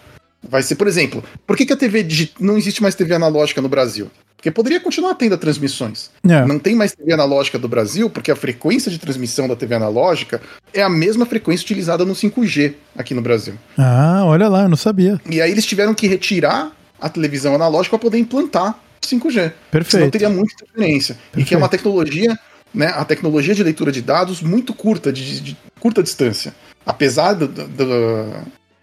vai 0.48 0.62
ser, 0.62 0.76
por 0.76 0.88
exemplo, 0.88 1.24
por 1.48 1.56
que, 1.56 1.66
que 1.66 1.74
a 1.74 1.78
TV 1.78 2.06
não 2.40 2.58
existe 2.58 2.82
mais 2.82 2.96
TV 2.96 3.16
analógica 3.16 3.62
no 3.62 3.70
Brasil? 3.70 4.12
Porque 4.44 4.52
poderia 4.52 4.82
continuar 4.82 5.16
tendo 5.16 5.38
transmissões. 5.38 6.12
É. 6.28 6.46
Não 6.46 6.60
tem 6.60 6.76
mais 6.76 6.92
TV 6.92 7.14
analógica 7.14 7.58
do 7.58 7.70
Brasil, 7.70 8.10
porque 8.10 8.30
a 8.30 8.36
frequência 8.36 8.92
de 8.92 9.00
transmissão 9.00 9.48
da 9.48 9.56
TV 9.56 9.76
analógica 9.76 10.42
é 10.74 10.82
a 10.82 10.90
mesma 10.90 11.26
frequência 11.26 11.64
utilizada 11.64 12.04
no 12.04 12.14
5G 12.14 12.74
aqui 12.98 13.14
no 13.14 13.22
Brasil. 13.22 13.54
Ah, 13.78 14.24
olha 14.26 14.50
lá, 14.50 14.64
eu 14.64 14.70
não 14.70 14.76
sabia. 14.76 15.18
E 15.30 15.42
aí 15.42 15.50
eles 15.50 15.66
tiveram 15.66 15.94
que 15.94 16.08
retirar 16.08 16.74
a 17.00 17.08
televisão 17.08 17.56
analógica 17.56 17.98
para 17.98 18.04
poder 18.04 18.18
implantar 18.18 18.78
5G. 19.02 19.54
Perfeito. 19.72 19.92
Senão 19.92 20.10
teria 20.10 20.30
muita 20.30 20.66
diferença. 20.66 21.14
Perfeito. 21.14 21.40
E 21.40 21.46
que 21.46 21.56
é 21.56 21.58
uma 21.58 21.70
tecnologia, 21.70 22.38
né, 22.74 22.88
a 22.88 23.06
tecnologia 23.06 23.56
de 23.56 23.64
leitura 23.64 23.94
de 23.94 24.02
dados 24.02 24.42
muito 24.42 24.74
curta, 24.74 25.14
de, 25.14 25.40
de 25.40 25.58
curta 25.80 26.04
distância. 26.04 26.54
Apesar 26.86 27.32
do, 27.32 27.48
do, 27.48 27.66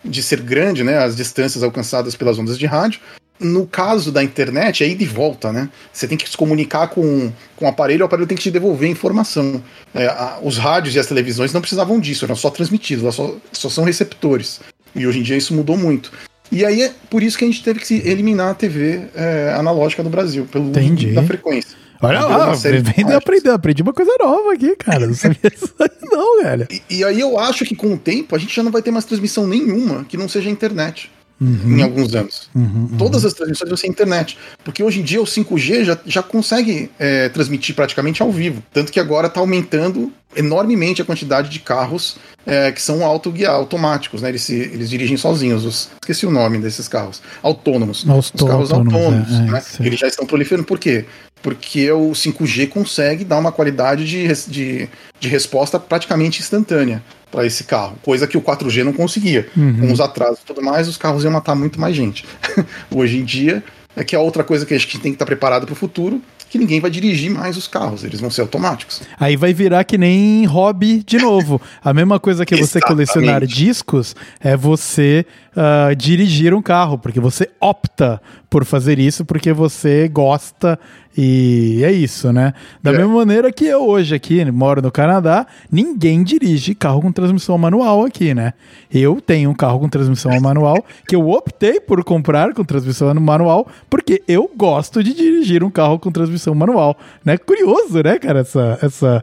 de 0.05 0.22
ser 0.22 0.40
grande, 0.40 0.82
né, 0.82 0.98
as 0.98 1.16
distâncias 1.16 1.62
alcançadas 1.62 2.14
pelas 2.14 2.38
ondas 2.38 2.59
de 2.59 2.66
rádio, 2.66 3.01
no 3.40 3.66
caso 3.66 4.12
da 4.12 4.22
internet, 4.22 4.84
é 4.84 4.88
ida 4.88 5.03
e 5.03 5.07
volta, 5.07 5.51
né? 5.51 5.70
Você 5.90 6.07
tem 6.07 6.18
que 6.18 6.28
se 6.28 6.36
comunicar 6.36 6.88
com, 6.88 7.32
com 7.57 7.64
o 7.64 7.68
aparelho, 7.68 8.03
o 8.03 8.05
aparelho 8.05 8.28
tem 8.28 8.36
que 8.36 8.42
te 8.42 8.51
devolver 8.51 8.88
informação. 8.88 9.62
É, 9.94 10.07
a, 10.07 10.38
os 10.42 10.59
rádios 10.59 10.94
e 10.94 10.98
as 10.98 11.07
televisões 11.07 11.53
não 11.53 11.62
precisavam 11.62 11.98
disso, 11.98 12.26
eram 12.26 12.36
só 12.36 12.51
transmitidos, 12.51 13.03
elas 13.03 13.14
só, 13.14 13.34
só 13.51 13.70
são 13.70 13.84
receptores. 13.84 14.61
E 14.94 15.07
hoje 15.07 15.20
em 15.20 15.22
dia 15.22 15.38
isso 15.38 15.55
mudou 15.55 15.76
muito. 15.76 16.12
E 16.53 16.66
aí 16.66 16.82
é 16.82 16.92
por 17.09 17.22
isso 17.22 17.38
que 17.38 17.44
a 17.44 17.46
gente 17.46 17.62
teve 17.62 17.80
que 17.80 17.94
eliminar 18.07 18.51
a 18.51 18.55
TV 18.55 19.05
é, 19.14 19.55
analógica 19.57 20.03
do 20.03 20.11
Brasil, 20.11 20.46
pelo 20.51 20.68
Entendi. 20.68 21.07
uso 21.07 21.14
da 21.14 21.22
frequência. 21.22 21.78
Olha 22.03 22.20
lá, 22.20 22.53
vem 22.55 23.14
aprender, 23.14 23.51
aprendi 23.51 23.82
uma 23.82 23.92
coisa 23.92 24.12
nova 24.18 24.55
aqui, 24.55 24.74
cara. 24.76 25.07
Não 25.07 25.14
sabia 25.14 25.38
isso 25.55 25.74
não, 26.11 26.42
velho. 26.42 26.66
E, 26.70 26.98
e 26.98 27.05
aí 27.05 27.20
eu 27.20 27.38
acho 27.38 27.64
que 27.64 27.74
com 27.74 27.92
o 27.94 27.98
tempo 27.98 28.34
a 28.34 28.38
gente 28.38 28.55
já 28.55 28.62
não 28.62 28.70
vai 28.70 28.82
ter 28.82 28.90
mais 28.90 29.05
transmissão 29.05 29.46
nenhuma 29.46 30.05
que 30.05 30.16
não 30.16 30.28
seja 30.28 30.51
internet 30.51 31.11
uhum. 31.40 31.78
em 31.78 31.82
alguns 31.82 32.14
anos. 32.14 32.51
Uhum, 32.55 32.62
uhum. 32.90 32.98
Todas 32.98 33.24
as 33.24 33.32
transmissões 33.32 33.68
vão 33.68 33.76
ser 33.76 33.86
internet. 33.86 34.36
Porque 34.62 34.82
hoje 34.82 35.01
em 35.01 35.03
dia 35.03 35.20
o 35.20 35.24
5G 35.24 35.84
já, 35.84 35.98
já 36.05 36.22
consegue 36.22 36.90
é, 36.98 37.28
transmitir 37.28 37.74
praticamente 37.74 38.22
ao 38.22 38.30
vivo. 38.30 38.62
Tanto 38.72 38.92
que 38.92 39.01
agora 39.01 39.28
está 39.28 39.40
aumentando 39.40 40.12
enormemente 40.36 41.03
a 41.03 41.05
quantidade 41.05 41.48
de 41.48 41.59
carros 41.59 42.16
é, 42.46 42.70
que 42.70 42.80
são 42.80 43.05
autoguiar, 43.05 43.55
automáticos, 43.55 44.22
né? 44.22 44.28
Eles, 44.28 44.42
se, 44.42 44.55
eles 44.55 44.88
dirigem 44.88 45.16
sozinhos. 45.16 45.64
Os, 45.64 45.88
esqueci 46.01 46.26
o 46.26 46.30
nome 46.30 46.59
desses 46.59 46.86
carros. 46.86 47.20
Autônomos. 47.42 48.05
Os 48.05 48.30
carros 48.30 48.72
autônomos. 48.72 49.30
É, 49.32 49.34
é, 49.34 49.51
né? 49.51 49.62
Eles 49.80 49.98
já 49.98 50.07
estão 50.07 50.26
proliferando. 50.26 50.66
Por 50.66 50.78
quê? 50.78 51.05
Porque 51.43 51.91
o 51.91 52.11
5G 52.11 52.68
consegue 52.68 53.24
dar 53.24 53.38
uma 53.38 53.51
qualidade 53.53 54.05
de, 54.05 54.28
de, 54.47 54.88
de 55.18 55.28
resposta 55.28 55.78
praticamente 55.78 56.41
instantânea 56.41 57.03
para 57.30 57.47
esse 57.47 57.64
carro, 57.64 57.97
coisa 58.03 58.26
que 58.26 58.36
o 58.36 58.43
4G 58.43 58.82
não 58.82 58.93
conseguia. 58.93 59.47
Uhum. 59.57 59.80
Com 59.80 59.93
os 59.93 60.01
atrasos 60.01 60.41
e 60.41 60.45
tudo 60.45 60.62
mais, 60.62 60.88
os 60.88 60.97
carros 60.97 61.22
iam 61.22 61.32
matar 61.32 61.55
muito 61.55 61.80
mais 61.80 61.95
gente. 61.95 62.24
Hoje 62.91 63.18
em 63.18 63.24
dia, 63.24 63.62
é 63.97 64.05
que 64.05 64.16
é 64.16 64.18
outra 64.18 64.43
coisa 64.43 64.66
que 64.66 64.74
a 64.74 64.78
gente 64.78 64.99
tem 64.99 65.12
que 65.12 65.16
estar 65.16 65.26
preparado 65.26 65.64
para 65.64 65.72
o 65.72 65.76
futuro, 65.76 66.20
que 66.51 66.59
ninguém 66.59 66.80
vai 66.80 66.91
dirigir 66.91 67.30
mais 67.30 67.57
os 67.57 67.68
carros, 67.68 68.03
eles 68.03 68.20
vão 68.20 68.28
ser 68.28 68.41
automáticos. 68.41 69.03
Aí 69.18 69.36
vai 69.36 69.53
virar 69.53 69.84
que 69.84 69.97
nem 69.97 70.45
hobby 70.47 71.01
de 71.05 71.18
novo. 71.18 71.62
A 71.82 71.95
mesma 71.95 72.18
coisa 72.18 72.45
que 72.45 72.57
você 72.57 72.80
colecionar 72.80 73.47
discos 73.47 74.16
é 74.41 74.57
você 74.57 75.24
uh, 75.55 75.95
dirigir 75.95 76.53
um 76.53 76.61
carro, 76.61 76.99
porque 76.99 77.20
você 77.20 77.49
opta 77.61 78.20
por 78.51 78.64
fazer 78.64 78.98
isso 78.98 79.24
porque 79.24 79.53
você 79.53 80.09
gosta 80.09 80.78
e 81.16 81.82
é 81.84 81.92
isso, 81.92 82.32
né? 82.32 82.53
Da 82.82 82.92
é. 82.92 82.98
mesma 82.98 83.14
maneira 83.14 83.53
que 83.53 83.64
eu 83.64 83.88
hoje 83.88 84.14
aqui 84.14 84.44
moro 84.51 84.82
no 84.82 84.90
Canadá, 84.90 85.46
ninguém 85.70 86.22
dirige 86.24 86.74
carro 86.74 87.01
com 87.01 87.12
transmissão 87.12 87.57
manual 87.57 88.05
aqui, 88.05 88.34
né? 88.34 88.53
Eu 88.92 89.20
tenho 89.20 89.51
um 89.51 89.55
carro 89.55 89.78
com 89.78 89.88
transmissão 89.88 90.32
manual 90.42 90.84
que 91.07 91.14
eu 91.14 91.30
optei 91.30 91.80
por 91.80 92.03
comprar 92.03 92.53
com 92.53 92.64
transmissão 92.64 93.14
manual 93.14 93.68
porque 93.88 94.22
eu 94.26 94.51
gosto 94.57 95.03
de 95.03 95.14
dirigir 95.14 95.62
um 95.62 95.70
carro 95.70 95.98
com 95.98 96.11
transmissão 96.11 96.55
manual, 96.55 96.98
né? 97.24 97.38
Curioso, 97.38 98.03
né, 98.03 98.18
cara, 98.18 98.40
essa 98.40 98.78
essa 98.82 99.22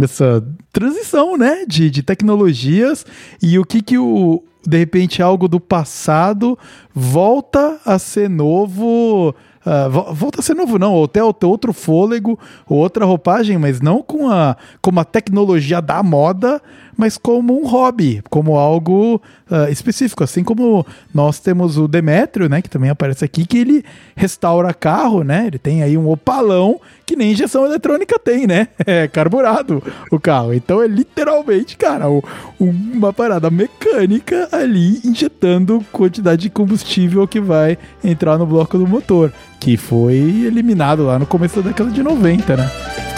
essa 0.00 0.44
transição, 0.72 1.36
né, 1.36 1.64
de, 1.66 1.90
de 1.90 2.02
tecnologias 2.02 3.04
e 3.42 3.58
o 3.58 3.64
que 3.64 3.82
que 3.82 3.98
o 3.98 4.42
de 4.66 4.78
repente 4.78 5.22
algo 5.22 5.46
do 5.46 5.60
passado 5.60 6.58
volta 6.92 7.78
a 7.84 7.98
ser 7.98 8.28
novo 8.28 9.34
Uh, 9.66 10.14
volta 10.14 10.38
a 10.38 10.42
ser 10.44 10.54
novo, 10.54 10.78
não, 10.78 10.92
ou 10.92 11.06
até 11.06 11.20
outro 11.20 11.72
fôlego, 11.72 12.38
ou 12.68 12.78
outra 12.78 13.04
roupagem, 13.04 13.58
mas 13.58 13.80
não 13.80 14.00
com 14.00 14.30
a, 14.30 14.56
com 14.80 14.96
a 14.96 15.04
tecnologia 15.04 15.82
da 15.82 16.04
moda, 16.04 16.62
mas 16.96 17.18
como 17.18 17.60
um 17.60 17.66
hobby, 17.66 18.22
como 18.30 18.56
algo 18.56 19.20
uh, 19.50 19.70
específico. 19.70 20.24
Assim 20.24 20.42
como 20.42 20.86
nós 21.12 21.38
temos 21.38 21.76
o 21.76 21.86
Demetrio, 21.86 22.48
né, 22.48 22.62
que 22.62 22.70
também 22.70 22.90
aparece 22.90 23.24
aqui, 23.24 23.44
que 23.44 23.58
ele 23.58 23.84
restaura 24.14 24.72
carro, 24.72 25.22
né? 25.22 25.46
Ele 25.46 25.58
tem 25.58 25.82
aí 25.82 25.96
um 25.96 26.08
opalão 26.08 26.80
que 27.04 27.14
nem 27.14 27.32
injeção 27.32 27.64
eletrônica 27.64 28.18
tem, 28.18 28.46
né? 28.46 28.68
É 28.86 29.08
carburado 29.08 29.82
o 30.12 30.20
carro. 30.20 30.54
Então 30.54 30.80
é 30.80 30.86
literalmente, 30.86 31.76
cara, 31.76 32.08
o, 32.08 32.22
uma 32.58 33.12
parada 33.12 33.50
mecânica 33.50 34.48
ali 34.52 35.00
injetando 35.04 35.84
quantidade 35.90 36.42
de 36.42 36.50
combustível 36.50 37.26
que 37.26 37.40
vai 37.40 37.76
entrar 38.02 38.38
no 38.38 38.46
bloco 38.46 38.78
do 38.78 38.86
motor, 38.86 39.32
que 39.58 39.76
foi 39.76 40.14
eliminado 40.14 41.04
lá 41.04 41.18
no 41.18 41.26
começo 41.26 41.60
da 41.60 41.70
década 41.70 41.90
de 41.90 42.02
90, 42.02 42.56
né? 42.56 42.70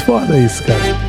Foda 0.06 0.38
isso, 0.38 0.64
cara. 0.64 1.07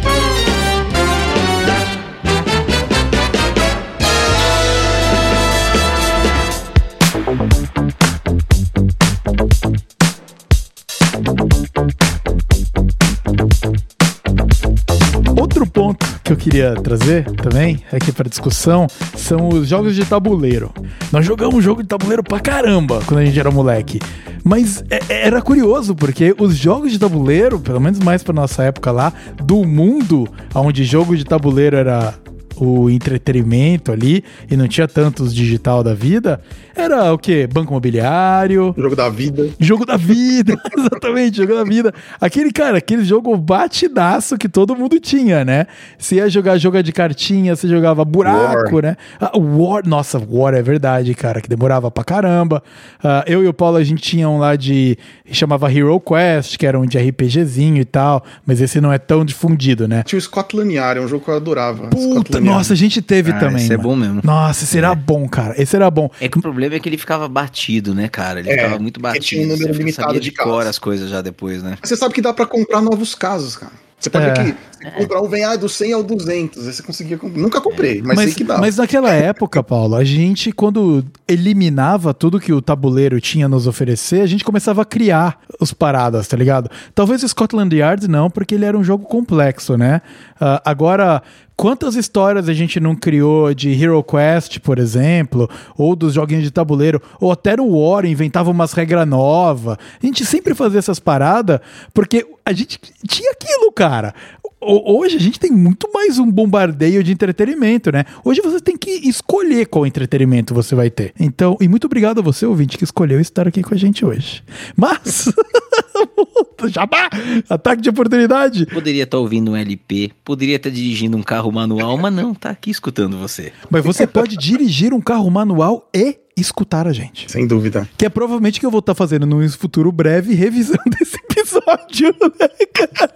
Queria 16.50 16.74
trazer 16.74 17.26
também 17.34 17.80
aqui 17.94 18.12
para 18.12 18.28
discussão 18.28 18.88
são 19.16 19.50
os 19.50 19.68
jogos 19.68 19.96
de 19.96 20.04
tabuleiro. 20.04 20.74
Nós 21.12 21.24
jogamos 21.24 21.64
jogo 21.64 21.84
de 21.84 21.88
tabuleiro 21.88 22.24
pra 22.24 22.40
caramba 22.40 23.02
quando 23.06 23.20
a 23.20 23.26
gente 23.26 23.40
era 23.40 23.52
moleque. 23.52 24.00
Mas 24.44 24.84
é, 24.90 25.00
é 25.10 25.28
era 25.28 25.42
curioso 25.44 25.94
porque 25.94 26.34
os 26.40 26.56
jogos 26.56 26.92
de 26.92 26.98
tabuleiro, 26.98 27.60
pelo 27.60 27.80
menos 27.80 28.00
mais 28.00 28.24
para 28.24 28.34
nossa 28.34 28.64
época 28.64 28.92
lá, 28.92 29.14
do 29.44 29.64
mundo 29.64 30.28
onde 30.56 30.84
jogo 30.84 31.16
de 31.16 31.24
tabuleiro 31.24 31.78
era 31.78 32.16
o 32.60 32.90
entretenimento 32.90 33.92
ali 33.92 34.24
e 34.50 34.58
não 34.58 34.68
tinha 34.68 34.88
tantos 34.88 35.34
digital 35.34 35.84
da 35.84 35.94
vida, 35.94 36.42
era 36.76 37.14
o 37.14 37.18
quê? 37.18 37.48
Banco 37.52 37.72
imobiliário. 37.72 38.74
Jogo 38.78 38.96
da 38.96 39.10
vida. 39.10 39.50
Jogo 39.60 39.86
da 39.86 39.98
vida, 39.98 40.58
exatamente, 40.78 41.38
jogo 41.38 41.56
da 41.56 41.64
vida. 41.64 41.94
Aquele, 42.20 42.52
cara, 42.52 42.78
aquele 42.78 43.04
jogo 43.04 43.36
batidaço 43.38 44.38
que 44.38 44.48
todo 44.48 44.76
mundo 44.76 45.00
tinha, 45.00 45.44
né? 45.44 45.68
Você 45.98 46.16
ia 46.16 46.30
jogar 46.30 46.58
jogo 46.58 46.82
de 46.82 46.92
cartinha, 46.92 47.56
você 47.56 47.68
jogava 47.68 48.06
buraco, 48.06 48.76
War. 48.76 48.84
né? 48.84 48.98
Ah, 49.20 49.38
War, 49.38 49.88
nossa, 49.88 50.22
War 50.30 50.54
é 50.54 50.62
verdade, 50.62 51.14
cara, 51.14 51.42
que 51.42 51.50
demorava 51.50 51.90
pra 51.90 52.04
caramba. 52.04 52.64
Uh, 53.04 53.24
eu 53.28 53.44
e 53.44 53.48
o 53.48 53.54
Paulo, 53.54 53.78
a 53.78 53.84
gente 53.84 54.02
tinha 54.02 54.30
um 54.30 54.38
lá 54.38 54.56
de. 54.56 54.98
chamava 55.32 55.72
Hero 55.72 56.00
Quest, 56.00 56.58
que 56.58 56.66
era 56.66 56.80
um 56.80 56.86
de 56.86 56.98
RPGzinho 56.98 57.78
e 57.78 57.86
tal, 57.86 58.24
mas 58.46 58.62
esse 58.62 58.80
não 58.80 58.92
é 58.92 58.98
tão 58.98 59.26
difundido, 59.26 59.88
né? 59.88 60.04
Tinha 60.04 60.18
o 60.18 60.22
Scotland 60.22 60.74
Yard, 60.74 61.00
é 61.00 61.04
um 61.04 61.08
jogo 61.08 61.24
que 61.24 61.32
eu 61.32 61.36
adorava. 61.36 61.88
Puta, 61.88 62.40
nossa, 62.50 62.74
a 62.74 62.76
gente 62.76 63.02
teve 63.02 63.32
ah, 63.32 63.40
também. 63.40 63.64
Esse 63.64 63.74
é 63.74 63.78
bom 63.78 63.96
mesmo. 63.96 64.22
Nossa, 64.24 64.64
esse 64.64 64.78
era 64.78 64.92
é. 64.92 64.96
bom, 64.96 65.28
cara. 65.28 65.62
Esse 65.62 65.76
era 65.76 65.90
bom. 65.90 66.10
É 66.20 66.28
que 66.28 66.38
o 66.38 66.42
problema 66.42 66.76
é 66.76 66.80
que 66.80 66.90
ele 66.90 66.98
ficava 66.98 67.28
batido, 67.28 67.94
né, 67.94 68.08
cara? 68.08 68.40
Ele 68.40 68.50
é, 68.50 68.56
ficava 68.56 68.80
muito 68.80 69.00
batido. 69.00 69.26
Tinha 69.26 69.46
um 69.46 69.48
número 69.48 69.74
limitado 69.74 70.20
de 70.20 70.32
cor 70.32 70.66
as 70.66 70.80
coisas 70.80 71.10
já 71.10 71.22
depois, 71.22 71.64
né? 71.64 71.78
Você 71.84 71.96
sabe 71.96 72.14
que 72.14 72.22
dá 72.22 72.34
para 72.34 72.46
comprar 72.46 72.82
novos 72.82 73.16
casos, 73.16 73.56
cara. 73.56 73.74
Você 74.00 74.10
pode 74.10 74.26
é. 74.26 74.32
aqui, 74.32 74.56
comprar 74.98 75.22
um 75.22 75.28
vem 75.28 75.44
ah, 75.44 75.58
do 75.58 75.68
100 75.68 75.92
ao 75.92 76.02
200. 76.02 76.68
Aí 76.68 76.74
você 76.74 76.82
conseguia. 76.82 77.20
Nunca 77.22 77.60
comprei, 77.60 78.02
mas, 78.02 78.16
mas 78.16 78.26
sei 78.26 78.34
que 78.34 78.44
dá. 78.46 78.58
Mas 78.58 78.78
naquela 78.78 79.12
época, 79.12 79.62
Paulo, 79.62 79.96
a 79.96 80.06
gente, 80.06 80.54
quando 80.54 81.04
eliminava 81.28 82.14
tudo 82.14 82.40
que 82.40 82.54
o 82.54 82.62
tabuleiro 82.62 83.20
tinha 83.20 83.48
a 83.48 83.50
nos 83.50 83.68
oferecer, 83.68 84.22
a 84.22 84.26
gente 84.26 84.46
começava 84.46 84.84
a 84.84 84.86
criar 84.86 85.42
os 85.60 85.74
paradas, 85.74 86.30
tá 86.30 86.38
ligado? 86.38 86.72
Talvez 86.96 87.24
o 87.24 87.28
Scotland 87.28 87.76
Yard 87.76 88.08
não, 88.08 88.30
porque 88.30 88.56
ele 88.56 88.64
era 88.64 88.78
um 88.78 88.84
jogo 88.84 89.04
complexo, 89.04 89.78
né? 89.78 90.02
Uh, 90.36 90.62
agora, 90.64 91.22
Quantas 91.60 91.96
histórias 91.96 92.48
a 92.48 92.54
gente 92.54 92.80
não 92.80 92.96
criou 92.96 93.54
de 93.54 93.70
Hero 93.70 94.02
Quest, 94.02 94.60
por 94.60 94.80
exemplo, 94.80 95.50
ou 95.78 95.94
dos 95.94 96.14
joguinhos 96.14 96.46
de 96.46 96.52
tabuleiro, 96.52 97.02
ou 97.20 97.34
até 97.34 97.58
no 97.58 97.68
War 97.68 98.06
inventava 98.06 98.50
umas 98.50 98.72
regras 98.72 99.06
novas. 99.06 99.78
A 100.02 100.06
gente 100.06 100.26
sempre 100.26 100.56
fazia 100.56 100.80
essas 100.80 101.02
paradas 101.02 101.60
porque 101.94 102.26
a 102.46 102.54
gente 102.54 102.80
tinha 103.06 103.34
aquilo, 103.34 103.74
cara 103.74 104.16
hoje 104.62 105.18
a 105.18 105.20
gente 105.20 105.40
tem 105.40 105.52
muito 105.52 105.90
mais 105.94 106.20
um 106.20 106.30
bombardeio 106.30 107.04
de 107.04 107.12
entretenimento, 107.12 107.92
né? 107.92 108.06
Hoje 108.24 108.42
você 108.42 108.60
tem 108.60 108.78
que 108.78 108.92
escolher 109.08 109.68
qual 109.68 109.86
entretenimento 109.86 110.54
você 110.54 110.76
vai 110.76 110.90
ter. 110.90 111.14
Então, 111.20 111.58
e 111.62 111.68
muito 111.68 111.86
obrigado 111.86 112.20
a 112.20 112.22
você, 112.22 112.46
ouvinte, 112.46 112.78
que 112.78 112.84
escolheu 112.84 113.20
estar 113.20 113.48
aqui 113.48 113.62
com 113.62 113.74
a 113.74 113.78
gente 113.78 114.06
hoje. 114.06 114.44
Mas. 114.76 115.32
Jabá! 116.68 117.10
Ataque 117.50 117.82
de 117.82 117.90
oportunidade! 117.90 118.66
Poderia 118.66 119.04
estar 119.04 119.18
ouvindo 119.18 119.52
um 119.52 119.56
LP, 119.56 120.12
poderia 120.24 120.58
estar 120.58 120.70
dirigindo 120.70 121.16
um 121.16 121.24
carro 121.24 121.52
manual, 121.52 121.98
mas 121.98 122.14
não, 122.14 122.34
tá 122.34 122.50
aqui 122.50 122.70
escutando 122.70 123.18
você. 123.18 123.54
Mas 123.70 123.84
você 123.84 124.06
pode 124.06 124.36
dirigir 124.36 124.94
um 124.94 125.02
carro 125.02 125.30
manual 125.30 125.90
e 125.96 126.18
escutar 126.40 126.88
a 126.88 126.94
gente. 126.94 127.32
Sem 127.32 127.46
dúvida. 127.46 127.88
Que 127.98 128.06
é 128.06 128.10
provavelmente 128.10 128.60
que 128.60 128.66
eu 128.66 128.72
vou 128.72 128.80
estar 128.80 128.96
fazendo 128.96 129.26
num 129.26 129.48
futuro 129.50 129.92
breve, 129.92 130.34
revisando 130.34 130.82
esse 131.02 131.18
episódio, 131.18 132.16
né, 132.40 132.48
cara? 132.74 133.14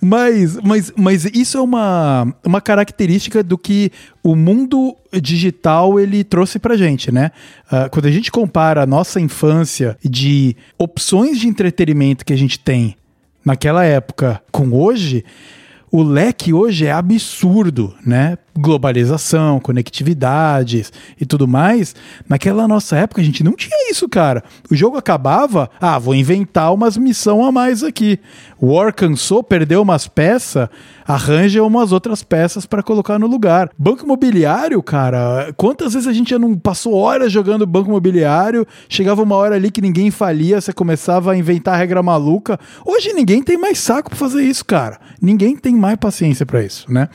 mas, 0.00 0.56
mas, 0.56 0.92
mas 0.96 1.24
isso 1.26 1.58
é 1.58 1.60
uma, 1.60 2.34
uma 2.44 2.60
característica 2.60 3.42
do 3.42 3.56
que 3.58 3.90
o 4.22 4.34
mundo 4.34 4.96
digital 5.20 5.98
ele 5.98 6.24
trouxe 6.24 6.58
pra 6.58 6.76
gente, 6.76 7.12
né? 7.12 7.30
Uh, 7.66 7.90
quando 7.90 8.06
a 8.06 8.10
gente 8.10 8.30
compara 8.30 8.82
a 8.82 8.86
nossa 8.86 9.20
infância 9.20 9.96
de 10.04 10.56
opções 10.78 11.38
de 11.38 11.48
entretenimento 11.48 12.24
que 12.24 12.32
a 12.32 12.38
gente 12.38 12.58
tem 12.58 12.96
naquela 13.44 13.84
época 13.84 14.42
com 14.50 14.72
hoje, 14.72 15.24
o 15.90 16.02
leque 16.02 16.52
hoje 16.52 16.86
é 16.86 16.92
absurdo, 16.92 17.94
né? 18.04 18.36
globalização, 18.58 19.60
conectividades 19.60 20.92
e 21.20 21.26
tudo 21.26 21.46
mais. 21.46 21.94
Naquela 22.28 22.66
nossa 22.66 22.96
época 22.96 23.20
a 23.20 23.24
gente 23.24 23.44
não 23.44 23.52
tinha 23.52 23.90
isso, 23.90 24.08
cara. 24.08 24.42
O 24.70 24.74
jogo 24.74 24.96
acabava, 24.96 25.70
ah, 25.80 25.98
vou 25.98 26.14
inventar 26.14 26.72
umas 26.72 26.96
missão 26.96 27.44
a 27.44 27.52
mais 27.52 27.82
aqui. 27.82 28.18
O 28.58 28.72
War 28.72 28.94
cansou, 28.94 29.42
perdeu 29.42 29.82
umas 29.82 30.08
peças, 30.08 30.68
arranja 31.06 31.62
umas 31.62 31.92
outras 31.92 32.22
peças 32.22 32.66
para 32.66 32.82
colocar 32.82 33.18
no 33.18 33.26
lugar. 33.26 33.70
Banco 33.78 34.04
imobiliário, 34.04 34.82
cara, 34.82 35.52
quantas 35.56 35.92
vezes 35.92 36.08
a 36.08 36.12
gente 36.12 36.30
já 36.30 36.38
não 36.38 36.56
passou 36.56 36.94
horas 36.94 37.30
jogando 37.30 37.66
banco 37.66 37.88
imobiliário, 37.88 38.66
chegava 38.88 39.22
uma 39.22 39.36
hora 39.36 39.54
ali 39.54 39.70
que 39.70 39.80
ninguém 39.80 40.10
falia, 40.10 40.60
você 40.60 40.72
começava 40.72 41.32
a 41.32 41.36
inventar 41.36 41.78
regra 41.78 42.02
maluca. 42.02 42.58
Hoje 42.84 43.12
ninguém 43.12 43.42
tem 43.42 43.56
mais 43.56 43.78
saco 43.78 44.10
para 44.10 44.18
fazer 44.18 44.42
isso, 44.42 44.64
cara. 44.64 44.98
Ninguém 45.20 45.56
tem 45.56 45.76
mais 45.76 45.96
paciência 45.96 46.44
para 46.44 46.64
isso, 46.64 46.92
né? 46.92 47.08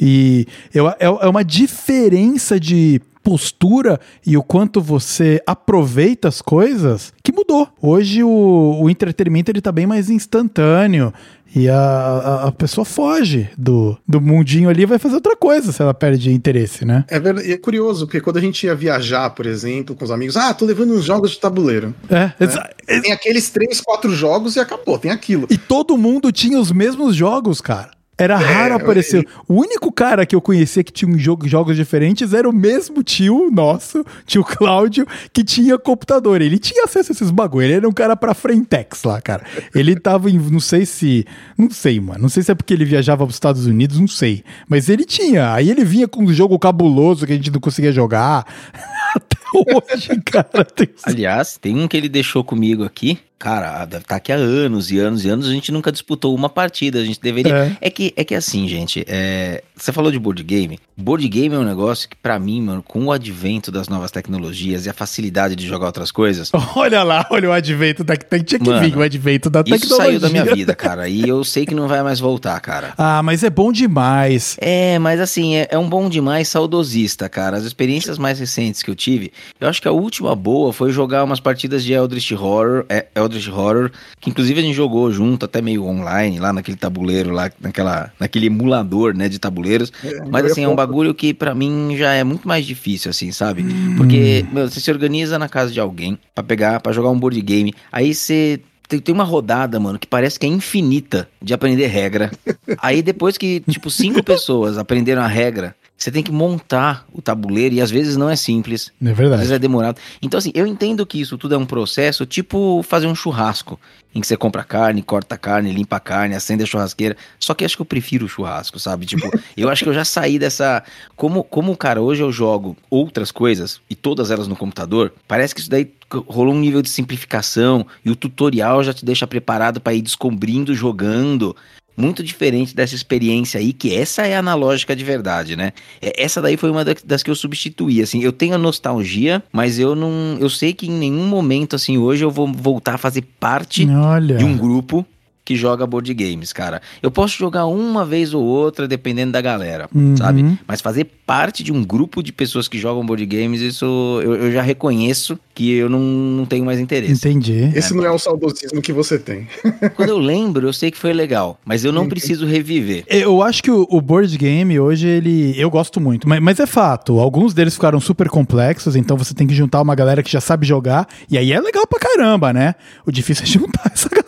E 0.00 0.46
é, 0.74 1.04
é 1.04 1.28
uma 1.28 1.44
diferença 1.44 2.60
de 2.60 3.00
postura 3.26 3.98
e 4.24 4.36
o 4.36 4.42
quanto 4.42 4.80
você 4.80 5.42
aproveita 5.44 6.28
as 6.28 6.40
coisas 6.40 7.12
que 7.24 7.32
mudou. 7.32 7.68
Hoje 7.82 8.22
o, 8.22 8.78
o 8.80 8.88
entretenimento 8.88 9.50
ele 9.50 9.60
tá 9.60 9.72
bem 9.72 9.84
mais 9.84 10.08
instantâneo. 10.08 11.12
E 11.54 11.68
a, 11.68 11.78
a, 11.78 12.48
a, 12.48 12.52
pessoa 12.52 12.84
foge 12.84 13.48
do, 13.56 13.96
do 14.06 14.20
mundinho 14.20 14.68
ali 14.68 14.82
e 14.82 14.86
vai 14.86 14.98
fazer 14.98 15.14
outra 15.14 15.34
coisa 15.34 15.72
se 15.72 15.80
ela 15.80 15.94
perde 15.94 16.30
interesse, 16.30 16.84
né? 16.84 17.04
É, 17.08 17.18
verdade, 17.18 17.50
é 17.50 17.56
curioso, 17.56 18.06
porque 18.06 18.20
quando 18.20 18.36
a 18.36 18.40
gente 18.40 18.66
ia 18.66 18.74
viajar, 18.74 19.30
por 19.30 19.46
exemplo, 19.46 19.94
com 19.94 20.04
os 20.04 20.10
amigos, 20.10 20.36
ah, 20.36 20.52
tô 20.52 20.64
levando 20.64 20.92
uns 20.92 21.04
jogos 21.04 21.30
de 21.30 21.40
tabuleiro. 21.40 21.94
É, 22.10 22.32
né? 22.38 23.00
Tem 23.00 23.12
aqueles 23.12 23.48
três, 23.50 23.80
quatro 23.80 24.14
jogos 24.14 24.56
e 24.56 24.60
acabou, 24.60 24.98
tem 24.98 25.10
aquilo. 25.10 25.46
E 25.50 25.56
todo 25.56 25.96
mundo 25.96 26.30
tinha 26.30 26.58
os 26.58 26.70
mesmos 26.70 27.16
jogos, 27.16 27.60
cara. 27.60 27.95
Era 28.18 28.40
é, 28.40 28.44
raro 28.44 28.74
aparecer. 28.76 29.26
O 29.46 29.60
único 29.60 29.92
cara 29.92 30.24
que 30.24 30.34
eu 30.34 30.40
conhecia 30.40 30.82
que 30.82 30.92
tinha 30.92 31.10
um 31.10 31.18
jogo, 31.18 31.46
jogos 31.46 31.76
diferentes 31.76 32.32
era 32.32 32.48
o 32.48 32.52
mesmo 32.52 33.02
tio 33.02 33.50
nosso, 33.50 34.04
tio 34.24 34.42
Cláudio, 34.42 35.06
que 35.32 35.44
tinha 35.44 35.78
computador. 35.78 36.40
Ele 36.40 36.58
tinha 36.58 36.84
acesso 36.84 37.12
a 37.12 37.14
esses 37.14 37.30
bagulho. 37.30 37.64
Ele 37.64 37.74
era 37.74 37.88
um 37.88 37.92
cara 37.92 38.16
pra 38.16 38.32
Frentex 38.32 39.04
lá, 39.04 39.20
cara. 39.20 39.44
Ele 39.74 39.94
tava 39.98 40.30
em. 40.30 40.38
Não 40.38 40.60
sei 40.60 40.86
se. 40.86 41.26
Não 41.58 41.70
sei, 41.70 42.00
mano. 42.00 42.22
Não 42.22 42.28
sei 42.30 42.42
se 42.42 42.50
é 42.50 42.54
porque 42.54 42.72
ele 42.72 42.86
viajava 42.86 43.24
pros 43.24 43.36
Estados 43.36 43.66
Unidos, 43.66 44.00
não 44.00 44.08
sei. 44.08 44.42
Mas 44.66 44.88
ele 44.88 45.04
tinha. 45.04 45.52
Aí 45.52 45.70
ele 45.70 45.84
vinha 45.84 46.08
com 46.08 46.24
um 46.24 46.32
jogo 46.32 46.58
cabuloso 46.58 47.26
que 47.26 47.32
a 47.32 47.36
gente 47.36 47.50
não 47.50 47.60
conseguia 47.60 47.92
jogar. 47.92 48.46
Até 49.14 49.36
hoje, 49.54 50.20
cara. 50.24 50.64
Tem... 50.64 50.88
Aliás, 51.04 51.58
tem 51.58 51.78
um 51.78 51.86
que 51.86 51.96
ele 51.96 52.08
deixou 52.08 52.42
comigo 52.42 52.82
aqui 52.82 53.18
Cara, 53.38 53.84
deve 53.84 54.02
estar 54.02 54.14
tá 54.14 54.16
aqui 54.16 54.32
há 54.32 54.36
anos 54.36 54.90
e 54.90 54.98
anos 54.98 55.24
e 55.24 55.28
anos, 55.28 55.46
a 55.46 55.52
gente 55.52 55.70
nunca 55.70 55.92
disputou 55.92 56.34
uma 56.34 56.48
partida, 56.48 56.98
a 56.98 57.04
gente 57.04 57.20
deveria. 57.20 57.76
É, 57.80 57.88
é 57.88 57.90
que, 57.90 58.12
é 58.16 58.24
que 58.24 58.34
assim, 58.34 58.66
gente, 58.66 59.04
é... 59.06 59.62
você 59.76 59.92
falou 59.92 60.10
de 60.10 60.18
board 60.18 60.42
game. 60.42 60.78
Board 60.96 61.28
game 61.28 61.54
é 61.54 61.58
um 61.58 61.64
negócio 61.64 62.08
que, 62.08 62.16
para 62.16 62.38
mim, 62.38 62.62
mano, 62.62 62.82
com 62.82 63.04
o 63.04 63.12
advento 63.12 63.70
das 63.70 63.88
novas 63.88 64.10
tecnologias 64.10 64.86
e 64.86 64.90
a 64.90 64.94
facilidade 64.94 65.54
de 65.54 65.66
jogar 65.66 65.86
outras 65.86 66.10
coisas. 66.10 66.50
Olha 66.74 67.02
lá, 67.02 67.26
olha 67.30 67.48
o 67.50 67.52
advento 67.52 68.04
da 68.04 68.16
Tinha 68.16 68.58
que 68.58 68.68
mano, 68.68 68.80
vir 68.80 68.96
o 68.96 69.02
advento 69.02 69.50
da 69.50 69.62
tecnologia. 69.62 69.86
Isso 69.86 69.96
saiu 69.96 70.20
da 70.20 70.28
minha 70.28 70.44
vida, 70.44 70.74
cara, 70.74 71.08
e 71.08 71.28
eu 71.28 71.42
sei 71.42 71.66
que 71.66 71.74
não 71.74 71.88
vai 71.88 72.02
mais 72.02 72.20
voltar, 72.20 72.58
cara. 72.60 72.94
Ah, 73.08 73.22
mas 73.22 73.44
é 73.44 73.50
bom 73.50 73.70
demais. 73.72 74.56
É, 74.60 74.98
mas 74.98 75.20
assim, 75.20 75.54
é, 75.54 75.68
é 75.70 75.78
um 75.78 75.88
bom 75.88 76.08
demais 76.08 76.48
saudosista, 76.48 77.28
cara. 77.28 77.56
As 77.56 77.64
experiências 77.64 78.18
mais 78.18 78.38
recentes 78.38 78.82
que 78.82 78.90
eu 78.90 78.94
tive, 78.94 79.32
eu 79.60 79.68
acho 79.68 79.80
que 79.80 79.88
a 79.88 79.92
última 79.92 80.34
boa 80.34 80.72
foi 80.72 80.90
jogar 80.90 81.22
umas 81.24 81.40
partidas 81.40 81.84
de 81.84 81.92
Eldritch 81.92 82.32
Horror. 82.32 82.84
É, 82.88 83.06
Eldritch 83.26 83.48
Horror, 83.48 83.90
que 84.20 84.30
inclusive 84.30 84.60
a 84.60 84.62
gente 84.62 84.74
jogou 84.74 85.10
junto, 85.10 85.44
até 85.44 85.60
meio 85.60 85.84
online, 85.84 86.38
lá 86.38 86.52
naquele 86.52 86.76
tabuleiro, 86.76 87.30
lá 87.30 87.50
naquela, 87.60 88.12
naquele 88.18 88.46
emulador, 88.46 89.14
né, 89.14 89.28
de 89.28 89.38
tabuleiros. 89.38 89.92
É, 90.02 90.24
Mas 90.28 90.46
assim, 90.46 90.64
é 90.64 90.68
um 90.68 90.74
bagulho 90.74 91.14
que 91.14 91.34
para 91.34 91.54
mim 91.54 91.96
já 91.96 92.12
é 92.12 92.24
muito 92.24 92.46
mais 92.46 92.64
difícil, 92.64 93.10
assim, 93.10 93.30
sabe? 93.32 93.62
Hum. 93.62 93.94
Porque 93.96 94.44
meu, 94.52 94.68
você 94.68 94.80
se 94.80 94.90
organiza 94.90 95.38
na 95.38 95.48
casa 95.48 95.72
de 95.72 95.80
alguém 95.80 96.18
para 96.34 96.44
pegar, 96.44 96.80
para 96.80 96.92
jogar 96.92 97.10
um 97.10 97.18
board 97.18 97.40
game, 97.40 97.74
aí 97.92 98.14
você 98.14 98.60
tem, 98.88 99.00
tem 99.00 99.14
uma 99.14 99.24
rodada, 99.24 99.78
mano, 99.80 99.98
que 99.98 100.06
parece 100.06 100.38
que 100.38 100.46
é 100.46 100.48
infinita 100.48 101.28
de 101.42 101.52
aprender 101.52 101.86
regra. 101.86 102.30
Aí 102.78 103.02
depois 103.02 103.36
que, 103.36 103.60
tipo, 103.68 103.90
cinco 103.90 104.22
pessoas 104.22 104.78
aprenderam 104.78 105.22
a 105.22 105.26
regra, 105.26 105.74
você 105.96 106.10
tem 106.10 106.22
que 106.22 106.30
montar 106.30 107.06
o 107.12 107.22
tabuleiro 107.22 107.74
e 107.74 107.80
às 107.80 107.90
vezes 107.90 108.16
não 108.16 108.28
é 108.28 108.36
simples. 108.36 108.92
É 109.02 109.12
verdade. 109.12 109.34
Às 109.34 109.40
vezes 109.40 109.52
é 109.52 109.58
demorado. 109.58 109.98
Então, 110.20 110.36
assim, 110.36 110.50
eu 110.54 110.66
entendo 110.66 111.06
que 111.06 111.20
isso 111.20 111.38
tudo 111.38 111.54
é 111.54 111.58
um 111.58 111.64
processo, 111.64 112.26
tipo 112.26 112.82
fazer 112.82 113.06
um 113.06 113.14
churrasco, 113.14 113.80
em 114.14 114.20
que 114.20 114.26
você 114.26 114.36
compra 114.36 114.62
carne, 114.62 115.02
corta 115.02 115.38
carne, 115.38 115.72
limpa 115.72 115.96
a 115.96 116.00
carne, 116.00 116.34
acende 116.34 116.62
a 116.62 116.66
churrasqueira. 116.66 117.16
Só 117.38 117.54
que 117.54 117.64
acho 117.64 117.76
que 117.76 117.82
eu 117.82 117.86
prefiro 117.86 118.26
o 118.26 118.28
churrasco, 118.28 118.78
sabe? 118.78 119.06
Tipo, 119.06 119.30
eu 119.56 119.70
acho 119.70 119.84
que 119.84 119.88
eu 119.88 119.94
já 119.94 120.04
saí 120.04 120.38
dessa. 120.38 120.82
Como, 121.16 121.42
como, 121.42 121.74
cara, 121.76 122.02
hoje 122.02 122.22
eu 122.22 122.30
jogo 122.30 122.76
outras 122.90 123.30
coisas 123.30 123.80
e 123.88 123.94
todas 123.94 124.30
elas 124.30 124.46
no 124.46 124.56
computador, 124.56 125.14
parece 125.26 125.54
que 125.54 125.60
isso 125.60 125.70
daí 125.70 125.90
rolou 126.26 126.54
um 126.54 126.60
nível 126.60 126.82
de 126.82 126.90
simplificação 126.90 127.86
e 128.04 128.10
o 128.10 128.16
tutorial 128.16 128.84
já 128.84 128.92
te 128.92 129.04
deixa 129.04 129.26
preparado 129.26 129.80
para 129.80 129.94
ir 129.94 130.02
descobrindo, 130.02 130.74
jogando 130.74 131.56
muito 131.96 132.22
diferente 132.22 132.74
dessa 132.74 132.94
experiência 132.94 133.58
aí, 133.58 133.72
que 133.72 133.94
essa 133.94 134.26
é 134.26 134.36
analógica 134.36 134.94
de 134.94 135.04
verdade, 135.04 135.56
né? 135.56 135.72
É, 136.00 136.22
essa 136.22 136.42
daí 136.42 136.56
foi 136.56 136.70
uma 136.70 136.84
das 136.84 137.22
que 137.22 137.30
eu 137.30 137.34
substituí, 137.34 138.02
assim, 138.02 138.22
eu 138.22 138.32
tenho 138.32 138.54
a 138.54 138.58
nostalgia, 138.58 139.42
mas 139.52 139.78
eu 139.78 139.94
não, 139.94 140.36
eu 140.38 140.50
sei 140.50 140.72
que 140.72 140.86
em 140.86 140.92
nenhum 140.92 141.26
momento, 141.26 141.76
assim, 141.76 141.96
hoje 141.98 142.24
eu 142.24 142.30
vou 142.30 142.52
voltar 142.52 142.94
a 142.94 142.98
fazer 142.98 143.22
parte 143.40 143.88
Olha. 143.88 144.36
de 144.36 144.44
um 144.44 144.56
grupo 144.56 145.06
que 145.46 145.54
joga 145.54 145.86
board 145.86 146.12
games, 146.12 146.52
cara. 146.52 146.82
Eu 147.00 147.08
posso 147.08 147.38
jogar 147.38 147.66
uma 147.66 148.04
vez 148.04 148.34
ou 148.34 148.42
outra, 148.42 148.88
dependendo 148.88 149.30
da 149.30 149.40
galera, 149.40 149.88
uhum. 149.94 150.16
sabe? 150.16 150.58
Mas 150.66 150.80
fazer 150.80 151.06
parte 151.24 151.62
de 151.62 151.72
um 151.72 151.84
grupo 151.84 152.20
de 152.20 152.32
pessoas 152.32 152.66
que 152.66 152.78
jogam 152.78 153.06
board 153.06 153.24
games, 153.24 153.60
isso 153.60 154.20
eu, 154.24 154.34
eu 154.34 154.52
já 154.52 154.60
reconheço 154.60 155.38
que 155.54 155.72
eu 155.72 155.88
não, 155.88 156.00
não 156.00 156.44
tenho 156.44 156.64
mais 156.64 156.80
interesse. 156.80 157.12
Entendi. 157.12 157.70
Esse 157.74 157.92
é, 157.92 157.96
não 157.96 158.04
é 158.04 158.10
o 158.10 158.18
saudosismo 158.18 158.82
que 158.82 158.92
você 158.92 159.20
tem. 159.20 159.46
Quando 159.94 160.08
eu 160.08 160.18
lembro, 160.18 160.66
eu 160.66 160.72
sei 160.72 160.90
que 160.90 160.98
foi 160.98 161.12
legal, 161.12 161.60
mas 161.64 161.84
eu 161.84 161.92
não 161.92 162.08
preciso 162.08 162.44
reviver. 162.44 163.04
Eu 163.06 163.40
acho 163.40 163.62
que 163.62 163.70
o, 163.70 163.86
o 163.88 164.00
board 164.00 164.36
game 164.36 164.78
hoje, 164.80 165.06
ele. 165.06 165.54
Eu 165.56 165.70
gosto 165.70 166.00
muito, 166.00 166.28
mas, 166.28 166.40
mas 166.40 166.58
é 166.58 166.66
fato. 166.66 167.20
Alguns 167.20 167.54
deles 167.54 167.74
ficaram 167.74 168.00
super 168.00 168.28
complexos, 168.28 168.96
então 168.96 169.16
você 169.16 169.32
tem 169.32 169.46
que 169.46 169.54
juntar 169.54 169.80
uma 169.80 169.94
galera 169.94 170.24
que 170.24 170.30
já 170.30 170.40
sabe 170.40 170.66
jogar, 170.66 171.08
e 171.30 171.38
aí 171.38 171.52
é 171.52 171.60
legal 171.60 171.86
pra 171.86 172.00
caramba, 172.00 172.52
né? 172.52 172.74
O 173.06 173.12
difícil 173.12 173.44
é 173.44 173.46
juntar 173.46 173.90
essa 173.94 174.08
galera. 174.08 174.25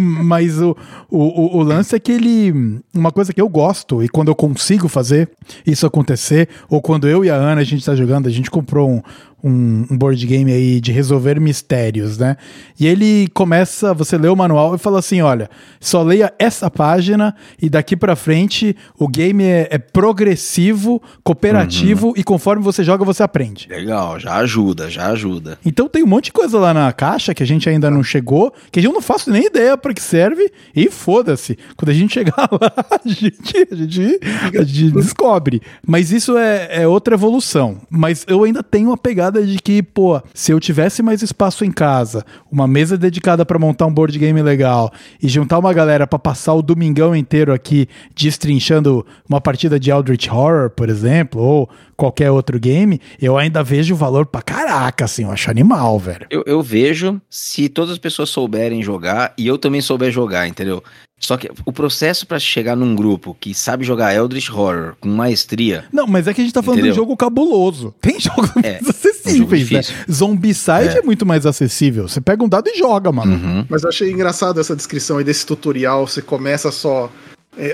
Mas 0.00 0.60
o, 0.60 0.76
o, 1.10 1.58
o 1.58 1.62
lance 1.62 1.94
é 1.94 1.98
que 1.98 2.12
ele. 2.12 2.80
Uma 2.94 3.12
coisa 3.12 3.32
que 3.32 3.40
eu 3.40 3.48
gosto, 3.48 4.02
e 4.02 4.08
quando 4.08 4.28
eu 4.28 4.34
consigo 4.34 4.88
fazer 4.88 5.30
isso 5.66 5.86
acontecer, 5.86 6.48
ou 6.68 6.80
quando 6.80 7.08
eu 7.08 7.24
e 7.24 7.30
a 7.30 7.34
Ana 7.34 7.60
a 7.60 7.64
gente 7.64 7.84
tá 7.84 7.94
jogando, 7.94 8.26
a 8.26 8.30
gente 8.30 8.50
comprou 8.50 8.90
um, 8.90 9.02
um, 9.46 9.86
um, 9.88 9.96
board 9.96 10.26
game 10.26 10.52
aí 10.52 10.80
de 10.80 10.90
resolver 10.90 11.38
mistérios, 11.40 12.18
né? 12.18 12.36
E 12.78 12.86
ele 12.86 13.28
começa, 13.32 13.94
você 13.94 14.18
lê 14.18 14.28
o 14.28 14.34
manual 14.34 14.74
e 14.74 14.78
fala 14.78 14.98
assim, 14.98 15.22
olha, 15.22 15.48
só 15.78 16.02
leia 16.02 16.34
essa 16.36 16.68
página 16.68 17.34
e 17.62 17.70
daqui 17.70 17.96
para 17.96 18.16
frente 18.16 18.76
o 18.98 19.06
game 19.06 19.44
é, 19.44 19.68
é 19.70 19.78
progressivo, 19.78 21.00
cooperativo 21.22 22.08
uhum. 22.08 22.14
e 22.16 22.24
conforme 22.24 22.62
você 22.62 22.82
joga 22.82 23.04
você 23.04 23.22
aprende. 23.22 23.68
Legal, 23.70 24.18
já 24.18 24.34
ajuda, 24.36 24.90
já 24.90 25.12
ajuda. 25.12 25.58
Então 25.64 25.88
tem 25.88 26.02
um 26.02 26.08
monte 26.08 26.26
de 26.26 26.32
coisa 26.32 26.58
lá 26.58 26.74
na 26.74 26.92
caixa 26.92 27.32
que 27.32 27.42
a 27.42 27.46
gente 27.46 27.68
ainda 27.68 27.88
não 27.88 28.02
chegou, 28.02 28.52
que 28.72 28.80
eu 28.80 28.92
não 28.92 29.00
faço 29.00 29.30
nem 29.30 29.46
ideia 29.46 29.76
para 29.78 29.94
que 29.94 30.02
serve 30.02 30.50
e 30.74 30.90
foda-se. 30.90 31.56
Quando 31.76 31.90
a 31.90 31.94
gente 31.94 32.14
chegar 32.14 32.48
lá, 32.50 32.72
a 32.90 33.08
gente, 33.08 33.68
a 33.70 33.74
gente, 33.76 34.20
a 34.58 34.64
gente 34.64 34.90
descobre. 34.90 35.62
Mas 35.86 36.10
isso 36.10 36.36
é, 36.36 36.82
é 36.82 36.88
outra 36.88 37.14
evolução. 37.14 37.80
Mas 37.88 38.24
eu 38.26 38.42
ainda 38.42 38.62
tenho 38.62 38.88
uma 38.88 38.96
pegada 38.96 39.35
de 39.44 39.58
que, 39.58 39.82
pô, 39.82 40.20
se 40.32 40.52
eu 40.52 40.60
tivesse 40.60 41.02
mais 41.02 41.22
espaço 41.22 41.64
em 41.64 41.70
casa, 41.70 42.24
uma 42.50 42.66
mesa 42.66 42.96
dedicada 42.96 43.44
para 43.44 43.58
montar 43.58 43.86
um 43.86 43.92
board 43.92 44.18
game 44.18 44.40
legal 44.40 44.92
e 45.22 45.28
juntar 45.28 45.58
uma 45.58 45.72
galera 45.72 46.06
para 46.06 46.18
passar 46.18 46.54
o 46.54 46.62
domingão 46.62 47.14
inteiro 47.14 47.52
aqui 47.52 47.88
destrinchando 48.14 49.04
uma 49.28 49.40
partida 49.40 49.78
de 49.78 49.90
Eldritch 49.90 50.28
Horror, 50.28 50.70
por 50.70 50.88
exemplo, 50.88 51.40
ou 51.40 51.68
qualquer 51.96 52.30
outro 52.30 52.60
game, 52.60 53.00
eu 53.20 53.38
ainda 53.38 53.62
vejo 53.62 53.94
o 53.94 53.96
valor 53.96 54.26
pra 54.26 54.42
caraca, 54.42 55.06
assim, 55.06 55.24
eu 55.24 55.30
acho 55.30 55.50
animal, 55.50 55.98
velho. 55.98 56.26
Eu, 56.30 56.44
eu 56.46 56.62
vejo 56.62 57.20
se 57.30 57.68
todas 57.68 57.92
as 57.92 57.98
pessoas 57.98 58.28
souberem 58.28 58.82
jogar 58.82 59.32
e 59.38 59.46
eu 59.46 59.56
também 59.58 59.80
souber 59.80 60.10
jogar, 60.10 60.46
entendeu? 60.46 60.82
Só 61.18 61.36
que 61.36 61.50
o 61.64 61.72
processo 61.72 62.26
para 62.26 62.38
chegar 62.38 62.76
num 62.76 62.94
grupo 62.94 63.34
que 63.40 63.54
sabe 63.54 63.84
jogar 63.84 64.14
Eldritch 64.14 64.50
Horror 64.50 64.94
com 65.00 65.08
maestria. 65.08 65.84
Não, 65.90 66.06
mas 66.06 66.28
é 66.28 66.34
que 66.34 66.42
a 66.42 66.44
gente 66.44 66.52
tá 66.52 66.62
falando 66.62 66.80
entendeu? 66.80 66.94
de 66.94 67.00
um 67.00 67.02
jogo 67.02 67.16
cabuloso. 67.16 67.94
Tem 68.00 68.20
jogos 68.20 68.50
é, 68.62 68.80
mais 68.82 68.90
acessíveis, 68.90 69.70
um 69.70 69.74
né? 69.74 69.82
Zombicide 70.12 70.96
é. 70.96 70.98
é. 70.98 71.02
muito 71.02 71.24
mais 71.24 71.46
acessível. 71.46 72.06
Você 72.06 72.20
pega 72.20 72.44
um 72.44 72.48
dado 72.48 72.68
e 72.68 72.78
joga, 72.78 73.10
mano. 73.10 73.32
Uhum. 73.32 73.66
Mas 73.68 73.82
eu 73.82 73.88
achei 73.88 74.10
engraçado 74.10 74.60
essa 74.60 74.76
descrição 74.76 75.16
aí 75.16 75.24
desse 75.24 75.46
tutorial. 75.46 76.06
Você 76.06 76.20
começa 76.20 76.70
só 76.70 77.10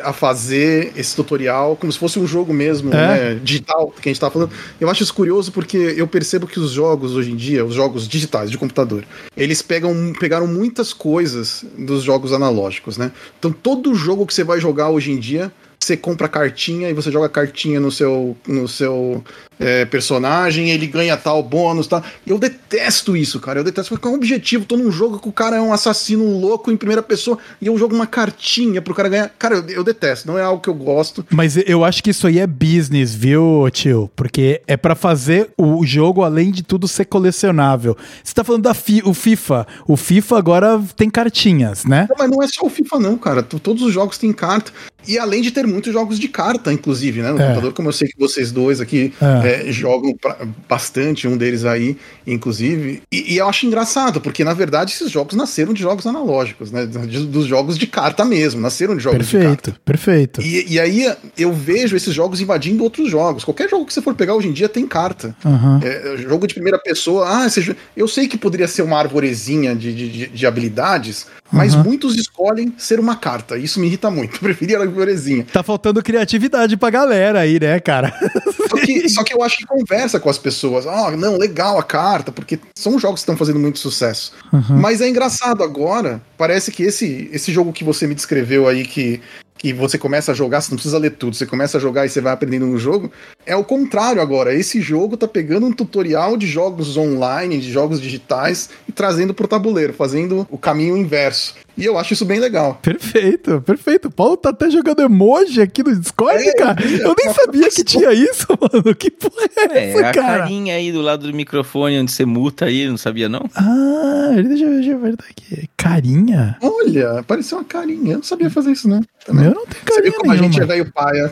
a 0.02 0.12
fazer 0.12 0.92
esse 0.96 1.16
tutorial 1.16 1.76
como 1.76 1.92
se 1.92 1.98
fosse 1.98 2.18
um 2.18 2.26
jogo 2.26 2.52
mesmo, 2.52 2.92
é. 2.92 2.96
né, 2.96 3.40
digital, 3.42 3.92
que 4.00 4.08
a 4.08 4.12
gente 4.12 4.20
tá 4.20 4.30
falando. 4.30 4.50
Eu 4.80 4.88
acho 4.88 5.02
isso 5.02 5.14
curioso 5.14 5.50
porque 5.52 5.76
eu 5.76 6.06
percebo 6.06 6.46
que 6.46 6.60
os 6.60 6.70
jogos 6.70 7.14
hoje 7.14 7.32
em 7.32 7.36
dia, 7.36 7.64
os 7.64 7.74
jogos 7.74 8.06
digitais 8.06 8.50
de 8.50 8.58
computador, 8.58 9.04
eles 9.36 9.60
pegam, 9.60 10.12
pegaram 10.18 10.46
muitas 10.46 10.92
coisas 10.92 11.64
dos 11.76 12.02
jogos 12.02 12.32
analógicos, 12.32 12.96
né? 12.96 13.12
Então 13.38 13.50
todo 13.50 13.94
jogo 13.94 14.26
que 14.26 14.34
você 14.34 14.44
vai 14.44 14.60
jogar 14.60 14.90
hoje 14.90 15.10
em 15.10 15.18
dia 15.18 15.52
você 15.84 15.96
compra 15.96 16.28
cartinha 16.28 16.88
e 16.88 16.94
você 16.94 17.10
joga 17.10 17.28
cartinha 17.28 17.80
no 17.80 17.90
seu, 17.90 18.36
no 18.46 18.68
seu 18.68 19.22
é, 19.58 19.84
personagem, 19.84 20.70
ele 20.70 20.86
ganha 20.86 21.16
tal 21.16 21.42
bônus, 21.42 21.86
tá? 21.86 22.02
Eu 22.26 22.38
detesto 22.38 23.16
isso, 23.16 23.38
cara. 23.40 23.60
Eu 23.60 23.64
detesto 23.64 23.90
porque 23.90 24.06
é 24.06 24.10
um 24.10 24.14
objetivo. 24.14 24.64
Tô 24.64 24.76
num 24.76 24.90
jogo 24.90 25.18
que 25.18 25.28
o 25.28 25.32
cara 25.32 25.56
é 25.56 25.60
um 25.60 25.72
assassino 25.72 26.24
louco 26.38 26.70
em 26.70 26.76
primeira 26.76 27.02
pessoa 27.02 27.38
e 27.60 27.66
eu 27.66 27.78
jogo 27.78 27.94
uma 27.94 28.06
cartinha 28.06 28.82
pro 28.82 28.94
cara 28.94 29.08
ganhar. 29.08 29.30
Cara, 29.38 29.56
eu, 29.56 29.68
eu 29.68 29.84
detesto. 29.84 30.26
Não 30.26 30.38
é 30.38 30.42
algo 30.42 30.60
que 30.60 30.68
eu 30.68 30.74
gosto. 30.74 31.24
Mas 31.30 31.56
eu 31.56 31.84
acho 31.84 32.02
que 32.02 32.10
isso 32.10 32.26
aí 32.26 32.38
é 32.38 32.46
business, 32.46 33.14
viu, 33.14 33.68
tio? 33.70 34.10
Porque 34.16 34.62
é 34.66 34.76
para 34.76 34.94
fazer 34.94 35.50
o 35.56 35.84
jogo, 35.86 36.22
além 36.22 36.50
de 36.50 36.62
tudo, 36.62 36.88
ser 36.88 37.04
colecionável. 37.04 37.96
Você 38.22 38.34
tá 38.34 38.42
falando 38.44 38.62
da 38.62 38.74
fi, 38.74 39.02
o 39.04 39.14
FIFA. 39.14 39.66
O 39.86 39.96
FIFA 39.96 40.38
agora 40.38 40.82
tem 40.96 41.08
cartinhas, 41.08 41.84
né? 41.84 42.06
Não, 42.08 42.16
mas 42.18 42.30
não 42.30 42.42
é 42.42 42.48
só 42.48 42.66
o 42.66 42.70
FIFA, 42.70 42.98
não, 42.98 43.16
cara. 43.16 43.42
Todos 43.42 43.82
os 43.82 43.92
jogos 43.92 44.18
têm 44.18 44.32
carta. 44.32 44.72
E 45.06 45.18
além 45.18 45.42
de 45.42 45.50
ter 45.50 45.66
muitos 45.66 45.92
jogos 45.92 46.18
de 46.18 46.28
carta, 46.28 46.72
inclusive, 46.72 47.22
né? 47.22 47.30
No 47.30 47.40
é. 47.40 47.42
computador, 47.42 47.72
como 47.72 47.88
eu 47.88 47.92
sei 47.92 48.08
que 48.08 48.18
vocês 48.18 48.52
dois 48.52 48.80
aqui 48.80 49.12
é. 49.20 49.68
É, 49.68 49.72
jogam 49.72 50.14
pra, 50.16 50.38
bastante, 50.68 51.26
um 51.26 51.36
deles 51.36 51.64
aí, 51.64 51.96
inclusive. 52.26 53.02
E, 53.10 53.34
e, 53.34 53.38
eu 53.38 53.48
acho 53.48 53.66
engraçado, 53.66 54.20
porque 54.20 54.44
na 54.44 54.54
verdade 54.54 54.92
esses 54.92 55.10
jogos 55.10 55.34
nasceram 55.34 55.72
de 55.72 55.82
jogos 55.82 56.06
analógicos, 56.06 56.70
né? 56.70 56.86
De, 56.86 57.26
dos 57.26 57.46
jogos 57.46 57.78
de 57.78 57.86
carta 57.86 58.24
mesmo, 58.24 58.60
nasceram 58.60 58.96
de 58.96 59.02
jogos 59.02 59.18
perfeito, 59.18 59.42
de 59.42 59.48
carta. 59.48 59.80
Perfeito, 59.84 60.40
perfeito. 60.40 60.72
E, 60.72 60.78
aí 60.78 61.12
eu 61.36 61.52
vejo 61.52 61.96
esses 61.96 62.14
jogos 62.14 62.40
invadindo 62.40 62.82
outros 62.82 63.10
jogos. 63.10 63.44
Qualquer 63.44 63.68
jogo 63.68 63.86
que 63.86 63.92
você 63.92 64.02
for 64.02 64.14
pegar 64.14 64.34
hoje 64.34 64.48
em 64.48 64.52
dia 64.52 64.68
tem 64.68 64.86
carta. 64.86 65.34
Uhum. 65.44 66.18
jogo 66.18 66.46
de 66.46 66.54
primeira 66.54 66.78
pessoa, 66.78 67.28
ah, 67.28 67.48
seja, 67.48 67.76
eu 67.96 68.08
sei 68.08 68.28
que 68.28 68.36
poderia 68.36 68.68
ser 68.68 68.82
uma 68.82 68.98
arvorezinha 68.98 69.74
de, 69.74 69.94
de, 69.94 70.26
de 70.28 70.46
habilidades, 70.46 71.26
mas 71.52 71.74
uhum. 71.74 71.84
muitos 71.84 72.16
escolhem 72.16 72.72
ser 72.78 72.98
uma 72.98 73.16
carta. 73.16 73.58
Isso 73.58 73.78
me 73.78 73.86
irrita 73.86 74.10
muito. 74.10 74.36
Eu 74.36 74.40
preferia 74.40 74.78
a 74.78 74.82
arvorezinha. 74.82 75.46
Tá 75.52 75.62
faltando 75.62 76.02
criatividade 76.02 76.76
pra 76.76 76.90
galera 76.90 77.40
aí, 77.40 77.60
né, 77.60 77.78
cara? 77.78 78.12
Só 78.72 78.76
que, 78.76 79.08
só 79.08 79.22
que 79.22 79.34
eu 79.34 79.42
acho 79.42 79.58
que 79.58 79.66
conversa 79.66 80.18
com 80.18 80.30
as 80.30 80.38
pessoas. 80.38 80.86
Ah, 80.86 81.08
oh, 81.08 81.10
não, 81.16 81.36
legal 81.36 81.78
a 81.78 81.82
carta, 81.82 82.32
porque 82.32 82.58
são 82.74 82.98
jogos 82.98 83.20
que 83.20 83.24
estão 83.24 83.36
fazendo 83.36 83.58
muito 83.58 83.78
sucesso. 83.78 84.32
Uhum. 84.50 84.78
Mas 84.80 85.00
é 85.00 85.08
engraçado 85.08 85.62
agora, 85.62 86.22
parece 86.38 86.72
que 86.72 86.82
esse, 86.82 87.28
esse 87.32 87.52
jogo 87.52 87.72
que 87.72 87.84
você 87.84 88.06
me 88.06 88.14
descreveu 88.14 88.66
aí, 88.66 88.84
que 88.84 89.20
que 89.62 89.72
você 89.72 89.96
começa 89.96 90.32
a 90.32 90.34
jogar, 90.34 90.60
você 90.60 90.72
não 90.72 90.76
precisa 90.76 90.98
ler 90.98 91.10
tudo, 91.10 91.36
você 91.36 91.46
começa 91.46 91.78
a 91.78 91.80
jogar 91.80 92.04
e 92.04 92.08
você 92.08 92.20
vai 92.20 92.32
aprendendo 92.32 92.66
no 92.66 92.76
jogo. 92.78 93.12
É 93.44 93.56
o 93.56 93.64
contrário 93.64 94.22
agora. 94.22 94.54
Esse 94.54 94.80
jogo 94.80 95.16
tá 95.16 95.26
pegando 95.26 95.66
um 95.66 95.72
tutorial 95.72 96.36
de 96.36 96.46
jogos 96.46 96.96
online, 96.96 97.58
de 97.58 97.70
jogos 97.70 98.00
digitais 98.00 98.70
e 98.88 98.92
trazendo 98.92 99.34
pro 99.34 99.48
tabuleiro, 99.48 99.92
fazendo 99.92 100.46
o 100.50 100.56
caminho 100.56 100.96
inverso. 100.96 101.54
E 101.76 101.84
eu 101.84 101.98
acho 101.98 102.12
isso 102.12 102.24
bem 102.26 102.38
legal. 102.38 102.78
Perfeito, 102.82 103.60
perfeito. 103.62 104.08
O 104.08 104.10
Paulo 104.10 104.36
tá 104.36 104.50
até 104.50 104.70
jogando 104.70 105.00
emoji 105.00 105.60
aqui 105.60 105.82
no 105.82 105.96
Discord, 105.96 106.46
é, 106.46 106.54
cara. 106.54 106.82
Eu, 106.84 107.08
eu 107.08 107.14
nem 107.18 107.32
sabia 107.32 107.68
que 107.70 107.82
tinha 107.82 108.12
isso, 108.12 108.46
mano. 108.60 108.94
Que 108.94 109.10
porra 109.10 109.48
é, 109.56 109.78
é 109.78 109.90
essa, 109.90 110.08
a 110.08 110.12
cara? 110.12 110.38
carinha 110.40 110.74
aí 110.74 110.92
do 110.92 111.00
lado 111.00 111.26
do 111.26 111.34
microfone 111.34 111.98
onde 111.98 112.12
você 112.12 112.26
muta 112.26 112.66
aí, 112.66 112.86
não 112.86 112.98
sabia 112.98 113.28
não? 113.28 113.48
Ah, 113.54 114.32
deixa 114.34 114.64
eu 114.64 114.68
ver, 114.70 114.74
deixa 114.76 114.90
eu 114.90 114.98
ver 114.98 115.14
aqui. 115.30 115.68
Carinha? 115.76 116.58
Olha, 116.60 117.20
apareceu 117.20 117.58
uma 117.58 117.64
carinha. 117.64 118.12
Eu 118.12 118.16
não 118.18 118.22
sabia 118.22 118.50
fazer 118.50 118.72
isso, 118.72 118.88
né? 118.88 119.00
Também. 119.24 119.46
Eu 119.46 119.54
não 119.54 119.66
tenho 119.66 119.84
carinha 119.84 119.94
Você 119.94 120.02
viu 120.02 120.12
como 120.12 120.30
nenhuma. 120.32 120.48
a 120.48 120.52
gente 120.52 120.62
é 120.62 120.66
velho 120.66 120.92
paia. 120.92 121.30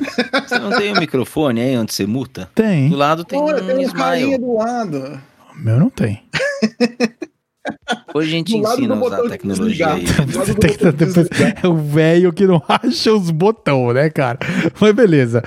Você 0.48 0.58
não 0.58 0.70
tem 0.70 0.92
um 0.92 0.98
microfone 1.00 1.60
aí 1.60 1.76
onde 1.76 1.92
você 1.92 1.99
muta? 2.06 2.48
Tem. 2.54 2.88
Do 2.88 2.96
lado 2.96 3.24
tem 3.24 3.38
Olha, 3.40 3.62
um 3.62 3.66
tem 3.66 3.84
uma 3.86 3.94
carinha 3.94 4.38
do 4.38 4.54
lado. 4.56 5.20
O 5.54 5.58
meu 5.58 5.78
não 5.78 5.90
tem. 5.90 6.22
Hoje 8.14 8.28
a 8.28 8.30
gente 8.30 8.56
ensina 8.56 8.94
a 8.94 8.98
usar 9.04 9.18
a 9.24 9.28
tecnologia 9.28 9.92
aí. 9.92 10.04
Você 10.06 10.54
depois- 10.92 11.28
é 11.62 11.68
o 11.68 11.76
velho 11.76 12.32
que 12.32 12.46
não 12.46 12.62
acha 12.68 13.12
os 13.12 13.30
botões, 13.30 13.94
né, 13.94 14.08
cara? 14.10 14.38
Mas 14.80 14.92
beleza. 14.94 15.42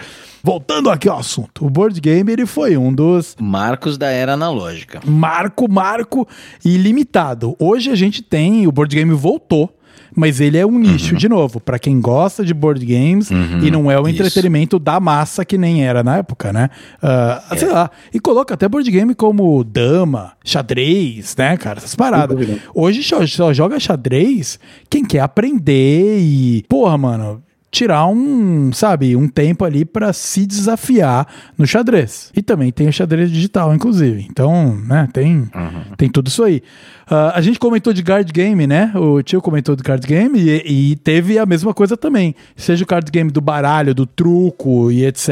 Voltando 0.45 0.89
aqui 0.89 1.07
ao 1.07 1.19
assunto. 1.19 1.65
O 1.65 1.69
board 1.69 1.99
game 2.01 2.29
ele 2.31 2.45
foi 2.45 2.75
um 2.77 2.93
dos 2.93 3.35
Marcos 3.39 3.97
da 3.97 4.09
era 4.09 4.33
analógica. 4.33 4.99
marco, 5.05 5.71
marco 5.71 6.27
ilimitado. 6.65 7.55
Hoje 7.57 7.89
a 7.89 7.95
gente 7.95 8.21
tem, 8.21 8.67
o 8.67 8.71
board 8.71 8.93
game 8.95 9.13
voltou, 9.13 9.73
mas 10.15 10.39
ele 10.39 10.57
é 10.57 10.65
um 10.65 10.77
nicho 10.79 11.15
de 11.15 11.27
novo, 11.29 11.59
pra 11.59 11.77
quem 11.79 11.99
gosta 11.99 12.43
de 12.43 12.53
board 12.53 12.85
games 12.85 13.29
e 13.31 13.69
não 13.71 13.89
é 13.89 13.99
o 13.99 14.07
isso. 14.07 14.21
entretenimento 14.21 14.77
da 14.79 14.99
massa 14.99 15.43
que 15.45 15.57
nem 15.57 15.83
era 15.85 16.03
na 16.03 16.17
época, 16.17 16.51
né? 16.53 16.69
Ah, 17.01 17.41
Sei 17.57 17.69
lá. 17.69 17.89
E 18.13 18.19
coloca 18.19 18.53
até 18.53 18.67
board 18.67 18.89
game 18.89 19.13
como 19.15 19.63
dama, 19.63 20.33
xadrez, 20.43 21.35
né, 21.37 21.57
cara? 21.57 21.79
Essas 21.79 21.95
paradas. 21.95 22.37
Hoje 22.73 23.03
só, 23.03 23.25
só 23.27 23.53
joga 23.53 23.79
xadrez 23.79 24.59
quem 24.89 25.03
quer 25.05 25.19
aprender 25.21 26.19
e, 26.19 26.63
porra, 26.67 26.97
mano, 26.97 27.41
tirar 27.73 28.05
um, 28.05 28.71
sabe, 28.71 29.15
um 29.15 29.27
tempo 29.27 29.65
ali 29.65 29.83
pra 29.83 30.13
se 30.13 30.45
desafiar 30.45 31.27
no 31.57 31.65
xadrez. 31.65 32.31
E 32.35 32.41
também 32.43 32.71
tem 32.71 32.87
o 32.87 32.93
xadrez 32.93 33.31
digital, 33.31 33.73
inclusive. 33.73 34.27
Então, 34.29 34.75
né, 34.75 35.09
tem, 35.11 35.49
tem 35.97 36.07
tudo 36.07 36.27
isso 36.27 36.43
aí. 36.43 36.61
Ah, 37.09 37.33
a 37.35 37.41
gente 37.41 37.59
comentou 37.59 37.91
de 37.91 38.03
card 38.03 38.31
game, 38.31 38.67
né? 38.67 38.93
O 38.95 39.23
tio 39.23 39.41
comentou 39.41 39.75
de 39.75 39.81
card 39.81 40.05
game 40.05 40.39
e, 40.39 40.91
e 40.91 40.95
teve 40.97 41.39
a 41.39 41.47
mesma 41.47 41.73
coisa 41.73 41.97
também. 41.97 42.35
Seja 42.55 42.83
o 42.83 42.87
card 42.87 43.11
game 43.11 43.31
do 43.31 43.41
baralho, 43.41 43.95
do 43.95 44.05
truco 44.05 44.91
e 44.91 45.03
etc. 45.03 45.29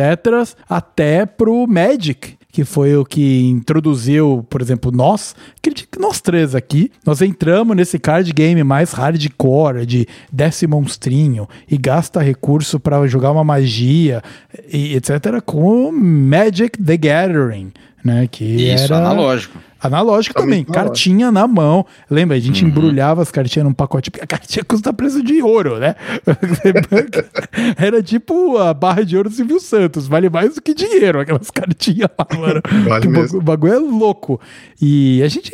Até 0.67 1.27
pro 1.27 1.67
Magic 1.67 2.40
que 2.51 2.65
foi 2.65 2.95
o 2.95 3.05
que 3.05 3.47
introduziu, 3.47 4.45
por 4.49 4.61
exemplo, 4.61 4.91
nós, 4.91 5.35
nós 5.99 6.19
três 6.21 6.53
aqui, 6.53 6.91
nós 7.05 7.21
entramos 7.21 7.75
nesse 7.75 7.97
card 7.97 8.31
game 8.33 8.63
mais 8.63 8.91
hardcore, 8.91 9.85
de 9.85 10.07
desce 10.31 10.67
monstrinho 10.67 11.47
e 11.69 11.77
gasta 11.77 12.21
recurso 12.21 12.79
para 12.79 13.07
jogar 13.07 13.31
uma 13.31 13.43
magia, 13.43 14.21
e 14.71 14.95
etc., 14.95 15.41
com 15.45 15.91
Magic 15.91 16.77
the 16.81 16.97
Gathering, 16.97 17.71
né? 18.03 18.27
Que 18.29 18.43
Isso, 18.43 18.85
era 18.85 18.97
analógico. 18.97 19.57
Analógico 19.81 20.35
também, 20.35 20.63
Também 20.63 20.83
cartinha 20.83 21.31
na 21.31 21.47
mão. 21.47 21.85
Lembra, 22.09 22.37
a 22.37 22.39
gente 22.39 22.63
embrulhava 22.63 23.21
as 23.21 23.31
cartinhas 23.31 23.65
num 23.65 23.73
pacote, 23.73 24.11
porque 24.11 24.23
a 24.23 24.27
cartinha 24.27 24.63
custa 24.67 24.93
preço 24.93 25.23
de 25.23 25.41
ouro, 25.41 25.79
né? 25.79 25.95
Era 27.77 28.03
tipo 28.03 28.57
a 28.57 28.73
barra 28.73 29.03
de 29.03 29.17
ouro 29.17 29.29
do 29.29 29.35
Silvio 29.35 29.59
Santos, 29.59 30.07
vale 30.07 30.29
mais 30.29 30.55
do 30.55 30.61
que 30.61 30.73
dinheiro, 30.73 31.19
aquelas 31.19 31.49
cartinhas 31.51 32.09
lá, 32.17 32.27
mano. 32.37 32.61
Vale 32.87 33.37
o 33.37 33.41
bagulho 33.41 33.73
é 33.73 33.79
louco. 33.79 34.39
E 34.81 35.21
a 35.23 35.27
gente 35.27 35.51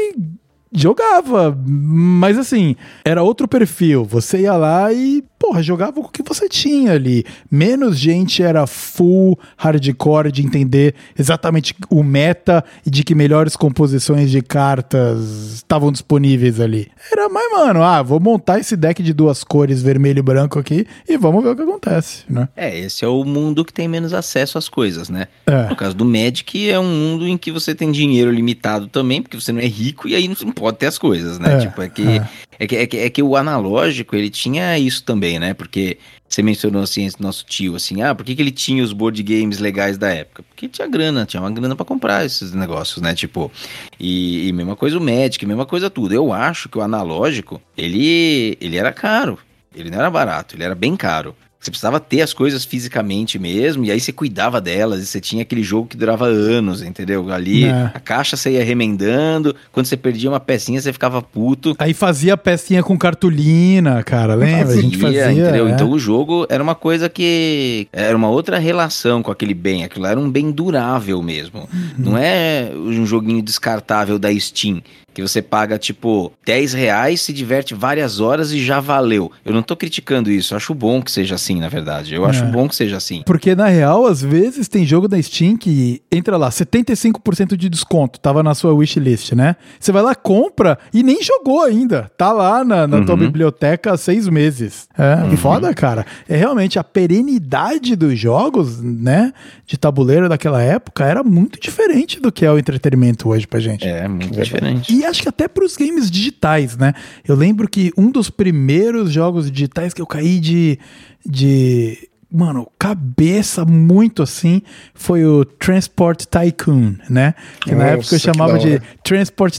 jogava, 0.81 1.57
mas 1.65 2.37
assim, 2.37 2.75
era 3.03 3.23
outro 3.23 3.47
perfil. 3.47 4.05
Você 4.05 4.41
ia 4.41 4.53
lá 4.55 4.93
e, 4.93 5.23
porra, 5.39 5.63
jogava 5.63 5.93
com 5.93 6.01
o 6.01 6.09
que 6.09 6.23
você 6.23 6.47
tinha 6.47 6.93
ali. 6.93 7.25
Menos 7.49 7.97
gente 7.97 8.43
era 8.43 8.67
full 8.67 9.37
hardcore 9.57 10.31
de 10.31 10.45
entender 10.45 10.95
exatamente 11.17 11.75
o 11.89 12.03
meta 12.03 12.63
e 12.85 12.89
de 12.89 13.03
que 13.03 13.15
melhores 13.15 13.55
composições 13.55 14.29
de 14.29 14.41
cartas 14.41 15.55
estavam 15.55 15.91
disponíveis 15.91 16.59
ali. 16.59 16.87
Era 17.11 17.27
mais, 17.27 17.51
mano, 17.51 17.81
ah, 17.81 18.01
vou 18.01 18.19
montar 18.19 18.59
esse 18.59 18.75
deck 18.75 19.01
de 19.01 19.13
duas 19.13 19.43
cores, 19.43 19.81
vermelho 19.81 20.19
e 20.19 20.21
branco 20.21 20.59
aqui, 20.59 20.85
e 21.07 21.17
vamos 21.17 21.43
ver 21.43 21.49
o 21.49 21.55
que 21.55 21.61
acontece, 21.63 22.23
né? 22.29 22.47
É, 22.55 22.77
esse 22.77 23.03
é 23.03 23.07
o 23.07 23.23
mundo 23.23 23.65
que 23.65 23.73
tem 23.73 23.87
menos 23.87 24.13
acesso 24.13 24.57
às 24.57 24.69
coisas, 24.69 25.09
né? 25.09 25.27
É. 25.45 25.69
No 25.69 25.75
caso 25.75 25.95
do 25.95 26.05
Magic, 26.05 26.69
é 26.69 26.79
um 26.79 26.87
mundo 26.87 27.27
em 27.27 27.37
que 27.37 27.51
você 27.51 27.73
tem 27.73 27.91
dinheiro 27.91 28.31
limitado 28.31 28.87
também, 28.87 29.21
porque 29.21 29.39
você 29.39 29.51
não 29.51 29.59
é 29.59 29.67
rico 29.67 30.07
e 30.07 30.15
aí 30.15 30.27
não 30.27 30.51
pode 30.51 30.66
ter 30.71 30.87
as 30.87 30.97
coisas, 30.97 31.39
né? 31.39 31.55
É, 31.55 31.57
tipo, 31.59 31.81
é 31.81 31.89
que, 31.89 32.21
é. 32.59 32.67
que, 32.67 32.75
é, 32.75 32.87
que, 32.87 32.97
é 32.97 33.09
que 33.09 33.23
o 33.23 33.35
analógico, 33.35 34.15
ele 34.15 34.29
tinha 34.29 34.77
isso 34.77 35.03
também, 35.03 35.39
né? 35.39 35.53
Porque 35.53 35.97
você 36.27 36.43
mencionou 36.43 36.81
assim, 36.81 37.05
esse 37.05 37.21
nosso 37.21 37.45
tio, 37.45 37.75
assim, 37.75 38.01
ah, 38.01 38.13
por 38.13 38.25
que, 38.25 38.35
que 38.35 38.41
ele 38.41 38.51
tinha 38.51 38.83
os 38.83 38.91
board 38.91 39.21
games 39.23 39.59
legais 39.59 39.97
da 39.97 40.09
época? 40.09 40.43
Porque 40.43 40.67
tinha 40.67 40.87
grana, 40.87 41.25
tinha 41.25 41.41
uma 41.41 41.51
grana 41.51 41.75
pra 41.75 41.85
comprar 41.85 42.25
esses 42.25 42.53
negócios, 42.53 43.01
né? 43.01 43.15
Tipo, 43.15 43.51
e, 43.99 44.47
e 44.47 44.53
mesma 44.53 44.75
coisa 44.75 44.97
o 44.97 45.01
Magic, 45.01 45.45
mesma 45.45 45.65
coisa 45.65 45.89
tudo. 45.89 46.13
Eu 46.13 46.33
acho 46.33 46.67
que 46.69 46.77
o 46.77 46.81
analógico, 46.81 47.61
ele, 47.77 48.57
ele 48.59 48.77
era 48.77 48.91
caro. 48.91 49.39
Ele 49.73 49.91
não 49.91 49.99
era 49.99 50.09
barato, 50.09 50.55
ele 50.55 50.63
era 50.63 50.73
bem 50.73 50.95
caro. 50.95 51.35
Você 51.67 51.71
precisava 51.71 51.99
ter 51.99 52.21
as 52.21 52.31
coisas 52.31 52.63
fisicamente 52.63 53.37
mesmo, 53.37 53.83
e 53.83 53.91
aí 53.91 53.99
você 53.99 54.13
cuidava 54.13 54.61
delas, 54.61 55.01
e 55.03 55.05
você 55.05 55.19
tinha 55.19 55.41
aquele 55.41 55.61
jogo 55.61 55.89
que 55.89 55.97
durava 55.97 56.25
anos, 56.25 56.81
entendeu? 56.81 57.29
Ali, 57.29 57.65
É. 57.65 57.91
a 57.93 57.99
caixa 57.99 58.37
você 58.37 58.51
ia 58.51 58.63
remendando, 58.63 59.53
quando 59.73 59.85
você 59.85 59.97
perdia 59.97 60.29
uma 60.29 60.39
pecinha, 60.39 60.79
você 60.79 60.93
ficava 60.93 61.21
puto. 61.21 61.75
Aí 61.77 61.93
fazia 61.93 62.37
pecinha 62.37 62.81
com 62.81 62.97
cartolina, 62.97 64.01
cara, 64.01 64.33
lembra? 64.33 64.73
A 64.73 64.81
gente 64.81 64.97
fazia. 64.97 65.29
entendeu? 65.29 65.67
é. 65.67 65.71
Então 65.71 65.89
o 65.91 65.99
jogo 65.99 66.45
era 66.49 66.63
uma 66.63 66.75
coisa 66.75 67.09
que 67.09 67.87
era 67.91 68.15
uma 68.15 68.29
outra 68.29 68.57
relação 68.57 69.21
com 69.21 69.29
aquele 69.29 69.53
bem, 69.53 69.83
aquilo 69.83 70.05
era 70.05 70.17
um 70.17 70.29
bem 70.31 70.49
durável 70.51 71.21
mesmo. 71.21 71.67
Uhum. 71.73 71.91
Não 71.97 72.17
é 72.17 72.71
um 72.73 73.05
joguinho 73.05 73.41
descartável 73.41 74.17
da 74.17 74.33
Steam. 74.39 74.81
Que 75.17 75.21
você 75.23 75.41
paga, 75.41 75.79
tipo, 75.79 76.31
10 76.45 76.73
reais, 76.75 77.21
se 77.21 77.33
diverte 77.33 77.73
várias 77.73 78.19
horas 78.19 78.51
e 78.51 78.63
já 78.63 78.79
valeu. 78.79 79.31
Eu 79.43 79.51
não 79.51 79.63
tô 79.63 79.75
criticando 79.75 80.29
isso. 80.29 80.53
Eu 80.53 80.57
acho 80.57 80.75
bom 80.75 81.01
que 81.01 81.11
seja 81.11 81.33
assim, 81.33 81.59
na 81.59 81.67
verdade. 81.67 82.13
Eu 82.13 82.23
acho 82.23 82.43
É. 82.43 82.47
bom 82.51 82.69
que 82.69 82.75
seja 82.75 82.97
assim. 82.97 83.23
Porque 83.25 83.55
na 83.55 83.65
real, 83.65 84.05
às 84.05 84.21
vezes 84.21 84.67
tem 84.67 84.85
jogo 84.85 85.07
da 85.07 85.19
Steam 85.19 85.57
que 85.57 86.03
entra 86.11 86.37
lá, 86.37 86.51
75% 86.51 87.57
de 87.57 87.67
desconto, 87.67 88.19
tava 88.19 88.43
na 88.43 88.53
sua 88.53 88.75
wishlist, 88.75 89.31
né? 89.33 89.55
Você 89.79 89.91
vai 89.91 90.03
lá, 90.03 90.13
compra 90.13 90.77
e 90.93 91.01
nem 91.01 91.17
jogou 91.23 91.63
ainda. 91.63 92.11
Tá 92.15 92.31
lá 92.31 92.63
na, 92.63 92.85
na 92.85 93.03
tua 93.03 93.15
Uhum. 93.15 93.21
biblioteca 93.21 93.93
há 93.93 93.97
seis 93.97 94.27
meses. 94.29 94.87
É 94.95 95.35
foda, 95.37 95.73
cara. 95.73 96.05
É 96.29 96.35
realmente 96.37 96.77
a 96.77 96.83
perenidade 96.83 97.95
dos 97.95 98.19
jogos, 98.19 98.79
né? 98.83 99.33
De 99.65 99.77
tabuleiro 99.79 100.29
daquela 100.29 100.61
época 100.61 101.03
era 101.05 101.23
muito 101.23 101.59
diferente 101.59 102.19
do 102.19 102.31
que 102.31 102.45
é 102.45 102.51
o 102.51 102.59
entretenimento 102.59 103.29
hoje 103.29 103.47
pra 103.47 103.59
gente. 103.59 103.83
É, 103.87 104.07
muito 104.07 104.39
diferente. 104.39 104.93
E 104.93 105.06
acho 105.07 105.21
que 105.21 105.29
até 105.29 105.47
pros 105.47 105.75
games 105.75 106.11
digitais, 106.11 106.77
né? 106.77 106.93
Eu 107.27 107.35
lembro 107.35 107.67
que 107.67 107.91
um 107.97 108.11
dos 108.11 108.29
primeiros 108.29 109.11
jogos 109.11 109.51
digitais 109.51 109.93
que 109.93 110.01
eu 110.01 110.07
caí 110.07 110.39
de. 110.39 110.79
de 111.25 112.09
mano, 112.31 112.69
cabeça 112.77 113.65
muito 113.65 114.21
assim, 114.21 114.61
foi 114.93 115.25
o 115.25 115.45
Transport 115.45 116.25
Tycoon, 116.25 116.95
né? 117.09 117.33
Que 117.61 117.71
na 117.71 117.77
Nossa, 117.77 117.89
época 117.89 118.15
eu 118.15 118.19
chamava 118.19 118.59
de 118.59 118.73
hora. 118.73 118.81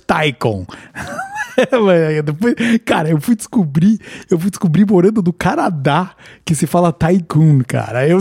Tycoon. 0.07 0.65
Tycoon. 1.57 2.23
Depois, 2.23 2.55
cara, 2.85 3.09
eu 3.09 3.21
fui 3.21 3.35
descobrir, 3.35 3.99
eu 4.31 4.39
fui 4.39 4.51
descobrir 4.51 4.87
morando 4.87 5.23
no 5.23 5.33
Canadá 5.33 6.15
que 6.45 6.55
se 6.55 6.67
fala 6.67 6.93
Tycoon, 6.93 7.63
cara. 7.67 8.07
Eu, 8.07 8.19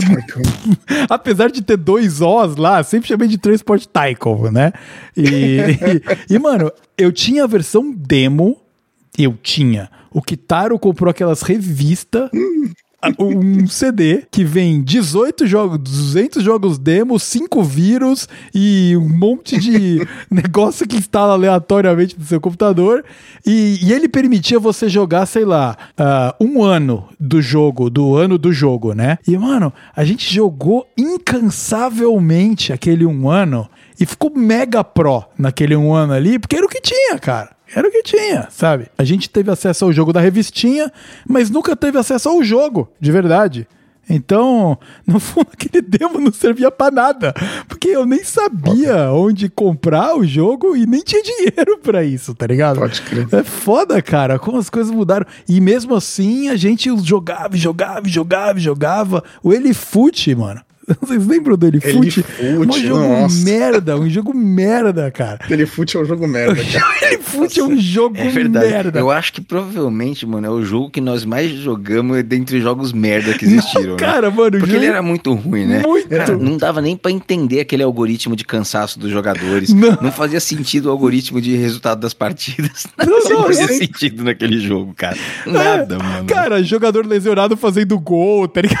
apesar 1.08 1.50
de 1.50 1.62
ter 1.62 1.76
dois 1.76 2.20
Os 2.20 2.56
lá, 2.56 2.82
sempre 2.82 3.08
chamei 3.08 3.28
de 3.28 3.38
Transport 3.38 3.84
Tycoon, 3.86 4.50
né? 4.50 4.72
E, 5.16 5.60
e, 6.30 6.34
e, 6.34 6.38
mano, 6.38 6.72
eu 6.96 7.12
tinha 7.12 7.44
a 7.44 7.46
versão 7.46 7.92
demo, 7.92 8.60
eu 9.16 9.36
tinha. 9.40 9.90
O 10.10 10.22
Kitaro 10.22 10.78
comprou 10.78 11.10
aquelas 11.10 11.42
revistas 11.42 12.30
um 13.18 13.66
CD 13.68 14.24
que 14.30 14.42
vem 14.42 14.82
18 14.82 15.46
jogos, 15.46 15.78
200 15.78 16.42
jogos 16.42 16.78
demo, 16.78 17.18
5 17.18 17.62
vírus 17.62 18.28
e 18.52 18.96
um 18.96 19.08
monte 19.08 19.56
de 19.58 20.06
negócio 20.28 20.86
que 20.86 20.96
instala 20.96 21.34
aleatoriamente 21.34 22.18
no 22.18 22.24
seu 22.24 22.40
computador. 22.40 23.04
E, 23.46 23.78
e 23.82 23.92
ele 23.92 24.08
permitia 24.08 24.58
você 24.58 24.88
jogar, 24.88 25.26
sei 25.26 25.44
lá, 25.44 25.76
ah, 25.96 26.34
um 26.40 26.62
ano 26.62 27.08
do 27.20 27.40
jogo, 27.40 27.88
do 27.88 28.16
ano 28.16 28.36
do 28.36 28.52
jogo, 28.52 28.92
né? 28.94 29.18
E, 29.26 29.38
mano, 29.38 29.72
a 29.94 30.04
gente 30.04 30.32
jogou 30.32 30.86
incansavelmente 30.96 32.72
aquele 32.72 33.06
um 33.06 33.30
ano 33.30 33.68
e 34.00 34.04
ficou 34.04 34.32
mega 34.34 34.82
pro 34.82 35.24
naquele 35.38 35.76
um 35.76 35.94
ano 35.94 36.12
ali, 36.12 36.38
porque 36.38 36.56
era 36.56 36.66
o 36.66 36.68
que 36.68 36.80
tinha, 36.80 37.18
cara. 37.18 37.57
Era 37.74 37.88
o 37.88 37.90
que 37.90 38.02
tinha, 38.02 38.48
sabe? 38.50 38.86
A 38.96 39.04
gente 39.04 39.28
teve 39.28 39.50
acesso 39.50 39.84
ao 39.84 39.92
jogo 39.92 40.12
da 40.12 40.20
revistinha, 40.20 40.90
mas 41.28 41.50
nunca 41.50 41.76
teve 41.76 41.98
acesso 41.98 42.28
ao 42.28 42.42
jogo, 42.42 42.90
de 43.00 43.12
verdade. 43.12 43.66
Então, 44.10 44.78
no 45.06 45.20
fundo, 45.20 45.48
aquele 45.52 45.82
demo 45.82 46.18
não 46.18 46.32
servia 46.32 46.70
pra 46.70 46.90
nada, 46.90 47.34
porque 47.68 47.88
eu 47.88 48.06
nem 48.06 48.24
sabia 48.24 49.12
onde 49.12 49.48
comprar 49.48 50.16
o 50.16 50.26
jogo 50.26 50.74
e 50.74 50.86
nem 50.86 51.02
tinha 51.02 51.22
dinheiro 51.22 51.78
pra 51.82 52.02
isso, 52.02 52.34
tá 52.34 52.46
ligado? 52.46 52.78
Pode 52.78 53.02
crer. 53.02 53.28
É 53.32 53.42
foda, 53.42 54.00
cara, 54.00 54.38
como 54.38 54.58
as 54.58 54.70
coisas 54.70 54.90
mudaram. 54.90 55.26
E 55.48 55.60
mesmo 55.60 55.94
assim, 55.94 56.48
a 56.48 56.56
gente 56.56 56.90
jogava, 57.04 57.54
e 57.54 57.58
jogava, 57.58 58.06
e 58.06 58.10
jogava, 58.10 58.58
e 58.58 58.62
jogava. 58.62 59.24
O 59.42 59.52
Elifute, 59.52 60.34
mano. 60.34 60.62
Vocês 61.00 61.26
lembram 61.26 61.56
do 61.56 61.66
Elefute? 61.66 62.24
Um 62.40 62.72
jogo 62.72 63.08
nossa. 63.08 63.44
merda, 63.44 63.96
um 63.96 64.08
jogo 64.08 64.34
merda, 64.34 65.10
cara. 65.10 65.38
Elefute 65.50 65.96
é 65.96 66.00
um 66.00 66.04
jogo 66.04 66.26
merda, 66.26 66.56
cara. 66.64 67.06
Elefute 67.12 67.60
é 67.60 67.64
um 67.64 67.76
jogo 67.78 68.16
É 68.16 68.28
verdade. 68.28 68.66
merda. 68.68 68.98
Eu 68.98 69.10
acho 69.10 69.32
que 69.32 69.40
provavelmente, 69.40 70.26
mano, 70.26 70.46
é 70.46 70.50
o 70.50 70.64
jogo 70.64 70.90
que 70.90 71.00
nós 71.00 71.24
mais 71.24 71.50
jogamos 71.50 72.22
dentre 72.22 72.60
jogos 72.60 72.92
merda 72.92 73.34
que 73.34 73.44
existiram. 73.44 73.92
né? 73.92 73.96
Cara, 73.98 74.30
mano, 74.30 74.56
o 74.56 74.60
Porque 74.60 74.66
jogo... 74.72 74.76
ele 74.76 74.86
era 74.86 75.02
muito 75.02 75.32
ruim, 75.34 75.66
né? 75.66 75.82
Muito. 75.84 76.08
Cara, 76.08 76.36
não 76.36 76.56
dava 76.56 76.80
nem 76.80 76.96
pra 76.96 77.10
entender 77.10 77.60
aquele 77.60 77.82
algoritmo 77.82 78.34
de 78.34 78.44
cansaço 78.44 78.98
dos 78.98 79.10
jogadores. 79.10 79.72
Não. 79.72 79.98
Não, 80.00 80.12
fazia 80.12 80.40
sentido 80.40 80.86
o 80.86 80.90
algoritmo 80.90 81.40
de 81.40 81.54
resultado 81.56 82.00
das 82.00 82.14
partidas. 82.14 82.86
Nada 82.96 83.10
Não, 83.10 83.20
não, 83.30 83.42
fazia 83.44 83.66
não. 83.66 83.74
sentido 83.74 84.24
naquele 84.24 84.58
jogo, 84.60 84.94
cara. 84.96 85.16
Nada, 85.46 85.98
mano. 85.98 86.26
Cara, 86.26 86.62
jogador 86.62 87.04
lesionado 87.06 87.56
fazendo 87.56 87.98
gol, 87.98 88.48
tá 88.48 88.62
ligado? 88.62 88.78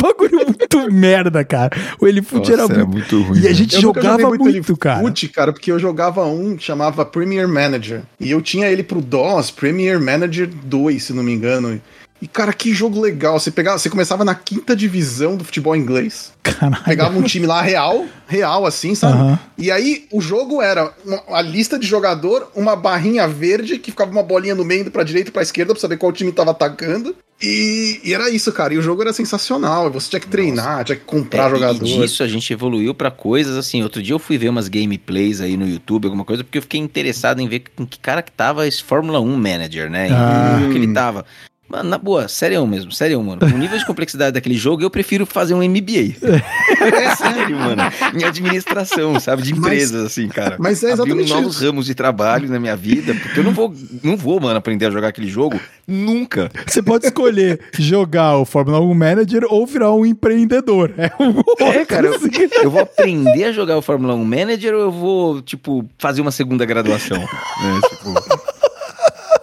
Bagulho 0.00 0.46
muito 0.46 0.78
merda, 0.92 1.44
cara. 1.44 1.76
O 2.00 2.06
Nossa, 2.38 2.52
era 2.52 2.62
era 2.62 2.86
muito... 2.86 3.16
muito 3.16 3.22
ruim. 3.22 3.40
E 3.40 3.48
a 3.48 3.52
gente 3.52 3.74
Eu 3.76 3.80
jogava 3.82 4.20
joguei 4.22 4.38
muito, 4.38 4.76
cara. 4.76 5.00
Elefute, 5.00 5.28
cara, 5.28 5.52
porque 5.52 5.70
eu 5.70 5.78
jogava 5.78 6.24
um 6.24 6.56
que 6.56 6.64
chamava 6.64 7.04
Premier 7.04 7.48
Manager. 7.48 8.02
E 8.18 8.30
eu 8.30 8.40
tinha 8.40 8.68
ele 8.68 8.82
pro 8.82 9.00
DOS, 9.00 9.50
Premier 9.50 10.00
Manager 10.00 10.48
2, 10.48 11.02
se 11.02 11.12
não 11.12 11.22
me 11.22 11.32
engano. 11.32 11.80
E, 12.20 12.26
cara, 12.26 12.52
que 12.52 12.74
jogo 12.74 13.00
legal. 13.00 13.38
Você, 13.38 13.50
pegava, 13.50 13.78
você 13.78 13.88
começava 13.88 14.24
na 14.24 14.34
quinta 14.34 14.74
divisão 14.74 15.36
do 15.36 15.44
futebol 15.44 15.76
inglês. 15.76 16.32
Caralho. 16.42 16.82
Pegava 16.84 17.16
um 17.16 17.22
time 17.22 17.46
lá 17.46 17.62
real, 17.62 18.06
real 18.26 18.66
assim, 18.66 18.94
sabe? 18.94 19.18
Aham. 19.18 19.38
E 19.56 19.70
aí 19.70 20.06
o 20.12 20.20
jogo 20.20 20.60
era 20.60 20.92
uma- 21.04 21.22
a 21.38 21.40
lista 21.42 21.78
de 21.78 21.86
jogador, 21.86 22.50
uma 22.56 22.74
barrinha 22.74 23.28
verde 23.28 23.78
que 23.78 23.90
ficava 23.92 24.10
uma 24.10 24.22
bolinha 24.22 24.54
no 24.54 24.64
meio 24.64 24.90
pra 24.90 25.04
direita 25.04 25.28
e 25.30 25.32
pra 25.32 25.42
esquerda 25.42 25.72
pra 25.74 25.80
saber 25.80 25.96
qual 25.96 26.12
time 26.12 26.32
tava 26.32 26.50
atacando. 26.50 27.14
E, 27.40 28.00
e 28.02 28.12
era 28.12 28.28
isso, 28.30 28.50
cara. 28.52 28.74
E 28.74 28.78
o 28.78 28.82
jogo 28.82 29.02
era 29.02 29.12
sensacional. 29.12 29.88
Você 29.92 30.10
tinha 30.10 30.18
que 30.18 30.26
treinar, 30.26 30.82
tinha 30.84 30.96
que 30.96 31.04
comprar 31.04 31.46
É, 31.46 31.50
jogador. 31.50 31.86
E 31.86 31.98
disso 32.00 32.24
a 32.24 32.26
gente 32.26 32.52
evoluiu 32.52 32.92
pra 32.92 33.12
coisas 33.12 33.56
assim. 33.56 33.80
Outro 33.84 34.02
dia 34.02 34.12
eu 34.14 34.18
fui 34.18 34.36
ver 34.36 34.48
umas 34.48 34.66
gameplays 34.66 35.40
aí 35.40 35.56
no 35.56 35.68
YouTube, 35.68 36.06
alguma 36.06 36.24
coisa, 36.24 36.42
porque 36.42 36.58
eu 36.58 36.62
fiquei 36.62 36.80
interessado 36.80 37.40
em 37.40 37.46
ver 37.46 37.62
com 37.76 37.86
que 37.86 38.00
cara 38.00 38.22
que 38.22 38.32
tava 38.32 38.66
esse 38.66 38.82
Fórmula 38.82 39.20
1 39.20 39.36
Manager, 39.36 39.88
né? 39.88 40.08
E 40.08 40.12
Ah. 40.12 40.56
como 40.58 40.72
que 40.72 40.78
ele 40.78 40.92
tava. 40.92 41.24
Mano, 41.68 41.90
na 41.90 41.98
boa, 41.98 42.28
sério 42.28 42.66
mesmo, 42.66 42.90
sério, 42.92 43.22
mano. 43.22 43.40
O 43.42 43.58
nível 43.58 43.78
de 43.78 43.84
complexidade 43.84 44.32
daquele 44.32 44.56
jogo, 44.56 44.82
eu 44.82 44.88
prefiro 44.90 45.26
fazer 45.26 45.54
um 45.54 45.62
MBA. 45.62 46.16
É 46.80 47.16
sério, 47.16 47.56
mano. 47.58 47.82
Em 48.14 48.24
administração, 48.24 49.18
sabe? 49.18 49.42
De 49.42 49.50
Mas- 49.52 49.58
empresas, 49.60 50.06
assim, 50.06 50.28
cara. 50.28 50.56
mas 50.58 50.82
é 50.82 50.92
exatamente 50.92 51.28
novos 51.32 51.56
isso. 51.56 51.64
ramos 51.66 51.86
de 51.86 51.94
trabalho 51.94 52.48
na 52.48 52.58
minha 52.60 52.76
vida, 52.76 53.14
porque 53.14 53.40
eu 53.40 53.44
não 53.44 53.52
vou, 53.52 53.74
não 54.02 54.16
vou, 54.16 54.38
mano, 54.40 54.56
aprender 54.56 54.86
a 54.86 54.90
jogar 54.90 55.08
aquele 55.08 55.28
jogo 55.28 55.60
nunca. 55.86 56.50
Você 56.66 56.80
pode 56.82 57.06
escolher 57.06 57.60
jogar 57.78 58.36
o 58.38 58.44
Fórmula 58.44 58.80
1 58.80 58.94
Manager 58.94 59.42
ou 59.48 59.66
virar 59.66 59.92
um 59.92 60.06
empreendedor. 60.06 60.92
É, 60.96 61.10
um 61.20 61.42
É, 61.64 61.84
cara, 61.84 62.06
eu, 62.06 62.14
eu 62.62 62.70
vou 62.70 62.80
aprender 62.80 63.44
a 63.44 63.52
jogar 63.52 63.76
o 63.76 63.82
Fórmula 63.82 64.14
1 64.14 64.24
Manager 64.24 64.74
ou 64.74 64.80
eu 64.80 64.92
vou, 64.92 65.42
tipo, 65.42 65.84
fazer 65.98 66.20
uma 66.20 66.30
segunda 66.30 66.64
graduação? 66.64 67.18
Né? 67.18 67.26
Tipo, 67.88 68.47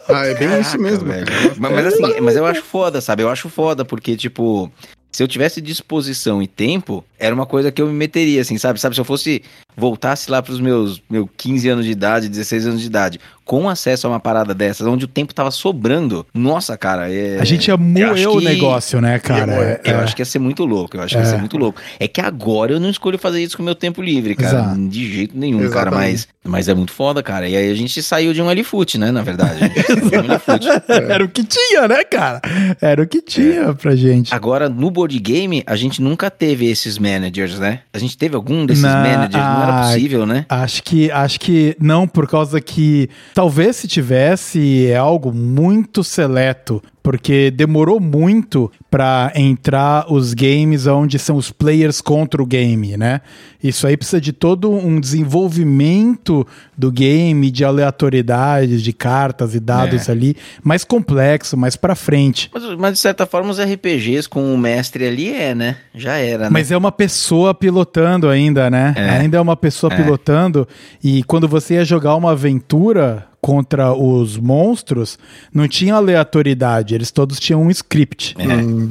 Ah, 0.08 0.26
é 0.26 0.34
bem 0.36 0.48
isso 0.60 0.72
caraca, 0.72 0.78
mesmo. 0.78 1.06
velho. 1.06 1.26
Mas, 1.58 1.72
mas 1.72 1.86
assim, 1.88 2.20
mas 2.22 2.36
eu 2.36 2.46
acho 2.46 2.62
foda, 2.62 3.02
sabe? 3.02 3.24
Eu 3.24 3.30
acho 3.30 3.50
foda, 3.50 3.84
porque, 3.84 4.16
tipo, 4.16 4.72
se 5.12 5.24
eu 5.24 5.28
tivesse 5.28 5.62
disposição 5.62 6.42
e 6.44 6.48
tempo, 6.48 7.04
era 7.18 7.34
uma 7.34 7.46
coisa 7.46 7.72
que 7.72 7.82
eu 7.82 7.88
me 7.88 7.94
meteria, 7.94 8.42
assim, 8.42 8.58
sabe? 8.58 8.80
Sabe, 8.80 8.96
se 8.96 9.02
eu 9.02 9.06
fosse, 9.06 9.42
voltasse 9.78 10.30
lá 10.32 10.42
pros 10.42 10.60
meus, 10.60 11.02
meus 11.10 11.28
15 11.38 11.70
anos 11.70 11.86
de 11.86 11.92
idade, 11.92 12.30
16 12.30 12.68
anos 12.68 12.82
de 12.82 12.88
idade, 12.88 13.20
com 13.44 13.70
acesso 13.70 14.08
a 14.08 14.10
uma 14.10 14.20
parada 14.20 14.54
dessas, 14.56 14.88
onde 14.88 15.06
o 15.06 15.08
tempo 15.08 15.32
tava 15.34 15.52
sobrando, 15.52 16.26
nossa, 16.34 16.76
cara, 16.76 17.14
é... 17.14 17.38
A 17.40 17.46
gente 17.46 17.68
ia 17.68 17.74
eu 17.74 17.78
moer 17.78 18.10
acho 18.12 18.30
o 18.32 18.40
que- 18.40 18.46
negócio, 18.46 19.00
né, 19.00 19.20
cara? 19.20 19.42
Ia 19.42 19.48
moer. 19.48 19.82
É, 19.84 19.92
Eu 19.92 20.00
é. 20.00 20.04
acho 20.04 20.16
que 20.16 20.22
ia 20.24 20.26
ser 20.26 20.40
muito 20.40 20.66
louco, 20.66 20.98
eu 20.98 21.02
acho 21.04 21.14
que 21.16 21.22
ia 21.22 21.28
ser 21.28 21.38
muito 21.38 21.56
louco. 21.58 21.80
É 22.00 22.08
que 22.08 22.20
agora 22.20 22.72
eu 22.74 22.80
não 22.80 22.90
escolho 22.90 23.20
fazer 23.20 23.44
isso 23.44 23.56
com 23.56 23.62
o 23.62 23.66
meu 23.66 23.76
tempo 23.76 24.02
livre, 24.02 24.34
cara. 24.36 24.58
Exato. 24.58 24.88
De 24.88 25.14
jeito 25.14 25.38
nenhum, 25.38 25.60
cara. 25.70 25.90
Exatamente. 25.92 26.28
Mas, 26.44 26.52
mas 26.52 26.68
é 26.70 26.74
muito 26.74 26.92
foda, 26.92 27.22
cara. 27.22 27.48
E 27.48 27.56
aí 27.56 27.70
a 27.70 27.76
gente 27.76 28.02
saiu 28.02 28.34
de 28.34 28.42
um 28.42 28.50
L-Foot, 28.50 28.98
né? 28.98 29.12
Na 29.12 29.22
verdade. 29.22 29.60
Um. 29.64 31.12
Era 31.12 31.24
o 31.24 31.28
que 31.30 31.44
tinha, 31.44 31.88
né, 31.88 32.04
cara? 32.04 32.42
Era 32.82 33.02
o 33.04 33.08
que 33.08 33.22
tinha 33.22 33.74
pra 33.74 33.96
gente. 33.96 34.34
Agora, 34.34 34.70
no 34.70 34.90
board 34.90 35.18
game, 35.20 35.64
a 35.68 35.76
gente 35.76 36.02
nunca 36.02 36.30
teve 36.32 36.66
esses 36.66 36.98
managers, 36.98 37.60
né? 37.60 37.82
A 37.94 37.98
gente 38.00 38.18
teve 38.18 38.36
algum 38.36 38.66
desses 38.66 38.84
Na- 38.84 38.98
managers, 39.04 39.34
não 39.44 39.65
era 39.68 39.82
possível, 39.84 40.26
né? 40.26 40.46
Acho 40.50 40.84
que, 40.84 41.12
acho 41.12 41.40
que 41.40 41.76
não, 41.80 42.08
por 42.08 42.28
causa 42.28 42.60
que 42.62 43.10
talvez 43.34 43.76
se 43.76 43.88
tivesse 43.88 44.88
é 44.88 44.98
algo 44.98 45.32
muito 45.32 46.04
seleto, 46.04 46.82
porque 47.06 47.52
demorou 47.52 48.00
muito 48.00 48.72
pra 48.90 49.32
entrar 49.36 50.12
os 50.12 50.34
games 50.34 50.88
onde 50.88 51.20
são 51.20 51.36
os 51.38 51.52
players 51.52 52.02
contra 52.02 52.42
o 52.42 52.46
game, 52.48 52.98
né? 52.98 53.22
Isso 53.64 53.86
aí 53.86 53.96
precisa 53.96 54.20
de 54.20 54.34
todo 54.34 54.72
um 54.72 55.00
desenvolvimento 55.00 56.46
do 56.76 56.92
game, 56.92 57.52
de 57.52 57.64
aleatoriedade, 57.64 58.82
de 58.82 58.92
cartas 58.92 59.54
e 59.54 59.60
dados 59.60 60.10
É. 60.10 60.12
ali, 60.12 60.36
mais 60.64 60.84
complexo, 60.84 61.56
mais 61.56 61.76
pra 61.76 61.94
frente. 61.96 62.50
Mas, 62.52 62.64
mas, 62.78 62.94
de 62.94 63.00
certa 63.00 63.26
forma, 63.28 63.52
os 63.52 63.60
RPGs 63.60 64.28
com 64.28 64.52
o 64.54 64.58
mestre 64.58 65.06
ali 65.08 65.30
é, 65.32 65.54
né? 65.54 65.78
Já 65.94 66.14
era, 66.18 66.46
né? 66.46 66.50
Mas 66.52 66.72
é 66.72 66.78
uma 66.78 66.92
pessoa 66.92 67.54
pilotando 67.54 68.30
ainda, 68.30 68.68
né? 68.72 68.96
É. 68.98 69.10
Ainda 69.20 69.38
é 69.38 69.42
uma 69.42 69.56
pessoa 69.56 69.94
É. 69.94 69.96
pilotando. 69.96 70.68
E 71.04 71.24
quando 71.24 71.48
você 71.48 71.76
ia 71.76 71.86
jogar 71.86 72.16
uma 72.16 72.32
aventura 72.32 73.28
contra 73.46 73.94
os 73.94 74.38
monstros, 74.38 75.20
não 75.54 75.68
tinha 75.68 75.94
aleatoriedade. 75.96 76.96
Eles 76.96 77.12
todos 77.12 77.40
tinham 77.40 77.62
um 77.62 77.70
script. 77.70 78.36
É. 78.40 78.46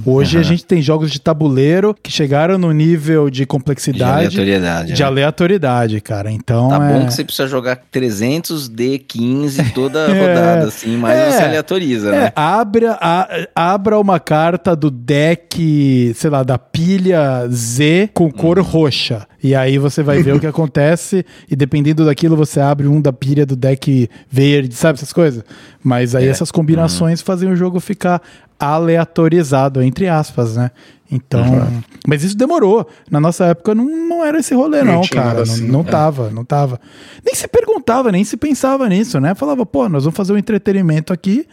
Hoje 0.09 0.37
a 0.37 0.41
Aham. 0.41 0.49
gente 0.49 0.65
tem 0.65 0.81
jogos 0.81 1.11
de 1.11 1.21
tabuleiro 1.21 1.93
que 2.01 2.11
chegaram 2.13 2.57
no 2.57 2.71
nível 2.73 3.29
de 3.31 3.35
de 3.35 3.47
complexidade 3.47 4.13
aleatoriedade. 4.39 4.93
de 4.93 5.03
né? 5.03 5.07
aleatoriedade, 5.09 6.01
cara. 6.01 6.31
Então 6.31 6.69
Tá 6.69 6.77
é... 6.77 6.93
bom 6.93 7.07
que 7.07 7.13
você 7.13 7.25
precisa 7.25 7.49
jogar 7.49 7.77
300 7.91 8.71
D15 8.71 9.73
toda 9.75 9.99
É. 10.09 10.21
rodada, 10.29 10.67
assim, 10.69 10.97
mas 10.97 11.19
É. 11.19 11.31
você 11.33 11.43
aleatoriza, 11.43 12.09
É, 12.15 12.21
né? 12.21 12.33
abra, 12.37 12.97
a- 13.01 13.29
abra 13.55 13.99
uma 13.99 14.21
carta 14.21 14.77
do 14.77 14.89
deck, 14.91 16.13
sei 16.15 16.31
lá, 16.31 16.43
da 16.45 16.57
pilha 16.59 17.47
Z 17.51 18.11
com 18.15 18.31
cor 18.31 18.59
Uhum. 18.59 18.65
roxa. 18.65 19.27
E 19.45 19.55
aí 19.55 19.77
você 19.77 20.03
vai 20.03 20.23
ver 20.23 20.35
o 20.35 20.41
que 20.41 20.47
acontece. 20.49 21.25
E 21.51 21.55
dependendo 21.55 22.05
daquilo, 22.07 22.35
você 22.35 22.61
abre 22.61 22.87
um 22.89 22.99
da 22.99 23.13
pilha 23.13 23.45
do 23.45 23.55
deck 23.55 24.09
verde, 24.31 24.75
sabe 24.75 24.97
essas 24.97 25.13
coisas? 25.13 25.45
Mas 25.83 26.15
aí 26.15 26.25
É. 26.27 26.29
essas 26.29 26.51
combinações 26.51 27.21
fazem 27.21 27.53
o 27.53 27.55
jogo 27.55 27.79
ficar 27.79 28.23
aleatorizado, 28.59 29.83
entre 29.83 30.09
aspas, 30.09 30.57
né? 30.57 30.71
Então. 31.15 31.43
Uhum. 31.45 31.83
Mas 32.09 32.25
isso 32.25 32.37
demorou. 32.37 32.87
Na 33.11 33.21
nossa 33.21 33.45
época 33.47 33.75
não, 33.75 33.85
não 33.85 34.25
era 34.25 34.39
esse 34.41 34.55
rolê, 34.55 34.83
Não 34.83 34.95
não, 34.95 35.03
cara. 35.03 35.27
nada 35.27 35.37
Não, 35.37 35.43
assim. 35.55 35.67
não 35.69 35.81
É. 35.81 35.85
tava, 35.85 36.31
não 36.31 36.45
tava. 36.45 36.81
Nem 37.25 37.35
se 37.35 37.47
perguntava, 37.47 38.11
nem 38.11 38.25
se 38.25 38.37
pensava 38.37 38.89
nisso, 38.89 39.21
né? 39.21 39.35
Falava, 39.35 39.65
pô, 39.65 39.89
nós 39.89 40.05
vamos 40.05 40.17
fazer 40.17 40.33
um 40.33 40.39
entretenimento 40.39 41.13
aqui 41.13 41.47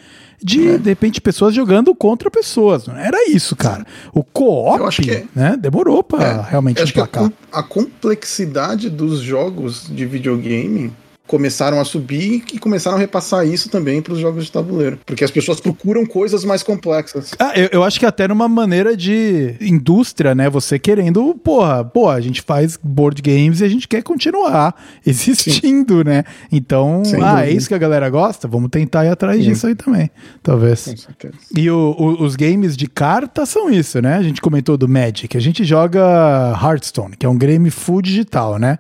de, 0.44 0.70
É. 0.70 0.78
de 0.80 0.90
repente, 0.90 1.22
pessoas 1.22 1.54
jogando 1.54 1.94
contra 1.94 2.32
pessoas. 2.32 2.88
Era 2.88 3.30
isso, 3.30 3.56
cara. 3.56 3.86
O 4.14 4.24
co-op, 4.24 5.02
que 5.04 5.12
é. 5.12 5.26
né? 5.36 5.56
Demorou 5.60 6.04
pra 6.04 6.24
É, 6.24 6.42
realmente 6.50 6.82
Acho 6.82 6.92
que 6.94 7.00
a, 7.00 7.04
emplacar. 7.04 7.30
com- 7.30 7.36
a 7.58 7.62
complexidade 7.62 8.90
dos 8.90 9.20
jogos 9.20 9.86
de 9.88 10.06
videogame 10.06 10.92
começaram 11.32 11.80
a 11.80 11.86
subir 11.86 12.44
e 12.54 12.60
começaram 12.60 12.98
a 12.98 13.00
repassar 13.00 13.48
isso 13.48 13.70
também 13.70 14.02
para 14.02 14.12
os 14.12 14.20
jogos 14.20 14.44
de 14.44 14.52
tabuleiro. 14.52 15.00
Porque 15.06 15.24
as 15.24 15.32
pessoas 15.32 15.62
procuram 15.62 16.06
coisas 16.06 16.44
mais 16.44 16.62
complexas. 16.62 17.32
Ah, 17.40 17.54
eu, 17.58 17.70
eu 17.72 17.84
acho 17.86 17.98
que 17.98 18.06
até 18.06 18.28
numa 18.28 18.50
maneira 18.50 18.98
de 18.98 19.56
indústria, 19.62 20.36
né? 20.36 20.50
Você 20.50 20.78
querendo, 20.78 21.34
porra, 21.36 21.86
pô, 21.86 22.10
a 22.10 22.20
gente 22.20 22.42
faz 22.42 22.78
board 22.84 23.22
games 23.22 23.62
e 23.62 23.64
a 23.64 23.70
gente 23.70 23.88
quer 23.88 24.04
continuar 24.04 24.76
existindo, 25.08 26.04
né? 26.04 26.26
Então, 26.52 27.06
Sem 27.06 27.24
ah, 27.24 27.40
é 27.40 27.44
dúvida. 27.44 27.52
isso 27.58 27.68
que 27.70 27.74
a 27.74 27.78
galera 27.78 28.10
gosta? 28.10 28.46
Vamos 28.46 28.70
tentar 28.70 29.06
ir 29.06 29.10
atrás 29.10 29.38
Sim. 29.42 29.50
disso 29.50 29.68
aí 29.68 29.76
também, 29.76 30.12
talvez. 30.44 30.84
Com 30.86 30.98
certeza. 30.98 31.34
E 31.56 31.72
o- 31.72 31.96
o- 31.98 32.24
os 32.24 32.36
games 32.36 32.76
de 32.76 32.88
carta 32.88 33.46
são 33.46 33.70
isso, 33.70 34.02
né? 34.02 34.16
A 34.18 34.24
gente 34.24 34.42
comentou 34.42 34.76
do 34.76 34.90
Magic. 34.90 35.38
A 35.38 35.40
gente 35.40 35.64
joga 35.64 36.02
Hearthstone, 36.62 37.16
que 37.16 37.26
é 37.26 37.30
um 37.30 37.38
game 37.38 37.70
full 37.72 38.02
digital, 38.02 38.60
né? 38.60 38.78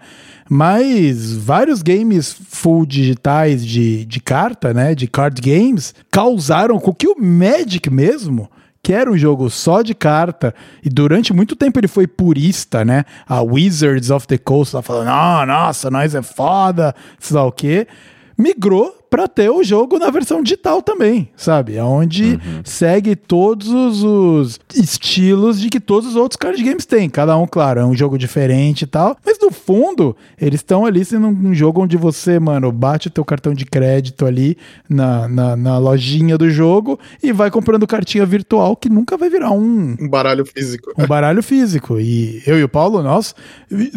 Mas 0.53 1.33
vários 1.33 1.81
games 1.81 2.35
full 2.49 2.85
digitais 2.85 3.65
de, 3.65 4.03
de 4.03 4.19
carta, 4.19 4.73
né? 4.73 4.93
De 4.93 5.07
card 5.07 5.41
games, 5.41 5.95
causaram 6.11 6.77
com 6.77 6.93
que 6.93 7.07
o 7.07 7.15
Magic 7.17 7.89
mesmo 7.89 8.49
que 8.83 8.91
era 8.91 9.09
um 9.09 9.17
jogo 9.17 9.47
só 9.47 9.83
de 9.83 9.93
carta, 9.93 10.55
e 10.83 10.89
durante 10.89 11.31
muito 11.31 11.55
tempo 11.55 11.79
ele 11.79 11.87
foi 11.87 12.07
purista, 12.07 12.83
né? 12.83 13.05
A 13.27 13.41
Wizards 13.41 14.09
of 14.09 14.25
the 14.25 14.39
Coast 14.39 14.75
lá 14.75 14.81
falando, 14.81 15.09
ah, 15.09 15.45
nossa, 15.45 15.91
nós 15.91 16.15
é 16.15 16.21
foda, 16.23 16.93
sei 17.19 17.37
lá 17.37 17.45
o 17.45 17.51
quê. 17.51 17.87
Migrou 18.35 19.00
pra 19.11 19.27
ter 19.27 19.49
o 19.49 19.61
jogo 19.61 19.99
na 19.99 20.09
versão 20.09 20.41
digital 20.41 20.81
também, 20.81 21.27
sabe? 21.35 21.77
Onde 21.79 22.35
uhum. 22.35 22.61
segue 22.63 23.13
todos 23.13 24.01
os 24.01 24.57
estilos 24.73 25.59
de 25.59 25.69
que 25.69 25.81
todos 25.81 26.07
os 26.07 26.15
outros 26.15 26.37
card 26.37 26.63
games 26.63 26.85
têm. 26.85 27.09
Cada 27.09 27.37
um, 27.37 27.45
claro, 27.45 27.81
é 27.81 27.85
um 27.85 27.93
jogo 27.93 28.17
diferente 28.17 28.83
e 28.83 28.87
tal. 28.87 29.17
Mas 29.25 29.37
no 29.37 29.51
fundo, 29.51 30.15
eles 30.39 30.61
estão 30.61 30.85
ali 30.85 31.03
sendo 31.03 31.27
um 31.27 31.53
jogo 31.53 31.83
onde 31.83 31.97
você, 31.97 32.39
mano, 32.39 32.71
bate 32.71 33.09
o 33.09 33.11
teu 33.11 33.25
cartão 33.25 33.53
de 33.53 33.65
crédito 33.65 34.25
ali 34.25 34.57
na, 34.87 35.27
na, 35.27 35.55
na 35.57 35.77
lojinha 35.77 36.37
do 36.37 36.49
jogo 36.49 36.97
e 37.21 37.33
vai 37.33 37.51
comprando 37.51 37.85
cartinha 37.85 38.25
virtual 38.25 38.77
que 38.77 38.87
nunca 38.87 39.17
vai 39.17 39.29
virar 39.29 39.51
um. 39.51 39.97
Um 39.99 40.07
baralho 40.07 40.45
físico. 40.45 40.93
Um 40.97 41.05
baralho 41.05 41.43
físico. 41.43 41.99
E 41.99 42.41
eu 42.47 42.57
e 42.57 42.63
o 42.63 42.69
Paulo, 42.69 43.03
nós 43.03 43.35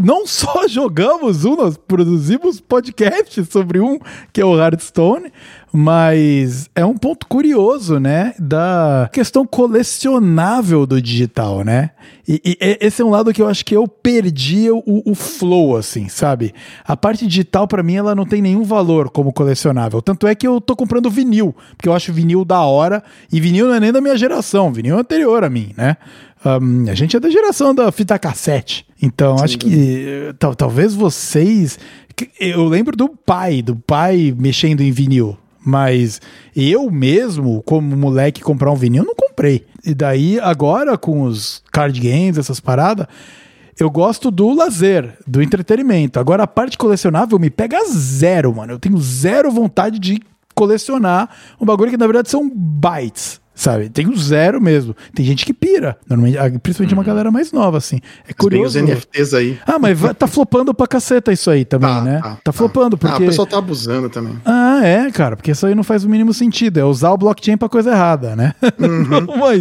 não 0.02 0.26
só 0.26 0.66
jogamos 0.68 1.44
um, 1.44 1.54
nós 1.54 1.76
produzimos 1.76 2.60
podcast 2.60 3.44
sobre 3.44 3.78
um, 3.78 3.96
que 4.32 4.40
é 4.40 4.44
o 4.44 4.56
Hearthstone, 5.04 5.32
mas 5.72 6.70
é 6.74 6.84
um 6.84 6.96
ponto 6.96 7.26
curioso, 7.26 7.98
né, 7.98 8.32
da 8.38 9.10
questão 9.12 9.46
colecionável 9.46 10.86
do 10.86 11.00
digital, 11.02 11.64
né? 11.64 11.90
E, 12.26 12.40
e 12.44 12.78
esse 12.80 13.02
é 13.02 13.04
um 13.04 13.10
lado 13.10 13.32
que 13.32 13.42
eu 13.42 13.48
acho 13.48 13.64
que 13.64 13.76
eu 13.76 13.86
perdi 13.86 14.70
o, 14.70 14.82
o 14.86 15.14
flow, 15.14 15.76
assim, 15.76 16.08
sabe? 16.08 16.54
A 16.86 16.96
parte 16.96 17.26
digital, 17.26 17.66
para 17.66 17.82
mim, 17.82 17.96
ela 17.96 18.14
não 18.14 18.24
tem 18.24 18.40
nenhum 18.40 18.62
valor 18.62 19.10
como 19.10 19.32
colecionável. 19.32 20.00
Tanto 20.00 20.26
é 20.26 20.34
que 20.34 20.46
eu 20.46 20.60
tô 20.60 20.74
comprando 20.74 21.10
vinil, 21.10 21.54
porque 21.76 21.88
eu 21.88 21.92
acho 21.92 22.12
vinil 22.12 22.44
da 22.44 22.60
hora, 22.62 23.02
e 23.32 23.40
vinil 23.40 23.66
não 23.66 23.74
é 23.74 23.80
nem 23.80 23.92
da 23.92 24.00
minha 24.00 24.16
geração, 24.16 24.72
vinil 24.72 24.96
é 24.96 25.00
anterior 25.00 25.44
a 25.44 25.50
mim, 25.50 25.74
né? 25.76 25.96
Um, 26.44 26.90
a 26.90 26.94
gente 26.94 27.16
é 27.16 27.20
da 27.20 27.30
geração 27.30 27.74
da 27.74 27.90
fita 27.90 28.18
cassete. 28.18 28.86
Então, 29.00 29.38
Sim, 29.38 29.44
acho 29.44 29.58
que 29.58 30.34
talvez 30.56 30.94
vocês. 30.94 31.78
Eu 32.38 32.66
lembro 32.66 32.96
do 32.96 33.08
pai, 33.08 33.62
do 33.62 33.74
pai 33.74 34.34
mexendo 34.36 34.82
em 34.82 34.92
vinil. 34.92 35.36
Mas 35.66 36.20
eu 36.54 36.90
mesmo, 36.90 37.62
como 37.62 37.96
moleque, 37.96 38.42
comprar 38.42 38.70
um 38.70 38.76
vinil, 38.76 39.02
não 39.02 39.14
comprei. 39.14 39.64
E 39.84 39.94
daí, 39.94 40.38
agora, 40.38 40.98
com 40.98 41.22
os 41.22 41.62
card 41.72 41.98
games, 41.98 42.36
essas 42.36 42.60
paradas, 42.60 43.06
eu 43.80 43.90
gosto 43.90 44.30
do 44.30 44.52
lazer, 44.52 45.16
do 45.26 45.42
entretenimento. 45.42 46.20
Agora, 46.20 46.42
a 46.42 46.46
parte 46.46 46.76
colecionável 46.76 47.38
me 47.38 47.48
pega 47.48 47.82
zero, 47.88 48.54
mano. 48.54 48.74
Eu 48.74 48.78
tenho 48.78 48.98
zero 48.98 49.50
vontade 49.50 49.98
de 49.98 50.20
colecionar 50.54 51.30
um 51.58 51.64
bagulho 51.64 51.90
que, 51.90 51.96
na 51.96 52.06
verdade, 52.06 52.30
são 52.30 52.48
bytes 52.48 53.40
sabe? 53.54 53.88
Tem 53.88 54.08
o 54.08 54.16
zero 54.16 54.60
mesmo. 54.60 54.94
Tem 55.14 55.24
gente 55.24 55.46
que 55.46 55.54
pira, 55.54 55.96
normalmente, 56.08 56.58
principalmente 56.60 56.94
uma 56.94 57.02
uhum. 57.02 57.06
galera 57.06 57.30
mais 57.30 57.52
nova, 57.52 57.78
assim. 57.78 58.00
É 58.28 58.32
curioso. 58.32 58.74
Tem 58.74 58.84
os 58.84 58.90
NFTs 58.90 59.34
aí. 59.34 59.58
Ah, 59.66 59.78
mas 59.78 59.98
vai, 59.98 60.14
tá 60.14 60.26
flopando 60.26 60.74
pra 60.74 60.86
caceta 60.86 61.32
isso 61.32 61.50
aí 61.50 61.64
também, 61.64 61.88
tá, 61.88 62.02
né? 62.02 62.20
Tá, 62.20 62.30
tá, 62.30 62.38
tá 62.44 62.52
flopando, 62.52 62.98
porque... 62.98 63.14
Ah, 63.14 63.18
o 63.18 63.26
pessoal 63.26 63.46
tá 63.46 63.58
abusando 63.58 64.10
também. 64.10 64.38
Ah, 64.44 64.80
é, 64.84 65.10
cara, 65.10 65.36
porque 65.36 65.52
isso 65.52 65.66
aí 65.66 65.74
não 65.74 65.84
faz 65.84 66.04
o 66.04 66.08
mínimo 66.08 66.34
sentido. 66.34 66.78
É 66.78 66.84
usar 66.84 67.12
o 67.12 67.16
blockchain 67.16 67.56
pra 67.56 67.68
coisa 67.68 67.90
errada, 67.90 68.34
né? 68.34 68.54
Uhum. 68.78 69.26
mas, 69.38 69.60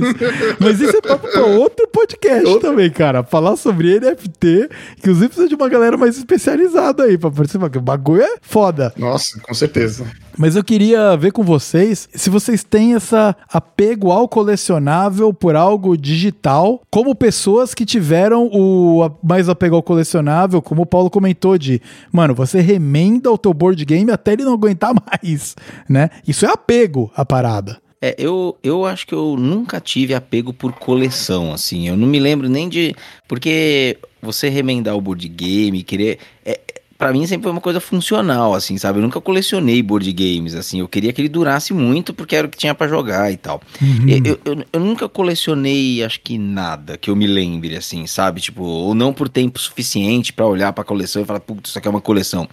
mas 0.59 0.81
isso 0.81 0.97
é 0.97 1.01
papo 1.01 1.27
pra 1.27 1.45
outro 1.45 1.87
podcast 1.87 2.45
outro? 2.45 2.69
também, 2.69 2.89
cara. 2.89 3.23
Falar 3.23 3.55
sobre 3.55 3.99
NFT, 3.99 4.69
inclusive 4.97 5.27
precisa 5.27 5.47
de 5.47 5.55
uma 5.55 5.69
galera 5.69 5.97
mais 5.97 6.17
especializada 6.17 7.03
aí 7.03 7.17
pra 7.17 7.31
participar, 7.31 7.69
o 7.75 7.81
bagulho 7.81 8.23
é 8.23 8.35
foda. 8.41 8.93
Nossa, 8.97 9.39
com 9.41 9.53
certeza. 9.53 10.05
Mas 10.37 10.55
eu 10.55 10.63
queria 10.63 11.15
ver 11.15 11.31
com 11.31 11.43
vocês 11.43 12.09
se 12.13 12.29
vocês 12.29 12.63
têm 12.63 12.95
essa 12.95 13.35
apego 13.51 14.11
ao 14.11 14.27
colecionável 14.27 15.33
por 15.33 15.55
algo 15.55 15.97
digital, 15.97 16.81
como 16.89 17.15
pessoas 17.15 17.73
que 17.73 17.85
tiveram 17.85 18.49
o 18.51 19.09
mais 19.23 19.47
apego 19.47 19.75
ao 19.75 19.83
colecionável, 19.83 20.61
como 20.61 20.83
o 20.83 20.85
Paulo 20.85 21.09
comentou 21.09 21.57
de, 21.57 21.81
mano, 22.11 22.33
você 22.33 22.61
remenda 22.61 23.31
o 23.31 23.37
teu 23.37 23.53
board 23.53 23.83
game 23.85 24.11
até 24.11 24.33
ele 24.33 24.43
não 24.43 24.53
aguentar 24.53 24.93
mais, 25.23 25.55
né? 25.87 26.09
Isso 26.27 26.45
é 26.45 26.49
apego 26.49 27.11
à 27.15 27.23
parada. 27.23 27.83
É, 28.05 28.15
eu, 28.17 28.57
eu 28.61 28.85
acho 28.85 29.07
que 29.07 29.13
eu 29.13 29.37
nunca 29.37 29.79
tive 29.79 30.13
apego 30.13 30.51
por 30.51 30.73
coleção, 30.73 31.53
assim. 31.53 31.87
Eu 31.87 31.95
não 31.95 32.05
me 32.05 32.19
lembro 32.19 32.49
nem 32.49 32.67
de. 32.67 32.93
Porque 33.29 33.97
você 34.21 34.49
remendar 34.49 34.97
o 34.97 34.99
board 34.99 35.25
game, 35.29 35.83
querer. 35.83 36.19
É, 36.45 36.59
para 37.03 37.11
mim 37.11 37.27
sempre 37.27 37.43
foi 37.43 37.51
uma 37.51 37.59
coisa 37.59 37.81
funcional, 37.81 38.53
assim, 38.53 38.77
sabe? 38.77 38.97
Eu 38.97 39.03
nunca 39.03 39.19
colecionei 39.19 39.83
board 39.83 40.09
games, 40.13 40.55
assim. 40.55 40.79
Eu 40.79 40.87
queria 40.87 41.11
que 41.11 41.19
ele 41.19 41.27
durasse 41.27 41.73
muito 41.73 42.13
porque 42.13 42.33
era 42.33 42.47
o 42.47 42.49
que 42.49 42.57
tinha 42.57 42.73
para 42.73 42.87
jogar 42.87 43.29
e 43.29 43.35
tal. 43.35 43.61
Uhum. 43.81 44.07
Eu, 44.07 44.39
eu, 44.45 44.65
eu, 44.71 44.79
nunca 44.79 45.09
colecionei, 45.09 46.01
acho 46.01 46.21
que 46.21 46.37
nada 46.37 46.97
que 46.97 47.09
eu 47.09 47.15
me 47.17 47.27
lembre, 47.27 47.75
assim, 47.75 48.07
sabe? 48.07 48.39
Tipo, 48.39 48.63
ou 48.63 48.95
não 48.95 49.11
por 49.11 49.27
tempo 49.27 49.59
suficiente 49.59 50.31
para 50.31 50.47
olhar 50.47 50.71
pra 50.71 50.85
coleção 50.85 51.21
e 51.21 51.25
falar, 51.25 51.41
putz, 51.41 51.71
isso 51.71 51.77
aqui 51.77 51.89
é 51.89 51.91
uma 51.91 51.99
coleção. 51.99 52.47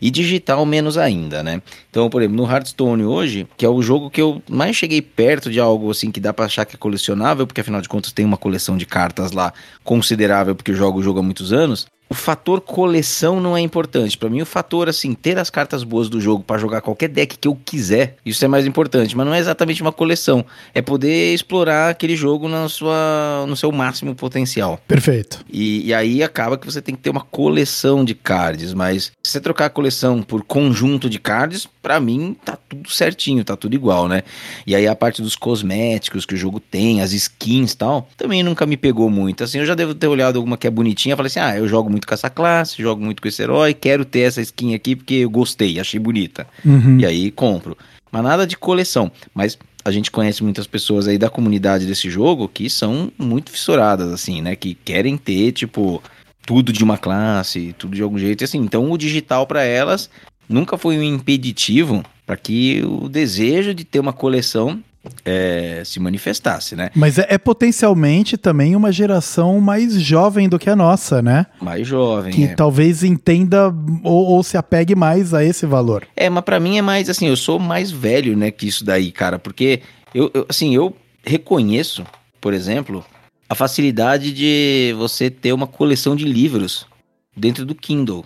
E 0.00 0.08
digital 0.08 0.64
menos 0.64 0.96
ainda, 0.96 1.42
né? 1.42 1.60
Então, 1.90 2.08
por 2.08 2.22
exemplo, 2.22 2.36
no 2.36 2.48
Hearthstone 2.48 3.02
hoje, 3.02 3.48
que 3.56 3.66
é 3.66 3.68
o 3.68 3.82
jogo 3.82 4.08
que 4.08 4.22
eu 4.22 4.40
mais 4.48 4.76
cheguei 4.76 5.02
perto 5.02 5.50
de 5.50 5.58
algo, 5.58 5.90
assim, 5.90 6.12
que 6.12 6.20
dá 6.20 6.32
pra 6.32 6.44
achar 6.44 6.64
que 6.64 6.76
é 6.76 6.78
colecionável, 6.78 7.44
porque 7.44 7.60
afinal 7.60 7.80
de 7.80 7.88
contas 7.88 8.12
tem 8.12 8.24
uma 8.24 8.36
coleção 8.36 8.76
de 8.76 8.86
cartas 8.86 9.32
lá 9.32 9.52
considerável, 9.82 10.54
porque 10.54 10.70
eu 10.70 10.76
jogo 10.76 11.00
o 11.00 11.02
jogo 11.02 11.18
há 11.18 11.22
muitos 11.24 11.52
anos 11.52 11.88
o 12.08 12.14
fator 12.14 12.60
coleção 12.60 13.40
não 13.40 13.56
é 13.56 13.60
importante. 13.60 14.16
Para 14.16 14.28
mim, 14.28 14.40
o 14.40 14.46
fator, 14.46 14.88
assim, 14.88 15.14
ter 15.14 15.38
as 15.38 15.50
cartas 15.50 15.82
boas 15.82 16.08
do 16.08 16.20
jogo 16.20 16.42
para 16.42 16.58
jogar 16.58 16.80
qualquer 16.80 17.08
deck 17.08 17.36
que 17.36 17.48
eu 17.48 17.56
quiser, 17.64 18.16
isso 18.24 18.44
é 18.44 18.48
mais 18.48 18.66
importante. 18.66 19.16
Mas 19.16 19.26
não 19.26 19.34
é 19.34 19.38
exatamente 19.38 19.82
uma 19.82 19.92
coleção. 19.92 20.44
É 20.74 20.80
poder 20.80 21.34
explorar 21.34 21.90
aquele 21.90 22.16
jogo 22.16 22.48
na 22.48 22.68
sua, 22.68 23.44
no 23.48 23.56
seu 23.56 23.72
máximo 23.72 24.14
potencial. 24.14 24.80
Perfeito. 24.86 25.44
E, 25.50 25.86
e 25.86 25.94
aí 25.94 26.22
acaba 26.22 26.56
que 26.56 26.66
você 26.66 26.80
tem 26.80 26.94
que 26.94 27.02
ter 27.02 27.10
uma 27.10 27.22
coleção 27.22 28.04
de 28.04 28.14
cards. 28.14 28.72
Mas 28.72 29.12
se 29.22 29.32
você 29.32 29.40
trocar 29.40 29.66
a 29.66 29.70
coleção 29.70 30.22
por 30.22 30.42
conjunto 30.44 31.10
de 31.10 31.18
cards, 31.18 31.68
para 31.86 32.00
mim 32.00 32.36
tá 32.44 32.58
tudo 32.68 32.90
certinho, 32.90 33.44
tá 33.44 33.56
tudo 33.56 33.76
igual, 33.76 34.08
né? 34.08 34.24
E 34.66 34.74
aí 34.74 34.88
a 34.88 34.96
parte 34.96 35.22
dos 35.22 35.36
cosméticos 35.36 36.26
que 36.26 36.34
o 36.34 36.36
jogo 36.36 36.58
tem, 36.58 37.00
as 37.00 37.12
skins 37.12 37.70
e 37.70 37.76
tal, 37.76 38.08
também 38.16 38.42
nunca 38.42 38.66
me 38.66 38.76
pegou 38.76 39.08
muito. 39.08 39.44
Assim, 39.44 39.58
eu 39.60 39.64
já 39.64 39.76
devo 39.76 39.94
ter 39.94 40.08
olhado 40.08 40.36
alguma 40.36 40.56
que 40.56 40.66
é 40.66 40.70
bonitinha 40.70 41.14
falei 41.14 41.28
assim: 41.28 41.38
ah, 41.38 41.56
eu 41.56 41.68
jogo 41.68 41.88
muito 41.88 42.04
com 42.04 42.12
essa 42.12 42.28
classe, 42.28 42.82
jogo 42.82 43.00
muito 43.04 43.22
com 43.22 43.28
esse 43.28 43.40
herói, 43.40 43.72
quero 43.72 44.04
ter 44.04 44.22
essa 44.22 44.42
skin 44.42 44.74
aqui 44.74 44.96
porque 44.96 45.14
eu 45.14 45.30
gostei, 45.30 45.78
achei 45.78 46.00
bonita. 46.00 46.44
Uhum. 46.64 46.98
E 46.98 47.06
aí 47.06 47.30
compro. 47.30 47.78
Mas 48.10 48.24
nada 48.24 48.44
de 48.44 48.56
coleção. 48.56 49.08
Mas 49.32 49.56
a 49.84 49.92
gente 49.92 50.10
conhece 50.10 50.42
muitas 50.42 50.66
pessoas 50.66 51.06
aí 51.06 51.16
da 51.16 51.30
comunidade 51.30 51.86
desse 51.86 52.10
jogo 52.10 52.48
que 52.48 52.68
são 52.68 53.12
muito 53.16 53.52
fissuradas, 53.52 54.12
assim, 54.12 54.42
né? 54.42 54.56
Que 54.56 54.74
querem 54.74 55.16
ter, 55.16 55.52
tipo, 55.52 56.02
tudo 56.44 56.72
de 56.72 56.82
uma 56.82 56.98
classe, 56.98 57.72
tudo 57.78 57.94
de 57.94 58.02
algum 58.02 58.18
jeito. 58.18 58.42
assim, 58.42 58.58
então 58.58 58.90
o 58.90 58.98
digital 58.98 59.46
para 59.46 59.62
elas 59.62 60.10
nunca 60.48 60.76
foi 60.78 60.98
um 60.98 61.02
impeditivo 61.02 62.02
para 62.26 62.36
que 62.36 62.82
o 62.84 63.08
desejo 63.08 63.74
de 63.74 63.84
ter 63.84 64.00
uma 64.00 64.12
coleção 64.12 64.82
é, 65.24 65.82
se 65.84 66.00
manifestasse, 66.00 66.74
né? 66.74 66.90
Mas 66.94 67.18
é, 67.18 67.26
é, 67.30 67.38
potencialmente 67.38 68.36
também 68.36 68.74
uma 68.74 68.90
geração 68.90 69.60
mais 69.60 70.00
jovem 70.00 70.48
do 70.48 70.58
que 70.58 70.68
a 70.68 70.76
nossa, 70.76 71.22
né? 71.22 71.46
Mais 71.60 71.86
jovem. 71.86 72.32
Que 72.32 72.44
é. 72.44 72.54
talvez 72.54 73.02
entenda 73.02 73.72
ou, 74.02 74.26
ou, 74.26 74.42
se 74.42 74.56
apegue 74.56 74.94
mais 74.94 75.32
a 75.34 75.44
esse 75.44 75.66
valor. 75.66 76.06
É, 76.16 76.28
mas 76.28 76.44
para 76.44 76.60
mim 76.60 76.78
é 76.78 76.82
mais 76.82 77.08
assim, 77.08 77.28
eu 77.28 77.36
sou 77.36 77.58
mais 77.58 77.90
velho, 77.90 78.36
né, 78.36 78.50
que 78.50 78.66
isso 78.66 78.84
daí, 78.84 79.12
cara, 79.12 79.38
porque 79.38 79.82
eu, 80.14 80.30
eu 80.34 80.46
assim, 80.48 80.74
eu 80.74 80.94
reconheço, 81.24 82.04
por 82.40 82.54
exemplo, 82.54 83.04
a 83.48 83.54
facilidade 83.54 84.32
de 84.32 84.94
você 84.96 85.30
ter 85.30 85.52
uma 85.52 85.66
coleção 85.66 86.16
de 86.16 86.24
livros 86.24 86.86
dentro 87.36 87.64
do 87.64 87.74
Kindle. 87.74 88.24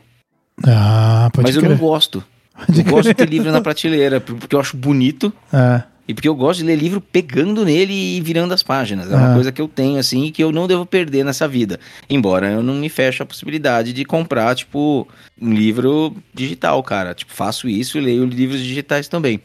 Ah, 0.66 1.30
pode 1.32 1.46
Mas 1.46 1.56
eu 1.56 1.62
não 1.62 1.76
gosto. 1.76 2.24
Eu 2.68 2.84
gosto 2.84 3.08
de 3.08 3.14
ter 3.14 3.28
livro 3.28 3.50
na 3.50 3.60
prateleira, 3.60 4.20
porque 4.20 4.54
eu 4.54 4.60
acho 4.60 4.76
bonito. 4.76 5.32
É. 5.52 5.82
E 6.06 6.14
porque 6.14 6.28
eu 6.28 6.34
gosto 6.34 6.58
de 6.58 6.66
ler 6.66 6.76
livro 6.76 7.00
pegando 7.00 7.64
nele 7.64 8.16
e 8.16 8.20
virando 8.20 8.52
as 8.52 8.64
páginas. 8.64 9.10
É 9.10 9.14
uma 9.14 9.30
ah. 9.30 9.34
coisa 9.34 9.52
que 9.52 9.62
eu 9.62 9.68
tenho, 9.68 9.96
assim, 9.96 10.24
e 10.24 10.32
que 10.32 10.42
eu 10.42 10.50
não 10.50 10.66
devo 10.66 10.84
perder 10.84 11.24
nessa 11.24 11.46
vida. 11.46 11.78
Embora 12.08 12.50
eu 12.50 12.64
não 12.64 12.74
me 12.74 12.88
feche 12.88 13.22
a 13.22 13.26
possibilidade 13.26 13.92
de 13.92 14.04
comprar, 14.04 14.56
tipo, 14.56 15.06
um 15.40 15.54
livro 15.54 16.16
digital, 16.34 16.82
cara. 16.82 17.14
Tipo, 17.14 17.32
faço 17.32 17.68
isso 17.68 17.96
e 17.96 18.00
leio 18.00 18.24
livros 18.24 18.60
digitais 18.60 19.06
também. 19.06 19.40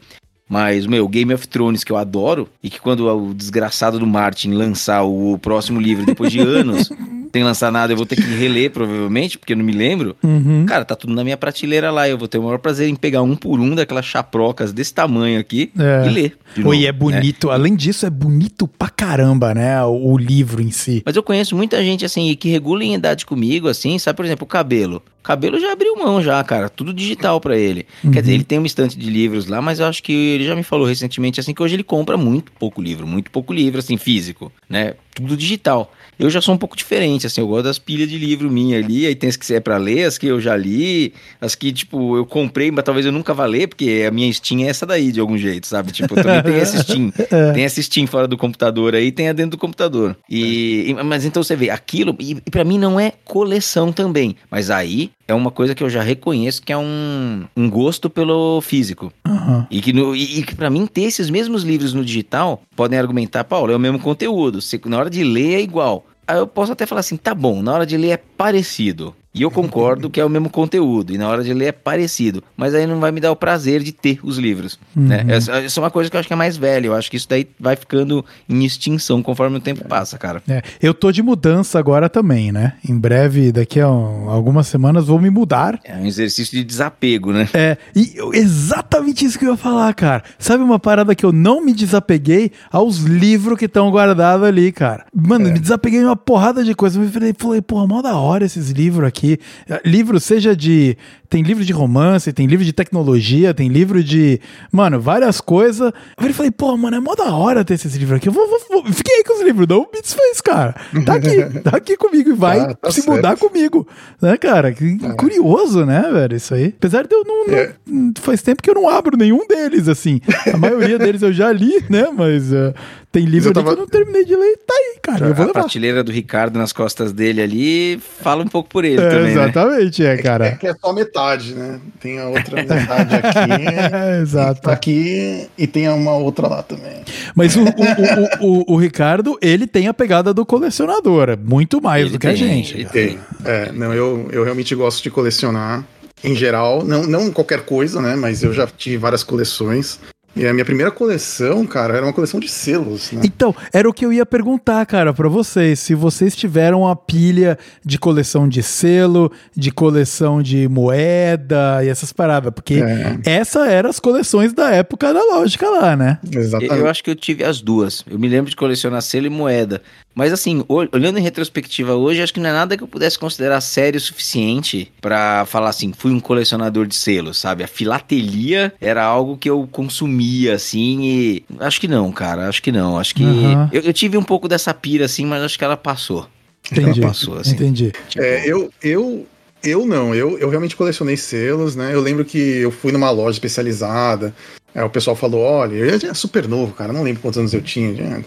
Mas, 0.48 0.86
meu, 0.86 1.08
Game 1.08 1.34
of 1.34 1.48
Thrones, 1.48 1.82
que 1.82 1.90
eu 1.90 1.96
adoro, 1.96 2.48
e 2.62 2.70
que 2.70 2.80
quando 2.80 3.06
o 3.08 3.34
desgraçado 3.34 3.98
do 3.98 4.06
Martin 4.06 4.52
lançar 4.52 5.02
o 5.02 5.38
próximo 5.38 5.80
livro 5.80 6.06
depois 6.06 6.30
de 6.30 6.38
anos, 6.38 6.90
sem 7.32 7.42
lançar 7.42 7.72
nada, 7.72 7.92
eu 7.92 7.96
vou 7.96 8.06
ter 8.06 8.16
que 8.16 8.22
reler, 8.22 8.70
provavelmente, 8.70 9.36
porque 9.36 9.52
eu 9.52 9.56
não 9.56 9.64
me 9.64 9.72
lembro. 9.72 10.16
Uhum. 10.22 10.64
Cara, 10.64 10.84
tá 10.84 10.94
tudo 10.94 11.12
na 11.12 11.24
minha 11.24 11.36
prateleira 11.36 11.90
lá. 11.90 12.08
Eu 12.08 12.16
vou 12.16 12.28
ter 12.28 12.38
o 12.38 12.42
maior 12.42 12.58
prazer 12.58 12.88
em 12.88 12.94
pegar 12.94 13.22
um 13.22 13.34
por 13.34 13.60
um 13.60 13.74
daquelas 13.74 14.06
chaprocas 14.06 14.72
desse 14.72 14.94
tamanho 14.94 15.38
aqui 15.38 15.70
é. 15.78 16.06
e 16.06 16.10
ler. 16.10 16.38
Oi, 16.64 16.86
é 16.86 16.92
bonito. 16.92 17.48
Né? 17.48 17.52
Além 17.52 17.74
disso, 17.74 18.06
é 18.06 18.10
bonito 18.10 18.68
pra 18.68 18.88
caramba, 18.88 19.52
né? 19.52 19.82
O, 19.84 20.12
o 20.12 20.18
livro 20.18 20.62
em 20.62 20.70
si. 20.70 21.02
Mas 21.04 21.16
eu 21.16 21.22
conheço 21.22 21.56
muita 21.56 21.82
gente, 21.82 22.04
assim, 22.04 22.34
que 22.36 22.48
regula 22.48 22.84
em 22.84 22.94
idade 22.94 23.26
comigo, 23.26 23.68
assim, 23.68 23.98
sabe? 23.98 24.16
Por 24.16 24.24
exemplo, 24.24 24.44
o 24.44 24.48
cabelo 24.48 25.02
Cabelo 25.26 25.58
já 25.58 25.72
abriu 25.72 25.96
mão 25.96 26.22
já, 26.22 26.42
cara. 26.44 26.68
Tudo 26.68 26.94
digital 26.94 27.40
para 27.40 27.58
ele. 27.58 27.84
Uhum. 28.04 28.12
Quer 28.12 28.20
dizer, 28.20 28.34
ele 28.34 28.44
tem 28.44 28.58
uma 28.58 28.66
estante 28.66 28.96
de 28.96 29.10
livros 29.10 29.48
lá, 29.48 29.60
mas 29.60 29.80
eu 29.80 29.86
acho 29.86 30.00
que 30.00 30.12
ele 30.12 30.44
já 30.44 30.54
me 30.54 30.62
falou 30.62 30.86
recentemente 30.86 31.40
assim 31.40 31.52
que 31.52 31.60
hoje 31.60 31.74
ele 31.74 31.82
compra 31.82 32.16
muito 32.16 32.52
pouco 32.52 32.80
livro, 32.80 33.08
muito 33.08 33.28
pouco 33.28 33.52
livro 33.52 33.80
assim 33.80 33.96
físico, 33.96 34.52
né? 34.68 34.94
Tudo 35.12 35.36
digital. 35.36 35.92
Eu 36.18 36.30
já 36.30 36.40
sou 36.40 36.54
um 36.54 36.58
pouco 36.58 36.76
diferente, 36.76 37.26
assim, 37.26 37.40
eu 37.40 37.46
gosto 37.46 37.64
das 37.64 37.78
pilhas 37.78 38.08
de 38.08 38.16
livro 38.16 38.50
minha 38.50 38.78
ali, 38.78 39.06
aí 39.06 39.14
tem 39.14 39.28
as 39.28 39.36
que 39.36 39.52
é 39.52 39.60
para 39.60 39.76
ler, 39.76 40.04
as 40.04 40.16
que 40.16 40.26
eu 40.26 40.40
já 40.40 40.56
li, 40.56 41.12
as 41.40 41.54
que, 41.54 41.70
tipo, 41.72 42.16
eu 42.16 42.24
comprei, 42.24 42.70
mas 42.70 42.84
talvez 42.84 43.04
eu 43.04 43.12
nunca 43.12 43.34
vá 43.34 43.44
ler, 43.44 43.68
porque 43.68 44.04
a 44.06 44.10
minha 44.10 44.32
Steam 44.32 44.62
é 44.62 44.68
essa 44.68 44.86
daí, 44.86 45.12
de 45.12 45.20
algum 45.20 45.36
jeito, 45.36 45.66
sabe? 45.66 45.92
Tipo, 45.92 46.14
também 46.14 46.42
tem 46.42 46.54
essa 46.54 46.82
Steam. 46.82 47.12
é. 47.30 47.52
Tem 47.52 47.64
essa 47.64 47.82
Steam 47.82 48.06
fora 48.06 48.26
do 48.26 48.36
computador 48.36 48.94
aí, 48.94 49.12
tem 49.12 49.28
a 49.28 49.32
dentro 49.34 49.52
do 49.52 49.58
computador. 49.58 50.16
E, 50.28 50.94
é. 50.96 51.02
mas 51.02 51.26
então 51.26 51.42
você 51.42 51.54
vê, 51.54 51.68
aquilo, 51.68 52.16
e, 52.18 52.32
e 52.32 52.50
para 52.50 52.64
mim 52.64 52.78
não 52.78 52.98
é 52.98 53.12
coleção 53.24 53.92
também, 53.92 54.36
mas 54.50 54.70
aí 54.70 55.10
é 55.28 55.34
uma 55.34 55.50
coisa 55.50 55.74
que 55.74 55.82
eu 55.82 55.90
já 55.90 56.02
reconheço 56.02 56.62
que 56.62 56.72
é 56.72 56.78
um, 56.78 57.44
um 57.56 57.68
gosto 57.68 58.08
pelo 58.08 58.60
físico. 58.60 59.12
Uhum. 59.26 59.66
E 59.70 59.80
que, 59.80 59.92
no, 59.92 60.14
e, 60.14 60.40
e 60.40 60.42
que 60.42 60.54
para 60.54 60.70
mim 60.70 60.86
ter 60.86 61.02
esses 61.02 61.28
mesmos 61.30 61.62
livros 61.62 61.92
no 61.92 62.04
digital 62.04 62.62
podem 62.74 62.98
argumentar, 62.98 63.44
Paulo, 63.44 63.72
é 63.72 63.76
o 63.76 63.80
mesmo 63.80 63.98
conteúdo. 63.98 64.60
Você, 64.60 64.80
na 64.86 64.98
hora 64.98 65.10
de 65.10 65.24
ler 65.24 65.54
é 65.54 65.60
igual. 65.60 66.06
Aí 66.26 66.38
eu 66.38 66.46
posso 66.46 66.72
até 66.72 66.86
falar 66.86 67.00
assim, 67.00 67.16
tá 67.16 67.34
bom, 67.34 67.62
na 67.62 67.72
hora 67.72 67.86
de 67.86 67.96
ler 67.96 68.10
é 68.10 68.16
parecido. 68.16 69.14
E 69.36 69.42
eu 69.42 69.50
concordo 69.50 70.08
que 70.08 70.18
é 70.18 70.24
o 70.24 70.30
mesmo 70.30 70.48
conteúdo, 70.48 71.12
e 71.12 71.18
na 71.18 71.28
hora 71.28 71.44
de 71.44 71.52
ler 71.52 71.66
é 71.66 71.72
parecido. 71.72 72.42
Mas 72.56 72.74
aí 72.74 72.86
não 72.86 72.98
vai 72.98 73.12
me 73.12 73.20
dar 73.20 73.30
o 73.30 73.36
prazer 73.36 73.82
de 73.82 73.92
ter 73.92 74.18
os 74.22 74.38
livros. 74.38 74.78
Né? 74.94 75.18
Uhum. 75.18 75.24
Né? 75.24 75.36
Essa, 75.36 75.52
essa, 75.58 75.78
é 75.78 75.82
uma 75.82 75.90
coisa 75.90 76.08
que 76.08 76.16
eu 76.16 76.20
acho 76.20 76.26
que 76.26 76.32
é 76.32 76.36
mais 76.36 76.56
velha. 76.56 76.86
Eu 76.86 76.94
acho 76.94 77.10
que 77.10 77.18
isso 77.18 77.28
daí 77.28 77.46
vai 77.60 77.76
ficando 77.76 78.24
em 78.48 78.64
extinção 78.64 79.22
conforme 79.22 79.58
o 79.58 79.60
tempo 79.60 79.82
é. 79.84 79.86
passa, 79.86 80.16
cara. 80.16 80.42
É. 80.48 80.62
Eu 80.80 80.94
tô 80.94 81.12
de 81.12 81.22
mudança 81.22 81.78
agora 81.78 82.08
também, 82.08 82.50
né? 82.50 82.78
Em 82.88 82.98
breve, 82.98 83.52
daqui 83.52 83.78
a 83.78 83.90
um, 83.90 84.30
algumas 84.30 84.68
semanas, 84.68 85.06
vou 85.06 85.20
me 85.20 85.28
mudar. 85.28 85.78
É 85.84 85.94
um 85.96 86.06
exercício 86.06 86.56
de 86.56 86.64
desapego, 86.64 87.30
né? 87.30 87.46
É, 87.52 87.76
e 87.94 88.14
eu, 88.14 88.32
exatamente 88.32 89.26
isso 89.26 89.38
que 89.38 89.44
eu 89.44 89.50
ia 89.50 89.56
falar, 89.58 89.92
cara. 89.92 90.22
Sabe 90.38 90.64
uma 90.64 90.78
parada 90.78 91.14
que 91.14 91.26
eu 91.26 91.32
não 91.32 91.62
me 91.62 91.74
desapeguei 91.74 92.52
aos 92.72 93.00
livros 93.00 93.58
que 93.58 93.66
estão 93.66 93.90
guardados 93.90 94.46
ali, 94.46 94.72
cara? 94.72 95.04
Mano, 95.14 95.48
é. 95.48 95.52
me 95.52 95.58
desapeguei 95.58 96.02
uma 96.02 96.16
porrada 96.16 96.64
de 96.64 96.74
coisa. 96.74 96.98
Eu 96.98 97.08
falei, 97.10 97.34
falei, 97.36 97.60
porra, 97.60 97.86
mó 97.86 98.00
da 98.00 98.16
hora 98.16 98.46
esses 98.46 98.70
livros 98.70 99.06
aqui 99.06 99.25
aqui. 99.34 99.38
Livro, 99.84 100.20
seja 100.20 100.54
de. 100.54 100.96
Tem 101.28 101.42
livro 101.42 101.64
de 101.64 101.72
romance, 101.72 102.32
tem 102.32 102.46
livro 102.46 102.64
de 102.64 102.72
tecnologia, 102.72 103.52
tem 103.52 103.68
livro 103.68 104.02
de. 104.02 104.40
Mano, 104.70 105.00
várias 105.00 105.40
coisas. 105.40 105.92
Eu 106.20 106.34
falei, 106.34 106.52
pô, 106.52 106.76
mano, 106.76 106.96
é 106.96 107.00
mó 107.00 107.14
da 107.14 107.34
hora 107.34 107.64
ter 107.64 107.74
esses 107.74 107.94
livros 107.96 108.18
aqui. 108.18 108.28
Eu 108.28 108.32
vou, 108.32 108.46
vou, 108.48 108.60
vou. 108.70 108.92
Fiquei 108.92 109.24
com 109.24 109.34
os 109.34 109.42
livros, 109.42 109.66
não 109.66 109.88
me 109.92 110.00
desfez, 110.00 110.40
cara. 110.40 110.74
Tá 111.04 111.14
aqui, 111.14 111.60
tá 111.60 111.76
aqui 111.76 111.96
comigo 111.96 112.30
e 112.30 112.34
vai 112.34 112.60
ah, 112.70 112.74
tá 112.74 112.90
se 112.90 113.02
certo. 113.02 113.16
mudar 113.16 113.36
comigo. 113.36 113.86
Né, 114.22 114.36
cara? 114.36 114.72
Que 114.72 114.98
é. 115.02 115.12
curioso, 115.14 115.84
né, 115.84 116.08
velho? 116.12 116.36
Isso 116.36 116.54
aí. 116.54 116.74
Apesar 116.76 117.06
de 117.06 117.14
eu 117.14 117.24
não, 117.24 117.52
é. 117.52 117.74
não, 117.86 118.12
Faz 118.20 118.40
tempo 118.42 118.62
que 118.62 118.70
eu 118.70 118.74
não 118.74 118.88
abro 118.88 119.16
nenhum 119.16 119.46
deles, 119.48 119.88
assim. 119.88 120.20
A 120.52 120.56
maioria 120.56 120.98
deles 120.98 121.22
eu 121.22 121.32
já 121.32 121.52
li, 121.52 121.84
né? 121.90 122.08
Mas 122.16 122.52
uh, 122.52 122.72
tem 123.16 123.24
livro 123.24 123.50
tava... 123.50 123.68
que 123.68 123.72
eu 123.72 123.78
não 123.78 123.86
terminei 123.86 124.26
de 124.26 124.36
ler. 124.36 124.58
Tá 124.66 124.74
aí, 124.74 124.98
cara. 125.00 125.28
Eu 125.28 125.34
vou 125.34 125.44
a 125.44 125.46
levar. 125.46 125.60
prateleira 125.60 126.04
do 126.04 126.12
Ricardo 126.12 126.58
nas 126.58 126.70
costas 126.70 127.14
dele 127.14 127.40
ali 127.40 127.98
fala 127.98 128.44
um 128.44 128.46
pouco 128.46 128.68
por 128.68 128.84
ele 128.84 129.00
é, 129.00 129.08
também. 129.08 129.34
Né? 129.34 129.42
Exatamente, 129.42 130.02
né? 130.02 130.12
é, 130.12 130.16
cara. 130.18 130.46
É, 130.46 130.48
é, 130.50 130.56
que 130.56 130.66
é 130.66 130.74
só 130.74 130.92
metade, 130.92 131.54
né? 131.54 131.80
Tem 131.98 132.18
a 132.18 132.28
outra 132.28 132.62
metade 132.62 133.14
aqui. 133.14 133.38
é, 133.96 134.20
exato. 134.20 134.70
Aqui 134.70 135.48
e 135.56 135.66
tem 135.66 135.88
uma 135.88 136.14
outra 136.14 136.46
lá 136.46 136.62
também. 136.62 137.02
Mas 137.34 137.56
o, 137.56 137.62
o, 138.42 138.46
o, 138.46 138.74
o, 138.74 138.76
Ricardo, 138.76 139.38
ele 139.40 139.66
tem 139.66 139.88
a 139.88 139.94
pegada 139.94 140.34
do 140.34 140.44
colecionador, 140.44 141.30
é 141.30 141.36
muito 141.36 141.80
mais 141.80 142.02
ele 142.02 142.10
do 142.10 142.18
que 142.18 142.26
tem, 142.26 142.34
a 142.34 142.36
gente. 142.36 142.74
Ele 142.74 142.84
tem. 142.84 143.18
É, 143.46 143.72
não, 143.72 143.94
eu, 143.94 144.28
eu 144.30 144.44
realmente 144.44 144.74
gosto 144.74 145.02
de 145.02 145.10
colecionar 145.10 145.86
em 146.22 146.34
geral, 146.34 146.84
não, 146.84 147.04
não 147.04 147.30
qualquer 147.30 147.62
coisa, 147.64 148.00
né? 148.00 148.16
Mas 148.16 148.42
eu 148.42 148.52
já 148.52 148.66
tive 148.66 148.96
várias 148.96 149.22
coleções. 149.22 150.00
E 150.36 150.46
a 150.46 150.52
minha 150.52 150.66
primeira 150.66 150.90
coleção, 150.90 151.66
cara, 151.66 151.96
era 151.96 152.04
uma 152.04 152.12
coleção 152.12 152.38
de 152.38 152.46
selos, 152.46 153.10
né? 153.10 153.22
Então, 153.24 153.54
era 153.72 153.88
o 153.88 153.92
que 153.92 154.04
eu 154.04 154.12
ia 154.12 154.26
perguntar, 154.26 154.84
cara, 154.84 155.14
para 155.14 155.30
vocês. 155.30 155.80
Se 155.80 155.94
vocês 155.94 156.36
tiveram 156.36 156.82
uma 156.82 156.94
pilha 156.94 157.58
de 157.82 157.98
coleção 157.98 158.46
de 158.46 158.62
selo, 158.62 159.32
de 159.56 159.70
coleção 159.70 160.42
de 160.42 160.68
moeda 160.68 161.82
e 161.82 161.88
essas 161.88 162.12
paradas. 162.12 162.52
Porque 162.52 162.74
é. 162.74 163.18
essa 163.24 163.66
eram 163.66 163.88
as 163.88 163.98
coleções 163.98 164.52
da 164.52 164.70
época 164.70 165.12
da 165.14 165.24
lógica 165.24 165.70
lá, 165.70 165.96
né? 165.96 166.18
Exatamente. 166.30 166.80
Eu 166.80 166.86
acho 166.86 167.02
que 167.02 167.10
eu 167.10 167.16
tive 167.16 167.42
as 167.42 167.62
duas. 167.62 168.04
Eu 168.06 168.18
me 168.18 168.28
lembro 168.28 168.50
de 168.50 168.56
colecionar 168.56 169.00
selo 169.00 169.26
e 169.26 169.30
moeda. 169.30 169.80
Mas 170.16 170.32
assim, 170.32 170.64
olhando 170.66 171.18
em 171.18 171.22
retrospectiva 171.22 171.94
hoje, 171.94 172.22
acho 172.22 172.32
que 172.32 172.40
não 172.40 172.48
é 172.48 172.52
nada 172.52 172.74
que 172.74 172.82
eu 172.82 172.88
pudesse 172.88 173.18
considerar 173.18 173.60
sério 173.60 173.98
o 173.98 174.00
suficiente 174.00 174.90
para 174.98 175.44
falar 175.44 175.68
assim, 175.68 175.92
fui 175.92 176.10
um 176.10 176.18
colecionador 176.18 176.86
de 176.86 176.94
selos, 176.94 177.36
sabe? 177.36 177.62
A 177.62 177.68
filatelia 177.68 178.72
era 178.80 179.04
algo 179.04 179.36
que 179.36 179.50
eu 179.50 179.68
consumia, 179.70 180.54
assim, 180.54 181.02
e. 181.02 181.44
Acho 181.60 181.78
que 181.78 181.86
não, 181.86 182.10
cara. 182.10 182.48
Acho 182.48 182.62
que 182.62 182.72
não. 182.72 182.98
Acho 182.98 183.14
que. 183.14 183.22
Uhum. 183.22 183.68
Eu, 183.70 183.82
eu, 183.82 183.92
tive 183.92 184.16
um 184.16 184.22
pouco 184.22 184.48
dessa 184.48 184.72
pira, 184.72 185.04
assim, 185.04 185.26
mas 185.26 185.42
acho 185.42 185.58
que 185.58 185.64
ela 185.64 185.76
passou. 185.76 186.26
Entendi. 186.72 187.02
Ela 187.02 187.08
passou, 187.08 187.36
assim. 187.36 187.52
Entendi. 187.52 187.92
Tipo... 188.08 188.24
É, 188.24 188.46
eu, 188.46 188.72
eu, 188.82 189.26
eu 189.62 189.84
não, 189.84 190.14
eu, 190.14 190.38
eu 190.38 190.48
realmente 190.48 190.76
colecionei 190.76 191.18
selos, 191.18 191.76
né? 191.76 191.92
Eu 191.92 192.00
lembro 192.00 192.24
que 192.24 192.38
eu 192.38 192.70
fui 192.70 192.90
numa 192.90 193.10
loja 193.10 193.36
especializada. 193.36 194.34
É, 194.74 194.82
o 194.82 194.88
pessoal 194.88 195.14
falou: 195.14 195.42
olha, 195.42 195.74
eu 195.74 195.88
era 195.88 196.14
super 196.14 196.48
novo, 196.48 196.72
cara, 196.72 196.90
não 196.90 197.02
lembro 197.02 197.20
quantos 197.20 197.38
anos 197.38 197.52
eu 197.52 197.60
tinha. 197.60 198.24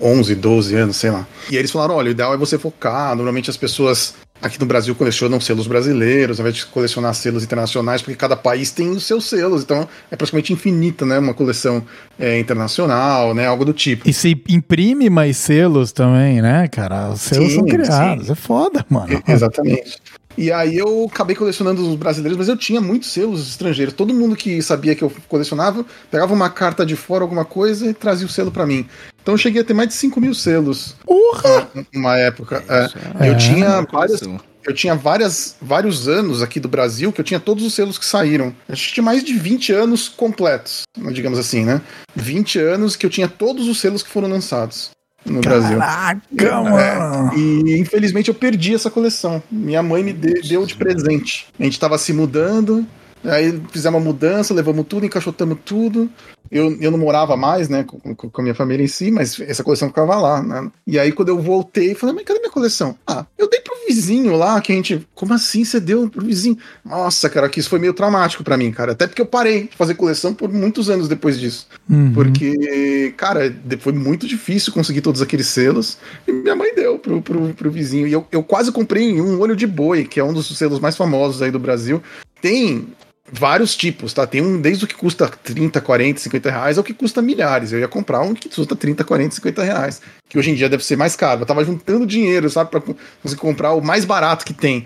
11, 0.00 0.34
12 0.34 0.74
anos, 0.74 0.96
sei 0.96 1.10
lá. 1.10 1.26
E 1.50 1.56
eles 1.56 1.70
falaram: 1.70 1.94
olha, 1.94 2.08
o 2.08 2.10
ideal 2.10 2.34
é 2.34 2.36
você 2.36 2.58
focar. 2.58 3.14
Normalmente 3.14 3.50
as 3.50 3.56
pessoas 3.56 4.14
aqui 4.42 4.58
no 4.58 4.66
Brasil 4.66 4.94
colecionam 4.94 5.40
selos 5.40 5.66
brasileiros, 5.68 6.40
ao 6.40 6.42
invés 6.42 6.56
de 6.56 6.66
colecionar 6.66 7.14
selos 7.14 7.44
internacionais, 7.44 8.02
porque 8.02 8.16
cada 8.16 8.36
país 8.36 8.72
tem 8.72 8.90
os 8.90 9.04
seus 9.04 9.28
selos. 9.28 9.62
Então 9.62 9.88
é 10.10 10.16
praticamente 10.16 10.52
infinita, 10.52 11.06
né? 11.06 11.18
Uma 11.18 11.32
coleção 11.32 11.84
é, 12.18 12.38
internacional, 12.38 13.32
né? 13.34 13.46
Algo 13.46 13.64
do 13.64 13.72
tipo. 13.72 14.08
E 14.08 14.12
se 14.12 14.42
imprime 14.48 15.08
mais 15.08 15.36
selos 15.36 15.92
também, 15.92 16.42
né, 16.42 16.66
cara? 16.68 17.10
Os 17.10 17.20
selos 17.20 17.50
sim, 17.50 17.56
são 17.56 17.64
criados. 17.66 18.26
Sim. 18.26 18.32
É 18.32 18.34
foda, 18.34 18.84
mano. 18.88 19.22
exatamente. 19.28 19.96
E 20.36 20.50
aí 20.50 20.78
eu 20.78 21.08
acabei 21.10 21.36
colecionando 21.36 21.86
os 21.86 21.94
brasileiros, 21.96 22.38
mas 22.38 22.48
eu 22.48 22.56
tinha 22.56 22.80
muitos 22.80 23.12
selos 23.12 23.48
estrangeiros. 23.48 23.94
Todo 23.94 24.14
mundo 24.14 24.36
que 24.36 24.62
sabia 24.62 24.94
que 24.94 25.02
eu 25.02 25.12
colecionava 25.28 25.84
pegava 26.10 26.32
uma 26.32 26.50
carta 26.50 26.84
de 26.84 26.96
fora, 26.96 27.22
alguma 27.22 27.44
coisa, 27.44 27.86
e 27.86 27.94
trazia 27.94 28.26
o 28.26 28.30
selo 28.30 28.50
para 28.50 28.66
mim. 28.66 28.86
Então 29.22 29.34
eu 29.34 29.38
cheguei 29.38 29.62
a 29.62 29.64
ter 29.64 29.74
mais 29.74 29.88
de 29.88 29.94
5 29.94 30.20
mil 30.20 30.34
selos. 30.34 30.96
Porra! 31.04 31.68
Uma 31.94 32.18
época. 32.18 32.64
É. 32.68 33.28
Eu 33.30 33.36
tinha 33.36 33.82
várias. 33.82 34.20
Eu 34.64 34.72
tinha 34.72 34.94
várias, 34.94 35.56
vários 35.60 36.06
anos 36.06 36.40
aqui 36.40 36.60
do 36.60 36.68
Brasil 36.68 37.12
que 37.12 37.20
eu 37.20 37.24
tinha 37.24 37.40
todos 37.40 37.64
os 37.64 37.74
selos 37.74 37.98
que 37.98 38.04
saíram. 38.04 38.54
Eu 38.68 38.76
tinha 38.76 39.02
mais 39.02 39.24
de 39.24 39.34
20 39.34 39.72
anos 39.72 40.08
completos, 40.08 40.82
digamos 41.12 41.36
assim, 41.36 41.64
né? 41.64 41.80
20 42.14 42.60
anos 42.60 42.94
que 42.94 43.04
eu 43.04 43.10
tinha 43.10 43.26
todos 43.26 43.66
os 43.66 43.80
selos 43.80 44.04
que 44.04 44.10
foram 44.10 44.28
lançados 44.28 44.90
no 45.24 45.40
Brasil. 45.40 45.78
Caraca, 45.78 46.60
mano! 46.62 47.32
É, 47.32 47.36
e 47.36 47.78
infelizmente 47.78 48.28
eu 48.28 48.34
perdi 48.34 48.74
essa 48.74 48.90
coleção. 48.90 49.42
Minha 49.50 49.82
mãe 49.82 50.02
me 50.02 50.12
de, 50.12 50.42
deu 50.42 50.66
de 50.66 50.74
presente. 50.74 51.46
A 51.58 51.64
gente 51.64 51.78
tava 51.78 51.98
se 51.98 52.12
mudando, 52.12 52.86
aí 53.24 53.60
fizemos 53.70 53.98
uma 53.98 54.04
mudança, 54.04 54.54
levamos 54.54 54.86
tudo, 54.86 55.06
encaixotamos 55.06 55.58
tudo. 55.64 56.10
Eu, 56.50 56.76
eu 56.80 56.90
não 56.90 56.98
morava 56.98 57.34
mais, 57.34 57.68
né, 57.70 57.82
com, 57.82 58.14
com, 58.14 58.40
a 58.40 58.42
minha 58.42 58.54
família 58.54 58.84
em 58.84 58.88
si, 58.88 59.10
mas 59.10 59.40
essa 59.40 59.64
coleção 59.64 59.88
ficava 59.88 60.16
lá, 60.16 60.42
né? 60.42 60.70
E 60.86 60.98
aí, 60.98 61.10
quando 61.10 61.30
eu 61.30 61.40
voltei, 61.40 61.94
falei, 61.94 62.14
mas 62.14 62.24
cadê 62.24 62.40
minha 62.40 62.50
coleção? 62.50 62.94
Ah, 63.06 63.24
eu 63.38 63.48
dei 63.48 63.60
pro 63.60 63.72
vizinho 63.86 64.36
lá, 64.36 64.60
que 64.60 64.70
a 64.70 64.74
gente. 64.74 65.06
Como 65.14 65.32
assim 65.32 65.64
você 65.64 65.80
deu 65.80 66.10
pro 66.10 66.24
vizinho? 66.24 66.58
Nossa, 66.84 67.30
cara, 67.30 67.48
que 67.48 67.58
isso 67.58 67.70
foi 67.70 67.78
meio 67.78 67.94
traumático 67.94 68.44
para 68.44 68.58
mim, 68.58 68.70
cara. 68.70 68.92
Até 68.92 69.06
porque 69.06 69.22
eu 69.22 69.26
parei 69.26 69.68
de 69.68 69.76
fazer 69.76 69.94
coleção 69.94 70.34
por 70.34 70.52
muitos 70.52 70.90
anos 70.90 71.08
depois 71.08 71.40
disso. 71.40 71.66
Uhum. 71.88 72.12
Porque, 72.12 73.14
cara, 73.16 73.54
foi 73.78 73.94
muito 73.94 74.26
difícil 74.26 74.74
conseguir 74.74 75.00
todos 75.00 75.22
aqueles 75.22 75.46
selos. 75.46 75.96
E 76.26 76.32
minha 76.32 76.54
mãe 76.54 76.74
deu 76.74 76.98
pro, 76.98 77.22
pro, 77.22 77.54
pro 77.54 77.70
vizinho. 77.70 78.06
E 78.06 78.12
eu, 78.12 78.26
eu 78.30 78.42
quase 78.42 78.70
comprei 78.70 79.18
um 79.20 79.40
olho 79.40 79.56
de 79.56 79.66
boi, 79.66 80.04
que 80.04 80.20
é 80.20 80.24
um 80.24 80.34
dos 80.34 80.56
selos 80.58 80.80
mais 80.80 80.96
famosos 80.98 81.40
aí 81.40 81.50
do 81.50 81.58
Brasil. 81.58 82.02
Tem 82.42 82.88
vários 83.32 83.74
tipos, 83.74 84.12
tá? 84.12 84.26
Tem 84.26 84.42
um 84.42 84.60
desde 84.60 84.84
o 84.84 84.88
que 84.88 84.94
custa 84.94 85.26
30, 85.26 85.80
40, 85.80 86.20
50 86.20 86.50
reais 86.50 86.76
ao 86.76 86.84
que 86.84 86.92
custa 86.92 87.22
milhares. 87.22 87.72
Eu 87.72 87.80
ia 87.80 87.88
comprar 87.88 88.20
um 88.20 88.34
que 88.34 88.48
custa 88.48 88.76
30, 88.76 89.02
40, 89.02 89.34
50 89.36 89.62
reais. 89.62 90.02
Que 90.28 90.38
hoje 90.38 90.50
em 90.50 90.54
dia 90.54 90.68
deve 90.68 90.84
ser 90.84 90.96
mais 90.96 91.16
caro. 91.16 91.40
Eu 91.40 91.46
tava 91.46 91.64
juntando 91.64 92.06
dinheiro, 92.06 92.50
sabe? 92.50 92.70
Pra 92.70 92.80
conseguir 92.80 93.40
comprar 93.40 93.72
o 93.72 93.80
mais 93.80 94.04
barato 94.04 94.44
que 94.44 94.52
tem. 94.52 94.84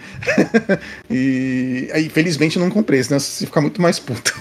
e 1.10 1.88
aí, 1.92 2.08
felizmente, 2.08 2.58
não 2.58 2.70
comprei, 2.70 3.02
senão 3.02 3.18
você 3.18 3.46
ficar 3.46 3.60
muito 3.60 3.82
mais 3.82 3.98
puto. 3.98 4.32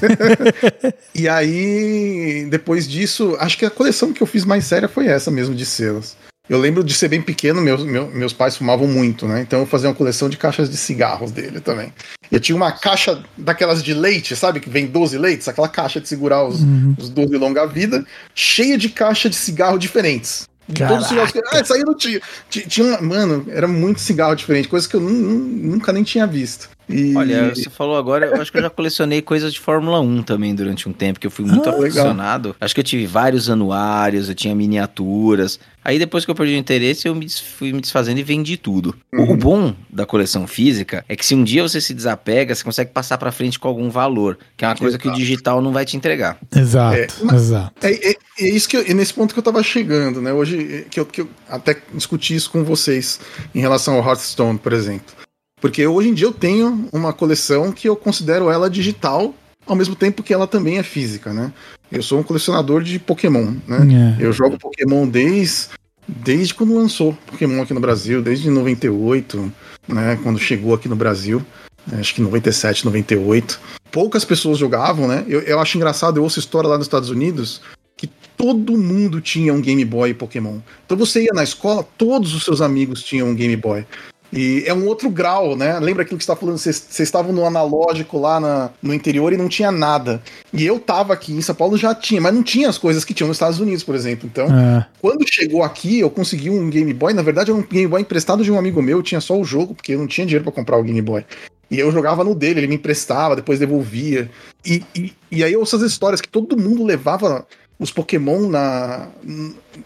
e 1.14 1.28
aí, 1.28 2.48
depois 2.50 2.88
disso, 2.88 3.36
acho 3.40 3.58
que 3.58 3.66
a 3.66 3.72
coleção 3.72 4.14
que 4.14 4.22
eu 4.22 4.28
fiz 4.28 4.46
mais 4.46 4.66
séria 4.66 4.88
foi 4.88 5.08
essa 5.08 5.32
mesmo 5.32 5.56
de 5.56 5.66
selos. 5.66 6.16
Eu 6.50 6.60
lembro 6.60 6.84
de 6.84 6.94
ser 6.94 7.08
bem 7.08 7.22
pequeno, 7.22 7.62
meus, 7.62 7.84
meus, 7.84 8.14
meus 8.14 8.34
pais 8.34 8.56
fumavam 8.56 8.88
muito, 8.88 9.28
né? 9.28 9.42
Então 9.42 9.60
eu 9.60 9.66
fazia 9.66 9.90
uma 9.90 9.96
coleção 9.96 10.30
de 10.30 10.38
caixas 10.38 10.70
de 10.70 10.78
cigarros 10.78 11.32
dele 11.32 11.60
também. 11.60 11.92
Eu 12.32 12.40
tinha 12.40 12.56
uma 12.56 12.72
caixa 12.72 13.24
daquelas 13.38 13.84
de 13.84 13.94
leite, 13.94 14.36
sabe? 14.36 14.60
Que 14.60 14.70
vem 14.70 14.86
12 14.86 15.18
leites, 15.18 15.48
aquela 15.48 15.68
caixa 15.68 16.00
de 16.00 16.08
segurar 16.08 16.44
os, 16.44 16.62
uhum. 16.62 16.96
os 17.00 17.10
12 17.10 17.36
longa-vida, 17.38 18.06
cheia 18.34 18.78
de 18.78 18.90
caixa 18.90 19.30
de 19.30 19.36
cigarro 19.36 19.78
diferentes. 19.78 20.48
Caraca. 20.74 20.88
Todos 20.88 21.04
os 21.04 21.10
cigarros 21.10 21.32
que. 21.32 21.42
Ah, 21.52 21.62
isso 21.62 21.74
aí 21.74 21.84
não 21.84 21.96
tinha. 21.96 22.22
Tinha 22.50 22.88
uma. 22.88 23.02
Mano, 23.02 23.46
era 23.50 23.68
muito 23.68 24.00
cigarro 24.00 24.36
diferente, 24.36 24.68
coisa 24.68 24.88
que 24.88 24.96
eu 24.96 25.02
nunca 25.02 25.92
nem 25.92 26.04
tinha 26.04 26.26
visto. 26.26 26.70
E... 26.88 27.16
Olha, 27.16 27.54
você 27.54 27.70
falou 27.70 27.98
agora, 27.98 28.28
eu 28.28 28.42
acho 28.42 28.52
que 28.52 28.58
eu 28.58 28.62
já 28.62 28.70
colecionei 28.70 29.22
coisas 29.22 29.54
de 29.54 29.60
Fórmula 29.60 30.00
1 30.00 30.24
também 30.24 30.54
durante 30.54 30.88
um 30.88 30.94
tempo, 30.94 31.20
que 31.20 31.28
eu 31.28 31.32
fui 31.32 31.46
muito 31.46 31.68
ah, 31.70 31.74
aficionado. 31.74 32.50
Legal. 32.50 32.58
Acho 32.62 32.74
que 32.76 32.80
eu 32.80 32.86
tive 32.86 33.06
vários 33.06 33.50
anuários, 33.50 34.30
eu 34.30 34.36
tinha 34.36 34.54
miniaturas. 34.54 35.60
Aí 35.84 36.00
depois 36.00 36.26
que 36.26 36.32
eu 36.32 36.36
perdi 36.36 36.56
o 36.56 36.58
interesse, 36.58 37.08
eu 37.08 37.14
me 37.14 37.30
fui 37.30 37.72
me 37.72 37.80
desfazendo 37.80 38.20
e 38.20 38.24
vendi 38.24 38.58
tudo. 38.58 38.96
Uhum. 39.14 39.34
O 39.34 39.38
bom 39.38 39.76
da 39.88 40.04
coleção 40.04 40.48
física 40.48 41.06
é 41.08 41.16
que 41.16 41.24
se 41.24 41.36
um 41.36 41.44
dia 41.44 41.62
você 41.62 41.80
se 41.80 41.94
desapega, 41.94 42.56
você 42.56 42.64
consegue 42.64 42.92
passar 42.92 43.20
para 43.20 43.32
frente 43.32 43.60
com 43.60 43.68
algum 43.68 43.90
valor, 43.90 44.38
que 44.58 44.66
é 44.66 44.68
uma 44.68 44.76
coisa 44.76 44.98
exato. 44.98 45.04
que 45.04 45.10
o 45.10 45.16
digital 45.16 45.62
não 45.62 45.72
vai 45.72 45.86
te 45.86 45.96
entregar. 45.96 46.40
Exato, 46.56 46.96
é, 46.98 47.36
exato. 47.36 47.86
É, 47.86 48.12
é, 48.12 48.16
é, 48.40 48.50
isso 48.50 48.68
que 48.68 48.78
eu, 48.78 48.82
é 48.82 48.94
nesse 48.96 49.14
ponto 49.14 49.32
que 49.32 49.40
eu 49.40 49.44
tava 49.44 49.62
chegando, 49.62 50.22
né? 50.22 50.34
Hoje, 50.34 50.88
que 50.90 51.00
eu, 51.00 51.06
que 51.06 51.22
eu 51.22 51.30
até 51.48 51.78
discuti 51.94 52.34
isso 52.34 52.50
com 52.50 52.64
vocês 52.64 53.20
em 53.54 53.60
relação 53.60 53.96
ao 53.96 54.04
Hearthstone, 54.04 54.58
por 54.58 54.74
exemplo. 54.74 55.25
Porque 55.62 55.86
hoje 55.88 56.10
em 56.10 56.14
dia 56.14 56.28
eu 56.28 56.34
tenho 56.34 56.88
uma 56.92 57.14
coleção 57.14 57.72
que 57.72 57.88
eu 57.88 57.96
considero 57.96 58.50
ela 58.50 58.70
digital, 58.70 59.34
ao 59.66 59.76
mesmo 59.76 59.96
tempo 59.96 60.22
que 60.22 60.34
ela 60.34 60.48
também 60.48 60.78
é 60.78 60.84
física, 60.84 61.34
né? 61.34 61.52
Eu 61.92 62.04
sou 62.04 62.20
um 62.20 62.24
colecionador 62.24 62.84
de 62.84 63.00
Pokémon, 63.00 63.56
né? 63.68 64.16
É. 64.20 64.26
Eu 64.26 64.34
jogo 64.34 64.60
Pokémon 64.60 65.08
desde, 65.08 65.70
desde 66.08 66.54
quando 66.54 66.76
lançou 66.76 67.18
Pokémon 67.26 67.62
aqui 67.62 67.74
no 67.74 67.80
Brasil, 67.80 68.22
desde 68.22 68.50
98, 68.50 69.52
né? 69.88 70.20
Quando 70.22 70.38
chegou 70.38 70.74
aqui 70.74 70.90
no 70.90 70.96
Brasil, 70.96 71.42
né? 71.88 72.00
acho 72.00 72.14
que 72.14 72.22
97, 72.22 72.86
98. 72.86 73.60
Poucas 73.92 74.26
pessoas 74.26 74.58
jogavam, 74.58 75.08
né? 75.08 75.24
Eu, 75.28 75.42
eu 75.42 75.60
acho 75.60 75.78
engraçado, 75.78 76.18
eu 76.18 76.24
ouço 76.24 76.40
história 76.40 76.70
lá 76.70 76.78
nos 76.78 76.86
Estados 76.86 77.10
Unidos 77.10 77.62
que 77.98 78.10
todo 78.36 78.78
mundo 78.78 79.22
tinha 79.22 79.54
um 79.54 79.62
Game 79.62 79.86
Boy 79.86 80.14
Pokémon. 80.14 80.60
Então 80.86 80.98
você 80.98 81.24
ia 81.24 81.34
na 81.34 81.44
escola, 81.44 81.88
todos 81.98 82.34
os 82.34 82.44
seus 82.44 82.62
amigos 82.62 83.02
tinham 83.04 83.30
um 83.30 83.36
Game 83.36 83.56
Boy. 83.56 83.86
E 84.36 84.64
é 84.66 84.74
um 84.74 84.86
outro 84.86 85.10
grau, 85.10 85.56
né? 85.56 85.80
Lembra 85.80 86.04
aquilo 86.04 86.18
que 86.18 86.26
você 86.26 86.32
está 86.32 86.36
falando? 86.36 86.58
Vocês 86.58 87.00
estavam 87.00 87.32
no 87.32 87.46
analógico 87.46 88.20
lá 88.20 88.38
na, 88.38 88.70
no 88.84 88.94
interior 88.94 89.32
e 89.32 89.38
não 89.38 89.48
tinha 89.48 89.72
nada. 89.72 90.22
E 90.52 90.66
eu 90.66 90.78
tava 90.78 91.14
aqui 91.14 91.32
em 91.32 91.42
São 91.42 91.56
Paulo 91.56 91.78
já 91.78 91.96
tinha, 91.96 92.20
mas 92.20 92.34
não 92.34 92.44
tinha 92.44 92.68
as 92.68 92.78
coisas 92.78 93.06
que 93.06 93.14
tinham 93.14 93.30
nos 93.30 93.38
Estados 93.38 93.62
Unidos, 93.62 93.84
por 93.84 93.96
exemplo. 93.96 94.30
Então, 94.32 94.48
é. 94.48 94.86
quando 95.02 95.26
chegou 95.26 95.64
aqui, 95.64 96.00
eu 96.00 96.10
consegui 96.10 96.50
um 96.50 96.70
Game 96.70 96.94
Boy. 96.94 97.14
Na 97.14 97.22
verdade, 97.22 97.50
era 97.50 97.58
um 97.58 97.64
Game 97.64 97.88
Boy 97.88 98.02
emprestado 98.02 98.44
de 98.44 98.52
um 98.52 98.60
amigo 98.60 98.82
meu, 98.82 99.02
tinha 99.02 99.22
só 99.22 99.40
o 99.40 99.46
jogo, 99.46 99.74
porque 99.74 99.94
eu 99.94 100.00
não 100.00 100.08
tinha 100.08 100.28
dinheiro 100.28 100.44
para 100.44 100.52
comprar 100.52 100.78
o 100.78 100.84
Game 100.84 101.02
Boy. 101.02 101.24
E 101.72 101.80
eu 101.80 101.90
jogava 101.92 102.24
no 102.24 102.36
dele, 102.36 102.60
ele 102.60 102.68
me 102.68 102.76
emprestava, 102.76 103.38
depois 103.38 103.58
devolvia. 103.58 104.30
E, 104.66 104.84
e, 104.94 105.14
e 105.32 105.44
aí 105.44 105.54
eu 105.54 105.62
ouço 105.62 105.78
as 105.78 105.82
histórias 105.82 106.22
que 106.22 106.28
todo 106.28 106.58
mundo 106.58 106.84
levava 106.84 107.48
os 107.78 107.92
Pokémon 107.92 108.50
na, 108.50 109.08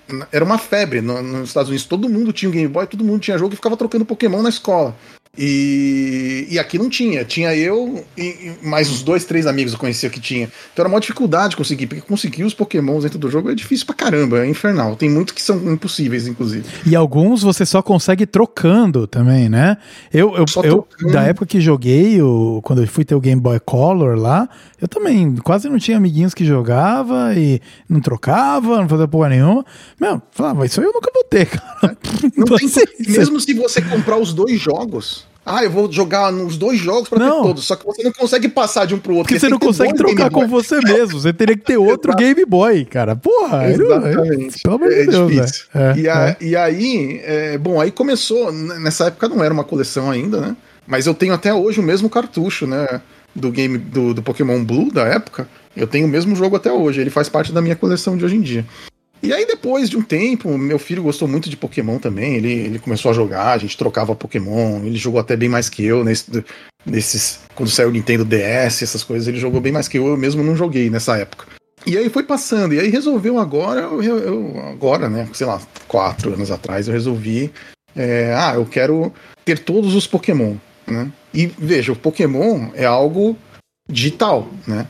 na, 0.07 0.27
Era 0.31 0.45
uma 0.45 0.57
febre 0.57 1.01
no, 1.01 1.21
nos 1.21 1.49
Estados 1.49 1.69
Unidos. 1.69 1.87
Todo 1.87 2.09
mundo 2.09 2.31
tinha 2.31 2.49
um 2.49 2.53
Game 2.53 2.67
Boy, 2.67 2.85
todo 2.87 3.03
mundo 3.03 3.19
tinha 3.21 3.37
jogo 3.37 3.53
e 3.53 3.55
ficava 3.55 3.77
trocando 3.77 4.05
Pokémon 4.05 4.41
na 4.41 4.49
escola. 4.49 4.95
E, 5.37 6.47
e 6.49 6.59
aqui 6.59 6.77
não 6.77 6.89
tinha. 6.89 7.23
Tinha 7.23 7.55
eu 7.55 8.03
e, 8.17 8.51
mais 8.61 8.89
uns 8.89 9.03
dois, 9.03 9.23
três 9.23 9.47
amigos 9.47 9.73
eu 9.73 9.79
conhecia 9.79 10.09
que 10.09 10.19
tinha. 10.19 10.51
Então 10.73 10.83
era 10.83 10.89
uma 10.89 10.99
dificuldade 10.99 11.55
conseguir, 11.55 11.87
porque 11.87 12.01
conseguir 12.01 12.43
os 12.43 12.53
pokémons 12.53 13.03
dentro 13.03 13.17
do 13.17 13.29
jogo 13.29 13.49
é 13.49 13.55
difícil 13.55 13.85
pra 13.85 13.95
caramba, 13.95 14.43
é 14.43 14.49
infernal. 14.49 14.95
Tem 14.95 15.09
muitos 15.09 15.33
que 15.33 15.41
são 15.41 15.71
impossíveis, 15.71 16.27
inclusive. 16.27 16.65
E 16.85 16.95
alguns 16.95 17.41
você 17.41 17.65
só 17.65 17.81
consegue 17.81 18.25
trocando 18.25 19.07
também, 19.07 19.47
né? 19.47 19.77
Eu, 20.11 20.35
eu, 20.35 20.45
eu 20.63 20.87
da 21.11 21.23
época 21.23 21.45
que 21.45 21.61
joguei, 21.61 22.21
o, 22.21 22.59
quando 22.63 22.81
eu 22.81 22.87
fui 22.87 23.05
ter 23.05 23.15
o 23.15 23.21
Game 23.21 23.41
Boy 23.41 23.59
Color 23.59 24.17
lá, 24.17 24.49
eu 24.81 24.87
também 24.87 25.35
quase 25.37 25.69
não 25.69 25.77
tinha 25.77 25.97
amiguinhos 25.97 26.33
que 26.33 26.43
jogava 26.43 27.33
e 27.35 27.61
não 27.87 28.01
trocava, 28.01 28.77
não 28.77 28.89
fazia 28.89 29.07
porra 29.07 29.29
nenhuma. 29.29 29.65
Meu, 29.99 30.21
falava, 30.31 30.65
isso 30.65 30.81
aí 30.81 30.87
eu 30.87 30.93
nunca 30.93 31.11
vou 31.13 31.23
ter, 31.23 31.45
cara. 31.45 31.97
Não 32.35 32.45
tem, 32.45 32.67
mesmo 33.07 33.39
se 33.39 33.53
você 33.53 33.81
comprar 33.81 34.17
os 34.17 34.33
dois 34.33 34.59
jogos, 34.59 35.18
ah, 35.45 35.63
eu 35.63 35.71
vou 35.71 35.91
jogar 35.91 36.31
nos 36.31 36.57
dois 36.57 36.79
jogos 36.79 37.09
para 37.09 37.19
ter 37.19 37.29
todos. 37.29 37.65
Só 37.65 37.75
que 37.75 37.85
você 37.85 38.03
não 38.03 38.11
consegue 38.11 38.47
passar 38.47 38.85
de 38.85 38.93
um 38.93 38.99
pro 38.99 39.15
outro. 39.15 39.29
Porque, 39.29 39.39
você 39.39 39.49
não 39.49 39.57
consegue 39.57 39.95
trocar 39.95 40.29
com 40.29 40.47
você 40.47 40.79
mesmo. 40.79 41.19
Você 41.19 41.33
teria 41.33 41.57
que 41.57 41.63
ter 41.63 41.77
outro 41.79 42.15
Game 42.15 42.45
Boy, 42.45 42.85
cara. 42.85 43.15
Porra, 43.15 43.69
Exatamente. 43.71 44.61
Pelo 44.61 44.75
amor 44.75 44.89
de 44.89 44.95
é 44.95 45.05
Deus, 45.05 45.31
difícil. 45.31 45.65
É, 45.73 45.97
e, 45.97 46.09
a, 46.09 46.29
é. 46.29 46.37
e, 46.39 46.55
aí, 46.55 47.21
é, 47.23 47.57
bom, 47.57 47.81
aí 47.81 47.91
começou. 47.91 48.51
Nessa 48.51 49.05
época 49.05 49.27
não 49.27 49.43
era 49.43 49.53
uma 49.53 49.63
coleção 49.63 50.11
ainda, 50.11 50.39
né? 50.39 50.55
Mas 50.85 51.07
eu 51.07 51.13
tenho 51.13 51.33
até 51.33 51.53
hoje 51.53 51.79
o 51.79 51.83
mesmo 51.83 52.09
cartucho, 52.09 52.67
né? 52.67 53.01
Do 53.35 53.51
game 53.51 53.77
do, 53.77 54.13
do 54.13 54.21
Pokémon 54.21 54.63
Blue 54.63 54.91
da 54.91 55.03
época. 55.03 55.47
Eu 55.75 55.87
tenho 55.87 56.05
o 56.05 56.09
mesmo 56.09 56.35
jogo 56.35 56.55
até 56.55 56.71
hoje. 56.71 57.01
Ele 57.01 57.09
faz 57.09 57.29
parte 57.29 57.51
da 57.51 57.61
minha 57.61 57.75
coleção 57.75 58.17
de 58.17 58.25
hoje 58.25 58.35
em 58.35 58.41
dia. 58.41 58.65
E 59.21 59.33
aí, 59.33 59.45
depois 59.45 59.89
de 59.89 59.97
um 59.97 60.01
tempo, 60.01 60.57
meu 60.57 60.79
filho 60.79 61.03
gostou 61.03 61.27
muito 61.27 61.49
de 61.49 61.57
Pokémon 61.57 61.99
também. 61.99 62.35
Ele, 62.35 62.51
ele 62.51 62.79
começou 62.79 63.11
a 63.11 63.13
jogar, 63.13 63.51
a 63.51 63.57
gente 63.57 63.77
trocava 63.77 64.15
Pokémon. 64.15 64.81
Ele 64.83 64.97
jogou 64.97 65.19
até 65.19 65.35
bem 65.35 65.49
mais 65.49 65.69
que 65.69 65.83
eu 65.83 66.03
nesse, 66.03 66.43
nesses. 66.85 67.39
Quando 67.53 67.69
saiu 67.69 67.89
o 67.89 67.91
Nintendo 67.91 68.23
DS, 68.23 68.81
essas 68.81 69.03
coisas, 69.03 69.27
ele 69.27 69.37
jogou 69.37 69.59
bem 69.59 69.73
mais 69.73 69.87
que 69.87 69.97
eu. 69.97 70.07
Eu 70.07 70.17
mesmo 70.17 70.41
não 70.41 70.55
joguei 70.55 70.89
nessa 70.89 71.17
época. 71.17 71.47
E 71.85 71.97
aí 71.97 72.09
foi 72.09 72.23
passando. 72.23 72.73
E 72.73 72.79
aí 72.79 72.89
resolveu 72.89 73.37
agora, 73.37 73.81
eu, 73.81 74.01
eu 74.01 74.59
agora, 74.69 75.09
né? 75.09 75.27
Sei 75.33 75.45
lá, 75.45 75.61
quatro 75.87 76.33
anos 76.33 76.51
atrás, 76.51 76.87
eu 76.87 76.93
resolvi. 76.93 77.51
É, 77.95 78.33
ah, 78.37 78.53
eu 78.55 78.65
quero 78.65 79.13
ter 79.43 79.59
todos 79.59 79.95
os 79.95 80.07
Pokémon, 80.07 80.55
né? 80.87 81.11
E 81.33 81.47
veja, 81.47 81.91
o 81.91 81.95
Pokémon 81.95 82.69
é 82.73 82.85
algo 82.85 83.37
digital, 83.89 84.47
né? 84.67 84.87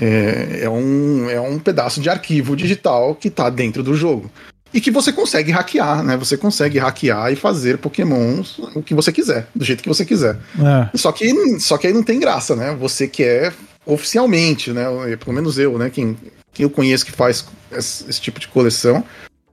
É, 0.00 0.60
é, 0.62 0.70
um, 0.70 1.28
é 1.28 1.40
um 1.40 1.58
pedaço 1.58 2.00
de 2.00 2.08
arquivo 2.08 2.56
digital 2.56 3.14
que 3.14 3.28
está 3.28 3.50
dentro 3.50 3.82
do 3.82 3.94
jogo. 3.94 4.30
E 4.72 4.80
que 4.80 4.90
você 4.90 5.12
consegue 5.12 5.50
hackear, 5.50 6.02
né? 6.04 6.16
Você 6.16 6.36
consegue 6.36 6.78
hackear 6.78 7.32
e 7.32 7.36
fazer 7.36 7.78
pokémons 7.78 8.58
o 8.74 8.82
que 8.82 8.94
você 8.94 9.10
quiser, 9.10 9.48
do 9.52 9.64
jeito 9.64 9.82
que 9.82 9.88
você 9.88 10.04
quiser. 10.04 10.38
É. 10.58 10.96
Só, 10.96 11.10
que, 11.10 11.58
só 11.58 11.76
que 11.76 11.88
aí 11.88 11.92
não 11.92 12.04
tem 12.04 12.20
graça, 12.20 12.54
né? 12.54 12.76
Você 12.78 13.08
quer 13.08 13.52
oficialmente, 13.84 14.72
né? 14.72 14.84
Pelo 15.16 15.34
menos 15.34 15.58
eu, 15.58 15.76
né? 15.76 15.90
Quem, 15.90 16.16
quem 16.52 16.62
eu 16.62 16.70
conheço 16.70 17.04
que 17.04 17.10
faz 17.10 17.44
esse, 17.72 18.08
esse 18.08 18.20
tipo 18.20 18.38
de 18.38 18.46
coleção, 18.46 19.02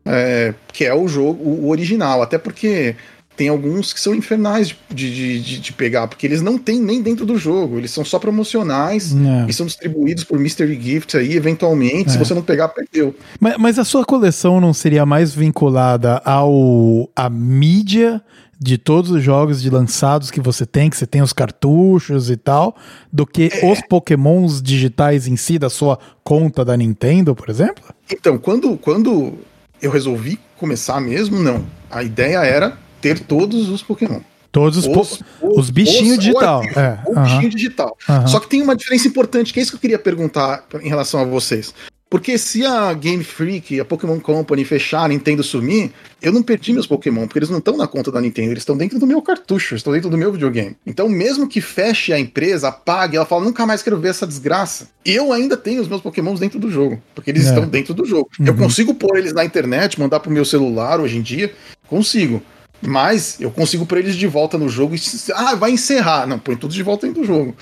é, 0.05 0.53
que 0.71 0.85
é 0.85 0.93
o 0.93 1.07
jogo, 1.07 1.43
o 1.43 1.69
original. 1.69 2.21
Até 2.21 2.37
porque 2.37 2.95
tem 3.37 3.49
alguns 3.49 3.93
que 3.93 3.99
são 3.99 4.15
infernais 4.15 4.75
de, 4.89 5.13
de, 5.13 5.39
de, 5.39 5.59
de, 5.59 5.73
pegar, 5.73 6.07
porque 6.07 6.25
eles 6.25 6.41
não 6.41 6.57
tem 6.57 6.81
nem 6.81 7.03
dentro 7.03 7.23
do 7.23 7.37
jogo, 7.37 7.77
eles 7.77 7.91
são 7.91 8.03
só 8.03 8.17
promocionais 8.17 9.13
é. 9.15 9.45
e 9.47 9.53
são 9.53 9.67
distribuídos 9.67 10.23
por 10.23 10.39
Mystery 10.39 10.77
Gift 10.81 11.15
aí, 11.15 11.35
eventualmente, 11.35 12.09
é. 12.09 12.13
se 12.13 12.17
você 12.17 12.33
não 12.33 12.41
pegar, 12.41 12.69
perdeu. 12.69 13.15
Mas, 13.39 13.55
mas, 13.57 13.79
a 13.79 13.85
sua 13.85 14.03
coleção 14.03 14.59
não 14.59 14.73
seria 14.73 15.05
mais 15.05 15.35
vinculada 15.35 16.19
ao 16.25 17.07
a 17.15 17.29
mídia 17.29 18.21
de 18.59 18.75
todos 18.75 19.11
os 19.11 19.21
jogos 19.21 19.61
de 19.61 19.69
lançados 19.69 20.31
que 20.31 20.41
você 20.41 20.65
tem, 20.65 20.89
que 20.89 20.97
você 20.97 21.05
tem 21.05 21.21
os 21.21 21.31
cartuchos 21.31 22.31
e 22.31 22.37
tal, 22.37 22.75
do 23.13 23.23
que 23.23 23.51
é. 23.53 23.71
os 23.71 23.79
pokémons 23.87 24.63
digitais 24.63 25.27
em 25.27 25.35
si, 25.35 25.59
da 25.59 25.69
sua 25.69 25.99
conta 26.23 26.65
da 26.65 26.75
Nintendo, 26.75 27.35
por 27.35 27.51
exemplo? 27.51 27.83
Então, 28.11 28.39
quando, 28.39 28.75
quando 28.77 29.35
eu 29.79 29.91
resolvi 29.91 30.39
começar 30.57 30.99
mesmo, 30.99 31.37
não. 31.37 31.63
A 31.87 32.01
ideia 32.01 32.39
era 32.39 32.86
ter 33.01 33.19
todos 33.19 33.69
os 33.69 33.81
Pokémon. 33.81 34.19
Todos 34.51 34.77
os, 34.77 34.87
os, 34.87 35.21
os, 35.41 35.57
os 35.57 35.69
bichinhos 35.69 36.17
digital. 36.17 36.63
É, 36.63 36.99
o 37.05 37.11
uh 37.11 37.15
-huh. 37.15 37.23
bichinho 37.23 37.49
digital. 37.49 37.97
Uh 38.07 38.11
-huh. 38.11 38.27
Só 38.27 38.39
que 38.39 38.47
tem 38.47 38.61
uma 38.61 38.75
diferença 38.75 39.07
importante, 39.07 39.53
que 39.53 39.59
é 39.59 39.63
isso 39.63 39.71
que 39.71 39.75
eu 39.75 39.81
queria 39.81 39.99
perguntar 39.99 40.65
em 40.81 40.89
relação 40.89 41.19
a 41.19 41.25
vocês. 41.25 41.73
Porque 42.09 42.37
se 42.37 42.65
a 42.65 42.93
Game 42.93 43.21
Freak, 43.21 43.77
a 43.81 43.85
Pokémon 43.85 44.17
Company 44.19 44.63
fechar, 44.63 45.03
a 45.03 45.07
Nintendo 45.09 45.43
sumir, 45.43 45.91
eu 46.21 46.31
não 46.31 46.41
perdi 46.41 46.71
meus 46.71 46.87
Pokémon, 46.87 47.27
porque 47.27 47.39
eles 47.39 47.49
não 47.49 47.57
estão 47.57 47.75
na 47.75 47.85
conta 47.85 48.09
da 48.09 48.21
Nintendo, 48.21 48.51
eles 48.51 48.61
estão 48.61 48.77
dentro 48.77 48.97
do 48.97 49.05
meu 49.05 49.21
cartucho, 49.21 49.75
estão 49.75 49.91
dentro 49.91 50.09
do 50.09 50.17
meu 50.17 50.31
videogame. 50.31 50.77
Então, 50.85 51.09
mesmo 51.09 51.49
que 51.49 51.59
feche 51.59 52.13
a 52.13 52.19
empresa, 52.19 52.69
apague, 52.69 53.17
ela 53.17 53.25
fala, 53.25 53.43
nunca 53.43 53.65
mais 53.65 53.83
quero 53.83 53.99
ver 53.99 54.09
essa 54.09 54.25
desgraça. 54.25 54.87
Eu 55.03 55.33
ainda 55.33 55.57
tenho 55.57 55.81
os 55.81 55.89
meus 55.89 55.99
Pokémons 55.99 56.39
dentro 56.39 56.59
do 56.59 56.71
jogo, 56.71 57.01
porque 57.13 57.29
eles 57.29 57.45
é. 57.45 57.49
estão 57.49 57.67
dentro 57.67 57.93
do 57.93 58.05
jogo. 58.05 58.29
Uhum. 58.39 58.45
Eu 58.45 58.55
consigo 58.55 58.93
pôr 58.93 59.17
eles 59.17 59.33
na 59.33 59.43
internet, 59.43 59.99
mandar 59.99 60.21
pro 60.21 60.31
meu 60.31 60.45
celular 60.45 61.01
hoje 61.01 61.17
em 61.17 61.21
dia, 61.21 61.53
consigo. 61.89 62.41
Mas 62.81 63.37
eu 63.39 63.49
consigo 63.51 63.85
pôr 63.85 63.99
eles 63.99 64.15
de 64.15 64.27
volta 64.27 64.57
no 64.57 64.69
jogo 64.69 64.95
e. 64.95 64.99
Ah, 65.33 65.55
vai 65.55 65.71
encerrar. 65.71 66.27
Não, 66.27 66.39
põe 66.39 66.55
tudo 66.55 66.73
de 66.73 66.83
volta 66.83 67.07
dentro 67.07 67.21
do 67.21 67.27
jogo. 67.27 67.55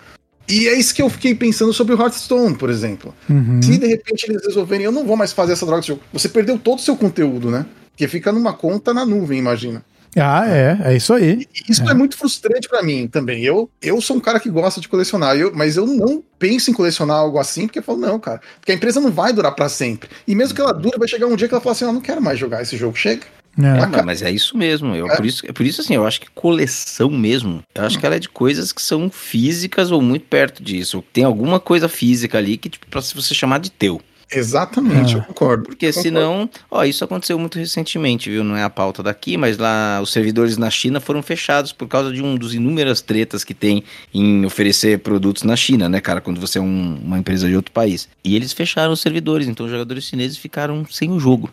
E 0.47 0.67
é 0.67 0.77
isso 0.77 0.93
que 0.93 1.01
eu 1.01 1.09
fiquei 1.09 1.33
pensando 1.33 1.73
sobre 1.73 1.95
o 1.95 1.99
Hearthstone, 1.99 2.55
por 2.55 2.69
exemplo. 2.69 3.13
Uhum. 3.27 3.61
Se 3.61 3.77
de 3.77 3.87
repente 3.87 4.29
eles 4.29 4.45
resolverem, 4.45 4.85
eu 4.85 4.91
não 4.91 5.05
vou 5.05 5.17
mais 5.17 5.33
fazer 5.33 5.53
essa 5.53 5.65
droga 5.65 5.81
de 5.81 5.87
jogo. 5.87 6.01
Você 6.13 6.29
perdeu 6.29 6.57
todo 6.57 6.79
o 6.79 6.81
seu 6.81 6.95
conteúdo, 6.95 7.49
né? 7.49 7.65
Que 7.97 8.07
fica 8.07 8.31
numa 8.31 8.53
conta 8.53 8.93
na 8.93 9.05
nuvem, 9.05 9.39
imagina. 9.39 9.83
Ah, 10.17 10.47
é, 10.47 10.77
é 10.85 10.95
isso 10.95 11.13
aí. 11.13 11.45
E 11.53 11.71
isso 11.71 11.83
é. 11.83 11.91
é, 11.91 11.93
muito 11.93 12.15
frustrante 12.17 12.69
para 12.69 12.81
mim 12.81 13.07
também. 13.07 13.43
Eu, 13.43 13.69
eu 13.81 13.99
sou 13.99 14.15
um 14.15 14.19
cara 14.19 14.39
que 14.39 14.49
gosta 14.49 14.79
de 14.79 14.87
colecionar, 14.87 15.35
eu, 15.35 15.51
mas 15.53 15.75
eu 15.75 15.85
não 15.85 16.23
penso 16.39 16.71
em 16.71 16.73
colecionar 16.73 17.17
algo 17.17 17.37
assim, 17.37 17.67
porque 17.67 17.79
eu 17.79 17.83
falo, 17.83 17.99
não, 17.99 18.17
cara, 18.17 18.39
porque 18.59 18.71
a 18.71 18.75
empresa 18.75 19.01
não 19.01 19.11
vai 19.11 19.33
durar 19.33 19.53
para 19.53 19.67
sempre. 19.67 20.09
E 20.25 20.33
mesmo 20.33 20.55
que 20.55 20.61
ela 20.61 20.73
dure, 20.73 20.97
vai 20.97 21.07
chegar 21.07 21.27
um 21.27 21.35
dia 21.35 21.47
que 21.49 21.53
ela 21.53 21.61
fala 21.61 21.73
assim, 21.73 21.85
eu 21.85 21.91
não 21.91 21.99
quero 21.99 22.21
mais 22.21 22.39
jogar 22.39 22.61
esse 22.61 22.77
jogo, 22.77 22.95
chega. 22.95 23.25
É. 23.57 24.01
mas 24.03 24.21
é 24.21 24.31
isso 24.31 24.57
mesmo. 24.57 24.93
Eu, 24.95 25.07
é. 25.09 25.15
Por, 25.15 25.25
isso, 25.25 25.45
é 25.47 25.51
por 25.51 25.65
isso, 25.65 25.81
assim, 25.81 25.95
eu 25.95 26.05
acho 26.05 26.19
que 26.21 26.27
coleção 26.31 27.09
mesmo, 27.09 27.63
eu 27.73 27.83
acho 27.83 27.97
que 27.99 28.05
ela 28.05 28.15
é 28.15 28.19
de 28.19 28.29
coisas 28.29 28.71
que 28.71 28.81
são 28.81 29.09
físicas 29.09 29.91
ou 29.91 30.01
muito 30.01 30.25
perto 30.25 30.61
disso. 30.63 31.03
Tem 31.13 31.23
alguma 31.23 31.59
coisa 31.59 31.87
física 31.87 32.37
ali 32.37 32.57
que, 32.57 32.69
tipo, 32.69 32.85
pra 32.87 33.01
você 33.01 33.33
chamar 33.33 33.59
de 33.59 33.71
teu. 33.71 34.01
Exatamente, 34.31 35.13
Ah. 35.13 35.17
eu 35.19 35.21
concordo. 35.23 35.63
Porque 35.65 35.85
Concordo. 35.87 36.01
senão, 36.01 36.49
ó, 36.69 36.83
isso 36.83 37.03
aconteceu 37.03 37.37
muito 37.37 37.59
recentemente, 37.59 38.29
viu? 38.29 38.43
Não 38.43 38.57
é 38.57 38.63
a 38.63 38.69
pauta 38.71 39.03
daqui, 39.03 39.37
mas 39.37 39.57
lá 39.57 39.99
os 40.01 40.11
servidores 40.11 40.57
na 40.57 40.69
China 40.69 40.99
foram 40.99 41.21
fechados 41.21 41.71
por 41.71 41.87
causa 41.87 42.11
de 42.11 42.23
um 42.23 42.35
dos 42.35 42.53
inúmeras 42.55 43.01
tretas 43.01 43.43
que 43.43 43.53
tem 43.53 43.83
em 44.13 44.43
oferecer 44.43 44.99
produtos 44.99 45.43
na 45.43 45.55
China, 45.55 45.87
né, 45.87 46.01
cara? 46.01 46.19
Quando 46.19 46.41
você 46.41 46.57
é 46.57 46.61
um- 46.61 46.99
uma 47.03 47.19
empresa 47.19 47.47
de 47.47 47.55
outro 47.55 47.71
país. 47.71 48.09
E 48.23 48.35
eles 48.35 48.51
fecharam 48.51 48.91
os 48.93 48.99
servidores, 48.99 49.47
então 49.47 49.65
os 49.65 49.71
jogadores 49.71 50.03
chineses 50.05 50.37
ficaram 50.37 50.85
sem 50.89 51.11
o 51.11 51.19
jogo. 51.19 51.49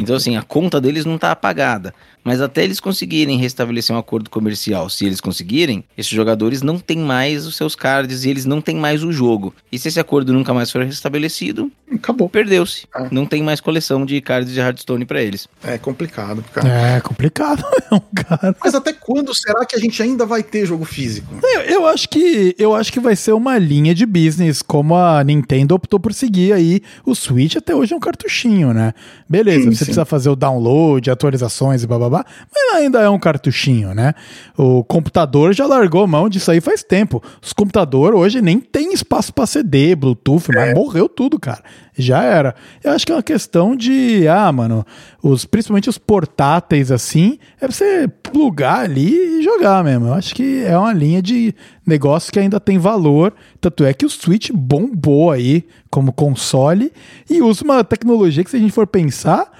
Então, 0.00 0.16
assim, 0.16 0.36
a 0.36 0.42
conta 0.42 0.80
deles 0.80 1.04
não 1.04 1.18
tá 1.18 1.30
apagada. 1.30 1.94
Mas 2.24 2.40
até 2.40 2.64
eles 2.64 2.80
conseguirem 2.80 3.38
restabelecer 3.38 3.94
um 3.94 3.98
acordo 3.98 4.28
comercial, 4.30 4.88
se 4.90 5.06
eles 5.06 5.20
conseguirem, 5.20 5.84
esses 5.96 6.12
jogadores 6.12 6.62
não 6.62 6.78
têm 6.78 6.98
mais 6.98 7.46
os 7.46 7.56
seus 7.56 7.74
cards 7.74 8.24
e 8.24 8.30
eles 8.30 8.44
não 8.44 8.60
têm 8.60 8.76
mais 8.76 9.02
o 9.02 9.12
jogo. 9.12 9.54
E 9.70 9.78
se 9.78 9.88
esse 9.88 9.98
acordo 10.00 10.32
nunca 10.32 10.52
mais 10.52 10.70
for 10.70 10.84
restabelecido, 10.84 11.70
Acabou. 11.92 12.28
perdeu-se. 12.28 12.86
Ah. 12.94 13.08
Não 13.10 13.26
tem 13.26 13.42
mais 13.42 13.60
coleção 13.60 14.04
de 14.04 14.20
cards 14.20 14.52
de 14.52 14.60
Hearthstone 14.60 15.04
pra 15.04 15.22
eles. 15.22 15.48
É 15.62 15.78
complicado, 15.78 16.44
cara. 16.52 16.68
É 16.68 17.00
complicado, 17.00 17.64
não, 17.90 18.00
cara. 18.14 18.54
Mas 18.62 18.74
até 18.74 18.92
quando 18.92 19.34
será 19.34 19.64
que 19.64 19.74
a 19.76 19.78
gente 19.78 20.02
ainda 20.02 20.24
vai 20.26 20.42
ter 20.42 20.66
jogo 20.66 20.84
físico? 20.84 21.34
Eu, 21.42 21.60
eu 21.62 21.86
acho 21.86 22.08
que 22.08 22.54
eu 22.58 22.74
acho 22.74 22.92
que 22.92 23.00
vai 23.00 23.16
ser 23.16 23.32
uma 23.32 23.58
linha 23.58 23.94
de 23.94 24.06
business, 24.06 24.62
como 24.62 24.94
a 24.94 25.22
Nintendo 25.24 25.74
optou 25.74 25.98
por 25.98 26.12
seguir 26.12 26.52
aí. 26.52 26.80
O 27.04 27.14
Switch 27.14 27.56
até 27.56 27.74
hoje 27.74 27.92
é 27.92 27.96
um 27.96 28.00
cartuchinho, 28.00 28.72
né? 28.72 28.92
Beleza, 29.28 29.64
Sim, 29.64 29.70
você 29.72 29.78
sim. 29.78 29.84
precisa 29.86 30.04
fazer 30.04 30.28
o 30.28 30.36
download, 30.36 31.10
atualizações 31.10 31.82
e 31.82 31.86
bababá, 32.10 32.26
mas 32.52 32.76
ainda 32.76 33.00
é 33.00 33.08
um 33.08 33.18
cartuchinho, 33.18 33.94
né? 33.94 34.14
O 34.56 34.82
computador 34.84 35.54
já 35.54 35.66
largou 35.66 36.06
mão 36.06 36.28
disso 36.28 36.50
aí 36.50 36.60
faz 36.60 36.82
tempo. 36.82 37.22
Os 37.40 37.52
computadores 37.52 38.18
hoje 38.18 38.42
nem 38.42 38.58
tem 38.60 38.92
espaço 38.92 39.32
para 39.32 39.46
CD, 39.46 39.94
Bluetooth, 39.94 40.48
mas 40.52 40.74
morreu 40.74 41.08
tudo, 41.08 41.38
cara. 41.38 41.62
Já 41.96 42.22
era. 42.22 42.54
Eu 42.82 42.92
acho 42.92 43.04
que 43.04 43.12
é 43.12 43.14
uma 43.14 43.22
questão 43.22 43.76
de, 43.76 44.26
ah, 44.26 44.50
mano, 44.50 44.86
os, 45.22 45.44
principalmente 45.44 45.88
os 45.88 45.98
portáteis 45.98 46.90
assim, 46.90 47.38
é 47.60 47.66
pra 47.66 47.72
você 47.72 48.08
plugar 48.22 48.80
ali 48.80 49.38
e 49.38 49.42
jogar 49.42 49.84
mesmo. 49.84 50.06
Eu 50.06 50.14
acho 50.14 50.34
que 50.34 50.64
é 50.64 50.76
uma 50.76 50.92
linha 50.92 51.20
de 51.20 51.54
negócio 51.86 52.32
que 52.32 52.38
ainda 52.38 52.58
tem 52.58 52.78
valor. 52.78 53.34
Tanto 53.60 53.84
é 53.84 53.92
que 53.92 54.06
o 54.06 54.10
Switch 54.10 54.50
bombou 54.52 55.30
aí 55.30 55.66
como 55.90 56.12
console 56.12 56.92
e 57.28 57.42
usa 57.42 57.64
uma 57.64 57.84
tecnologia 57.84 58.44
que, 58.44 58.50
se 58.50 58.56
a 58.56 58.60
gente 58.60 58.72
for 58.72 58.86
pensar, 58.86 59.50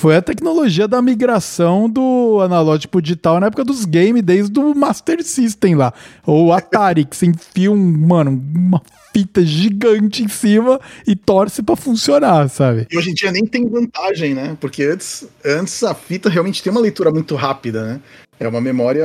foi 0.00 0.16
a 0.16 0.22
tecnologia 0.22 0.86
da 0.86 1.00
migração 1.00 1.88
do 1.88 2.40
analógico 2.42 3.00
digital 3.00 3.40
na 3.40 3.46
época 3.46 3.64
dos 3.64 3.84
games, 3.84 4.22
desde 4.22 4.58
o 4.58 4.74
Master 4.74 5.22
System 5.22 5.74
lá. 5.74 5.92
Ou 6.26 6.52
Atari, 6.52 7.04
que 7.04 7.16
você 7.16 7.26
enfia 7.26 7.70
um, 7.70 7.76
mano, 7.76 8.42
uma 8.54 8.82
fita 9.12 9.42
gigante 9.42 10.22
em 10.22 10.28
cima 10.28 10.78
e 11.06 11.16
torce 11.16 11.62
pra 11.62 11.74
funcionar, 11.74 12.50
sabe? 12.50 12.86
E 12.90 12.98
hoje 12.98 13.10
em 13.10 13.14
dia 13.14 13.32
nem 13.32 13.46
tem 13.46 13.66
vantagem, 13.66 14.34
né? 14.34 14.56
Porque 14.60 14.82
antes, 14.82 15.26
antes 15.42 15.82
a 15.82 15.94
fita 15.94 16.28
realmente 16.28 16.62
tem 16.62 16.70
uma 16.70 16.80
leitura 16.80 17.10
muito 17.10 17.34
rápida, 17.34 17.82
né? 17.82 18.00
É 18.38 18.48
uma 18.48 18.60
memória. 18.60 19.04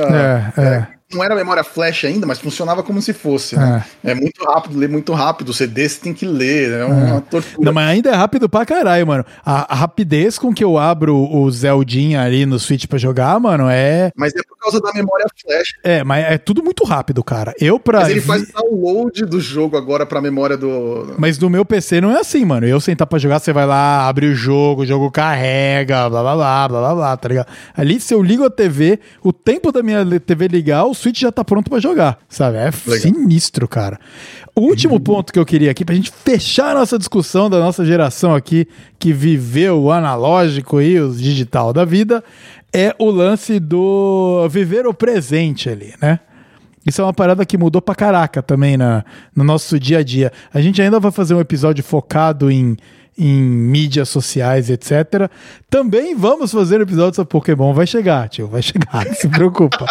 É, 0.56 0.60
é. 0.60 1.02
Não 1.14 1.22
era 1.22 1.34
memória 1.34 1.62
flash 1.62 2.04
ainda, 2.04 2.26
mas 2.26 2.38
funcionava 2.38 2.82
como 2.82 3.00
se 3.02 3.12
fosse. 3.12 3.56
Né? 3.56 3.84
É. 4.02 4.14
muito 4.14 4.42
rápido, 4.44 4.78
lê 4.78 4.88
muito 4.88 5.12
rápido. 5.12 5.50
O 5.50 5.54
CD 5.54 5.88
você 5.88 6.00
tem 6.00 6.14
que 6.14 6.26
ler, 6.26 6.72
é 6.72 6.84
uma 6.84 7.20
tortura. 7.20 7.64
Não, 7.66 7.72
mas 7.72 7.88
ainda 7.88 8.10
é 8.10 8.14
rápido 8.14 8.48
pra 8.48 8.64
caralho, 8.64 9.06
mano. 9.06 9.24
A, 9.44 9.72
a 9.72 9.76
rapidez 9.76 10.38
com 10.38 10.52
que 10.52 10.64
eu 10.64 10.78
abro 10.78 11.16
o 11.16 11.50
Zeldinha 11.50 12.22
ali 12.22 12.46
no 12.46 12.58
Switch 12.58 12.86
pra 12.86 12.98
jogar, 12.98 13.38
mano, 13.38 13.68
é. 13.68 14.10
Mas 14.16 14.34
é 14.34 14.42
por 14.42 14.56
causa 14.58 14.80
da 14.80 14.92
memória 14.92 15.26
flash. 15.40 15.68
É, 15.84 16.02
mas 16.02 16.24
é 16.24 16.38
tudo 16.38 16.62
muito 16.62 16.84
rápido, 16.84 17.22
cara. 17.22 17.54
Eu 17.60 17.78
pra. 17.78 18.00
Mas 18.00 18.10
ele 18.10 18.20
faz 18.20 18.48
download 18.48 19.26
do 19.26 19.40
jogo 19.40 19.76
agora 19.76 20.06
pra 20.06 20.20
memória 20.20 20.56
do. 20.56 21.14
Mas 21.18 21.38
no 21.38 21.50
meu 21.50 21.64
PC 21.64 22.00
não 22.00 22.12
é 22.12 22.20
assim, 22.20 22.44
mano. 22.44 22.66
Eu 22.66 22.80
sentar 22.80 23.06
pra 23.06 23.18
jogar, 23.18 23.38
você 23.38 23.52
vai 23.52 23.66
lá, 23.66 24.08
abre 24.08 24.26
o 24.26 24.34
jogo, 24.34 24.82
o 24.82 24.86
jogo 24.86 25.10
carrega, 25.10 26.08
blá 26.08 26.22
blá 26.22 26.34
blá, 26.34 26.68
blá 26.68 26.80
blá 26.80 26.94
blá, 26.94 27.16
tá 27.16 27.28
ligado? 27.28 27.48
Ali, 27.76 28.00
se 28.00 28.14
eu 28.14 28.22
ligo 28.22 28.44
a 28.44 28.50
TV, 28.50 28.98
o 29.22 29.32
tempo 29.32 29.70
da 29.70 29.82
minha 29.82 30.04
TV 30.20 30.48
ligar, 30.48 30.84
o 30.84 30.94
Switch 30.94 31.20
já 31.20 31.30
tá 31.30 31.44
pronto 31.44 31.70
pra 31.70 31.78
jogar, 31.78 32.18
sabe? 32.28 32.56
É 32.56 32.70
Legal. 32.86 32.98
sinistro, 33.00 33.68
cara. 33.68 33.98
O 34.54 34.62
último 34.62 34.98
ponto 35.00 35.32
que 35.32 35.38
eu 35.38 35.46
queria 35.46 35.70
aqui, 35.70 35.84
pra 35.84 35.94
gente 35.94 36.10
fechar 36.10 36.72
a 36.72 36.80
nossa 36.80 36.98
discussão 36.98 37.48
da 37.48 37.58
nossa 37.58 37.84
geração 37.84 38.34
aqui, 38.34 38.66
que 38.98 39.12
viveu 39.12 39.80
o 39.80 39.92
analógico 39.92 40.80
e 40.80 41.00
o 41.00 41.12
digital 41.12 41.72
da 41.72 41.84
vida, 41.84 42.22
é 42.72 42.94
o 42.98 43.10
lance 43.10 43.60
do 43.60 44.46
viver 44.50 44.86
o 44.86 44.94
presente 44.94 45.68
ali, 45.68 45.94
né? 46.00 46.20
Isso 46.84 47.00
é 47.00 47.04
uma 47.04 47.12
parada 47.12 47.46
que 47.46 47.56
mudou 47.56 47.80
pra 47.80 47.94
caraca 47.94 48.42
também 48.42 48.76
na, 48.76 49.04
no 49.36 49.44
nosso 49.44 49.78
dia 49.78 49.98
a 49.98 50.02
dia. 50.02 50.32
A 50.52 50.60
gente 50.60 50.82
ainda 50.82 50.98
vai 50.98 51.12
fazer 51.12 51.32
um 51.34 51.40
episódio 51.40 51.84
focado 51.84 52.50
em, 52.50 52.76
em 53.22 53.40
mídias 53.40 54.08
sociais, 54.08 54.68
etc. 54.68 55.30
Também 55.70 56.14
vamos 56.14 56.50
fazer 56.50 56.80
um 56.80 56.82
episódio 56.82 57.14
sobre 57.14 57.30
Pokémon. 57.30 57.72
Vai 57.72 57.86
chegar, 57.86 58.28
tio, 58.28 58.48
vai 58.48 58.62
chegar, 58.62 59.04
não 59.06 59.14
se 59.14 59.28
preocupa. 59.28 59.86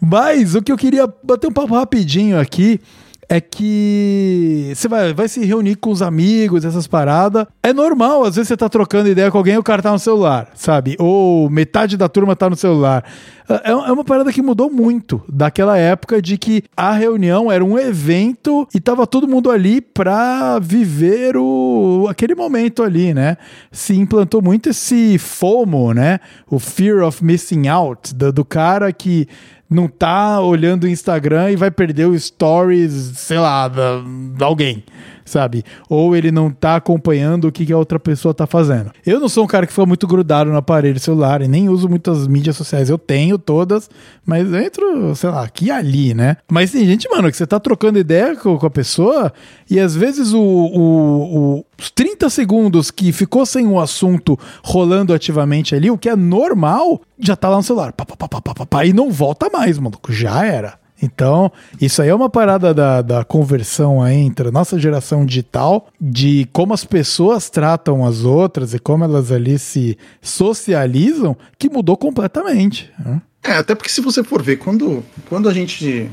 Mas 0.00 0.54
o 0.54 0.62
que 0.62 0.70
eu 0.70 0.76
queria 0.76 1.06
bater 1.22 1.48
um 1.48 1.52
papo 1.52 1.74
rapidinho 1.74 2.38
aqui 2.38 2.80
é 3.28 3.40
que 3.40 4.72
você 4.74 4.88
vai, 4.88 5.12
vai 5.12 5.28
se 5.28 5.44
reunir 5.44 5.76
com 5.76 5.90
os 5.90 6.02
amigos, 6.02 6.64
essas 6.64 6.86
paradas. 6.86 7.46
É 7.62 7.72
normal, 7.72 8.24
às 8.24 8.36
vezes 8.36 8.48
você 8.48 8.56
tá 8.56 8.68
trocando 8.68 9.08
ideia 9.08 9.30
com 9.30 9.38
alguém 9.38 9.54
e 9.54 9.58
o 9.58 9.62
cara 9.62 9.82
tá 9.82 9.90
no 9.90 9.98
celular, 9.98 10.48
sabe? 10.54 10.96
Ou 10.98 11.50
metade 11.50 11.96
da 11.96 12.08
turma 12.08 12.36
tá 12.36 12.48
no 12.48 12.56
celular. 12.56 13.04
É, 13.48 13.70
é 13.70 13.92
uma 13.92 14.04
parada 14.04 14.32
que 14.32 14.42
mudou 14.42 14.70
muito 14.70 15.22
daquela 15.28 15.76
época 15.78 16.20
de 16.20 16.36
que 16.36 16.64
a 16.76 16.92
reunião 16.92 17.50
era 17.50 17.64
um 17.64 17.78
evento 17.78 18.66
e 18.74 18.80
tava 18.80 19.06
todo 19.06 19.28
mundo 19.28 19.50
ali 19.50 19.80
pra 19.80 20.58
viver 20.58 21.36
o, 21.36 22.06
aquele 22.08 22.34
momento 22.34 22.82
ali, 22.82 23.14
né? 23.14 23.36
Se 23.70 23.94
implantou 23.94 24.42
muito 24.42 24.70
esse 24.70 25.18
FOMO, 25.18 25.92
né? 25.92 26.20
O 26.48 26.58
Fear 26.58 27.04
of 27.04 27.24
Missing 27.24 27.68
Out, 27.68 28.14
do, 28.14 28.32
do 28.32 28.44
cara 28.44 28.92
que 28.92 29.28
não 29.68 29.88
tá 29.88 30.40
olhando 30.40 30.84
o 30.84 30.88
Instagram 30.88 31.50
e 31.50 31.56
vai 31.56 31.70
perder 31.70 32.06
o 32.06 32.18
stories, 32.18 32.92
sei 33.16 33.38
lá, 33.38 33.68
da, 33.68 34.00
de 34.36 34.44
alguém, 34.44 34.84
sabe? 35.26 35.62
Ou 35.90 36.16
ele 36.16 36.30
não 36.32 36.50
tá 36.50 36.76
acompanhando 36.76 37.46
o 37.48 37.52
que, 37.52 37.66
que 37.66 37.72
a 37.72 37.76
outra 37.78 38.00
pessoa 38.00 38.32
tá 38.32 38.46
fazendo. 38.46 38.90
Eu 39.04 39.20
não 39.20 39.28
sou 39.28 39.44
um 39.44 39.46
cara 39.46 39.66
que 39.66 39.72
fica 39.72 39.84
muito 39.84 40.06
grudado 40.06 40.50
no 40.50 40.56
aparelho 40.56 40.98
celular 40.98 41.42
e 41.42 41.48
nem 41.48 41.68
uso 41.68 41.88
muitas 41.88 42.26
mídias 42.26 42.56
sociais. 42.56 42.88
Eu 42.88 42.96
tenho 42.96 43.36
todas, 43.36 43.90
mas 44.24 44.50
eu 44.50 44.58
entro, 44.60 45.14
sei 45.14 45.28
lá, 45.28 45.42
aqui 45.44 45.66
e 45.66 45.70
ali, 45.70 46.14
né? 46.14 46.36
Mas 46.50 46.70
tem 46.70 46.86
gente, 46.86 47.08
mano, 47.10 47.30
que 47.30 47.36
você 47.36 47.46
tá 47.46 47.60
trocando 47.60 47.98
ideia 47.98 48.34
com, 48.36 48.56
com 48.56 48.66
a 48.66 48.70
pessoa 48.70 49.32
e 49.68 49.78
às 49.78 49.94
vezes 49.94 50.32
o, 50.32 50.40
o, 50.40 51.56
o- 51.58 51.66
os 51.78 51.90
30 51.90 52.30
segundos 52.30 52.90
que 52.90 53.12
ficou 53.12 53.44
sem 53.44 53.66
o 53.66 53.78
assunto 53.78 54.38
rolando 54.64 55.12
ativamente 55.12 55.74
ali, 55.74 55.90
o 55.90 55.98
que 55.98 56.08
é 56.08 56.16
normal, 56.16 57.02
já 57.18 57.36
tá 57.36 57.48
lá 57.50 57.56
no 57.56 57.62
celular. 57.62 57.92
Pá, 57.92 58.06
pá, 58.06 58.16
pá, 58.16 58.28
pá, 58.40 58.54
pá, 58.54 58.66
pá, 58.66 58.84
e 58.86 58.92
não 58.92 59.10
volta 59.10 59.50
mais, 59.52 59.78
maluco. 59.78 60.12
Já 60.12 60.44
era. 60.46 60.78
Então, 61.02 61.52
isso 61.80 62.00
aí 62.00 62.08
é 62.08 62.14
uma 62.14 62.30
parada 62.30 62.72
da, 62.72 63.02
da 63.02 63.24
conversão 63.24 64.02
aí 64.02 64.16
entre 64.16 64.48
a 64.48 64.52
nossa 64.52 64.78
geração 64.78 65.26
digital, 65.26 65.88
de 66.00 66.48
como 66.52 66.72
as 66.72 66.84
pessoas 66.84 67.50
tratam 67.50 68.04
as 68.06 68.24
outras 68.24 68.72
e 68.74 68.78
como 68.78 69.04
elas 69.04 69.30
ali 69.30 69.58
se 69.58 69.98
socializam, 70.22 71.36
que 71.58 71.68
mudou 71.68 71.96
completamente. 71.96 72.90
né? 72.98 73.20
É, 73.44 73.52
até 73.52 73.74
porque 73.74 73.90
se 73.90 74.00
você 74.00 74.24
for 74.24 74.42
ver, 74.42 74.56
quando, 74.56 75.04
quando 75.28 75.48
a 75.48 75.52
gente. 75.54 76.10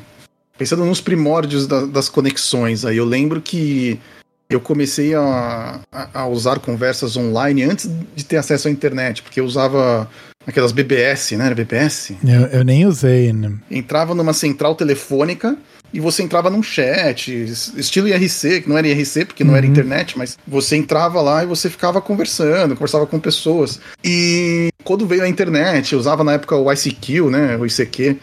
Pensando 0.57 0.85
nos 0.85 1.01
primórdios 1.01 1.65
da- 1.65 1.85
das 1.87 2.07
conexões, 2.07 2.85
aí 2.85 2.97
eu 2.97 3.05
lembro 3.05 3.41
que 3.41 3.99
eu 4.47 4.59
comecei 4.59 5.15
a, 5.15 5.79
a- 5.91 6.09
a 6.21 6.27
usar 6.27 6.59
conversas 6.59 7.17
online 7.17 7.63
antes 7.63 7.89
de 8.15 8.23
ter 8.23 8.37
acesso 8.37 8.67
à 8.67 8.71
internet, 8.71 9.23
porque 9.23 9.39
eu 9.39 9.45
usava 9.45 10.07
aquelas 10.45 10.71
BBS, 10.71 11.35
né? 11.37 11.45
Era 11.47 11.55
BBS? 11.55 12.13
Eu, 12.23 12.41
eu 12.59 12.63
nem 12.63 12.85
usei. 12.85 13.31
Né? 13.33 13.53
Entrava 13.71 14.13
numa 14.15 14.33
central 14.33 14.75
telefônica 14.75 15.55
e 15.93 15.99
você 15.99 16.23
entrava 16.23 16.49
num 16.49 16.63
chat, 16.63 17.31
es- 17.31 17.71
estilo 17.77 18.07
IRC, 18.07 18.61
que 18.61 18.69
não 18.69 18.77
era 18.77 18.87
IRC 18.87 19.25
porque 19.25 19.43
não 19.43 19.55
era 19.55 19.65
Uhum. 19.65 19.71
internet, 19.71 20.17
mas 20.17 20.37
você 20.47 20.75
entrava 20.75 21.21
lá 21.21 21.43
e 21.43 21.45
você 21.47 21.69
ficava 21.69 22.01
conversando, 22.01 22.75
conversava 22.75 23.05
com 23.05 23.19
pessoas. 23.19 23.79
E 24.03 24.69
quando 24.83 25.05
veio 25.07 25.23
a 25.23 25.27
internet, 25.29 25.93
eu 25.93 25.99
usava 25.99 26.23
na 26.23 26.33
época 26.33 26.55
o 26.55 26.71
ICQ, 26.71 27.29
né, 27.29 27.57
o 27.57 27.65
ICQ, 27.65 28.17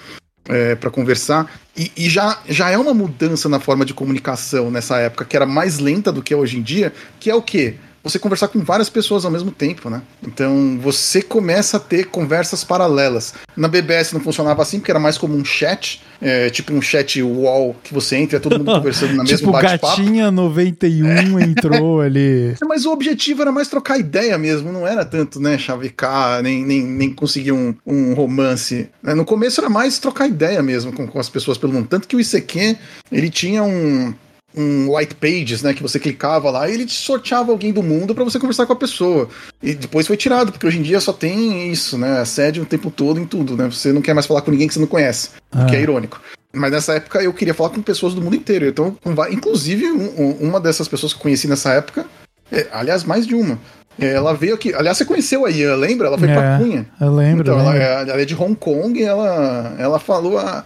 é, 0.49 0.75
para 0.75 0.91
conversar. 0.91 1.49
E, 1.77 1.93
e 1.97 2.11
já, 2.11 2.41
já 2.49 2.71
é 2.71 2.77
uma 2.77 2.93
mudança 2.93 3.49
na 3.49 3.61
forma 3.61 3.85
de 3.85 3.95
comunicação 3.95 4.71
nessa 4.71 4.99
época, 4.99 5.25
que 5.25 5.37
era 5.37 5.47
mais 5.47 5.79
lenta 5.79 6.11
do 6.11 6.23
que 6.23 6.35
é 6.35 6.37
hoje 6.37 6.59
em 6.59 6.63
dia, 6.63 6.93
que 7.21 7.31
é 7.31 7.35
o 7.35 7.41
quê? 7.43 7.77
Você 8.03 8.19
conversar 8.19 8.49
com 8.49 8.61
várias 8.61 8.89
pessoas 8.89 9.25
ao 9.25 9.31
mesmo 9.31 9.51
tempo, 9.51 9.91
né? 9.91 10.01
Então 10.27 10.79
você 10.81 11.21
começa 11.21 11.77
a 11.77 11.81
ter 11.81 12.07
conversas 12.07 12.65
paralelas. 12.65 13.35
Na 13.57 13.69
BBS 13.69 14.13
não 14.13 14.21
funcionava 14.21 14.63
assim, 14.63 14.79
porque 14.79 14.91
era 14.91 14.99
mais 14.99 15.19
como 15.19 15.37
um 15.37 15.45
chat, 15.45 16.03
é, 16.21 16.49
tipo 16.49 16.73
um 16.73 16.81
chat 16.81 17.23
wall 17.23 17.77
que 17.83 17.93
você 17.93 18.17
entra 18.17 18.37
e 18.37 18.39
é 18.39 18.41
todo 18.41 18.59
mundo 18.59 18.73
conversando 18.81 19.15
na 19.15 19.23
mesma 19.23 19.39
tipo, 19.39 19.53
bate-papo. 19.53 19.97
Gatinha 19.99 20.31
91 20.31 21.41
entrou 21.41 22.01
ali. 22.03 22.55
Mas 22.67 22.87
o 22.87 22.93
objetivo 22.93 23.43
era 23.43 23.53
mais 23.53 23.69
trocar 23.69 23.99
ideia 23.99 24.39
mesmo, 24.39 24.73
não 24.73 24.87
era 24.87 25.05
tanto, 25.05 25.39
né, 25.39 25.59
chavecar, 25.59 26.43
nem, 26.43 26.65
nem, 26.65 26.83
nem 26.83 27.13
conseguir 27.13 27.53
um, 27.53 27.75
um 27.87 28.15
romance. 28.15 28.89
né? 29.03 29.15
No 29.15 29.27
começo 29.27 29.61
era 29.61 29.69
mais 29.69 29.99
trocar 29.99 30.27
ideia 30.27 30.63
mesmo 30.63 30.93
com, 30.93 31.07
com 31.07 31.19
as 31.19 31.29
pessoas 31.29 31.59
pelo 31.59 31.73
mundo. 31.73 31.87
Tanto 31.87 32.09
que 32.09 32.17
o 32.17 32.21
ICQ, 32.21 32.77
ele 33.13 33.29
tinha 33.29 33.63
um, 33.63 34.15
um 34.55 34.97
white 34.97 35.15
pages, 35.15 35.63
né? 35.63 35.73
Que 35.75 35.83
você 35.83 35.99
clicava 35.99 36.51
lá 36.51 36.69
e 36.69 36.75
ele 36.75 36.87
te 36.87 36.95
sorteava 36.95 37.53
alguém 37.53 37.73
do 37.73 37.83
mundo 37.83 38.15
para 38.15 38.25
você 38.25 38.39
conversar 38.39 38.67
com 38.67 38.73
a 38.73 38.77
pessoa. 38.77 39.29
E 39.63 39.75
depois 39.75 40.07
foi 40.07 40.17
tirado, 40.17 40.53
porque 40.53 40.67
hoje 40.67 40.79
em 40.79 40.83
dia 40.83 41.01
só 41.01 41.13
tem 41.13 41.71
isso, 41.71 41.97
né? 41.97 42.21
Assédio 42.21 42.63
o 42.63 42.67
tempo 42.67 42.91
todo 42.91 43.21
em 43.21 43.27
tudo, 43.27 43.57
né? 43.57 43.67
Você 43.71 43.93
não 43.93 44.03
quer 44.03 44.15
mais 44.15 44.27
falar 44.27 44.43
com 44.43 44.51
ninguém 44.51 44.69
que 44.69 44.75
você 44.75 44.81
não 44.81 44.87
conhece, 44.87 45.31
o 45.53 45.67
que 45.67 45.77
é 45.77 45.81
irônico. 45.81 46.21
Mas 46.53 46.73
nessa 46.73 46.95
época 46.95 47.23
eu 47.23 47.33
queria 47.33 47.55
falar 47.55 47.71
com 47.71 47.81
pessoas 47.81 48.15
do 48.15 48.21
mundo 48.21 48.35
inteiro. 48.35 48.67
Então, 48.67 48.97
inclusive, 49.31 49.87
um, 49.87 50.33
uma 50.41 50.61
dessas 50.61 50.89
pessoas 50.89 51.13
que 51.13 51.19
eu 51.19 51.23
conheci 51.23 51.47
nessa 51.47 51.73
época, 51.73 52.07
é, 52.51 52.67
aliás, 52.73 53.05
mais 53.05 53.27
de 53.27 53.35
uma. 53.35 53.59
Ela 54.01 54.35
veio 54.35 54.55
aqui. 54.55 54.75
Aliás, 54.75 54.97
você 54.99 55.05
conheceu 55.05 55.45
a 55.45 55.51
Ian, 55.51 55.77
lembra? 55.77 56.09
Ela 56.09 56.19
foi 56.19 56.29
é, 56.29 56.35
pra 56.35 56.59
Cunha. 56.59 56.87
Eu 57.01 57.15
lembro. 57.15 57.43
Então, 57.43 57.57
lembro. 57.57 57.77
Ela, 57.77 58.11
ela, 58.11 58.21
é 58.21 58.25
de 58.25 58.35
Hong 58.35 58.55
Kong 58.55 58.99
e 58.99 59.03
ela, 59.03 59.75
ela 59.79 59.99
falou. 59.99 60.39
A, 60.39 60.65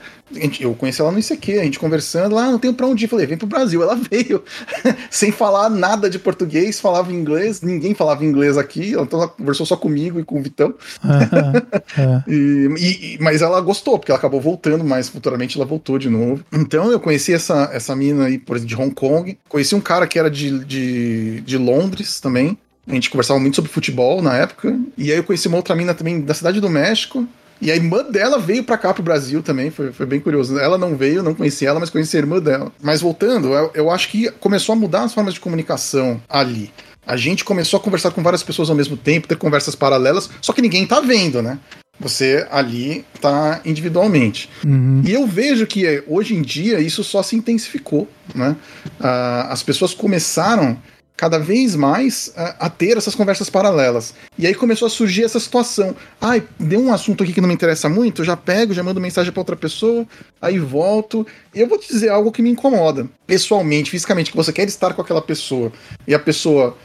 eu 0.61 0.74
conheci 0.74 1.01
ela 1.01 1.12
no 1.12 1.19
ICQ, 1.19 1.59
a 1.59 1.65
gente 1.65 1.78
conversando 1.78 2.35
lá, 2.35 2.44
ah, 2.44 2.52
não 2.52 2.59
tenho 2.59 2.74
pra 2.74 2.86
onde 2.86 3.05
ir. 3.05 3.09
Falei, 3.09 3.27
vem 3.27 3.36
pro 3.36 3.47
Brasil. 3.47 3.82
Ela 3.82 3.94
veio 4.11 4.43
sem 5.11 5.31
falar 5.31 5.69
nada 5.69 6.09
de 6.09 6.19
português, 6.19 6.81
falava 6.81 7.12
inglês, 7.12 7.61
ninguém 7.61 7.94
falava 7.94 8.24
inglês 8.24 8.56
aqui. 8.56 8.93
Então 8.93 9.20
ela 9.20 9.28
conversou 9.28 9.66
só 9.66 9.77
comigo 9.77 10.19
e 10.19 10.24
com 10.24 10.39
o 10.39 10.43
Vitão. 10.43 10.74
-huh. 11.05 12.24
e, 12.28 13.15
e, 13.15 13.19
mas 13.20 13.43
ela 13.43 13.61
gostou, 13.61 13.98
porque 13.98 14.11
ela 14.11 14.19
acabou 14.19 14.40
voltando, 14.40 14.85
mas 14.85 15.09
futuramente 15.09 15.56
ela 15.56 15.66
voltou 15.66 15.98
de 15.98 16.09
novo. 16.09 16.44
Então 16.52 16.90
eu 16.90 16.98
conheci 16.98 17.32
essa, 17.32 17.70
essa 17.73 17.94
mina 17.94 18.27
aí, 18.27 18.39
por 18.39 18.56
exemplo, 18.56 18.77
de 18.77 18.82
Hong 18.82 18.94
Kong. 18.94 19.39
Conheci 19.48 19.74
um 19.74 19.81
cara 19.81 20.06
que 20.06 20.19
era 20.19 20.31
de, 20.31 20.65
de, 20.65 21.40
de 21.43 21.59
Londres 21.59 22.20
também. 22.20 22.59
A 22.86 22.94
gente 22.94 23.11
conversava 23.11 23.40
muito 23.40 23.56
sobre 23.56 23.70
futebol 23.70 24.20
na 24.20 24.36
época. 24.36 24.78
E 24.97 25.11
aí 25.11 25.19
eu 25.19 25.24
conheci 25.24 25.48
uma 25.48 25.56
outra 25.56 25.74
mina 25.74 25.94
também 25.94 26.20
da 26.20 26.35
cidade 26.35 26.61
do 26.61 26.69
México. 26.69 27.27
E 27.61 27.70
a 27.70 27.77
irmã 27.77 28.02
dela 28.05 28.39
veio 28.39 28.65
pra 28.65 28.77
cá, 28.77 28.93
pro 28.93 29.02
Brasil 29.02 29.43
também, 29.43 29.70
foi, 29.70 29.93
foi 29.93 30.05
bem 30.05 30.20
curioso. 30.20 30.59
Ela 30.59 30.77
não 30.77 30.97
veio, 30.97 31.23
não 31.23 31.35
conheci 31.35 31.65
ela, 31.65 31.81
mas 31.81 31.89
conheci 31.89 32.16
a 32.16 32.20
irmã 32.20 32.40
dela. 32.40 32.70
Mas 32.82 33.01
voltando, 33.01 33.55
eu, 33.55 33.70
eu 33.74 33.90
acho 33.90 34.09
que 34.09 34.31
começou 34.32 34.74
a 34.74 34.77
mudar 34.77 35.05
as 35.05 35.15
formas 35.15 35.35
de 35.35 35.40
comunicação 35.40 36.20
ali. 36.28 36.70
A 37.06 37.16
gente 37.16 37.44
começou 37.44 37.78
a 37.78 37.82
conversar 37.82 38.11
com 38.11 38.23
várias 38.23 38.43
pessoas 38.43 38.70
ao 38.70 38.77
mesmo 38.77 38.97
tempo, 38.97 39.28
ter 39.28 39.36
conversas 39.36 39.74
paralelas, 39.74 40.28
só 40.40 40.52
que 40.52 40.62
ninguém 40.62 40.86
tá 40.86 41.01
vendo, 41.01 41.43
né? 41.43 41.59
Você 42.01 42.47
ali 42.51 43.05
tá 43.20 43.61
individualmente. 43.65 44.51
Uhum. 44.65 45.02
E 45.06 45.12
eu 45.12 45.27
vejo 45.27 45.66
que 45.66 46.02
hoje 46.09 46.35
em 46.35 46.43
dia 46.43 46.81
isso 46.81 47.05
só 47.05 47.23
se 47.23 47.36
intensificou, 47.36 48.09
né? 48.35 48.56
Uh, 48.98 49.48
as 49.48 49.62
pessoas 49.62 49.94
começaram 49.94 50.77
cada 51.16 51.39
vez 51.39 51.77
mais 51.77 52.32
a, 52.36 52.66
a, 52.66 52.70
ter 52.70 52.97
essas 52.97 53.15
conversas 53.15 53.49
paralelas. 53.49 54.15
E 54.36 54.47
aí 54.47 54.55
começou 54.55 54.86
a 54.86 54.91
surgir 54.91 55.24
essa 55.24 55.39
situação. 55.39 55.95
Ai, 56.20 56.43
deu 56.59 56.81
um 56.81 56.93
assunto 56.93 57.23
aqui 57.23 57.32
que 57.32 57.41
não 57.41 57.49
me 57.49 57.55
interessa 57.55 57.89
muito, 57.89 58.23
eu 58.23 58.27
já 58.27 58.36
pego, 58.36 58.74
já 58.74 58.82
mando 58.82 59.01
mensagem 59.01 59.32
para 59.32 59.41
outra 59.41 59.57
pessoa, 59.57 60.07
aí 60.43 60.59
volto. 60.59 61.27
Eu 61.55 61.69
vou 61.69 61.78
te 61.78 61.89
dizer 61.89 62.09
algo 62.09 62.32
que 62.32 62.43
me 62.43 62.51
incomoda. 62.51 63.09
Pessoalmente, 63.27 63.91
fisicamente, 63.91 64.31
que 64.31 64.36
você 64.36 64.53
quer 64.53 64.66
estar 64.66 64.93
com 64.93 65.03
aquela 65.03 65.23
pessoa 65.23 65.73
e 66.07 66.15
a 66.15 66.19
pessoa 66.19 66.77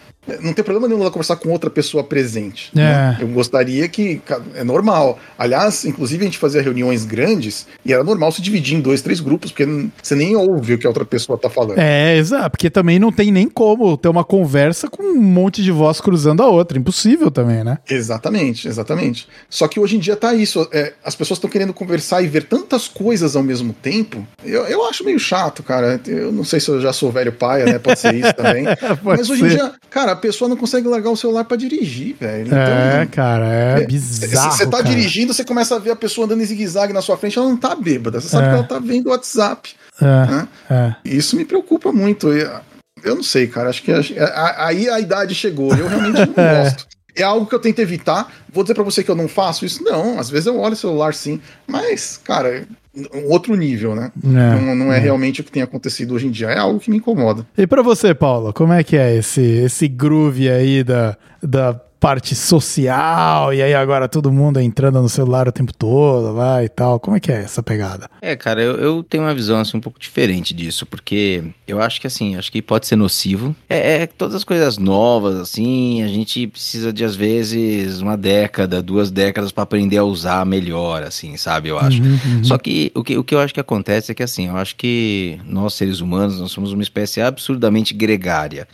não 0.41 0.53
tem 0.53 0.63
problema 0.63 0.87
nenhum 0.87 1.01
ela 1.01 1.11
conversar 1.11 1.37
com 1.37 1.49
outra 1.49 1.69
pessoa 1.69 2.03
presente. 2.03 2.71
É. 2.75 2.77
Né? 2.77 3.17
Eu 3.21 3.27
gostaria 3.29 3.87
que. 3.87 4.21
É 4.53 4.63
normal. 4.63 5.17
Aliás, 5.37 5.85
inclusive 5.85 6.21
a 6.21 6.25
gente 6.25 6.37
fazia 6.37 6.61
reuniões 6.61 7.05
grandes 7.05 7.67
e 7.85 7.93
era 7.93 8.03
normal 8.03 8.31
se 8.31 8.41
dividir 8.41 8.77
em 8.77 8.81
dois, 8.81 9.01
três 9.01 9.19
grupos, 9.19 9.51
porque 9.51 9.65
você 10.01 10.15
nem 10.15 10.35
ouve 10.35 10.73
o 10.73 10.77
que 10.77 10.85
a 10.85 10.89
outra 10.89 11.05
pessoa 11.05 11.37
tá 11.37 11.49
falando. 11.49 11.79
É, 11.79 12.17
exato. 12.17 12.51
Porque 12.51 12.69
também 12.69 12.99
não 12.99 13.11
tem 13.11 13.31
nem 13.31 13.49
como 13.49 13.97
ter 13.97 14.09
uma 14.09 14.23
conversa 14.23 14.87
com 14.87 15.03
um 15.03 15.21
monte 15.21 15.63
de 15.63 15.71
voz 15.71 15.99
cruzando 16.01 16.43
a 16.43 16.47
outra. 16.47 16.77
Impossível 16.77 17.31
também, 17.31 17.63
né? 17.63 17.79
Exatamente, 17.89 18.67
exatamente. 18.67 19.27
Só 19.49 19.67
que 19.67 19.79
hoje 19.79 19.95
em 19.95 19.99
dia 19.99 20.15
tá 20.15 20.33
isso. 20.33 20.67
É, 20.71 20.93
as 21.03 21.15
pessoas 21.15 21.37
estão 21.37 21.49
querendo 21.49 21.73
conversar 21.73 22.21
e 22.21 22.27
ver 22.27 22.43
tantas 22.43 22.87
coisas 22.87 23.35
ao 23.35 23.43
mesmo 23.43 23.73
tempo. 23.73 24.25
Eu, 24.43 24.65
eu 24.65 24.85
acho 24.85 25.03
meio 25.03 25.19
chato, 25.19 25.63
cara. 25.63 25.99
Eu 26.05 26.31
não 26.31 26.43
sei 26.43 26.59
se 26.59 26.69
eu 26.69 26.81
já 26.81 26.93
sou 26.93 27.11
velho 27.11 27.31
pai, 27.31 27.63
né? 27.63 27.79
Pode 27.79 27.99
ser 27.99 28.13
isso 28.13 28.33
também. 28.33 28.65
Mas 29.03 29.29
hoje 29.29 29.45
em 29.45 29.47
dia, 29.49 29.71
cara, 29.89 30.08
pessoa 30.15 30.47
não 30.47 30.57
consegue 30.57 30.87
largar 30.87 31.09
o 31.09 31.17
celular 31.17 31.43
para 31.43 31.57
dirigir, 31.57 32.15
velho. 32.19 32.47
Então, 32.47 32.57
é, 32.57 33.05
cara, 33.05 33.45
é, 33.45 33.83
é 33.83 33.85
bizarro. 33.85 34.51
Você 34.51 34.65
tá 34.65 34.77
cara. 34.77 34.89
dirigindo, 34.89 35.33
você 35.33 35.43
começa 35.43 35.75
a 35.75 35.79
ver 35.79 35.91
a 35.91 35.95
pessoa 35.95 36.25
andando 36.25 36.41
em 36.41 36.45
zigue-zague 36.45 36.93
na 36.93 37.01
sua 37.01 37.17
frente, 37.17 37.37
ela 37.37 37.47
não 37.47 37.57
tá 37.57 37.75
bêbada. 37.75 38.19
Você 38.19 38.29
sabe 38.29 38.47
é. 38.47 38.49
que 38.49 38.55
ela 38.55 38.63
tá 38.63 38.79
vendo 38.79 39.07
o 39.07 39.09
WhatsApp. 39.09 39.75
É, 40.01 40.05
né? 40.05 40.47
é. 40.69 40.95
Isso 41.03 41.35
me 41.35 41.45
preocupa 41.45 41.91
muito. 41.91 42.29
Eu 42.29 43.15
não 43.15 43.23
sei, 43.23 43.47
cara. 43.47 43.69
Acho 43.69 43.83
que 43.83 43.91
aí 43.91 44.89
a 44.89 44.99
idade 44.99 45.35
chegou. 45.35 45.73
Eu 45.75 45.87
realmente 45.87 46.19
não 46.25 46.33
é. 46.43 46.63
gosto. 46.63 46.87
É 47.15 47.23
algo 47.23 47.45
que 47.45 47.55
eu 47.55 47.59
tento 47.59 47.79
evitar. 47.79 48.31
Vou 48.51 48.63
dizer 48.63 48.73
para 48.73 48.83
você 48.83 49.03
que 49.03 49.11
eu 49.11 49.15
não 49.15 49.27
faço 49.27 49.65
isso? 49.65 49.83
Não, 49.83 50.19
às 50.19 50.29
vezes 50.29 50.47
eu 50.47 50.57
olho 50.57 50.73
o 50.73 50.77
celular 50.77 51.13
sim. 51.13 51.41
Mas, 51.67 52.19
cara, 52.23 52.65
um 53.13 53.31
outro 53.31 53.55
nível, 53.55 53.95
né? 53.95 54.11
É, 54.23 54.61
não, 54.61 54.75
não 54.75 54.93
é, 54.93 54.97
é, 54.97 54.99
realmente 54.99 55.41
o 55.41 55.43
que 55.43 55.51
tem 55.51 55.61
acontecido 55.61 56.13
hoje 56.13 56.27
em 56.27 56.31
dia, 56.31 56.47
é 56.47 56.57
algo 56.57 56.79
que 56.79 56.89
me 56.89 56.97
incomoda. 56.97 57.45
E 57.57 57.67
para 57.67 57.81
você, 57.81 58.13
Paulo, 58.13 58.53
como 58.53 58.73
é 58.73 58.83
que 58.83 58.97
é 58.97 59.15
esse, 59.15 59.41
esse 59.41 59.87
groove 59.87 60.49
aí 60.49 60.83
da, 60.83 61.17
da 61.41 61.79
parte 61.99 62.33
social, 62.35 63.53
e 63.53 63.61
aí 63.61 63.73
agora 63.73 64.07
todo 64.07 64.31
mundo 64.31 64.59
entrando 64.59 65.01
no 65.01 65.09
celular 65.09 65.47
o 65.47 65.51
tempo 65.51 65.73
todo 65.73 66.33
lá 66.33 66.63
e 66.63 66.69
tal. 66.69 66.99
Como 66.99 67.17
é 67.17 67.19
que 67.19 67.31
é 67.31 67.41
essa 67.41 67.61
pegada? 67.61 68.09
É, 68.21 68.35
cara, 68.35 68.61
eu, 68.61 68.75
eu 68.77 69.03
tenho 69.03 69.23
uma 69.23 69.33
visão 69.33 69.59
assim 69.59 69.77
um 69.77 69.81
pouco 69.81 69.99
diferente 69.99 70.53
disso, 70.53 70.85
porque 70.85 71.43
eu 71.67 71.81
acho 71.81 71.99
que 71.99 72.07
assim, 72.07 72.35
acho 72.35 72.51
que 72.51 72.61
pode 72.61 72.87
ser 72.87 72.95
nocivo. 72.95 73.55
É, 73.69 74.03
é 74.03 74.07
todas 74.07 74.35
as 74.35 74.43
coisas 74.43 74.77
novas, 74.77 75.35
assim, 75.37 76.01
a 76.01 76.07
gente 76.07 76.47
precisa 76.47 76.93
de 76.93 77.03
às 77.03 77.15
vezes 77.15 77.99
uma 77.99 78.15
década, 78.15 78.81
duas 78.81 79.11
décadas 79.11 79.51
para 79.51 79.63
aprender 79.63 79.97
a 79.97 80.03
usar 80.03 80.45
melhor, 80.45 81.03
assim, 81.03 81.35
sabe? 81.35 81.69
Eu 81.69 81.77
acho. 81.77 82.01
Uhum, 82.01 82.19
uhum. 82.25 82.43
Só 82.43 82.57
que 82.57 82.91
o, 82.95 83.03
que 83.03 83.17
o 83.17 83.23
que 83.23 83.35
eu 83.35 83.39
acho 83.39 83.53
que 83.53 83.59
acontece 83.59 84.11
é 84.11 84.15
que 84.15 84.23
assim, 84.23 84.47
eu 84.47 84.55
acho 84.55 84.75
que 84.75 85.39
nós 85.45 85.73
seres 85.73 85.99
humanos, 85.99 86.39
nós 86.39 86.51
somos 86.51 86.71
uma 86.71 86.83
espécie 86.83 87.21
absurdamente 87.21 87.93
gregária. 87.93 88.67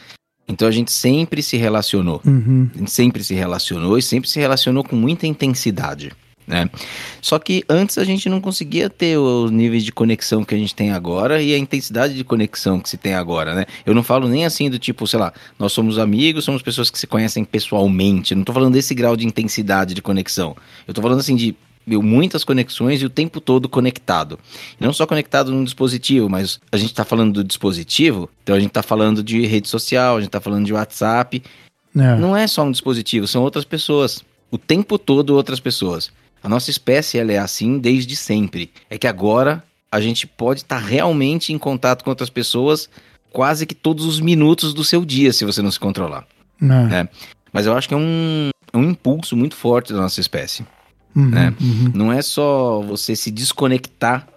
Então 0.47 0.67
a 0.67 0.71
gente 0.71 0.91
sempre 0.91 1.41
se 1.41 1.57
relacionou. 1.57 2.21
Uhum. 2.25 2.69
A 2.75 2.77
gente 2.79 2.91
sempre 2.91 3.23
se 3.23 3.33
relacionou 3.33 3.97
e 3.97 4.01
sempre 4.01 4.29
se 4.29 4.39
relacionou 4.39 4.83
com 4.83 4.95
muita 4.95 5.25
intensidade. 5.25 6.11
Né? 6.47 6.69
Só 7.21 7.39
que 7.39 7.63
antes 7.67 7.97
a 7.97 8.03
gente 8.03 8.29
não 8.29 8.39
conseguia 8.39 8.87
ter 8.87 9.17
os 9.17 9.49
níveis 9.49 9.83
de 9.83 9.91
conexão 9.91 10.43
que 10.43 10.53
a 10.53 10.57
gente 10.57 10.75
tem 10.75 10.91
agora 10.91 11.41
e 11.41 11.55
a 11.55 11.57
intensidade 11.57 12.13
de 12.13 12.23
conexão 12.23 12.79
que 12.79 12.87
se 12.87 12.97
tem 12.97 13.15
agora, 13.15 13.55
né? 13.55 13.65
Eu 13.83 13.95
não 13.95 14.03
falo 14.03 14.27
nem 14.27 14.45
assim 14.45 14.69
do 14.69 14.77
tipo, 14.77 15.07
sei 15.07 15.19
lá, 15.19 15.33
nós 15.57 15.73
somos 15.73 15.97
amigos, 15.97 16.45
somos 16.45 16.61
pessoas 16.61 16.91
que 16.91 16.99
se 16.99 17.07
conhecem 17.07 17.43
pessoalmente. 17.43 18.35
não 18.35 18.43
tô 18.43 18.53
falando 18.53 18.73
desse 18.73 18.93
grau 18.93 19.15
de 19.15 19.25
intensidade 19.25 19.95
de 19.95 20.03
conexão. 20.03 20.55
Eu 20.87 20.93
tô 20.93 21.01
falando 21.01 21.19
assim 21.19 21.35
de 21.35 21.55
viu 21.85 22.01
muitas 22.01 22.43
conexões 22.43 23.01
e 23.01 23.05
o 23.05 23.09
tempo 23.09 23.39
todo 23.39 23.69
conectado. 23.69 24.39
E 24.79 24.83
não 24.83 24.93
só 24.93 25.05
conectado 25.05 25.51
num 25.51 25.63
dispositivo, 25.63 26.29
mas 26.29 26.59
a 26.71 26.77
gente 26.77 26.91
está 26.91 27.05
falando 27.05 27.33
do 27.33 27.43
dispositivo, 27.43 28.29
então 28.43 28.55
a 28.55 28.59
gente 28.59 28.69
está 28.69 28.83
falando 28.83 29.23
de 29.23 29.45
rede 29.45 29.67
social, 29.67 30.17
a 30.17 30.19
gente 30.19 30.29
está 30.29 30.41
falando 30.41 30.65
de 30.65 30.73
WhatsApp. 30.73 31.43
É. 31.95 32.15
Não 32.15 32.35
é 32.35 32.47
só 32.47 32.63
um 32.63 32.71
dispositivo, 32.71 33.27
são 33.27 33.43
outras 33.43 33.65
pessoas. 33.65 34.23
O 34.51 34.57
tempo 34.57 34.97
todo 34.97 35.31
outras 35.31 35.59
pessoas. 35.59 36.11
A 36.41 36.49
nossa 36.49 36.69
espécie 36.69 37.17
ela 37.17 37.31
é 37.31 37.37
assim 37.37 37.79
desde 37.79 38.15
sempre. 38.15 38.71
É 38.89 38.97
que 38.97 39.07
agora 39.07 39.63
a 39.91 39.99
gente 39.99 40.27
pode 40.27 40.61
estar 40.61 40.81
tá 40.81 40.85
realmente 40.85 41.53
em 41.53 41.57
contato 41.57 42.03
com 42.03 42.09
outras 42.09 42.29
pessoas 42.29 42.89
quase 43.31 43.65
que 43.65 43.75
todos 43.75 44.05
os 44.05 44.21
minutos 44.21 44.73
do 44.73 44.83
seu 44.83 45.03
dia, 45.03 45.33
se 45.33 45.43
você 45.43 45.61
não 45.61 45.69
se 45.69 45.79
controlar. 45.79 46.25
É. 46.61 47.01
É. 47.01 47.09
Mas 47.51 47.65
eu 47.65 47.75
acho 47.75 47.87
que 47.87 47.93
é 47.93 47.97
um, 47.97 48.49
é 48.71 48.77
um 48.77 48.91
impulso 48.91 49.35
muito 49.35 49.55
forte 49.55 49.91
da 49.91 49.99
nossa 49.99 50.21
espécie. 50.21 50.65
Uhum, 51.15 51.29
né? 51.29 51.53
Uhum. 51.61 51.91
Não 51.93 52.11
é 52.11 52.21
só 52.21 52.81
você 52.81 53.15
se 53.15 53.31
desconectar 53.31 54.27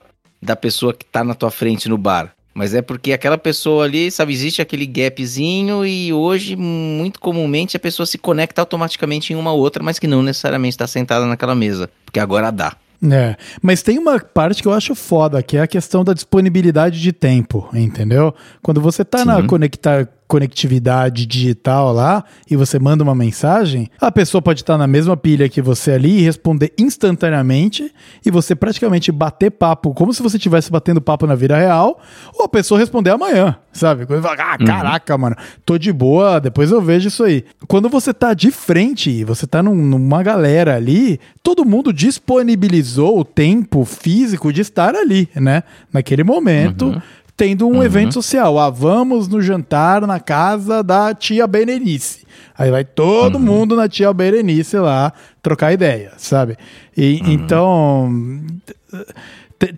da 0.41 0.55
pessoa 0.55 0.95
que 0.95 1.05
tá 1.05 1.25
na 1.25 1.35
tua 1.35 1.51
frente 1.51 1.89
no 1.89 1.99
bar. 1.99 2.33
Mas 2.55 2.75
é 2.75 2.83
porque 2.83 3.13
aquela 3.13 3.39
pessoa 3.39 3.85
ali, 3.85 4.11
sabe, 4.11 4.33
existe 4.33 4.61
aquele 4.61 4.85
gapzinho 4.85 5.87
e 5.87 6.13
hoje, 6.13 6.57
muito 6.57 7.21
comumente, 7.21 7.77
a 7.77 7.81
pessoa 7.81 8.05
se 8.05 8.19
conecta 8.19 8.61
automaticamente 8.61 9.33
em 9.33 9.37
uma 9.37 9.53
outra, 9.53 9.81
mas 9.83 9.99
que 9.99 10.09
não 10.09 10.23
necessariamente 10.25 10.75
está 10.75 10.87
sentada 10.87 11.25
naquela 11.25 11.55
mesa. 11.55 11.89
Porque 12.05 12.19
agora 12.19 12.51
dá. 12.51 12.77
É, 13.01 13.37
mas 13.63 13.81
tem 13.81 13.97
uma 13.97 14.19
parte 14.19 14.61
que 14.61 14.67
eu 14.67 14.73
acho 14.73 14.95
foda, 14.97 15.41
que 15.41 15.57
é 15.57 15.61
a 15.61 15.69
questão 15.69 16.03
da 16.03 16.13
disponibilidade 16.13 17.01
de 17.01 17.13
tempo, 17.13 17.69
entendeu? 17.73 18.35
Quando 18.61 18.81
você 18.81 19.05
tá 19.05 19.19
Sim. 19.19 19.27
na 19.27 19.43
conectar 19.45 20.09
conectividade 20.29 21.27
digital 21.27 21.93
lá 21.93 22.23
e 22.49 22.55
você 22.55 22.79
manda 22.79 23.03
uma 23.03 23.15
mensagem, 23.15 23.91
a 23.99 24.13
pessoa 24.13 24.43
pode 24.43 24.61
estar 24.61 24.77
na 24.77 24.87
mesma 24.87 25.17
pilha 25.17 25.49
que 25.49 25.63
você 25.63 25.93
ali 25.93 26.19
e 26.19 26.23
responder 26.23 26.73
instantaneamente 26.79 27.91
e 28.25 28.31
você 28.31 28.55
praticamente 28.55 29.11
bater 29.11 29.51
papo 29.51 29.95
como 29.95 30.13
se 30.13 30.23
você 30.23 30.37
estivesse 30.37 30.71
batendo 30.71 31.01
papo 31.01 31.27
na 31.27 31.35
vida 31.35 31.57
real, 31.57 31.99
ou 32.35 32.45
a 32.45 32.49
pessoa 32.49 32.79
responder 32.79 33.11
amanhã, 33.11 33.57
sabe? 33.73 34.05
Quando 34.05 34.23
fala, 34.23 34.37
ah, 34.39 34.57
uhum. 34.61 34.67
caraca, 34.67 35.17
mano, 35.17 35.37
tô 35.65 35.79
de 35.79 35.93
boa, 35.93 36.39
depois 36.39 36.71
eu 36.71 36.83
vejo 36.83 37.09
isso 37.09 37.25
aí. 37.25 37.45
Quando 37.67 37.89
você 37.89 38.13
tá 38.13 38.35
de 38.35 38.51
frente 38.51 39.11
e 39.11 39.25
você 39.25 39.47
tá 39.47 39.63
num, 39.63 39.75
numa 39.75 40.23
galera 40.23 40.77
ali, 40.77 41.19
todo 41.43 41.65
mundo 41.65 41.93
disponibilizou 41.93 43.19
o 43.19 43.25
tempo 43.25 43.85
físico 43.85 44.53
de 44.53 44.61
estar 44.61 44.95
ali, 44.95 45.29
né? 45.35 45.63
Naquele 45.91 46.23
momento. 46.23 46.87
Uhum 46.87 47.01
tendo 47.39 47.69
um 47.69 47.77
uhum. 47.77 47.85
evento 47.85 48.15
social. 48.15 48.59
Ah, 48.59 48.69
vamos 48.69 49.28
no 49.28 49.40
jantar 49.40 50.05
na 50.06 50.19
casa 50.19 50.82
da 50.82 51.15
tia 51.15 51.47
Berenice. 51.47 52.27
Aí 52.59 52.69
vai 52.69 52.85
todo 52.85 53.36
uhum. 53.36 53.40
mundo 53.40 53.77
na 53.77 53.89
tia 53.89 54.12
Berenice 54.12 54.77
lá 54.77 55.12
trocar 55.40 55.73
ideia, 55.73 56.12
sabe? 56.19 56.56
E, 56.97 57.20
uhum. 57.23 57.32
Então, 57.32 58.47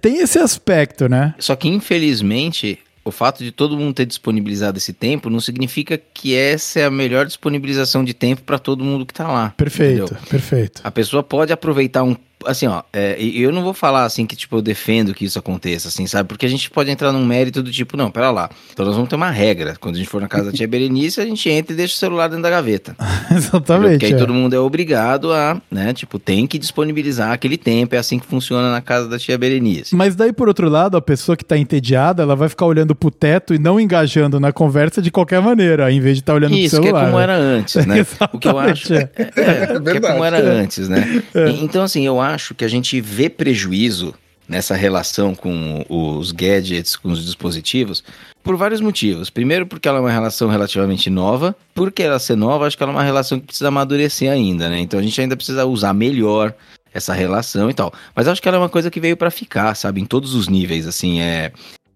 tem 0.00 0.20
esse 0.20 0.38
aspecto, 0.38 1.06
né? 1.06 1.34
Só 1.38 1.54
que, 1.54 1.68
infelizmente, 1.68 2.78
o 3.04 3.10
fato 3.10 3.44
de 3.44 3.52
todo 3.52 3.76
mundo 3.76 3.92
ter 3.92 4.06
disponibilizado 4.06 4.78
esse 4.78 4.94
tempo 4.94 5.28
não 5.28 5.38
significa 5.38 5.98
que 5.98 6.34
essa 6.34 6.80
é 6.80 6.86
a 6.86 6.90
melhor 6.90 7.26
disponibilização 7.26 8.02
de 8.02 8.14
tempo 8.14 8.40
para 8.40 8.58
todo 8.58 8.82
mundo 8.82 9.04
que 9.04 9.12
tá 9.12 9.28
lá. 9.28 9.52
Perfeito, 9.54 10.04
entendeu? 10.04 10.22
perfeito. 10.30 10.80
A 10.82 10.90
pessoa 10.90 11.22
pode 11.22 11.52
aproveitar 11.52 12.04
um 12.04 12.16
assim, 12.46 12.66
ó, 12.66 12.82
é, 12.92 13.16
eu 13.20 13.52
não 13.52 13.62
vou 13.62 13.74
falar 13.74 14.04
assim 14.04 14.26
que, 14.26 14.34
tipo, 14.36 14.56
eu 14.56 14.62
defendo 14.62 15.14
que 15.14 15.24
isso 15.24 15.38
aconteça, 15.38 15.88
assim, 15.88 16.06
sabe? 16.06 16.28
Porque 16.28 16.46
a 16.46 16.48
gente 16.48 16.70
pode 16.70 16.90
entrar 16.90 17.12
num 17.12 17.24
mérito 17.24 17.62
do 17.62 17.70
tipo, 17.70 17.96
não, 17.96 18.10
pera 18.10 18.30
lá. 18.30 18.50
Então 18.72 18.84
nós 18.84 18.94
vamos 18.94 19.08
ter 19.08 19.16
uma 19.16 19.30
regra. 19.30 19.76
Quando 19.80 19.96
a 19.96 19.98
gente 19.98 20.08
for 20.08 20.20
na 20.20 20.28
casa 20.28 20.46
da 20.50 20.52
tia 20.52 20.66
Berenice, 20.66 21.20
a 21.20 21.24
gente 21.24 21.48
entra 21.48 21.72
e 21.72 21.76
deixa 21.76 21.94
o 21.94 21.98
celular 21.98 22.28
dentro 22.28 22.42
da 22.42 22.50
gaveta. 22.50 22.96
Exatamente. 23.30 23.92
Porque 23.92 24.06
aí 24.06 24.12
é. 24.12 24.16
todo 24.16 24.32
mundo 24.32 24.54
é 24.54 24.58
obrigado 24.58 25.32
a, 25.32 25.60
né, 25.70 25.92
tipo, 25.92 26.18
tem 26.18 26.46
que 26.46 26.58
disponibilizar 26.58 27.32
aquele 27.32 27.56
tempo. 27.56 27.94
É 27.94 27.98
assim 27.98 28.18
que 28.18 28.26
funciona 28.26 28.70
na 28.70 28.80
casa 28.80 29.08
da 29.08 29.18
tia 29.18 29.36
Berenice. 29.36 29.94
Mas 29.94 30.14
daí, 30.14 30.32
por 30.32 30.48
outro 30.48 30.68
lado, 30.68 30.96
a 30.96 31.02
pessoa 31.02 31.36
que 31.36 31.44
tá 31.44 31.56
entediada, 31.56 32.22
ela 32.22 32.36
vai 32.36 32.48
ficar 32.48 32.66
olhando 32.66 32.94
pro 32.94 33.10
teto 33.10 33.54
e 33.54 33.58
não 33.58 33.78
engajando 33.80 34.38
na 34.40 34.52
conversa 34.52 35.02
de 35.02 35.10
qualquer 35.10 35.40
maneira, 35.40 35.90
em 35.92 36.00
vez 36.00 36.16
de 36.16 36.22
estar 36.22 36.34
olhando 36.34 36.54
Isso, 36.54 36.76
pro 36.76 36.82
que 36.82 36.88
é 36.88 36.90
celular. 36.90 37.06
como 37.06 37.18
né? 37.18 37.22
era 37.24 37.36
antes, 37.36 37.86
né? 37.86 38.06
o 38.32 38.38
que 38.38 38.48
eu 38.48 38.58
acho. 38.58 38.94
É, 38.94 39.10
Exatamente, 39.16 39.38
é, 39.38 39.62
é, 39.62 39.66
que 39.66 39.72
é 39.72 39.80
verdade. 39.80 40.12
como 40.12 40.24
era 40.24 40.38
antes, 40.38 40.88
né? 40.88 41.22
E- 41.34 41.64
Então, 41.64 41.82
assim, 41.82 42.06
eu 42.06 42.20
acho 42.20 42.29
que 42.54 42.64
a 42.64 42.68
gente 42.68 43.00
vê 43.00 43.28
prejuízo 43.28 44.14
nessa 44.48 44.74
relação 44.74 45.34
com 45.34 45.84
os 45.88 46.32
gadgets, 46.32 46.96
com 46.96 47.10
os 47.12 47.24
dispositivos, 47.24 48.02
por 48.42 48.56
vários 48.56 48.80
motivos. 48.80 49.30
Primeiro, 49.30 49.64
porque 49.66 49.86
ela 49.88 49.98
é 49.98 50.00
uma 50.00 50.10
relação 50.10 50.48
relativamente 50.48 51.08
nova. 51.08 51.54
Porque 51.74 52.02
ela 52.02 52.18
ser 52.18 52.36
nova, 52.36 52.66
acho 52.66 52.76
que 52.76 52.82
ela 52.82 52.90
é 52.92 52.96
uma 52.96 53.02
relação 53.04 53.38
que 53.38 53.46
precisa 53.46 53.68
amadurecer 53.68 54.30
ainda, 54.30 54.68
né? 54.68 54.80
Então 54.80 54.98
a 54.98 55.02
gente 55.02 55.20
ainda 55.20 55.36
precisa 55.36 55.64
usar 55.66 55.92
melhor 55.94 56.52
essa 56.92 57.14
relação 57.14 57.70
e 57.70 57.74
tal. 57.74 57.92
Mas 58.16 58.26
acho 58.26 58.42
que 58.42 58.48
ela 58.48 58.56
é 58.56 58.60
uma 58.60 58.68
coisa 58.68 58.90
que 58.90 58.98
veio 58.98 59.16
pra 59.16 59.30
ficar, 59.30 59.74
sabe? 59.76 60.00
Em 60.00 60.04
todos 60.04 60.34
os 60.34 60.48
níveis, 60.48 60.86
assim, 60.88 61.20
é. 61.20 61.52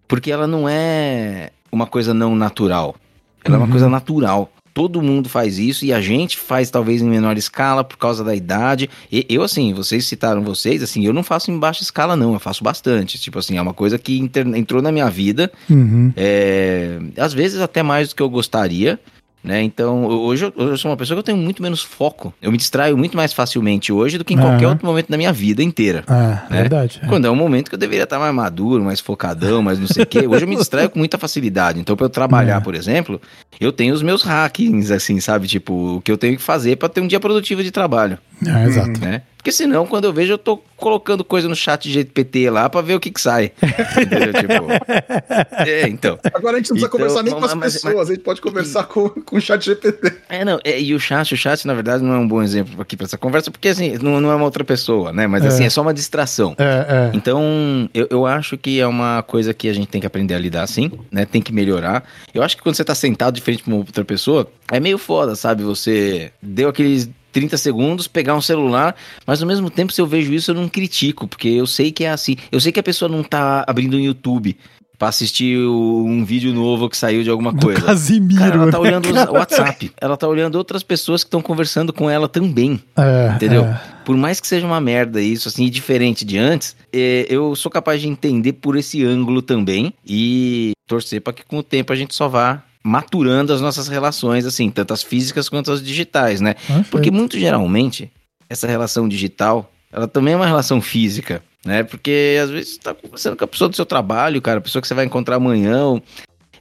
Porque 0.07 0.31
ela 0.31 0.47
não 0.47 0.69
é 0.69 1.49
uma 1.71 1.85
coisa 1.87 2.13
não 2.13 2.35
natural. 2.35 2.95
Ela 3.43 3.55
é 3.55 3.57
uma 3.57 3.65
Uhum. 3.65 3.71
coisa 3.71 3.89
natural. 3.89 4.49
Todo 4.75 5.01
mundo 5.01 5.29
faz 5.29 5.57
isso 5.57 5.85
e 5.85 5.93
a 5.93 6.01
gente 6.01 6.37
faz 6.37 6.69
talvez 6.69 7.01
em 7.01 7.07
menor 7.09 7.37
escala 7.37 7.81
por 7.81 7.95
causa 7.97 8.25
da 8.25 8.35
idade. 8.35 8.89
E 9.09 9.25
eu, 9.29 9.41
assim, 9.41 9.73
vocês 9.73 10.05
citaram 10.05 10.43
vocês, 10.43 10.83
assim, 10.83 11.05
eu 11.05 11.13
não 11.13 11.23
faço 11.23 11.49
em 11.49 11.57
baixa 11.57 11.81
escala, 11.81 12.13
não, 12.17 12.33
eu 12.33 12.39
faço 12.41 12.61
bastante. 12.61 13.17
Tipo 13.17 13.39
assim, 13.39 13.57
é 13.57 13.61
uma 13.61 13.73
coisa 13.73 13.97
que 13.97 14.19
inter- 14.19 14.45
entrou 14.53 14.81
na 14.81 14.91
minha 14.91 15.09
vida, 15.09 15.49
Uhum. 15.69 16.11
é, 16.17 16.99
às 17.17 17.33
vezes 17.33 17.61
até 17.61 17.81
mais 17.81 18.09
do 18.09 18.15
que 18.15 18.21
eu 18.21 18.29
gostaria. 18.29 18.99
Né? 19.45 19.61
Então, 19.61 20.03
eu- 20.11 20.21
hoje 20.21 20.45
eu, 20.57 20.69
eu 20.69 20.75
sou 20.77 20.89
uma 20.89 20.97
pessoa 20.97 21.15
que 21.15 21.19
eu 21.19 21.23
tenho 21.23 21.37
muito 21.37 21.61
menos 21.61 21.83
foco. 21.83 22.33
Eu 22.41 22.51
me 22.51 22.57
distraio 22.57 22.97
muito 22.97 23.15
mais 23.15 23.31
facilmente 23.31 23.93
hoje 23.93 24.17
do 24.17 24.25
que 24.25 24.33
em 24.33 24.37
qualquer 24.37 24.67
outro 24.67 24.85
momento 24.85 25.07
da 25.09 25.17
minha 25.17 25.31
vida 25.31 25.61
inteira. 25.61 26.03
Ah, 26.07 26.45
né? 26.49 26.61
verdade. 26.61 26.99
é. 27.03 27.05
Quando 27.07 27.25
é 27.25 27.29
um 27.29 27.35
momento 27.35 27.69
que 27.69 27.75
eu 27.75 27.79
deveria 27.79 28.05
estar 28.05 28.17
mais 28.17 28.33
maduro, 28.33 28.83
mais 28.83 28.99
focadão, 28.99 29.61
mais 29.61 29.77
não 29.79 29.85
sei 29.87 30.01
o 30.03 30.05
quê. 30.07 30.25
Hoje 30.27 30.45
eu 30.45 30.47
me 30.47 30.55
distraio 30.55 30.89
com 30.89 30.97
muita 30.97 31.19
facilidade. 31.19 31.79
Então, 31.79 31.95
para 31.95 32.05
eu 32.07 32.09
trabalhar, 32.09 32.57
É. 32.57 32.59
por 32.59 32.73
exemplo, 32.73 33.21
eu 33.61 33.71
tenho 33.71 33.93
os 33.93 34.01
meus 34.01 34.23
hackings, 34.23 34.89
assim, 34.91 35.19
sabe? 35.19 35.47
Tipo, 35.47 35.97
o 35.97 36.01
que 36.01 36.11
eu 36.11 36.17
tenho 36.17 36.35
que 36.35 36.41
fazer 36.41 36.75
para 36.77 36.89
ter 36.89 37.01
um 37.01 37.07
dia 37.07 37.19
produtivo 37.19 37.63
de 37.63 37.69
trabalho, 37.69 38.17
Ah, 38.47 38.63
exato. 38.65 38.99
né? 38.99 39.21
Porque 39.45 39.51
senão, 39.55 39.85
quando 39.85 40.05
eu 40.05 40.11
vejo, 40.11 40.33
eu 40.33 40.37
tô 40.39 40.57
colocando 40.75 41.23
coisa 41.23 41.47
no 41.47 41.55
chat 41.55 41.87
GPT 41.87 42.49
lá 42.49 42.67
para 42.67 42.81
ver 42.81 42.95
o 42.95 42.99
que 42.99 43.11
que 43.11 43.21
sai. 43.21 43.51
Entendeu? 44.01 44.33
Tipo, 44.33 44.65
é, 45.69 45.87
então. 45.87 46.17
Agora 46.33 46.55
a 46.55 46.59
gente 46.59 46.71
não 46.71 46.77
precisa 46.79 46.87
Então, 46.87 46.89
conversar 46.89 47.21
nem 47.21 47.31
com 47.35 47.45
as 47.45 47.53
mas- 47.53 47.73
pessoas, 47.73 48.09
a 48.09 48.13
gente 48.15 48.23
pode 48.23 48.41
conversar 48.41 48.85
com, 48.85 49.07
com 49.07 49.37
o 49.37 49.39
chat 49.39 49.63
GPT. 49.63 50.13
É, 50.29 50.43
não, 50.43 50.59
é, 50.63 50.81
e 50.81 50.95
o 50.95 50.99
chat, 50.99 51.31
o 51.31 51.37
chat, 51.37 51.67
na 51.67 51.75
verdade, 51.75 52.03
não 52.03 52.15
é 52.15 52.17
um 52.17 52.27
bom 52.27 52.41
exemplo 52.41 52.81
aqui 52.81 52.97
para 52.97 53.05
essa 53.05 53.19
conversa, 53.19 53.51
porque, 53.51 53.67
assim, 53.67 53.99
não, 54.01 54.19
não 54.19 54.31
é 54.31 54.35
uma 54.35 54.45
outra 54.45 54.63
pessoa, 54.63 55.13
né? 55.13 55.27
Mas, 55.27 55.43
É. 55.45 55.47
assim, 55.49 55.63
é 55.65 55.69
só 55.69 55.83
uma 55.83 55.93
distração. 55.93 56.55
É, 56.57 56.63
é. 56.63 57.11
Então, 57.13 57.87
eu, 57.93 58.07
eu 58.09 58.25
acho 58.25 58.57
que 58.57 58.79
é 58.79 58.87
uma 58.87 59.21
coisa 59.21 59.53
que 59.53 59.69
a 59.69 59.73
gente 59.73 59.89
tem 59.89 60.01
que 60.01 60.07
aprender 60.07 60.33
a 60.33 60.39
lidar 60.39 60.63
assim, 60.63 60.91
né? 61.11 61.23
Tem 61.23 61.39
que 61.39 61.53
melhorar. 61.53 62.03
Eu 62.33 62.41
acho 62.41 62.57
que 62.57 62.63
quando 62.63 62.73
você 62.75 62.83
tá 62.83 62.95
sentado 62.95 63.35
de 63.35 63.41
frente 63.41 63.61
pra 63.61 63.71
uma 63.71 63.77
outra 63.77 64.03
pessoa, 64.03 64.49
é 64.71 64.79
meio 64.79 64.97
foda, 64.97 65.35
sabe? 65.35 65.61
Você 65.61 66.31
deu 66.41 66.67
aqueles 66.69 67.07
30 67.35 67.57
segundos, 67.57 68.07
pegar 68.07 68.33
um 68.33 68.41
celular, 68.41 68.95
mas 69.27 69.41
ao 69.41 69.47
mesmo 69.47 69.69
tempo, 69.69 69.91
se 69.91 69.99
eu 69.99 70.07
vejo 70.07 70.33
isso, 70.33 70.51
eu 70.51 70.55
não 70.55 70.69
critico, 70.69 71.27
porque 71.27 71.49
eu 71.49 71.67
sei 71.67 71.91
que 71.91 72.05
é 72.05 72.09
assim. 72.09 72.37
Eu 72.49 72.61
sei 72.61 72.71
que 72.71 72.79
a 72.79 72.83
pessoa 72.83 73.11
não 73.11 73.21
tá 73.21 73.65
abrindo 73.67 73.95
o 73.95 73.99
YouTube 73.99 74.55
pra 74.97 75.09
assistir 75.09 75.57
um 75.57 76.23
vídeo 76.23 76.53
novo 76.53 76.89
que 76.89 76.95
saiu 76.95 77.23
de 77.23 77.29
alguma 77.29 77.51
Do 77.51 77.59
coisa. 77.59 77.81
Casimiro. 77.81 78.39
Cara, 78.39 78.55
ela 78.55 78.71
tá 78.71 78.79
né, 78.79 78.83
olhando 78.87 79.09
o 79.09 79.33
WhatsApp. 79.33 79.91
Ela 79.99 80.15
tá 80.15 80.25
olhando 80.29 80.55
outras 80.55 80.81
pessoas 80.81 81.25
que 81.25 81.27
estão 81.27 81.41
conversando 81.41 81.91
com 81.91 82.09
ela 82.09 82.29
também. 82.29 82.81
É, 82.95 83.33
Entendeu? 83.35 83.65
é. 83.65 83.81
Por 84.05 84.15
mais 84.15 84.39
que 84.39 84.47
seja 84.47 84.65
uma 84.65 84.79
merda 84.79 85.21
isso, 85.21 85.49
assim, 85.49 85.69
diferente 85.69 86.23
de 86.23 86.37
antes, 86.37 86.73
é, 86.93 87.25
eu 87.27 87.53
sou 87.53 87.69
capaz 87.69 87.99
de 87.99 88.07
entender 88.07 88.53
por 88.53 88.77
esse 88.77 89.03
ângulo 89.03 89.41
também 89.41 89.93
e 90.07 90.71
torcer 90.87 91.19
para 91.19 91.33
que 91.33 91.43
com 91.43 91.57
o 91.57 91.63
tempo 91.63 91.91
a 91.91 91.97
gente 91.97 92.15
só 92.15 92.29
vá 92.29 92.63
maturando 92.85 93.51
as 93.51 93.61
nossas 93.61 93.87
relações, 93.87 94.45
assim, 94.45 94.69
tanto 94.69 94.93
as 94.93 95.01
físicas 95.01 95.49
quanto 95.49 95.71
as 95.71 95.81
digitais, 95.81 96.39
né? 96.39 96.53
Perfeito. 96.53 96.89
Porque 96.91 97.09
muito 97.09 97.37
geralmente, 97.39 98.11
essa 98.47 98.67
relação 98.67 99.09
digital, 99.09 99.71
ela 99.91 100.07
também 100.07 100.35
é 100.35 100.37
uma 100.37 100.45
relação 100.45 100.79
física, 100.79 101.41
né? 101.65 101.81
Porque 101.83 102.37
às 102.43 102.51
vezes 102.51 102.73
você 102.75 102.79
tá 102.79 102.93
conversando 102.93 103.35
com 103.35 103.43
a 103.43 103.47
pessoa 103.47 103.67
do 103.69 103.75
seu 103.75 103.87
trabalho, 103.87 104.39
cara, 104.39 104.59
a 104.59 104.61
pessoa 104.61 104.81
que 104.83 104.87
você 104.87 104.93
vai 104.93 105.05
encontrar 105.05 105.37
amanhã. 105.37 105.83
ou- 105.83 106.03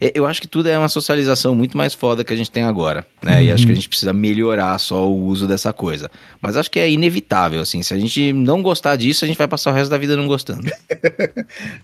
Eu 0.01 0.27
acho 0.27 0.41
que 0.41 0.49
tudo 0.49 0.69
é 0.69 0.79
uma 0.79 0.89
socialização 0.89 1.55
muito 1.55 1.77
mais 1.77 1.95
foda 1.95 2.25
que 2.25 2.33
a 2.33 2.37
gente 2.37 2.51
tem 2.51 2.65
agora, 2.65 3.07
né? 3.23 3.45
E 3.45 3.53
acho 3.53 3.67
que 3.67 3.73
a 3.73 3.75
gente 3.75 3.89
precisa 3.89 4.13
melhorar 4.13 4.79
só 4.79 5.09
o 5.09 5.25
uso 5.27 5.47
dessa 5.47 5.73
coisa. 5.73 6.11
Mas 6.41 6.57
acho 6.57 6.71
que 6.71 6.79
é 6.79 6.91
inevitável, 6.91 7.61
assim. 7.61 7.83
Se 7.83 7.95
a 7.95 7.99
gente 7.99 8.33
não 8.33 8.63
gostar 8.63 8.97
disso, 8.97 9.25
a 9.25 9.29
gente 9.29 9.39
vai 9.39 9.49
passar 9.49 9.71
o 9.71 9.75
resto 9.75 9.91
da 9.91 9.99
vida 9.99 10.17
não 10.17 10.27
gostando. 10.27 10.65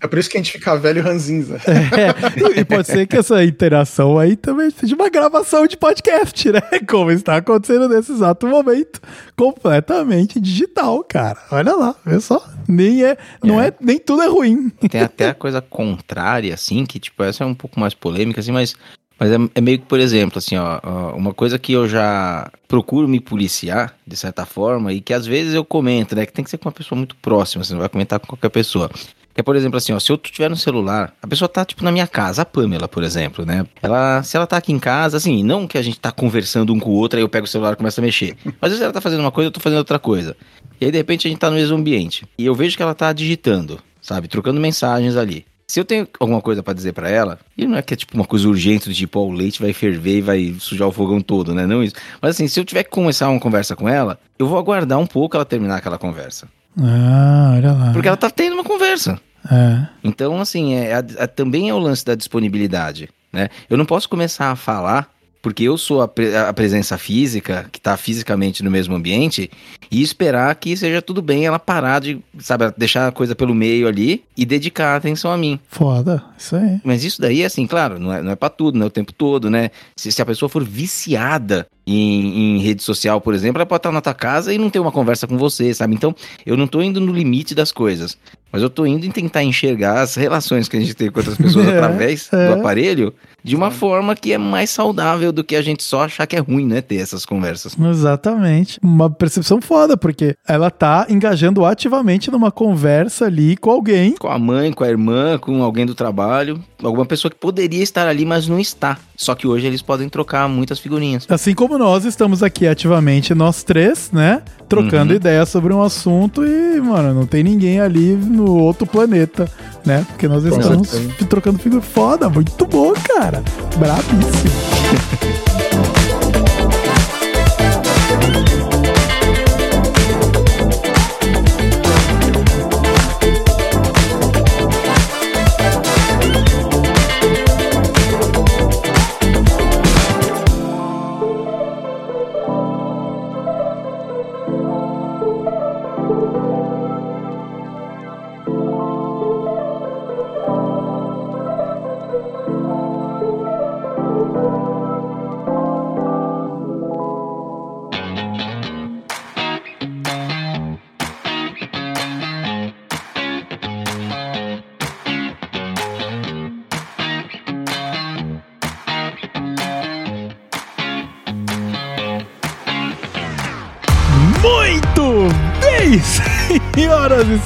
É 0.01 0.07
por 0.07 0.17
isso 0.17 0.29
que 0.29 0.37
a 0.37 0.39
gente 0.39 0.51
fica 0.51 0.75
velho 0.77 1.03
ranzinza. 1.03 1.59
É, 1.67 2.59
e 2.59 2.65
pode 2.65 2.87
ser 2.87 3.07
que 3.07 3.17
essa 3.17 3.43
interação 3.43 4.17
aí 4.17 4.35
também 4.35 4.69
seja 4.69 4.95
uma 4.95 5.09
gravação 5.09 5.67
de 5.67 5.77
podcast, 5.77 6.51
né? 6.51 6.61
Como 6.87 7.11
está 7.11 7.37
acontecendo 7.37 7.87
nesse 7.87 8.11
exato 8.11 8.47
momento. 8.47 8.99
Completamente 9.35 10.39
digital, 10.39 11.03
cara. 11.03 11.37
Olha 11.51 11.75
lá, 11.75 11.95
vê 12.05 12.19
só. 12.19 12.43
Nem 12.67 13.03
é, 13.03 13.17
não 13.43 13.59
é, 13.59 13.71
nem 13.81 13.99
tudo 13.99 14.21
é 14.21 14.27
ruim. 14.27 14.69
Tem 14.69 15.01
até 15.01 15.29
a 15.29 15.33
coisa 15.33 15.61
contrária, 15.61 16.53
assim, 16.53 16.85
que, 16.85 16.99
tipo, 16.99 17.23
essa 17.23 17.43
é 17.43 17.47
um 17.47 17.55
pouco 17.55 17.79
mais 17.79 17.93
polêmica, 18.01 18.41
assim, 18.41 18.51
mas, 18.51 18.75
mas 19.17 19.31
é, 19.31 19.37
é 19.55 19.61
meio 19.61 19.79
que, 19.79 19.85
por 19.85 19.99
exemplo, 19.99 20.39
assim, 20.39 20.57
ó, 20.57 20.79
uma 21.15 21.33
coisa 21.33 21.57
que 21.57 21.71
eu 21.71 21.87
já 21.87 22.51
procuro 22.67 23.07
me 23.07 23.21
policiar, 23.21 23.95
de 24.05 24.17
certa 24.17 24.45
forma, 24.45 24.91
e 24.91 24.99
que 24.99 25.13
às 25.13 25.25
vezes 25.25 25.53
eu 25.53 25.63
comento, 25.63 26.15
né, 26.15 26.25
que 26.25 26.33
tem 26.33 26.43
que 26.43 26.49
ser 26.49 26.57
com 26.57 26.67
uma 26.67 26.73
pessoa 26.73 26.97
muito 26.97 27.15
próxima, 27.15 27.63
você 27.63 27.71
não 27.71 27.79
vai 27.79 27.89
comentar 27.89 28.19
com 28.19 28.27
qualquer 28.27 28.49
pessoa. 28.49 28.89
Que 29.33 29.39
é, 29.39 29.43
por 29.43 29.55
exemplo, 29.55 29.77
assim, 29.77 29.93
ó, 29.93 29.99
se 29.99 30.11
eu 30.11 30.17
tiver 30.17 30.49
no 30.49 30.57
celular, 30.57 31.13
a 31.21 31.27
pessoa 31.27 31.47
tá, 31.47 31.63
tipo, 31.63 31.83
na 31.85 31.91
minha 31.91 32.07
casa, 32.07 32.41
a 32.41 32.45
Pamela, 32.45 32.87
por 32.87 33.01
exemplo, 33.01 33.45
né? 33.45 33.65
Ela, 33.81 34.21
se 34.23 34.35
ela 34.35 34.45
tá 34.45 34.57
aqui 34.57 34.73
em 34.73 34.79
casa, 34.79 35.15
assim, 35.15 35.41
não 35.41 35.65
que 35.65 35.77
a 35.77 35.81
gente 35.81 35.97
tá 35.99 36.11
conversando 36.11 36.73
um 36.73 36.79
com 36.79 36.89
o 36.89 36.95
outro, 36.95 37.17
aí 37.17 37.23
eu 37.23 37.29
pego 37.29 37.45
o 37.45 37.47
celular 37.47 37.73
e 37.73 37.75
começo 37.77 38.01
a 38.01 38.03
mexer. 38.03 38.35
Mas 38.43 38.55
às 38.63 38.69
vezes 38.71 38.81
ela 38.81 38.91
tá 38.91 38.99
fazendo 38.99 39.21
uma 39.21 39.31
coisa, 39.31 39.47
eu 39.47 39.51
tô 39.51 39.61
fazendo 39.61 39.79
outra 39.79 39.97
coisa. 39.97 40.35
E 40.81 40.85
aí, 40.85 40.91
de 40.91 40.97
repente, 40.97 41.27
a 41.27 41.29
gente 41.29 41.39
tá 41.39 41.49
no 41.49 41.55
mesmo 41.55 41.77
ambiente. 41.77 42.25
E 42.37 42.45
eu 42.45 42.53
vejo 42.53 42.75
que 42.75 42.83
ela 42.83 42.93
tá 42.93 43.13
digitando, 43.13 43.79
sabe? 44.01 44.27
Trocando 44.27 44.59
mensagens 44.59 45.15
ali. 45.15 45.45
Se 45.71 45.79
eu 45.79 45.85
tenho 45.85 46.05
alguma 46.19 46.41
coisa 46.41 46.61
pra 46.61 46.73
dizer 46.73 46.91
pra 46.91 47.09
ela, 47.09 47.39
e 47.57 47.65
não 47.65 47.77
é 47.77 47.81
que 47.81 47.93
é 47.93 47.97
tipo 47.97 48.13
uma 48.13 48.25
coisa 48.25 48.45
urgente, 48.45 48.89
do 48.89 48.93
tipo, 48.93 49.17
ó, 49.21 49.23
o 49.23 49.31
leite 49.31 49.61
vai 49.61 49.71
ferver 49.71 50.17
e 50.17 50.21
vai 50.21 50.55
sujar 50.59 50.85
o 50.85 50.91
fogão 50.91 51.21
todo, 51.21 51.55
né? 51.55 51.65
Não 51.65 51.81
isso. 51.81 51.95
Mas 52.21 52.31
assim, 52.31 52.45
se 52.45 52.59
eu 52.59 52.65
tiver 52.65 52.83
que 52.83 52.89
começar 52.89 53.29
uma 53.29 53.39
conversa 53.39 53.73
com 53.73 53.87
ela, 53.87 54.19
eu 54.37 54.47
vou 54.49 54.59
aguardar 54.59 54.99
um 54.99 55.07
pouco 55.07 55.37
ela 55.37 55.45
terminar 55.45 55.77
aquela 55.77 55.97
conversa. 55.97 56.49
Ah, 56.77 57.53
olha 57.55 57.71
lá. 57.71 57.91
Porque 57.93 58.09
ela 58.09 58.17
tá 58.17 58.29
tendo 58.29 58.51
uma 58.55 58.65
conversa. 58.65 59.17
É. 59.49 59.87
Então, 60.03 60.41
assim, 60.41 60.73
é, 60.75 60.93
a- 60.93 61.05
a- 61.23 61.27
também 61.27 61.69
é 61.69 61.73
o 61.73 61.79
lance 61.79 62.03
da 62.03 62.15
disponibilidade, 62.15 63.07
né? 63.31 63.47
Eu 63.69 63.77
não 63.77 63.85
posso 63.85 64.09
começar 64.09 64.51
a 64.51 64.57
falar 64.57 65.09
porque 65.41 65.63
eu 65.63 65.77
sou 65.77 66.01
a, 66.01 66.07
pre- 66.07 66.35
a 66.35 66.53
presença 66.53 66.97
física, 66.97 67.67
que 67.71 67.81
tá 67.81 67.97
fisicamente 67.97 68.63
no 68.63 68.69
mesmo 68.69 68.95
ambiente, 68.95 69.49
e 69.89 70.01
esperar 70.01 70.53
que 70.55 70.75
seja 70.77 71.01
tudo 71.01 71.21
bem 71.21 71.45
ela 71.45 71.57
parar 71.57 71.99
de, 71.99 72.19
sabe, 72.39 72.71
deixar 72.77 73.07
a 73.07 73.11
coisa 73.11 73.35
pelo 73.35 73.53
meio 73.55 73.87
ali 73.87 74.23
e 74.37 74.45
dedicar 74.45 74.93
a 74.93 74.95
atenção 74.97 75.31
a 75.31 75.37
mim. 75.37 75.59
Foda, 75.67 76.23
isso 76.37 76.55
aí. 76.55 76.79
Mas 76.83 77.03
isso 77.03 77.19
daí, 77.19 77.43
assim, 77.43 77.65
claro, 77.65 77.99
não 77.99 78.13
é, 78.13 78.21
não 78.21 78.31
é 78.31 78.35
pra 78.35 78.49
tudo, 78.49 78.77
não 78.77 78.85
é 78.85 78.87
o 78.87 78.91
tempo 78.91 79.11
todo, 79.11 79.49
né? 79.49 79.71
Se, 79.95 80.11
se 80.11 80.21
a 80.21 80.25
pessoa 80.25 80.47
for 80.47 80.63
viciada 80.63 81.65
em, 81.85 82.57
em 82.57 82.59
rede 82.59 82.83
social, 82.83 83.19
por 83.19 83.33
exemplo, 83.33 83.59
ela 83.59 83.65
pode 83.65 83.79
estar 83.79 83.91
na 83.91 84.01
tua 84.01 84.13
casa 84.13 84.53
e 84.53 84.57
não 84.57 84.69
ter 84.69 84.79
uma 84.79 84.91
conversa 84.91 85.27
com 85.27 85.37
você, 85.37 85.73
sabe? 85.73 85.95
Então, 85.95 86.15
eu 86.45 86.55
não 86.55 86.67
tô 86.67 86.81
indo 86.81 86.99
no 86.99 87.11
limite 87.11 87.55
das 87.55 87.71
coisas. 87.71 88.17
Mas 88.51 88.61
eu 88.61 88.69
tô 88.69 88.85
indo 88.85 89.05
em 89.05 89.11
tentar 89.11 89.43
enxergar 89.43 90.01
as 90.01 90.15
relações 90.15 90.67
que 90.67 90.75
a 90.75 90.79
gente 90.79 90.93
tem 90.93 91.09
com 91.09 91.19
outras 91.19 91.37
pessoas 91.37 91.67
É, 91.71 91.77
através 91.77 92.27
é. 92.33 92.47
do 92.47 92.59
aparelho 92.59 93.13
de 93.43 93.55
uma 93.55 93.71
forma 93.71 94.15
que 94.15 94.33
é 94.33 94.37
mais 94.37 94.69
saudável 94.69 95.31
do 95.31 95.43
que 95.43 95.55
a 95.55 95.61
gente 95.61 95.83
só 95.83 96.03
achar 96.03 96.27
que 96.27 96.35
é 96.35 96.39
ruim, 96.39 96.65
né? 96.65 96.81
Ter 96.81 96.97
essas 96.97 97.25
conversas. 97.25 97.75
Exatamente. 97.79 98.79
Uma 98.83 99.09
percepção 99.09 99.61
foda, 99.61 99.95
porque 99.95 100.35
ela 100.47 100.69
tá 100.69 101.07
engajando 101.09 101.65
ativamente 101.65 102.29
numa 102.29 102.51
conversa 102.51 103.25
ali 103.25 103.55
com 103.55 103.71
alguém. 103.71 104.15
Com 104.17 104.27
a 104.27 104.37
mãe, 104.37 104.71
com 104.71 104.83
a 104.83 104.89
irmã, 104.89 105.37
com 105.37 105.63
alguém 105.63 105.85
do 105.85 105.95
trabalho, 105.95 106.61
alguma 106.83 107.05
pessoa 107.05 107.31
que 107.31 107.37
poderia 107.37 107.81
estar 107.81 108.07
ali, 108.07 108.25
mas 108.25 108.47
não 108.47 108.59
está. 108.59 108.97
Só 109.21 109.35
que 109.35 109.45
hoje 109.47 109.67
eles 109.67 109.83
podem 109.83 110.09
trocar 110.09 110.49
muitas 110.49 110.79
figurinhas. 110.79 111.27
Assim 111.29 111.53
como 111.53 111.77
nós 111.77 112.05
estamos 112.05 112.41
aqui 112.41 112.65
ativamente, 112.65 113.35
nós 113.35 113.61
três, 113.61 114.09
né? 114.11 114.41
Trocando 114.67 115.11
Uhum. 115.11 115.17
ideias 115.17 115.47
sobre 115.49 115.71
um 115.71 115.81
assunto 115.83 116.43
e, 116.43 116.81
mano, 116.81 117.13
não 117.13 117.27
tem 117.27 117.43
ninguém 117.43 117.79
ali 117.79 118.15
no 118.15 118.57
outro 118.57 118.87
planeta 118.87 119.47
né? 119.85 120.05
Porque 120.09 120.27
nós 120.27 120.43
estamos 120.43 120.89
trocando 121.29 121.59
figura 121.59 121.81
foda, 121.81 122.29
muito 122.29 122.65
bom, 122.65 122.93
cara. 122.93 123.43
Brabíssimo. 123.77 125.41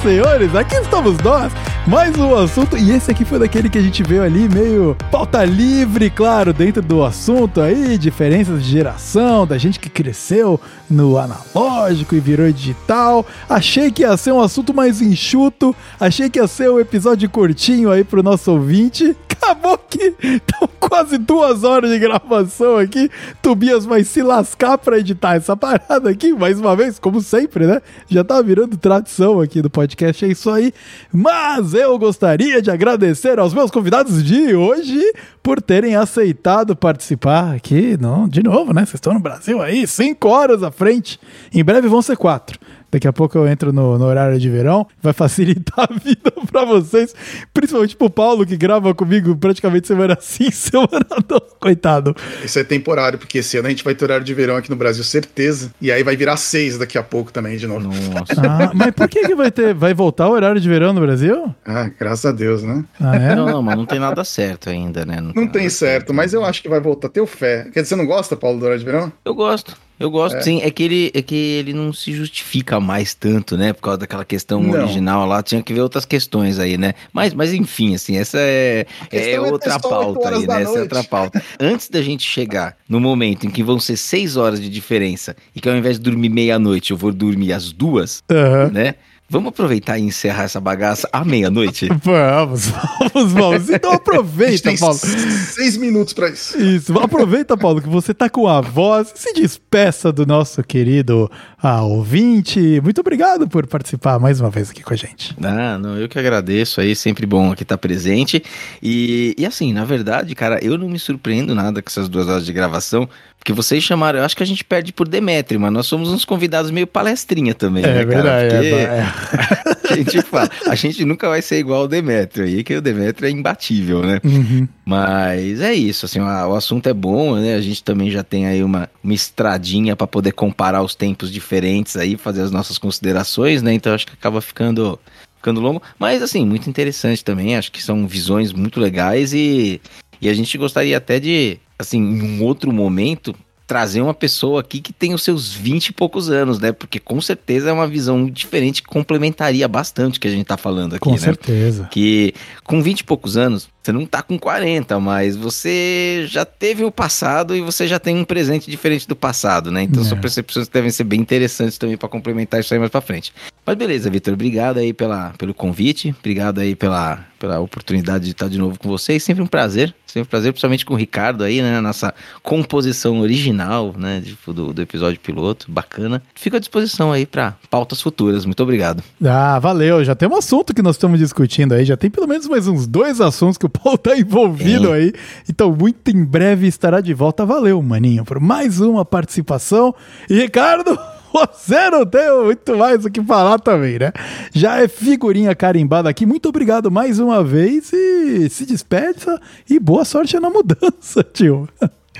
senhores, 0.06 0.54
aqui 0.54 0.76
estamos 0.76 1.18
nós, 1.18 1.52
mais 1.84 2.16
um 2.16 2.32
assunto, 2.36 2.78
e 2.78 2.92
esse 2.92 3.10
aqui 3.10 3.24
foi 3.24 3.40
daquele 3.40 3.68
que 3.68 3.76
a 3.76 3.82
gente 3.82 4.04
veio 4.04 4.22
ali 4.22 4.48
meio 4.48 4.96
pauta 5.10 5.44
livre, 5.44 6.08
claro, 6.10 6.52
dentro 6.52 6.80
do 6.80 7.02
assunto 7.02 7.60
aí, 7.60 7.98
diferenças 7.98 8.62
de 8.62 8.70
geração, 8.70 9.44
da 9.44 9.58
gente 9.58 9.80
que 9.80 9.90
cresceu 9.90 10.60
no 10.88 11.18
analógico 11.18 12.14
e 12.14 12.20
virou 12.20 12.52
digital. 12.52 13.26
Achei 13.48 13.90
que 13.90 14.02
ia 14.02 14.16
ser 14.16 14.30
um 14.30 14.40
assunto 14.40 14.72
mais 14.72 15.02
enxuto, 15.02 15.74
achei 15.98 16.30
que 16.30 16.38
ia 16.38 16.46
ser 16.46 16.70
um 16.70 16.78
episódio 16.78 17.28
curtinho 17.28 17.90
aí 17.90 18.04
pro 18.04 18.22
nosso 18.22 18.52
ouvinte, 18.52 19.16
acabou 19.46 19.78
que 19.78 20.14
estão 20.20 20.68
quase 20.80 21.18
duas 21.18 21.62
horas 21.62 21.90
de 21.90 21.98
gravação 21.98 22.76
aqui. 22.76 23.08
Tobias 23.40 23.84
vai 23.84 24.02
se 24.02 24.22
lascar 24.22 24.76
pra 24.76 24.98
editar 24.98 25.36
essa 25.36 25.56
parada 25.56 26.10
aqui, 26.10 26.32
mais 26.32 26.58
uma 26.58 26.74
vez, 26.74 26.98
como 26.98 27.20
sempre, 27.20 27.66
né? 27.66 27.80
Já 28.08 28.24
tá 28.24 28.42
virando 28.42 28.76
tradição 28.76 29.40
aqui 29.40 29.62
do 29.62 29.70
podcast, 29.70 30.24
é 30.24 30.28
isso 30.28 30.50
aí. 30.50 30.72
Mas 31.12 31.74
eu 31.74 31.96
gostaria 31.98 32.60
de 32.60 32.70
agradecer 32.70 33.38
aos 33.38 33.54
meus 33.54 33.70
convidados 33.70 34.22
de 34.22 34.54
hoje 34.54 35.00
por 35.42 35.62
terem 35.62 35.94
aceitado 35.94 36.74
participar 36.74 37.54
aqui, 37.54 37.96
não, 38.00 38.28
de 38.28 38.42
novo, 38.42 38.74
né? 38.74 38.80
Vocês 38.80 38.94
estão 38.94 39.14
no 39.14 39.20
Brasil 39.20 39.62
aí, 39.62 39.86
cinco 39.86 40.28
horas 40.28 40.62
à 40.62 40.72
frente. 40.72 41.20
Em 41.54 41.62
breve 41.62 41.86
vão 41.88 42.02
ser 42.02 42.16
quatro. 42.16 42.58
Daqui 42.90 43.08
a 43.08 43.12
pouco 43.12 43.36
eu 43.36 43.46
entro 43.46 43.72
no, 43.72 43.98
no 43.98 44.04
horário 44.04 44.38
de 44.38 44.48
verão. 44.48 44.86
Vai 45.02 45.12
facilitar 45.12 45.88
a 45.90 45.94
vida 45.94 46.32
para 46.50 46.64
vocês. 46.64 47.14
Principalmente 47.52 47.96
pro 47.96 48.08
Paulo, 48.08 48.46
que 48.46 48.56
grava 48.56 48.94
comigo 48.94 49.36
praticamente 49.36 49.86
semana 49.86 50.16
sim, 50.20 50.50
semana 50.52 51.06
não. 51.28 51.40
Coitado. 51.60 52.14
Isso 52.44 52.58
é 52.58 52.64
temporário, 52.64 53.18
porque 53.18 53.38
esse 53.38 53.56
ano 53.58 53.66
a 53.66 53.70
gente 53.70 53.84
vai 53.84 53.94
ter 53.94 54.04
horário 54.04 54.24
de 54.24 54.34
verão 54.34 54.56
aqui 54.56 54.70
no 54.70 54.76
Brasil, 54.76 55.02
certeza. 55.02 55.72
E 55.80 55.90
aí 55.90 56.02
vai 56.02 56.16
virar 56.16 56.36
seis 56.36 56.78
daqui 56.78 56.96
a 56.96 57.02
pouco 57.02 57.32
também, 57.32 57.56
de 57.56 57.66
novo. 57.66 57.88
Nossa. 57.88 58.40
Ah, 58.40 58.70
mas 58.74 58.92
por 58.92 59.08
que, 59.08 59.26
que 59.26 59.34
vai 59.34 59.50
ter? 59.50 59.74
Vai 59.74 59.92
voltar 59.92 60.28
o 60.28 60.32
horário 60.32 60.60
de 60.60 60.68
verão 60.68 60.92
no 60.92 61.00
Brasil? 61.00 61.54
Ah, 61.64 61.90
graças 61.98 62.26
a 62.26 62.32
Deus, 62.32 62.62
né? 62.62 62.84
Ah, 63.00 63.16
é? 63.16 63.34
Não, 63.34 63.46
não, 63.46 63.62
mas 63.62 63.76
não 63.76 63.86
tem 63.86 63.98
nada 63.98 64.24
certo 64.24 64.70
ainda, 64.70 65.04
né? 65.04 65.20
Não, 65.20 65.28
não 65.28 65.46
tem, 65.46 65.62
tem 65.62 65.68
certo, 65.68 66.14
mas 66.14 66.32
eu 66.32 66.44
acho 66.44 66.62
que 66.62 66.68
vai 66.68 66.80
voltar. 66.80 67.08
Teu 67.08 67.26
fé. 67.26 67.64
Quer 67.64 67.82
dizer, 67.82 67.86
você 67.86 67.96
não 67.96 68.06
gosta, 68.06 68.36
Paulo, 68.36 68.58
do 68.58 68.64
horário 68.64 68.78
de 68.78 68.84
verão? 68.84 69.12
Eu 69.24 69.34
gosto. 69.34 69.76
Eu 69.98 70.10
gosto, 70.10 70.36
é. 70.36 70.42
sim. 70.42 70.60
É 70.62 70.70
que, 70.70 70.82
ele, 70.82 71.10
é 71.14 71.22
que 71.22 71.34
ele 71.34 71.72
não 71.72 71.92
se 71.92 72.12
justifica 72.12 72.78
mais 72.78 73.14
tanto, 73.14 73.56
né? 73.56 73.72
Por 73.72 73.82
causa 73.82 73.98
daquela 73.98 74.24
questão 74.24 74.62
não. 74.62 74.70
original 74.70 75.26
lá. 75.26 75.42
Tinha 75.42 75.62
que 75.62 75.72
ver 75.72 75.80
outras 75.80 76.04
questões 76.04 76.58
aí, 76.58 76.76
né? 76.76 76.94
Mas, 77.12 77.32
mas 77.32 77.52
enfim, 77.52 77.94
assim, 77.94 78.16
essa 78.16 78.38
é, 78.38 78.86
é, 79.10 79.32
é 79.32 79.40
outra 79.40 79.78
pauta 79.80 80.28
aí, 80.28 80.46
né? 80.46 80.62
Essa 80.62 80.78
é 80.78 80.82
outra 80.82 81.04
pauta. 81.04 81.42
Antes 81.58 81.88
da 81.88 82.02
gente 82.02 82.24
chegar 82.24 82.76
no 82.88 83.00
momento 83.00 83.46
em 83.46 83.50
que 83.50 83.62
vão 83.62 83.78
ser 83.78 83.96
seis 83.96 84.36
horas 84.36 84.60
de 84.60 84.68
diferença 84.68 85.34
e 85.54 85.60
que 85.60 85.68
ao 85.68 85.76
invés 85.76 85.96
de 85.96 86.02
dormir 86.02 86.28
meia-noite 86.28 86.90
eu 86.90 86.96
vou 86.96 87.12
dormir 87.12 87.52
às 87.52 87.72
duas, 87.72 88.22
uhum. 88.30 88.70
né? 88.70 88.94
Vamos 89.28 89.48
aproveitar 89.48 89.98
e 89.98 90.02
encerrar 90.02 90.44
essa 90.44 90.60
bagaça 90.60 91.08
à 91.12 91.24
meia-noite? 91.24 91.88
Vamos, 92.02 92.66
vamos, 92.66 93.32
vamos. 93.32 93.70
Então 93.70 93.92
aproveita, 93.92 94.72
Paulo. 94.78 94.94
Seis 94.94 95.76
minutos 95.76 96.12
para 96.12 96.28
isso. 96.28 96.56
Isso, 96.56 96.96
aproveita, 96.98 97.56
Paulo, 97.56 97.82
que 97.82 97.88
você 97.88 98.14
tá 98.14 98.30
com 98.30 98.46
a 98.46 98.60
voz. 98.60 99.12
Se 99.16 99.32
despeça 99.32 100.12
do 100.12 100.24
nosso 100.24 100.62
querido 100.62 101.28
ah, 101.66 101.82
ouvinte. 101.82 102.80
Muito 102.80 103.00
obrigado 103.00 103.48
por 103.48 103.66
participar 103.66 104.20
mais 104.20 104.40
uma 104.40 104.50
vez 104.50 104.70
aqui 104.70 104.82
com 104.82 104.94
a 104.94 104.96
gente. 104.96 105.36
Ah, 105.42 105.76
não, 105.78 105.96
eu 105.96 106.08
que 106.08 106.18
agradeço 106.18 106.80
aí, 106.80 106.94
sempre 106.94 107.26
bom 107.26 107.50
aqui 107.50 107.64
estar 107.64 107.76
presente. 107.76 108.42
E, 108.82 109.34
e 109.36 109.44
assim, 109.44 109.72
na 109.72 109.84
verdade, 109.84 110.34
cara, 110.34 110.64
eu 110.64 110.78
não 110.78 110.88
me 110.88 110.98
surpreendo 110.98 111.54
nada 111.54 111.82
com 111.82 111.88
essas 111.88 112.08
duas 112.08 112.28
horas 112.28 112.46
de 112.46 112.52
gravação, 112.52 113.08
porque 113.46 113.52
vocês 113.52 113.82
chamaram, 113.82 114.18
eu 114.18 114.24
acho 114.24 114.36
que 114.36 114.42
a 114.42 114.46
gente 114.46 114.64
perde 114.64 114.92
por 114.92 115.06
Demetrio, 115.06 115.60
mas 115.60 115.72
nós 115.72 115.86
somos 115.86 116.08
uns 116.08 116.24
convidados 116.24 116.70
meio 116.70 116.86
palestrinha 116.86 117.54
também, 117.54 117.84
é, 117.84 117.94
né, 117.94 118.04
verdade, 118.04 118.54
Porque 118.54 118.66
é, 118.66 118.82
é. 118.82 119.75
a 119.92 119.96
gente 119.96 120.22
fala, 120.22 120.50
a 120.66 120.74
gente 120.74 121.04
nunca 121.04 121.28
vai 121.28 121.42
ser 121.42 121.58
igual 121.58 121.82
ao 121.82 121.88
Demetrio 121.88 122.44
aí, 122.44 122.64
que 122.64 122.74
o 122.74 122.80
Demetrio 122.80 123.28
é 123.28 123.30
imbatível, 123.30 124.02
né? 124.02 124.20
Uhum. 124.24 124.68
Mas 124.84 125.60
é 125.60 125.74
isso, 125.74 126.06
assim, 126.06 126.20
o 126.20 126.54
assunto 126.54 126.88
é 126.88 126.94
bom, 126.94 127.36
né? 127.36 127.54
A 127.54 127.60
gente 127.60 127.82
também 127.82 128.10
já 128.10 128.22
tem 128.22 128.46
aí 128.46 128.62
uma, 128.62 128.88
uma 129.02 129.14
estradinha 129.14 129.96
para 129.96 130.06
poder 130.06 130.32
comparar 130.32 130.82
os 130.82 130.94
tempos 130.94 131.30
diferentes 131.30 131.96
aí, 131.96 132.16
fazer 132.16 132.42
as 132.42 132.50
nossas 132.50 132.78
considerações, 132.78 133.62
né? 133.62 133.72
Então 133.72 133.94
acho 133.94 134.06
que 134.06 134.14
acaba 134.14 134.40
ficando 134.40 134.98
ficando 135.36 135.60
longo, 135.60 135.80
mas 135.96 136.22
assim, 136.22 136.44
muito 136.44 136.68
interessante 136.68 137.24
também, 137.24 137.56
acho 137.56 137.70
que 137.70 137.80
são 137.80 138.04
visões 138.04 138.52
muito 138.52 138.80
legais 138.80 139.32
e 139.32 139.80
e 140.20 140.28
a 140.28 140.34
gente 140.34 140.56
gostaria 140.56 140.96
até 140.96 141.20
de, 141.20 141.58
assim, 141.78 141.98
em 141.98 142.22
um 142.22 142.42
outro 142.42 142.72
momento, 142.72 143.34
trazer 143.66 144.00
uma 144.00 144.14
pessoa 144.14 144.60
aqui 144.60 144.80
que 144.80 144.92
tem 144.92 145.12
os 145.12 145.22
seus 145.22 145.52
20 145.52 145.88
e 145.88 145.92
poucos 145.92 146.30
anos, 146.30 146.60
né? 146.60 146.70
Porque 146.72 147.00
com 147.00 147.20
certeza 147.20 147.70
é 147.70 147.72
uma 147.72 147.86
visão 147.86 148.26
diferente 148.26 148.82
que 148.82 148.88
complementaria 148.88 149.66
bastante 149.66 150.18
o 150.18 150.20
que 150.20 150.28
a 150.28 150.30
gente 150.30 150.46
tá 150.46 150.56
falando 150.56 150.94
aqui, 150.94 151.00
com 151.00 151.10
né? 151.10 151.16
Com 151.16 151.22
certeza. 151.22 151.88
Que 151.90 152.32
com 152.62 152.80
20 152.80 153.00
e 153.00 153.04
poucos 153.04 153.36
anos, 153.36 153.68
você 153.86 153.92
não 153.92 154.04
tá 154.04 154.20
com 154.20 154.36
40, 154.36 154.98
mas 154.98 155.36
você 155.36 156.24
já 156.26 156.44
teve 156.44 156.84
o 156.84 156.90
passado 156.90 157.54
e 157.54 157.60
você 157.60 157.86
já 157.86 158.00
tem 158.00 158.16
um 158.16 158.24
presente 158.24 158.68
diferente 158.68 159.06
do 159.06 159.14
passado, 159.14 159.70
né? 159.70 159.84
Então 159.84 160.02
é. 160.02 160.04
suas 160.04 160.20
percepções 160.20 160.66
devem 160.66 160.90
ser 160.90 161.04
bem 161.04 161.20
interessantes 161.20 161.78
também 161.78 161.96
para 161.96 162.08
complementar 162.08 162.58
isso 162.58 162.74
aí 162.74 162.80
mais 162.80 162.90
para 162.90 163.00
frente. 163.00 163.32
Mas 163.64 163.76
beleza, 163.76 164.10
Vitor, 164.10 164.34
obrigado 164.34 164.78
aí 164.78 164.92
pela, 164.92 165.32
pelo 165.38 165.54
convite, 165.54 166.14
obrigado 166.18 166.58
aí 166.60 166.74
pela, 166.74 167.24
pela 167.38 167.58
oportunidade 167.60 168.24
de 168.24 168.30
estar 168.30 168.48
de 168.48 168.58
novo 168.58 168.78
com 168.78 168.88
vocês. 168.88 169.22
Sempre 169.22 169.42
um 169.42 169.46
prazer, 169.46 169.94
sempre 170.06 170.22
um 170.22 170.30
prazer, 170.30 170.52
principalmente 170.52 170.84
com 170.84 170.94
o 170.94 170.96
Ricardo 170.96 171.42
aí, 171.42 171.60
né? 171.60 171.80
Nossa 171.80 172.14
composição 172.42 173.20
original, 173.20 173.92
né? 173.96 174.22
Do, 174.46 174.72
do 174.72 174.82
episódio 174.82 175.18
piloto, 175.18 175.70
bacana. 175.70 176.22
Fico 176.34 176.56
à 176.56 176.58
disposição 176.60 177.12
aí 177.12 177.26
para 177.26 177.56
pautas 177.68 178.00
futuras. 178.00 178.44
Muito 178.44 178.62
obrigado. 178.62 179.02
Ah, 179.24 179.58
valeu. 179.58 180.04
Já 180.04 180.14
tem 180.14 180.28
um 180.28 180.36
assunto 180.36 180.72
que 180.72 180.82
nós 180.82 180.96
estamos 180.96 181.18
discutindo 181.18 181.72
aí, 181.72 181.84
já 181.84 181.96
tem 181.96 182.08
pelo 182.08 182.26
menos 182.26 182.46
mais 182.46 182.68
uns 182.68 182.86
dois 182.86 183.20
assuntos 183.20 183.58
que 183.58 183.66
o 183.66 183.68
Paulo 183.78 183.98
tá 183.98 184.16
envolvido 184.16 184.92
aí. 184.92 185.12
Então, 185.48 185.74
muito 185.74 186.10
em 186.10 186.24
breve 186.24 186.66
estará 186.66 187.00
de 187.00 187.14
volta. 187.14 187.44
Valeu, 187.44 187.80
maninho, 187.82 188.24
por 188.24 188.40
mais 188.40 188.80
uma 188.80 189.04
participação. 189.04 189.94
E 190.28 190.40
Ricardo, 190.40 190.98
você 191.32 191.90
não 191.90 192.06
tem 192.06 192.30
muito 192.44 192.76
mais 192.76 193.04
o 193.04 193.10
que 193.10 193.22
falar 193.22 193.58
também, 193.58 193.98
né? 193.98 194.12
Já 194.52 194.82
é 194.82 194.88
figurinha 194.88 195.54
carimbada 195.54 196.08
aqui. 196.08 196.24
Muito 196.24 196.48
obrigado 196.48 196.90
mais 196.90 197.18
uma 197.18 197.44
vez 197.44 197.92
e 197.92 198.48
se 198.48 198.64
despeça 198.64 199.40
e 199.68 199.78
boa 199.78 200.04
sorte 200.04 200.38
na 200.40 200.48
mudança, 200.48 201.22
tio. 201.32 201.68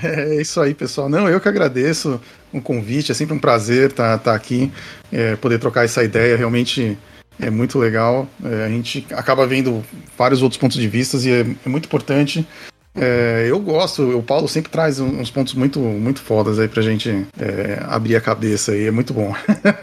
É 0.03 0.39
isso 0.39 0.61
aí, 0.61 0.73
pessoal. 0.73 1.09
Não, 1.09 1.27
eu 1.27 1.41
que 1.41 1.49
agradeço 1.49 2.21
o 2.53 2.61
convite. 2.61 3.11
É 3.11 3.15
sempre 3.15 3.35
um 3.35 3.39
prazer 3.39 3.89
estar 3.89 4.17
tá, 4.19 4.31
tá 4.31 4.35
aqui, 4.35 4.71
é, 5.11 5.35
poder 5.35 5.57
trocar 5.57 5.85
essa 5.85 6.03
ideia. 6.03 6.37
Realmente 6.37 6.97
é 7.39 7.49
muito 7.49 7.77
legal. 7.77 8.27
É, 8.43 8.65
a 8.65 8.69
gente 8.69 9.05
acaba 9.11 9.45
vendo 9.45 9.83
vários 10.17 10.41
outros 10.41 10.59
pontos 10.59 10.77
de 10.77 10.87
vista 10.87 11.17
e 11.17 11.31
é, 11.31 11.45
é 11.65 11.69
muito 11.69 11.85
importante. 11.85 12.45
É, 12.99 13.45
eu 13.47 13.59
gosto, 13.59 14.17
o 14.17 14.23
Paulo 14.23 14.47
sempre 14.47 14.71
traz 14.71 14.99
uns 14.99 15.29
pontos 15.29 15.53
muito, 15.53 15.79
muito 15.79 16.19
fodas 16.19 16.57
aí 16.57 16.67
pra 16.67 16.81
gente 16.81 17.27
é, 17.39 17.79
abrir 17.83 18.15
a 18.15 18.21
cabeça 18.21 18.75
e 18.75 18.87
é 18.87 18.91
muito 18.91 19.13
bom. 19.13 19.35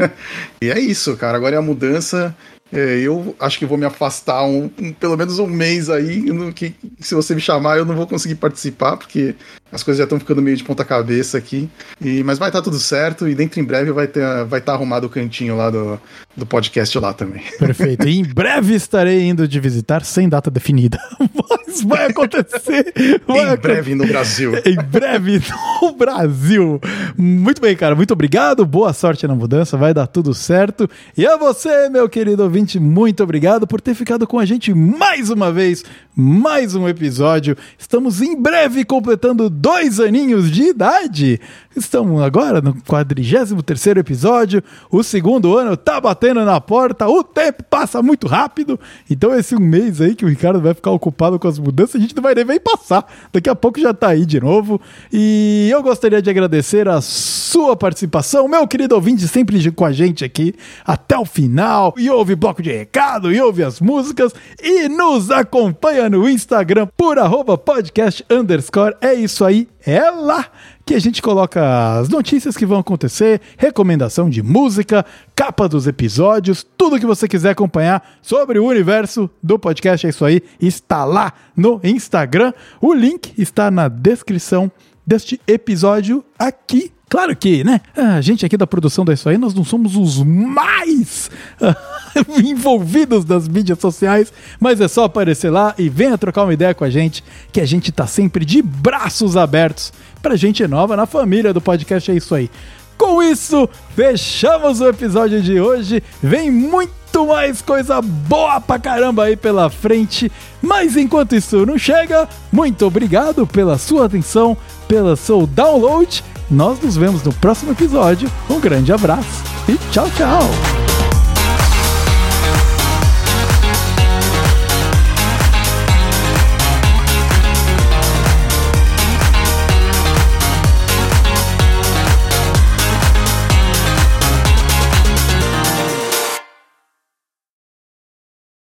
e 0.61 0.69
é 0.69 0.81
isso, 0.81 1.17
cara. 1.17 1.37
Agora 1.37 1.55
é 1.55 1.59
a 1.59 1.63
mudança. 1.63 2.35
É, 2.75 2.99
eu 2.99 3.37
acho 3.39 3.59
que 3.59 3.65
vou 3.65 3.79
me 3.79 3.87
afastar 3.87 4.45
um, 4.45 4.69
um, 4.79 4.93
pelo 4.93 5.17
menos 5.17 5.39
um 5.39 5.47
mês 5.47 5.89
aí, 5.89 6.21
no, 6.21 6.53
que 6.53 6.75
se 6.99 7.15
você 7.15 7.35
me 7.35 7.41
chamar 7.41 7.79
eu 7.79 7.85
não 7.85 7.95
vou 7.95 8.07
conseguir 8.07 8.35
participar, 8.35 8.97
porque 8.97 9.35
as 9.71 9.83
coisas 9.83 9.99
já 9.99 10.05
estão 10.05 10.19
ficando 10.19 10.43
meio 10.43 10.57
de 10.57 10.65
ponta 10.65 10.85
cabeça 10.85 11.39
aqui. 11.39 11.69
E, 12.01 12.23
mas 12.25 12.39
vai 12.39 12.49
estar 12.49 12.61
tá 12.61 12.65
tudo 12.65 12.79
certo 12.79 13.29
e 13.29 13.35
dentro 13.35 13.61
em 13.61 13.65
breve 13.65 13.93
vai 13.93 14.07
estar 14.07 14.45
vai 14.45 14.61
tá 14.61 14.73
arrumado 14.73 15.07
o 15.07 15.11
cantinho 15.11 15.57
lá 15.57 15.71
do, 15.71 16.01
do 16.37 16.45
podcast 16.45 16.99
lá 16.99 17.13
também. 17.13 17.43
Perfeito. 17.59 18.07
E 18.09 18.19
em 18.19 18.25
breve 18.25 18.75
estarei 18.75 19.23
indo 19.23 19.47
de 19.47 19.61
visitar 19.61 20.05
sem 20.05 20.29
data 20.29 20.51
definida. 20.51 20.99
Mas 21.75 21.83
vai 21.83 22.07
acontecer. 22.07 22.93
Vai 23.27 23.55
em 23.55 23.57
breve 23.57 23.95
no 23.95 24.07
Brasil. 24.07 24.53
Em 24.65 24.77
breve 24.77 25.41
no 25.83 25.93
Brasil. 25.93 26.81
Muito 27.17 27.61
bem, 27.61 27.75
cara. 27.77 27.95
Muito 27.95 28.13
obrigado. 28.13 28.65
Boa 28.65 28.93
sorte 28.93 29.27
na 29.27 29.35
mudança. 29.35 29.77
Vai 29.77 29.93
dar 29.93 30.07
tudo 30.07 30.33
certo. 30.33 30.89
E 31.17 31.27
a 31.27 31.37
você, 31.37 31.89
meu 31.89 32.09
querido 32.09 32.43
ouvinte, 32.43 32.79
muito 32.79 33.23
obrigado 33.23 33.67
por 33.67 33.81
ter 33.81 33.95
ficado 33.95 34.27
com 34.27 34.39
a 34.39 34.45
gente 34.45 34.73
mais 34.73 35.31
uma 35.31 35.51
vez. 35.51 35.85
Mais 36.15 36.75
um 36.75 36.89
episódio. 36.89 37.57
Estamos 37.79 38.23
em 38.23 38.41
breve 38.41 38.85
completando 38.85 39.51
dois 39.51 39.99
aninhos 39.99 40.51
de 40.51 40.69
idade. 40.69 41.41
Estamos 41.77 42.23
agora 42.23 42.61
no 42.61 42.75
43 42.83 43.51
episódio. 43.97 44.63
O 44.91 45.03
segundo 45.03 45.59
ano 45.59 45.77
tá 45.77 46.01
batendo 46.01 46.45
na 46.45 46.61
porta. 46.61 47.09
O 47.09 47.25
tempo 47.25 47.65
passa 47.65 48.01
muito 48.01 48.29
rápido. 48.29 48.79
Então, 49.11 49.35
esse 49.35 49.57
um 49.57 49.61
mês 49.61 50.01
aí 50.01 50.15
que 50.15 50.25
o 50.25 50.29
Ricardo 50.29 50.61
vai 50.61 50.73
ficar 50.73 50.93
ocupado 50.93 51.39
com 51.39 51.49
as 51.49 51.59
mudanças, 51.59 51.97
a 51.97 51.99
gente 51.99 52.15
não 52.15 52.23
vai 52.23 52.35
nem 52.35 52.61
passar. 52.61 53.05
Daqui 53.33 53.51
a 53.51 53.57
pouco 53.57 53.81
já 53.81 53.93
tá 53.93 54.09
aí 54.09 54.25
de 54.25 54.41
novo. 54.41 54.81
E 55.13 55.69
eu 55.71 55.83
gostaria 55.83 56.23
de 56.23 56.31
agradecer 56.31 56.89
a 56.89 57.01
sua 57.01 57.77
participação, 57.77 58.47
meu 58.47 58.67
querido 58.69 58.95
ouvinte, 58.95 59.27
sempre 59.27 59.59
com 59.73 59.85
a 59.85 59.93
gente 59.93 60.25
aqui 60.25 60.55
até 60.85 61.19
o 61.19 61.25
final. 61.25 61.93
E 61.97 62.09
ouve 62.09 62.37
bloco 62.37 62.63
de 62.63 62.71
recado, 62.71 63.33
e 63.33 63.41
ouve 63.41 63.65
as 63.65 63.81
músicas. 63.81 64.33
E 64.63 64.89
nos 64.89 65.31
acompanha 65.31 66.09
no 66.09 66.29
Instagram 66.29 66.87
por 66.97 67.19
podcast 67.59 68.25
underscore. 68.31 68.95
É 69.01 69.13
isso 69.13 69.45
aí, 69.45 69.69
é 69.85 70.09
lá 70.11 70.47
que 70.85 70.95
a 70.95 70.99
gente 70.99 71.23
coloca 71.23 71.99
as 71.99 72.09
notícias 72.09 72.57
que 72.57 72.67
vão 72.67 72.79
acontecer, 72.79 73.41
recomendação 73.57 74.29
de 74.29 74.43
música, 74.43 75.05
capa 75.35 75.69
dos 75.69 75.87
episódios, 75.87 76.67
tudo 76.77 76.99
que 76.99 77.07
você 77.07 77.27
quiser 77.27 77.51
acompanhar 77.51 78.19
sobre 78.21 78.59
o 78.59 78.67
universo 78.67 79.31
do 79.43 79.59
podcast. 79.59 80.07
É 80.07 80.11
isso 80.11 80.25
aí, 80.25 80.43
está 80.61 81.05
lá 81.05 81.33
no 81.57 81.81
Instagram. 81.83 82.53
O 82.81 82.93
link 82.93 83.33
está 83.39 83.71
na 83.71 83.89
descrição 83.89 84.71
deste 85.07 85.41
episódio 85.47 86.25
aqui. 86.39 86.94
Claro 87.09 87.37
que, 87.37 87.63
né? 87.63 87.81
A 87.97 88.21
gente 88.21 88.45
aqui 88.45 88.57
da 88.57 88.67
produção 88.67 89.05
da 89.05 89.13
Isso 89.13 89.29
Aí, 89.29 89.39
nós 89.39 89.55
não 89.55 89.65
somos 89.65 89.95
os 89.95 90.23
mais 90.23 91.31
envolvidos 92.43 93.25
das 93.25 93.47
mídias 93.47 93.79
sociais, 93.79 94.33
mas 94.59 94.81
é 94.81 94.89
só 94.89 95.05
aparecer 95.05 95.51
lá 95.51 95.75
e 95.79 95.89
venha 95.89 96.19
trocar 96.19 96.43
uma 96.43 96.55
ideia 96.55 96.75
com 96.75 96.85
a 96.85 96.91
gente, 96.91 97.23
que 97.53 97.61
a 97.61 97.67
gente 97.67 97.93
tá 97.93 98.07
sempre 98.07 98.45
de 98.45 98.61
braços 98.63 99.37
abertos 99.37 99.93
pra 100.23 100.37
gente 100.37 100.67
nova 100.67 100.97
na 100.97 101.07
família 101.07 101.53
do 101.53 101.61
podcast. 101.61 102.11
É 102.11 102.15
isso 102.15 102.35
aí. 102.35 102.51
Com 102.97 103.23
isso, 103.23 103.69
fechamos 103.95 104.81
o 104.81 104.89
episódio 104.89 105.43
de 105.43 105.61
hoje. 105.61 106.03
Vem 106.23 106.51
muito 106.51 107.27
mais 107.27 107.61
coisa 107.61 108.01
boa 108.01 108.61
pra 108.61 108.79
caramba 108.79 109.25
aí 109.25 109.37
pela 109.37 109.69
frente. 109.71 110.31
Mas 110.63 110.97
enquanto 110.97 111.35
isso 111.35 111.67
não 111.67 111.79
chega, 111.79 112.29
muito 112.53 112.87
obrigado 112.87 113.47
pela 113.47 113.79
sua 113.79 114.07
atenção, 114.07 114.57
pelo 114.89 115.17
seu 115.17 115.47
download. 115.47 116.25
Nós 116.51 116.81
nos 116.81 116.97
vemos 116.97 117.23
no 117.23 117.33
próximo 117.33 117.73
episódio. 117.73 118.31
Um 118.49 118.61
grande 118.61 118.93
abraço 118.93 119.43
e 119.69 119.77
tchau, 119.91 120.09
tchau! 120.17 120.94